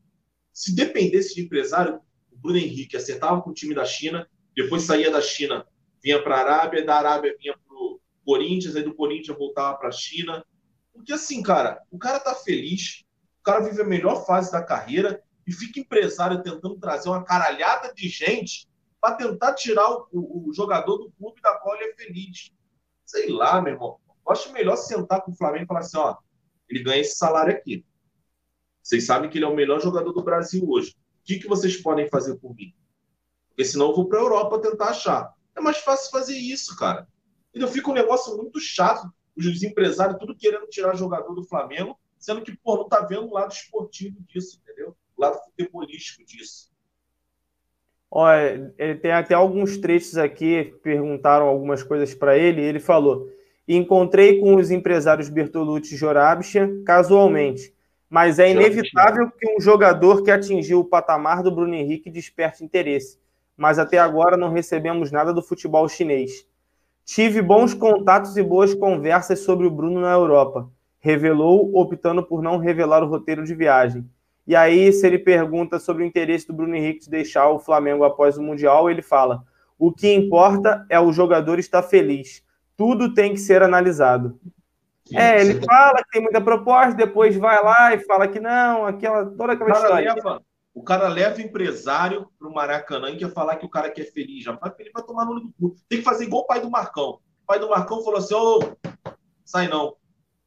Se 0.53 0.75
dependesse 0.75 1.35
de 1.35 1.43
empresário, 1.43 2.01
o 2.31 2.39
Bruno 2.39 2.57
Henrique 2.57 2.97
acertava 2.97 3.43
com 3.43 3.51
o 3.51 3.55
time 3.55 3.75
da 3.75 3.85
China, 3.85 4.27
depois 4.55 4.85
saía 4.85 5.11
da 5.11 5.21
China, 5.21 5.67
vinha 6.03 6.23
para 6.23 6.37
a 6.37 6.41
Arábia, 6.41 6.85
da 6.85 6.97
Arábia 6.97 7.37
vinha 7.39 7.53
para 7.53 7.77
o 7.77 8.01
Corinthians, 8.25 8.77
aí 8.77 8.83
do 8.83 8.95
Corinthians 8.95 9.37
voltava 9.37 9.77
para 9.77 9.89
a 9.89 9.93
China. 9.93 10.45
Porque 10.93 11.13
assim, 11.13 11.43
cara, 11.43 11.83
o 11.91 11.99
cara 11.99 12.21
tá 12.21 12.35
feliz, 12.35 13.05
o 13.41 13.43
cara 13.43 13.61
vive 13.61 13.83
a 13.83 13.85
melhor 13.85 14.25
fase 14.25 14.51
da 14.51 14.63
carreira 14.63 15.23
e 15.47 15.53
fica 15.53 15.81
empresário 15.81 16.43
tentando 16.43 16.77
trazer 16.79 17.09
uma 17.09 17.23
caralhada 17.23 17.95
de 17.95 18.09
gente 18.09 18.69
para 19.01 19.15
tentar 19.15 19.55
tirar 19.55 19.89
o, 19.89 20.09
o, 20.13 20.49
o, 20.49 20.55
jogador 20.55 20.99
do 20.99 21.13
clube 21.13 21.41
da 21.41 21.55
qual 21.59 21.77
ele 21.77 21.93
é 21.93 21.95
feliz. 21.95 22.51
Sei 23.05 23.31
lá, 23.31 23.61
meu 23.61 23.75
irmão. 23.75 24.01
Eu 24.27 24.33
acho 24.33 24.53
melhor 24.53 24.77
sentar 24.77 25.23
com 25.23 25.31
o 25.31 25.37
Flamengo 25.37 25.65
e 25.65 25.67
falar 25.69 25.81
assim, 25.81 25.99
ó, 25.99 26.17
ele 26.69 26.83
ganha 26.83 27.01
esse 27.01 27.17
salário 27.17 27.55
aqui. 27.55 27.85
Vocês 28.83 29.07
sabem 29.07 29.31
que 29.31 29.39
ele 29.39 29.45
é 29.45 29.49
o 29.49 29.55
melhor 29.55 29.81
jogador 29.81 30.13
do 30.13 30.23
Brasil 30.23 30.69
hoje. 30.69 30.91
O 30.91 31.25
que, 31.25 31.39
que 31.39 31.49
vocês 31.49 31.77
podem 31.77 32.09
fazer 32.09 32.37
por 32.37 32.55
mim? 32.55 32.75
Porque 33.49 33.65
senão 33.65 33.91
eu 33.91 33.95
vou 33.95 34.09
para 34.09 34.19
a 34.19 34.23
Europa 34.23 34.61
tentar 34.61 34.91
achar. 34.91 35.33
É 35.57 35.61
mais 35.61 35.79
fácil 35.79 36.11
fazer 36.11 36.37
isso, 36.37 36.77
cara. 36.77 37.07
Então 37.55 37.69
fica 37.69 37.91
um 37.91 37.95
negócio 37.95 38.37
muito 38.37 38.59
chato. 38.61 39.09
Os 39.37 39.63
empresários 39.63 40.19
tudo 40.19 40.37
querendo 40.37 40.67
tirar 40.67 40.97
jogador 40.97 41.35
do 41.35 41.45
Flamengo, 41.45 41.99
sendo 42.19 42.43
que, 42.43 42.57
pô, 42.57 42.77
não 42.77 42.89
tá 42.89 43.01
vendo 43.03 43.29
o 43.29 43.33
lado 43.33 43.53
esportivo 43.53 44.21
disso, 44.23 44.61
entendeu? 44.63 44.97
O 45.17 45.23
lado 45.23 45.39
futebolístico 45.45 46.25
disso. 46.25 46.71
Olha, 48.11 48.73
ele 48.79 48.95
tem 48.97 49.13
até 49.13 49.35
alguns 49.35 49.77
trechos 49.79 50.17
aqui, 50.17 50.75
perguntaram 50.83 51.47
algumas 51.47 51.83
coisas 51.83 52.15
para 52.15 52.39
ele, 52.39 52.63
ele 52.63 52.79
falou: 52.79 53.29
Encontrei 53.69 54.39
com 54.39 54.55
os 54.55 54.71
empresários 54.71 55.29
Bertolucci 55.29 55.95
e 55.95 55.99
Jorabcha 55.99 56.71
casualmente 56.85 57.75
Mas 58.09 58.39
é 58.39 58.51
inevitável 58.51 59.29
que 59.31 59.57
um 59.57 59.61
jogador 59.61 60.23
que 60.23 60.31
atingiu 60.31 60.81
o 60.81 60.85
patamar 60.85 61.43
do 61.43 61.51
Bruno 61.51 61.75
Henrique 61.75 62.09
desperte 62.09 62.65
interesse. 62.65 63.19
Mas 63.57 63.79
até 63.79 63.99
agora 63.99 64.37
não 64.37 64.53
recebemos 64.53 65.11
nada 65.11 65.33
do 65.35 65.43
futebol 65.43 65.89
chinês. 65.89 66.47
Tive 67.05 67.43
bons 67.43 67.75
contatos 67.75 68.37
e 68.37 68.43
boas 68.43 68.73
conversas 68.75 69.41
sobre 69.41 69.67
o 69.67 69.71
Bruno 69.71 70.01
na 70.01 70.13
Europa. 70.13 70.71
Revelou, 71.01 71.71
optando 71.75 72.23
por 72.23 72.43
não 72.43 72.59
revelar 72.59 73.03
o 73.03 73.09
roteiro 73.09 73.45
de 73.45 73.55
viagem. 73.55 74.09
E 74.47 74.55
aí, 74.55 74.93
se 74.93 75.07
ele 75.07 75.19
pergunta 75.19 75.79
sobre 75.79 76.05
o 76.05 76.07
interesse 76.07 76.47
do 76.47 76.55
Bruno 76.55 76.75
Henrique 76.75 77.01
de 77.01 77.11
deixar 77.11 77.49
o 77.49 77.59
Flamengo 77.59 78.05
após 78.05 78.39
o 78.39 78.43
Mundial, 78.43 78.89
ele 78.89 79.03
fala: 79.03 79.43
o 79.79 79.93
que 79.93 80.13
importa 80.13 80.87
é 80.89 81.01
o 81.01 81.13
jogador 81.13 81.59
estar 81.59 81.83
feliz. 81.83 82.45
Tudo 82.77 83.13
tem 83.13 83.33
que 83.33 83.41
ser 83.41 83.63
analisado. 83.63 84.39
Sim, 85.07 85.17
é, 85.17 85.41
ele 85.41 85.61
fala 85.65 86.03
que 86.03 86.11
tem 86.11 86.23
muita 86.23 86.41
proposta, 86.41 86.95
depois 86.95 87.37
vai 87.37 87.63
lá 87.63 87.95
e 87.95 87.99
fala 88.01 88.27
que 88.27 88.41
não, 88.41 88.87
aquela, 88.87 89.25
toda 89.25 89.53
aquela 89.53 89.71
o 89.71 89.73
história. 89.73 90.15
Leva, 90.15 90.43
o 90.75 90.83
cara 90.83 91.09
leva 91.09 91.41
empresário 91.41 92.29
para 92.39 92.49
o 92.49 92.53
Maracanã 92.53 93.11
e 93.11 93.17
quer 93.17 93.33
falar 93.33 93.57
que 93.57 93.65
o 93.65 93.69
cara 93.69 93.91
quer 93.91 94.05
feliz. 94.13 94.45
Já 94.45 94.59
ele 94.79 94.91
vai 94.91 95.03
tomar 95.03 95.25
no 95.25 95.33
olho 95.33 95.41
do 95.41 95.53
cu. 95.53 95.77
Tem 95.89 96.01
que 96.01 96.05
fazer 96.05 96.25
igual 96.25 96.43
o 96.43 96.47
pai 96.47 96.61
do 96.61 96.71
Marcão. 96.71 97.21
O 97.43 97.47
pai 97.47 97.59
do 97.59 97.71
Marcão 97.71 98.03
falou 98.05 98.19
assim: 98.19 98.35
ô, 98.35 98.59
sai 99.45 99.69
não. 99.69 99.97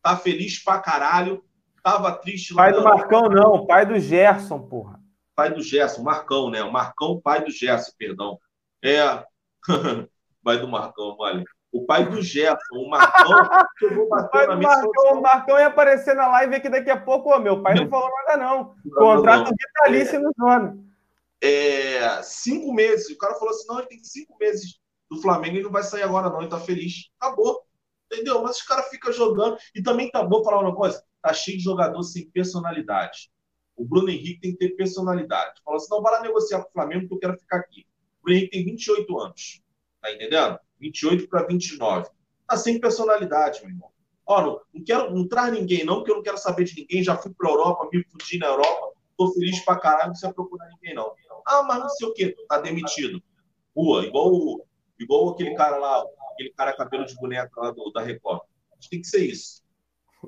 Tá 0.04 0.16
feliz 0.18 0.64
pra 0.64 0.80
caralho. 0.80 1.44
Tava 1.84 2.12
triste 2.14 2.54
lá. 2.54 2.64
Pai 2.64 2.74
do 2.74 2.84
Marcão, 2.84 3.30
não, 3.30 3.66
pai 3.66 3.86
do 3.86 4.00
Gerson, 4.00 4.60
porra. 4.60 5.00
Pai 5.36 5.54
do 5.54 5.62
Gerson, 5.62 6.04
Marcão, 6.04 6.50
né? 6.50 6.62
O 6.64 6.72
Marcão, 6.72 7.20
pai 7.22 7.44
do 7.44 7.52
Gerson, 7.52 7.92
perdão. 7.98 8.38
É. 8.84 9.24
pai 10.44 10.58
do 10.58 10.68
Marcão, 10.68 11.16
olha. 11.20 11.44
O 11.72 11.86
pai 11.86 12.10
do 12.10 12.22
Gerson, 12.22 12.76
o 12.76 12.90
Marcão, 12.90 13.32
chegou 13.78 14.10
batendo 14.10 14.56
na 14.56 14.56
Marcão, 14.56 15.14
O 15.14 15.22
Marcão 15.22 15.60
ia 15.60 15.68
aparecer 15.68 16.16
na 16.16 16.28
live 16.28 16.56
aqui 16.56 16.68
daqui 16.68 16.90
a 16.90 17.00
pouco. 17.00 17.34
Ô, 17.34 17.40
meu 17.40 17.62
pai 17.62 17.76
não 17.76 17.88
falou 17.90 18.10
nada, 18.26 18.38
não. 18.38 18.76
Contrato 18.96 19.52
vitalício 19.52 20.16
é, 20.16 20.20
no 20.20 20.32
nome. 20.38 20.90
É, 21.42 22.22
cinco 22.24 22.74
meses. 22.74 23.10
O 23.10 23.18
cara 23.18 23.36
falou 23.36 23.54
assim: 23.54 23.68
não, 23.68 23.80
ele 23.80 23.88
tem 23.88 24.04
cinco 24.04 24.36
meses 24.40 24.80
do 25.10 25.22
Flamengo 25.22 25.58
e 25.58 25.64
não 25.64 25.72
vai 25.72 25.84
sair 25.84 26.04
agora, 26.04 26.30
não. 26.30 26.42
Ele 26.42 26.50
tá 26.50 26.60
feliz. 26.60 27.10
Acabou. 27.20 27.62
Entendeu? 28.12 28.42
Mas 28.42 28.58
os 28.58 28.64
caras 28.64 28.88
ficam 28.90 29.14
jogando. 29.14 29.58
E 29.76 29.84
também 29.84 30.10
tá 30.10 30.24
bom 30.24 30.44
falar 30.44 30.62
uma 30.62 30.76
coisa: 30.76 31.04
tá 31.22 31.34
cheio 31.34 31.58
de 31.58 31.64
jogador 31.64 32.02
sem 32.04 32.30
personalidade. 32.30 33.32
O 33.76 33.86
Bruno 33.86 34.10
Henrique 34.10 34.42
tem 34.42 34.52
que 34.52 34.58
ter 34.58 34.76
personalidade. 34.76 35.62
Falou 35.64 35.78
assim: 35.78 35.88
não, 35.90 36.02
vai 36.02 36.14
lá 36.14 36.22
negociar 36.22 36.62
com 36.62 36.70
o 36.70 36.74
Flamengo 36.74 37.08
que 37.08 37.14
eu 37.14 37.20
quero 37.20 37.38
ficar 37.38 37.58
aqui. 37.58 37.86
O 38.20 38.24
Bruno 38.24 38.38
Henrique 38.38 38.52
tem 38.52 38.66
28 38.66 39.20
anos. 39.20 39.62
Tá 40.02 40.12
entendendo? 40.12 40.60
28 40.80 41.28
para 41.28 41.46
29. 41.46 42.10
Tá 42.48 42.58
sem 42.58 42.80
personalidade, 42.80 43.62
meu 43.62 43.70
irmão. 43.70 43.90
Ó, 44.26 44.42
não, 44.42 44.62
não, 44.74 44.84
quero, 44.84 45.14
não 45.14 45.28
traz 45.28 45.52
ninguém, 45.52 45.84
não, 45.84 45.98
porque 45.98 46.12
eu 46.12 46.16
não 46.18 46.24
quero 46.24 46.38
saber 46.38 46.64
de 46.64 46.76
ninguém. 46.76 47.04
Já 47.04 47.18
fui 47.18 47.34
para 47.34 47.50
Europa, 47.50 47.90
me 47.92 48.04
fudi 48.04 48.38
na 48.38 48.48
Europa. 48.48 48.94
Tô 49.18 49.34
feliz 49.34 49.60
pra 49.66 49.80
caralho, 49.80 50.06
não 50.06 50.12
precisa 50.12 50.34
procurar 50.34 50.68
ninguém, 50.70 50.94
não. 50.94 51.12
Ah, 51.46 51.64
mas 51.64 51.80
não 51.80 51.90
sei 51.90 52.08
o 52.08 52.14
quê, 52.14 52.36
tá 52.48 52.60
demitido. 52.60 53.22
Rua, 53.76 54.06
igual, 54.06 54.68
igual 55.00 55.30
aquele 55.30 55.56
cara 55.56 55.78
lá, 55.78 56.06
aquele 56.34 56.54
cara 56.54 56.76
cabelo 56.76 57.06
de 57.06 57.16
boneca 57.16 57.50
lá 57.60 57.72
do, 57.72 57.92
da 57.92 58.02
Record. 58.02 58.42
Tem 58.90 59.02
que 59.02 59.08
ser 59.08 59.26
isso. 59.26 59.59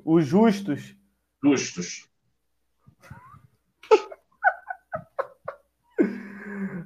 Os 0.04 0.26
justos. 0.26 0.96
Justos. 1.42 2.08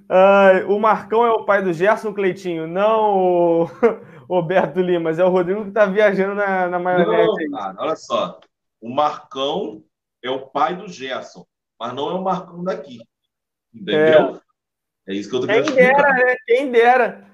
Ai, 0.09 0.65
o 0.65 0.79
Marcão 0.79 1.25
é 1.27 1.31
o 1.31 1.45
pai 1.45 1.63
do 1.63 1.73
Gerson 1.73 2.15
Cleitinho, 2.15 2.67
não 2.67 3.17
o 3.17 3.65
Roberto 4.29 4.81
Lima, 4.81 5.05
mas 5.05 5.19
é 5.19 5.25
o 5.25 5.31
Rodrigo 5.31 5.63
que 5.63 5.69
está 5.69 5.87
viajando 5.87 6.35
na, 6.35 6.69
na 6.69 6.79
maionese. 6.79 7.49
Não, 7.49 7.59
cara, 7.59 7.77
olha 7.79 7.97
só. 7.97 8.41
O 8.81 8.89
Marcão 8.89 9.83
é 10.23 10.31
o 10.31 10.47
pai 10.47 10.77
do 10.77 10.89
Gerson, 10.89 11.45
mas 11.79 11.93
não 11.93 12.11
é 12.11 12.15
o 12.15 12.23
Marcão 12.23 12.63
daqui. 12.63 13.01
Entendeu? 13.75 14.41
É, 15.07 15.13
é 15.13 15.15
isso 15.15 15.29
que 15.29 15.37
eu 15.37 15.41
tô 15.41 15.47
querendo 15.47 15.67
Quem 15.67 15.75
dera, 15.75 16.13
né? 16.13 16.37
Quem 16.47 16.71
dera. 16.71 17.31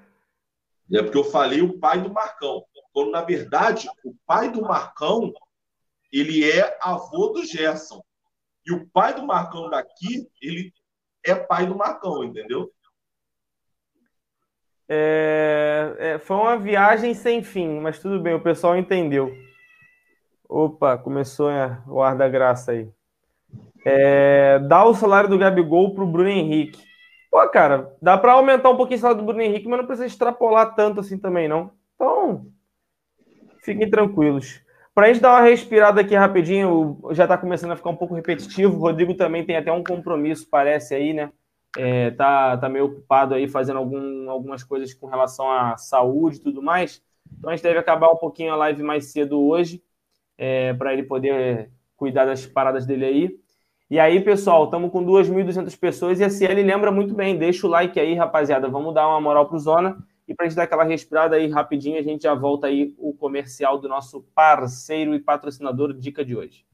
É 0.93 1.03
porque 1.03 1.19
eu 1.19 1.25
falei 1.25 1.63
o 1.63 1.79
pai 1.79 2.01
do 2.01 2.13
Marcão. 2.13 2.65
Quando, 2.93 3.11
na 3.11 3.23
verdade, 3.23 3.89
o 4.05 4.15
pai 4.27 4.51
do 4.51 4.63
Marcão, 4.63 5.33
ele 6.13 6.49
é 6.49 6.77
avô 6.81 7.29
do 7.29 7.45
Gerson. 7.45 8.03
E 8.67 8.73
o 8.73 8.87
pai 8.89 9.15
do 9.15 9.27
Marcão 9.27 9.71
daqui, 9.71 10.29
ele 10.41 10.73
é 11.25 11.35
pai 11.35 11.67
do 11.67 11.77
Marcão, 11.77 12.23
entendeu? 12.23 12.71
É, 14.89 15.97
é, 15.99 16.19
foi 16.19 16.37
uma 16.37 16.59
viagem 16.59 17.15
sem 17.15 17.43
fim, 17.43 17.81
mas 17.81 17.99
tudo 17.99 18.21
bem, 18.21 18.35
o 18.35 18.43
pessoal 18.43 18.77
entendeu. 18.77 19.35
Opa, 20.49 20.99
começou 20.99 21.51
é, 21.51 21.83
o 21.89 22.03
ar 22.03 22.15
da 22.17 22.29
graça 22.29 22.73
aí. 22.73 22.89
É, 23.85 24.59
dá 24.61 24.85
o 24.85 24.95
salário 24.95 25.31
do 25.31 25.39
Gabigol 25.39 25.95
pro 25.95 26.07
Bruno 26.07 26.29
Henrique. 26.29 26.79
Pô, 27.31 27.49
cara, 27.49 27.97
dá 28.03 28.19
para 28.19 28.35
aumentar 28.35 28.69
um 28.69 28.77
pouquinho 28.77 28.99
o 28.99 29.01
salário 29.01 29.23
do 29.23 29.27
Bruno 29.27 29.41
Henrique, 29.41 29.67
mas 29.67 29.79
não 29.79 29.87
precisa 29.87 30.07
extrapolar 30.07 30.75
tanto 30.75 31.01
assim 31.01 31.19
também, 31.19 31.49
não. 31.49 31.73
Então, 31.95 32.47
fiquem 33.63 33.89
tranquilos. 33.89 34.62
Para 34.95 35.07
a 35.07 35.13
gente 35.13 35.23
dar 35.23 35.31
uma 35.33 35.49
respirada 35.49 36.03
aqui 36.03 36.15
rapidinho, 36.15 37.01
já 37.13 37.25
está 37.25 37.39
começando 37.39 37.71
a 37.71 37.77
ficar 37.77 37.89
um 37.89 37.97
pouco 37.97 38.15
repetitivo. 38.15 38.77
O 38.77 38.81
Rodrigo 38.81 39.15
também 39.15 39.45
tem 39.45 39.57
até 39.57 39.73
um 39.73 39.83
compromisso, 39.83 40.47
parece 40.51 40.95
aí, 40.95 41.15
né? 41.15 41.33
É, 41.79 42.11
tá, 42.11 42.59
tá 42.59 42.69
meio 42.69 42.85
ocupado 42.85 43.35
aí 43.35 43.49
fazendo 43.49 43.79
algum, 43.79 44.29
algumas 44.29 44.63
coisas 44.63 44.93
com 44.93 45.07
relação 45.07 45.51
à 45.51 45.79
saúde 45.79 46.37
e 46.37 46.41
tudo 46.41 46.63
mais. 46.63 47.03
Então 47.39 47.49
a 47.49 47.57
gente 47.57 47.63
deve 47.63 47.79
acabar 47.79 48.11
um 48.11 48.17
pouquinho 48.17 48.53
a 48.53 48.57
live 48.57 48.83
mais 48.83 49.13
cedo 49.13 49.41
hoje, 49.41 49.83
é, 50.37 50.75
para 50.75 50.93
ele 50.93 51.05
poder 51.05 51.71
cuidar 51.97 52.27
das 52.27 52.45
paradas 52.45 52.85
dele 52.85 53.07
aí. 53.07 53.41
E 53.89 53.99
aí, 53.99 54.21
pessoal, 54.21 54.65
estamos 54.65 54.91
com 54.91 55.05
2.200 55.05 55.79
pessoas 55.79 56.21
e 56.21 56.25
a 56.25 56.31
CL 56.31 56.63
lembra 56.63 56.91
muito 56.91 57.15
bem. 57.15 57.39
Deixa 57.39 57.67
o 57.67 57.71
like 57.71 57.99
aí, 57.99 58.15
rapaziada. 58.15 58.69
Vamos 58.69 58.95
dar 58.95 59.09
uma 59.09 59.21
moral 59.21 59.49
pro 59.49 59.59
Zona. 59.59 59.97
E 60.27 60.35
para 60.35 60.47
a 60.47 60.49
gente 60.49 60.57
dar 60.57 60.65
aquela 60.65 60.85
respirada 60.85 61.37
aí 61.37 61.51
rapidinho, 61.51 61.99
a 61.99 62.03
gente 62.03 62.23
já 62.23 62.35
volta 62.35 62.69
aí 62.69 62.95
o 62.97 63.13
comercial 63.13 63.79
do 63.79 63.89
nosso 63.89 64.23
parceiro 64.35 65.15
e 65.15 65.21
patrocinador 65.21 65.93
Dica 65.93 66.25
de 66.25 66.37
hoje. 66.37 66.65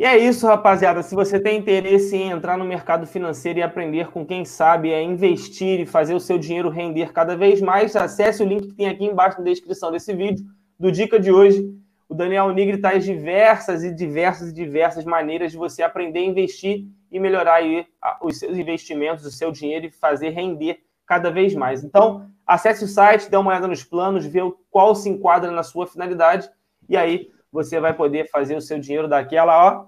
E 0.00 0.04
é 0.06 0.16
isso, 0.16 0.46
rapaziada. 0.46 1.02
Se 1.02 1.14
você 1.14 1.38
tem 1.38 1.58
interesse 1.58 2.16
em 2.16 2.30
entrar 2.30 2.56
no 2.56 2.64
mercado 2.64 3.06
financeiro 3.06 3.58
e 3.58 3.62
aprender 3.62 4.10
com 4.10 4.24
quem 4.24 4.46
sabe 4.46 4.90
é 4.90 5.02
investir 5.02 5.78
e 5.78 5.84
fazer 5.84 6.14
o 6.14 6.20
seu 6.20 6.38
dinheiro 6.38 6.70
render 6.70 7.12
cada 7.12 7.36
vez 7.36 7.60
mais, 7.60 7.94
acesse 7.94 8.42
o 8.42 8.46
link 8.46 8.68
que 8.68 8.74
tem 8.74 8.88
aqui 8.88 9.04
embaixo 9.04 9.36
na 9.36 9.44
descrição 9.44 9.92
desse 9.92 10.14
vídeo, 10.14 10.42
do 10.78 10.90
Dica 10.90 11.20
de 11.20 11.30
hoje. 11.30 11.62
O 12.08 12.14
Daniel 12.14 12.50
Nigri 12.50 12.78
traz 12.78 13.04
diversas 13.04 13.84
e 13.84 13.94
diversas 13.94 14.48
e 14.48 14.54
diversas 14.54 15.04
maneiras 15.04 15.52
de 15.52 15.58
você 15.58 15.82
aprender 15.82 16.20
a 16.20 16.24
investir 16.24 16.86
e 17.12 17.20
melhorar 17.20 17.56
aí 17.56 17.86
os 18.22 18.38
seus 18.38 18.56
investimentos, 18.56 19.26
o 19.26 19.30
seu 19.30 19.52
dinheiro 19.52 19.84
e 19.84 19.90
fazer 19.90 20.30
render 20.30 20.78
cada 21.06 21.30
vez 21.30 21.54
mais. 21.54 21.84
Então, 21.84 22.26
acesse 22.46 22.84
o 22.84 22.88
site, 22.88 23.30
dê 23.30 23.36
uma 23.36 23.50
olhada 23.50 23.68
nos 23.68 23.84
planos, 23.84 24.24
vê 24.24 24.40
qual 24.70 24.94
se 24.94 25.10
enquadra 25.10 25.50
na 25.50 25.62
sua 25.62 25.86
finalidade 25.86 26.48
e 26.88 26.96
aí 26.96 27.28
você 27.52 27.80
vai 27.80 27.92
poder 27.92 28.30
fazer 28.30 28.56
o 28.56 28.60
seu 28.60 28.78
dinheiro 28.78 29.08
daquela, 29.08 29.66
ó, 29.66 29.86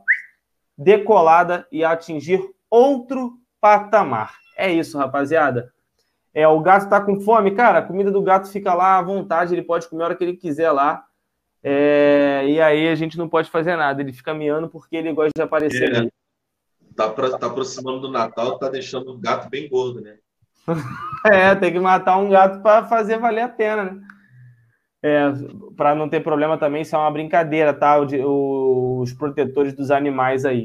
decolada 0.77 1.67
e 1.71 1.85
atingir 1.85 2.43
outro 2.71 3.39
patamar. 3.61 4.35
É 4.57 4.71
isso, 4.71 4.99
rapaziada. 4.99 5.73
É, 6.35 6.49
o 6.49 6.61
gato 6.61 6.89
tá 6.89 7.01
com 7.01 7.21
fome, 7.21 7.51
cara, 7.51 7.79
a 7.79 7.83
comida 7.83 8.11
do 8.11 8.23
gato 8.23 8.49
fica 8.49 8.73
lá 8.73 8.99
à 8.99 9.03
vontade, 9.03 9.55
ele 9.55 9.63
pode 9.63 9.89
comer 9.89 10.03
a 10.03 10.07
hora 10.07 10.17
que 10.17 10.25
ele 10.25 10.37
quiser 10.37 10.71
lá. 10.71 11.05
É, 11.63 12.45
e 12.49 12.61
aí 12.61 12.89
a 12.89 12.95
gente 12.95 13.17
não 13.19 13.29
pode 13.29 13.51
fazer 13.51 13.77
nada, 13.77 14.01
ele 14.01 14.13
fica 14.13 14.35
miando 14.35 14.69
porque 14.69 14.97
ele 14.97 15.13
gosta 15.13 15.31
de 15.37 15.43
aparecer. 15.43 16.07
É, 16.07 16.11
tá, 16.97 17.09
pra, 17.09 17.39
tá 17.39 17.47
aproximando 17.47 18.01
do 18.01 18.11
Natal, 18.11 18.59
tá 18.59 18.69
deixando 18.69 19.13
o 19.13 19.19
gato 19.19 19.49
bem 19.49 19.69
gordo, 19.69 20.01
né? 20.01 20.17
é, 21.31 21.55
tem 21.55 21.73
que 21.73 21.79
matar 21.79 22.17
um 22.17 22.31
gato 22.31 22.63
para 22.63 22.87
fazer 22.87 23.19
valer 23.19 23.43
a 23.43 23.49
pena, 23.49 23.85
né? 23.85 24.01
É, 25.03 25.33
para 25.77 25.95
não 25.97 26.09
ter 26.09 26.21
problema 26.21 26.57
também, 26.57 26.83
isso 26.83 26.95
é 26.95 26.99
uma 26.99 27.11
brincadeira, 27.11 27.75
tá? 27.75 28.01
O, 28.01 29.01
os 29.01 29.13
protetores 29.13 29.75
dos 29.75 29.91
animais 29.91 30.45
aí. 30.45 30.65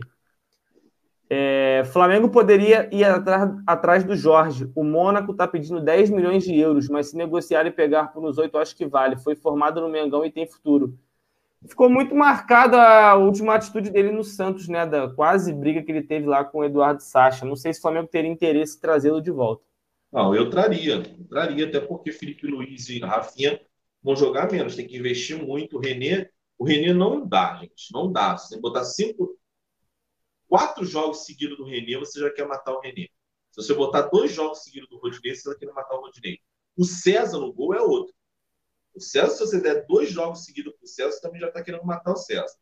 É, 1.29 1.83
Flamengo 1.91 2.29
poderia 2.29 2.87
ir 2.93 3.03
atrás, 3.03 3.51
atrás 3.65 4.03
do 4.03 4.15
Jorge. 4.15 4.71
O 4.75 4.83
Mônaco 4.83 5.31
está 5.31 5.47
pedindo 5.47 5.81
10 5.81 6.09
milhões 6.09 6.43
de 6.43 6.57
euros, 6.57 6.87
mas 6.87 7.09
se 7.09 7.17
negociar 7.17 7.65
e 7.65 7.71
pegar 7.71 8.13
por 8.13 8.23
uns 8.23 8.37
8, 8.37 8.57
acho 8.57 8.75
que 8.75 8.85
vale. 8.85 9.17
Foi 9.17 9.35
formado 9.35 9.81
no 9.81 9.89
Mengão 9.89 10.23
e 10.23 10.31
tem 10.31 10.47
futuro. 10.47 10.97
Ficou 11.67 11.89
muito 11.89 12.15
marcada 12.15 12.77
a 12.79 13.15
última 13.15 13.55
atitude 13.55 13.89
dele 13.89 14.11
no 14.11 14.23
Santos, 14.23 14.69
né? 14.69 14.85
Da 14.85 15.09
quase 15.09 15.51
briga 15.51 15.81
que 15.81 15.91
ele 15.91 16.03
teve 16.03 16.27
lá 16.27 16.45
com 16.45 16.59
o 16.59 16.63
Eduardo 16.63 17.01
Sacha. 17.01 17.43
Não 17.43 17.55
sei 17.55 17.73
se 17.73 17.79
o 17.79 17.81
Flamengo 17.81 18.07
teria 18.07 18.31
interesse 18.31 18.77
em 18.77 18.79
trazê-lo 18.79 19.21
de 19.21 19.31
volta. 19.31 19.63
Não, 20.13 20.33
eu 20.33 20.49
traria. 20.49 20.95
Eu 20.95 21.27
traria, 21.27 21.65
até 21.65 21.79
porque 21.81 22.11
Felipe 22.11 22.47
Luiz 22.47 22.87
e 22.87 22.99
Rafinha 22.99 23.59
vão 24.07 24.15
jogar 24.15 24.49
menos, 24.49 24.77
tem 24.77 24.87
que 24.87 24.95
investir 24.95 25.37
muito. 25.37 25.75
O 25.75 25.79
René 25.81 26.29
O 26.57 26.63
Renê 26.63 26.93
não 26.93 27.27
dá, 27.27 27.57
gente. 27.57 27.91
Não 27.91 28.09
dá. 28.09 28.37
Se 28.37 28.47
você 28.47 28.59
botar 28.61 28.85
cinco, 28.85 29.37
quatro 30.47 30.85
jogos 30.85 31.25
seguidos 31.25 31.57
do 31.57 31.65
Renê, 31.65 31.97
você 31.97 32.21
já 32.21 32.31
quer 32.31 32.47
matar 32.47 32.71
o 32.71 32.79
Renê. 32.79 33.11
Se 33.51 33.61
você 33.61 33.73
botar 33.73 34.03
dois 34.03 34.31
jogos 34.31 34.63
seguidos 34.63 34.87
do 34.89 34.97
Rodinei, 34.97 35.35
você 35.35 35.49
vai 35.49 35.57
querer 35.57 35.73
matar 35.73 35.95
o 35.95 36.01
Rodinei. 36.01 36.39
O 36.77 36.85
César 36.85 37.37
no 37.37 37.51
gol 37.51 37.73
é 37.73 37.81
outro. 37.81 38.13
O 38.95 39.01
César, 39.01 39.29
se 39.29 39.39
você 39.39 39.59
der 39.59 39.85
dois 39.85 40.09
jogos 40.09 40.45
seguidos 40.45 40.73
para 40.73 40.85
o 40.85 40.87
César, 40.87 41.19
também 41.19 41.41
já 41.41 41.47
está 41.47 41.61
querendo 41.61 41.83
matar 41.83 42.13
o 42.13 42.17
César. 42.17 42.55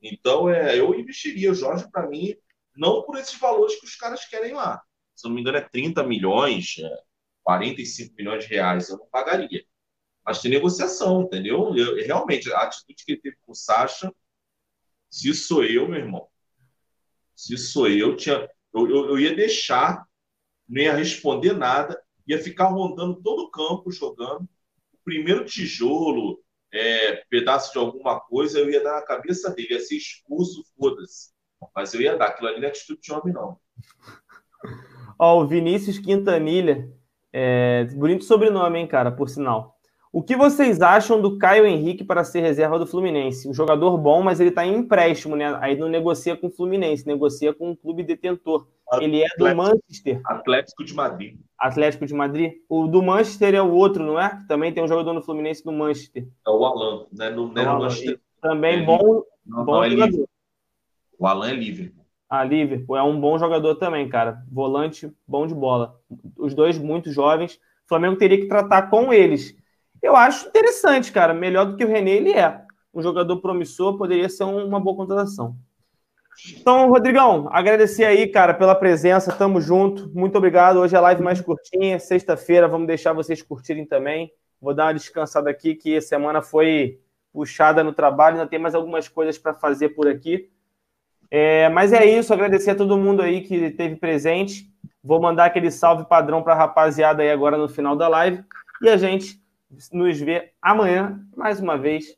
Então, 0.00 0.48
é, 0.48 0.78
eu 0.78 0.94
investiria 0.94 1.50
o 1.50 1.54
Jorge, 1.54 1.90
para 1.90 2.06
mim, 2.06 2.36
não 2.76 3.02
por 3.02 3.18
esses 3.18 3.36
valores 3.36 3.80
que 3.80 3.86
os 3.86 3.96
caras 3.96 4.24
querem 4.24 4.52
lá. 4.52 4.80
Se 5.16 5.26
não 5.26 5.34
me 5.34 5.40
engano, 5.40 5.56
é 5.56 5.62
30 5.62 6.04
milhões, 6.04 6.76
é 6.78 7.02
45 7.42 8.14
milhões 8.14 8.44
de 8.44 8.50
reais. 8.50 8.88
Eu 8.88 8.98
não 8.98 9.06
pagaria. 9.06 9.64
Mas 10.26 10.42
tem 10.42 10.50
negociação, 10.50 11.22
entendeu? 11.22 11.72
Eu, 11.76 11.94
realmente, 12.04 12.52
a 12.52 12.62
atitude 12.62 13.04
que 13.04 13.12
ele 13.12 13.20
teve 13.20 13.36
com 13.46 13.52
o 13.52 13.54
Sacha, 13.54 14.12
se 15.08 15.32
sou 15.32 15.64
eu, 15.64 15.88
meu 15.88 16.00
irmão, 16.00 16.26
se 17.34 17.56
sou 17.56 17.88
eu, 17.88 18.16
tinha, 18.16 18.48
eu, 18.74 18.90
eu, 18.90 19.10
eu 19.10 19.18
ia 19.20 19.36
deixar, 19.36 20.04
não 20.68 20.82
ia 20.82 20.92
responder 20.92 21.52
nada, 21.52 22.02
ia 22.26 22.42
ficar 22.42 22.66
rondando 22.66 23.22
todo 23.22 23.44
o 23.44 23.50
campo 23.50 23.92
jogando. 23.92 24.48
O 24.92 24.98
primeiro 25.04 25.44
tijolo, 25.44 26.42
é, 26.72 27.24
pedaço 27.30 27.72
de 27.72 27.78
alguma 27.78 28.18
coisa, 28.18 28.58
eu 28.58 28.68
ia 28.68 28.82
dar 28.82 28.94
na 28.94 29.02
cabeça 29.02 29.54
dele, 29.54 29.74
ia 29.74 29.80
ser 29.80 29.96
expulso, 29.96 30.64
foda-se. 30.76 31.30
Mas 31.74 31.94
eu 31.94 32.00
ia 32.00 32.16
dar, 32.16 32.26
aquilo 32.26 32.48
ali 32.48 32.58
não 32.58 32.66
é 32.66 32.70
atitude 32.70 33.00
de 33.00 33.12
homem, 33.12 33.32
não. 33.32 33.60
Ó, 35.18 35.40
o 35.40 35.46
Vinícius 35.46 35.98
Quintanilha, 35.98 36.92
é, 37.32 37.84
bonito 37.94 38.24
sobrenome, 38.24 38.80
hein, 38.80 38.88
cara, 38.88 39.12
por 39.12 39.28
sinal. 39.28 39.75
O 40.16 40.22
que 40.22 40.34
vocês 40.34 40.80
acham 40.80 41.20
do 41.20 41.36
Caio 41.36 41.66
Henrique 41.66 42.02
para 42.02 42.24
ser 42.24 42.40
reserva 42.40 42.78
do 42.78 42.86
Fluminense? 42.86 43.46
Um 43.46 43.52
jogador 43.52 43.98
bom, 43.98 44.22
mas 44.22 44.40
ele 44.40 44.48
está 44.48 44.64
em 44.64 44.74
empréstimo, 44.74 45.36
né? 45.36 45.58
Aí 45.60 45.76
não 45.76 45.90
negocia 45.90 46.34
com 46.34 46.46
o 46.46 46.50
Fluminense, 46.50 47.06
negocia 47.06 47.52
com 47.52 47.72
o 47.72 47.76
clube 47.76 48.02
detentor. 48.02 48.66
Ele 48.98 49.22
é 49.22 49.26
do 49.36 49.54
Manchester. 49.54 50.22
Atlético 50.24 50.86
de 50.86 50.94
Madrid. 50.94 51.38
Atlético 51.58 52.06
de 52.06 52.14
Madrid. 52.14 52.54
O 52.66 52.86
do 52.86 53.02
Manchester 53.02 53.54
é 53.56 53.60
o 53.60 53.70
outro, 53.70 54.02
não 54.02 54.18
é? 54.18 54.42
Também 54.48 54.72
tem 54.72 54.82
um 54.82 54.88
jogador 54.88 55.12
no 55.12 55.20
Fluminense 55.20 55.62
do 55.62 55.70
Manchester. 55.70 56.26
É 56.46 56.50
o 56.50 56.64
Alan, 56.64 57.04
né? 57.12 57.28
No, 57.28 57.52
né, 57.52 57.64
no 57.66 57.80
Manchester. 57.80 58.18
Também 58.40 58.80
é 58.80 58.86
bom, 58.86 59.22
não, 59.44 59.66
bom 59.66 59.72
não, 59.72 59.84
é 59.84 59.90
jogador. 59.90 60.12
Livre. 60.12 60.28
O 61.18 61.26
Alan 61.26 61.50
é 61.50 61.54
livre. 61.54 61.94
Ah, 62.26 62.42
Liverpool 62.42 62.96
é 62.96 63.02
um 63.02 63.20
bom 63.20 63.38
jogador 63.38 63.74
também, 63.74 64.08
cara. 64.08 64.42
Volante, 64.50 65.12
bom 65.28 65.46
de 65.46 65.54
bola. 65.54 66.00
Os 66.38 66.54
dois 66.54 66.78
muito 66.78 67.12
jovens. 67.12 67.56
O 67.84 67.88
Flamengo 67.88 68.16
teria 68.16 68.40
que 68.40 68.48
tratar 68.48 68.88
com 68.88 69.12
eles 69.12 69.54
eu 70.02 70.16
acho 70.16 70.48
interessante, 70.48 71.12
cara. 71.12 71.34
Melhor 71.34 71.66
do 71.66 71.76
que 71.76 71.84
o 71.84 71.88
René, 71.88 72.10
ele 72.12 72.32
é. 72.32 72.62
Um 72.92 73.02
jogador 73.02 73.38
promissor, 73.40 73.96
poderia 73.96 74.28
ser 74.28 74.44
uma 74.44 74.80
boa 74.80 74.96
contratação. 74.96 75.56
Então, 76.58 76.88
Rodrigão, 76.88 77.48
agradecer 77.50 78.04
aí, 78.04 78.26
cara, 78.26 78.52
pela 78.52 78.74
presença. 78.74 79.32
Tamo 79.32 79.60
junto. 79.60 80.10
Muito 80.14 80.36
obrigado. 80.36 80.78
Hoje 80.78 80.94
é 80.94 80.98
a 80.98 81.02
live 81.02 81.22
mais 81.22 81.40
curtinha. 81.40 81.98
Sexta-feira, 81.98 82.68
vamos 82.68 82.86
deixar 82.86 83.12
vocês 83.12 83.40
curtirem 83.42 83.86
também. 83.86 84.30
Vou 84.60 84.74
dar 84.74 84.86
uma 84.86 84.94
descansada 84.94 85.48
aqui, 85.48 85.74
que 85.74 85.96
a 85.96 86.02
semana 86.02 86.42
foi 86.42 87.00
puxada 87.32 87.82
no 87.82 87.92
trabalho. 87.92 88.36
Ainda 88.36 88.48
tem 88.48 88.58
mais 88.58 88.74
algumas 88.74 89.08
coisas 89.08 89.38
para 89.38 89.54
fazer 89.54 89.90
por 89.90 90.08
aqui. 90.08 90.50
É, 91.30 91.68
mas 91.70 91.92
é 91.92 92.04
isso. 92.04 92.32
Agradecer 92.32 92.72
a 92.72 92.76
todo 92.76 92.98
mundo 92.98 93.22
aí 93.22 93.40
que 93.40 93.54
esteve 93.56 93.96
presente. 93.96 94.70
Vou 95.02 95.20
mandar 95.20 95.46
aquele 95.46 95.70
salve 95.70 96.04
padrão 96.04 96.42
para 96.42 96.52
a 96.52 96.56
rapaziada 96.56 97.22
aí 97.22 97.30
agora 97.30 97.56
no 97.56 97.68
final 97.68 97.96
da 97.96 98.08
live. 98.08 98.44
E 98.82 98.88
a 98.88 98.96
gente 98.96 99.40
nos 99.92 100.20
vê 100.20 100.52
amanhã, 100.60 101.20
mais 101.36 101.60
uma 101.60 101.76
vez, 101.76 102.16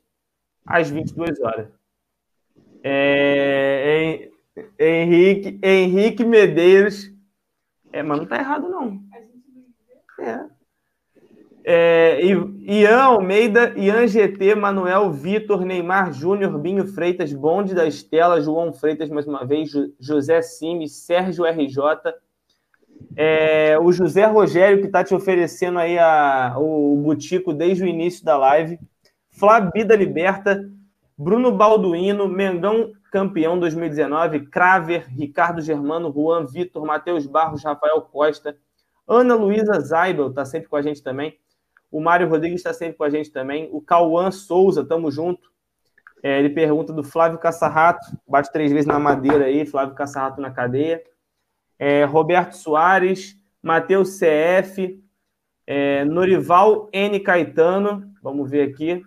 às 0.65 0.89
22 0.89 1.39
horas. 1.41 1.67
É, 2.83 4.29
Henrique, 4.77 5.59
Henrique 5.61 6.25
Medeiros. 6.25 7.11
É, 7.91 8.03
mas 8.03 8.19
não 8.19 8.25
tá 8.25 8.37
errado, 8.37 8.69
não. 8.69 9.01
É. 10.19 10.59
É, 11.71 12.21
Ian 12.23 13.01
Almeida, 13.01 13.73
Ian 13.77 14.07
GT, 14.07 14.55
Manuel 14.55 15.11
Vitor, 15.11 15.65
Neymar 15.65 16.13
Júnior, 16.13 16.57
Binho 16.57 16.85
Freitas, 16.87 17.33
Bonde 17.33 17.75
da 17.75 17.85
Estela, 17.85 18.41
João 18.41 18.73
Freitas, 18.73 19.09
mais 19.09 19.27
uma 19.27 19.45
vez, 19.45 19.69
José 19.99 20.41
Simes, 20.41 20.93
Sérgio 20.93 21.45
RJ, 21.45 21.77
é, 23.15 23.77
o 23.79 23.91
José 23.91 24.25
Rogério, 24.25 24.79
que 24.79 24.87
está 24.87 25.03
te 25.03 25.13
oferecendo 25.13 25.79
aí 25.79 25.97
a, 25.97 26.55
o, 26.57 26.93
o 26.93 26.97
Butico 26.97 27.53
desde 27.53 27.83
o 27.83 27.87
início 27.87 28.23
da 28.23 28.37
live. 28.37 28.79
Flabida 29.29 29.95
Liberta, 29.95 30.69
Bruno 31.17 31.51
Balduino, 31.51 32.27
Mengão 32.27 32.91
campeão 33.11 33.59
2019, 33.59 34.47
Craver, 34.47 35.07
Ricardo 35.09 35.61
Germano, 35.61 36.13
Juan 36.13 36.45
Vitor, 36.45 36.85
Matheus 36.85 37.25
Barros, 37.25 37.63
Rafael 37.63 38.01
Costa, 38.01 38.55
Ana 39.07 39.33
Luísa 39.33 39.79
Zaibel 39.79 40.27
está 40.27 40.45
sempre 40.45 40.69
com 40.69 40.75
a 40.75 40.81
gente 40.81 41.01
também. 41.01 41.37
O 41.91 41.99
Mário 41.99 42.29
Rodrigues 42.29 42.59
está 42.59 42.71
sempre 42.71 42.97
com 42.97 43.03
a 43.03 43.09
gente 43.09 43.31
também. 43.31 43.67
O 43.71 43.81
Cauã 43.81 44.29
Souza, 44.29 44.85
tamo 44.85 45.09
junto. 45.09 45.49
É, 46.21 46.37
ele 46.37 46.49
pergunta 46.49 46.93
do 46.93 47.03
Flávio 47.03 47.39
Caçarrato, 47.39 48.05
bate 48.27 48.51
três 48.51 48.71
vezes 48.71 48.85
na 48.85 48.99
madeira 48.99 49.45
aí, 49.45 49.65
Flávio 49.65 49.95
Caçarrato 49.95 50.39
na 50.39 50.51
cadeia 50.51 51.01
é, 51.79 52.03
Roberto 52.03 52.51
Soares, 52.53 53.35
Matheus 53.63 54.19
CF, 54.19 55.01
é, 55.65 56.03
Norival 56.03 56.89
N. 56.91 57.19
Caetano, 57.21 58.13
vamos 58.21 58.49
ver 58.49 58.69
aqui. 58.69 59.01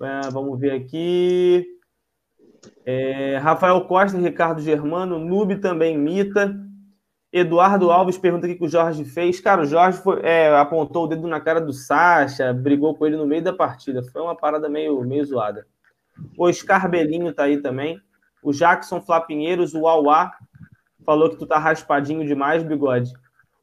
É, 0.00 0.30
vamos 0.30 0.60
ver 0.60 0.72
aqui. 0.72 1.66
É, 2.84 3.38
Rafael 3.38 3.80
Costa, 3.86 4.18
Ricardo 4.18 4.60
Germano, 4.60 5.18
Nube 5.18 5.56
também 5.56 5.96
Mita. 5.98 6.54
Eduardo 7.30 7.90
Alves 7.90 8.16
pergunta 8.16 8.46
o 8.46 8.56
que 8.56 8.64
o 8.64 8.68
Jorge 8.68 9.04
fez. 9.04 9.38
Cara, 9.38 9.62
o 9.62 9.66
Jorge 9.66 9.98
foi, 9.98 10.20
é, 10.22 10.56
apontou 10.56 11.04
o 11.04 11.06
dedo 11.06 11.28
na 11.28 11.40
cara 11.40 11.60
do 11.60 11.72
Sacha, 11.72 12.52
brigou 12.54 12.94
com 12.94 13.06
ele 13.06 13.16
no 13.16 13.26
meio 13.26 13.42
da 13.42 13.52
partida. 13.52 14.02
Foi 14.02 14.22
uma 14.22 14.34
parada 14.34 14.68
meio, 14.68 15.02
meio 15.04 15.24
zoada. 15.24 15.66
O 16.36 16.48
Oscar 16.48 16.88
Belinho 16.88 17.32
tá 17.32 17.44
aí 17.44 17.60
também. 17.60 18.00
O 18.42 18.52
Jackson 18.52 19.00
Flapinheiros, 19.00 19.74
o 19.74 19.86
Auá, 19.86 20.32
falou 21.08 21.30
que 21.30 21.36
tu 21.36 21.46
tá 21.46 21.58
raspadinho 21.58 22.22
demais, 22.26 22.62
bigode. 22.62 23.10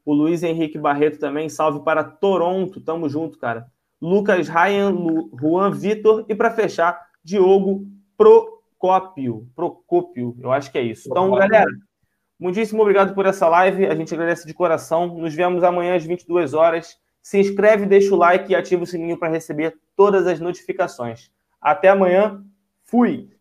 O 0.04 0.16
Luiz 0.16 0.42
Henrique 0.42 0.80
Barreto 0.80 1.20
também, 1.20 1.48
salve 1.48 1.80
para 1.82 2.04
Toronto, 2.04 2.82
tamo 2.82 3.08
junto, 3.08 3.38
cara. 3.38 3.68
Lucas 4.02 4.50
Ryan, 4.50 4.90
Lu, 4.90 5.30
Juan 5.40 5.70
Vitor 5.70 6.26
e 6.28 6.34
para 6.34 6.50
fechar, 6.50 7.00
Diogo 7.24 7.86
Procópio. 8.18 9.48
Procópio, 9.56 10.36
eu 10.42 10.52
acho 10.52 10.72
que 10.72 10.80
é 10.80 10.82
isso. 10.82 11.08
Então, 11.08 11.30
galera, 11.30 11.70
muitíssimo 12.40 12.82
obrigado 12.82 13.14
por 13.14 13.28
essa 13.28 13.48
live. 13.48 13.86
A 13.86 13.94
gente 13.94 14.12
agradece 14.12 14.48
de 14.48 14.54
coração. 14.56 15.06
Nos 15.06 15.36
vemos 15.36 15.64
amanhã 15.64 15.96
às 15.96 16.04
22 16.04 16.56
horas. 16.56 16.98
Se 17.22 17.40
inscreve, 17.40 17.86
deixa 17.86 18.12
o 18.12 18.18
like 18.18 18.52
e 18.52 18.56
ativa 18.56 18.82
o 18.82 18.88
sininho 18.88 19.20
para 19.20 19.30
receber 19.30 19.78
todas 19.96 20.26
as 20.26 20.40
notificações. 20.40 21.30
Até 21.62 21.90
amanhã. 21.90 22.44
Fui! 22.86 23.35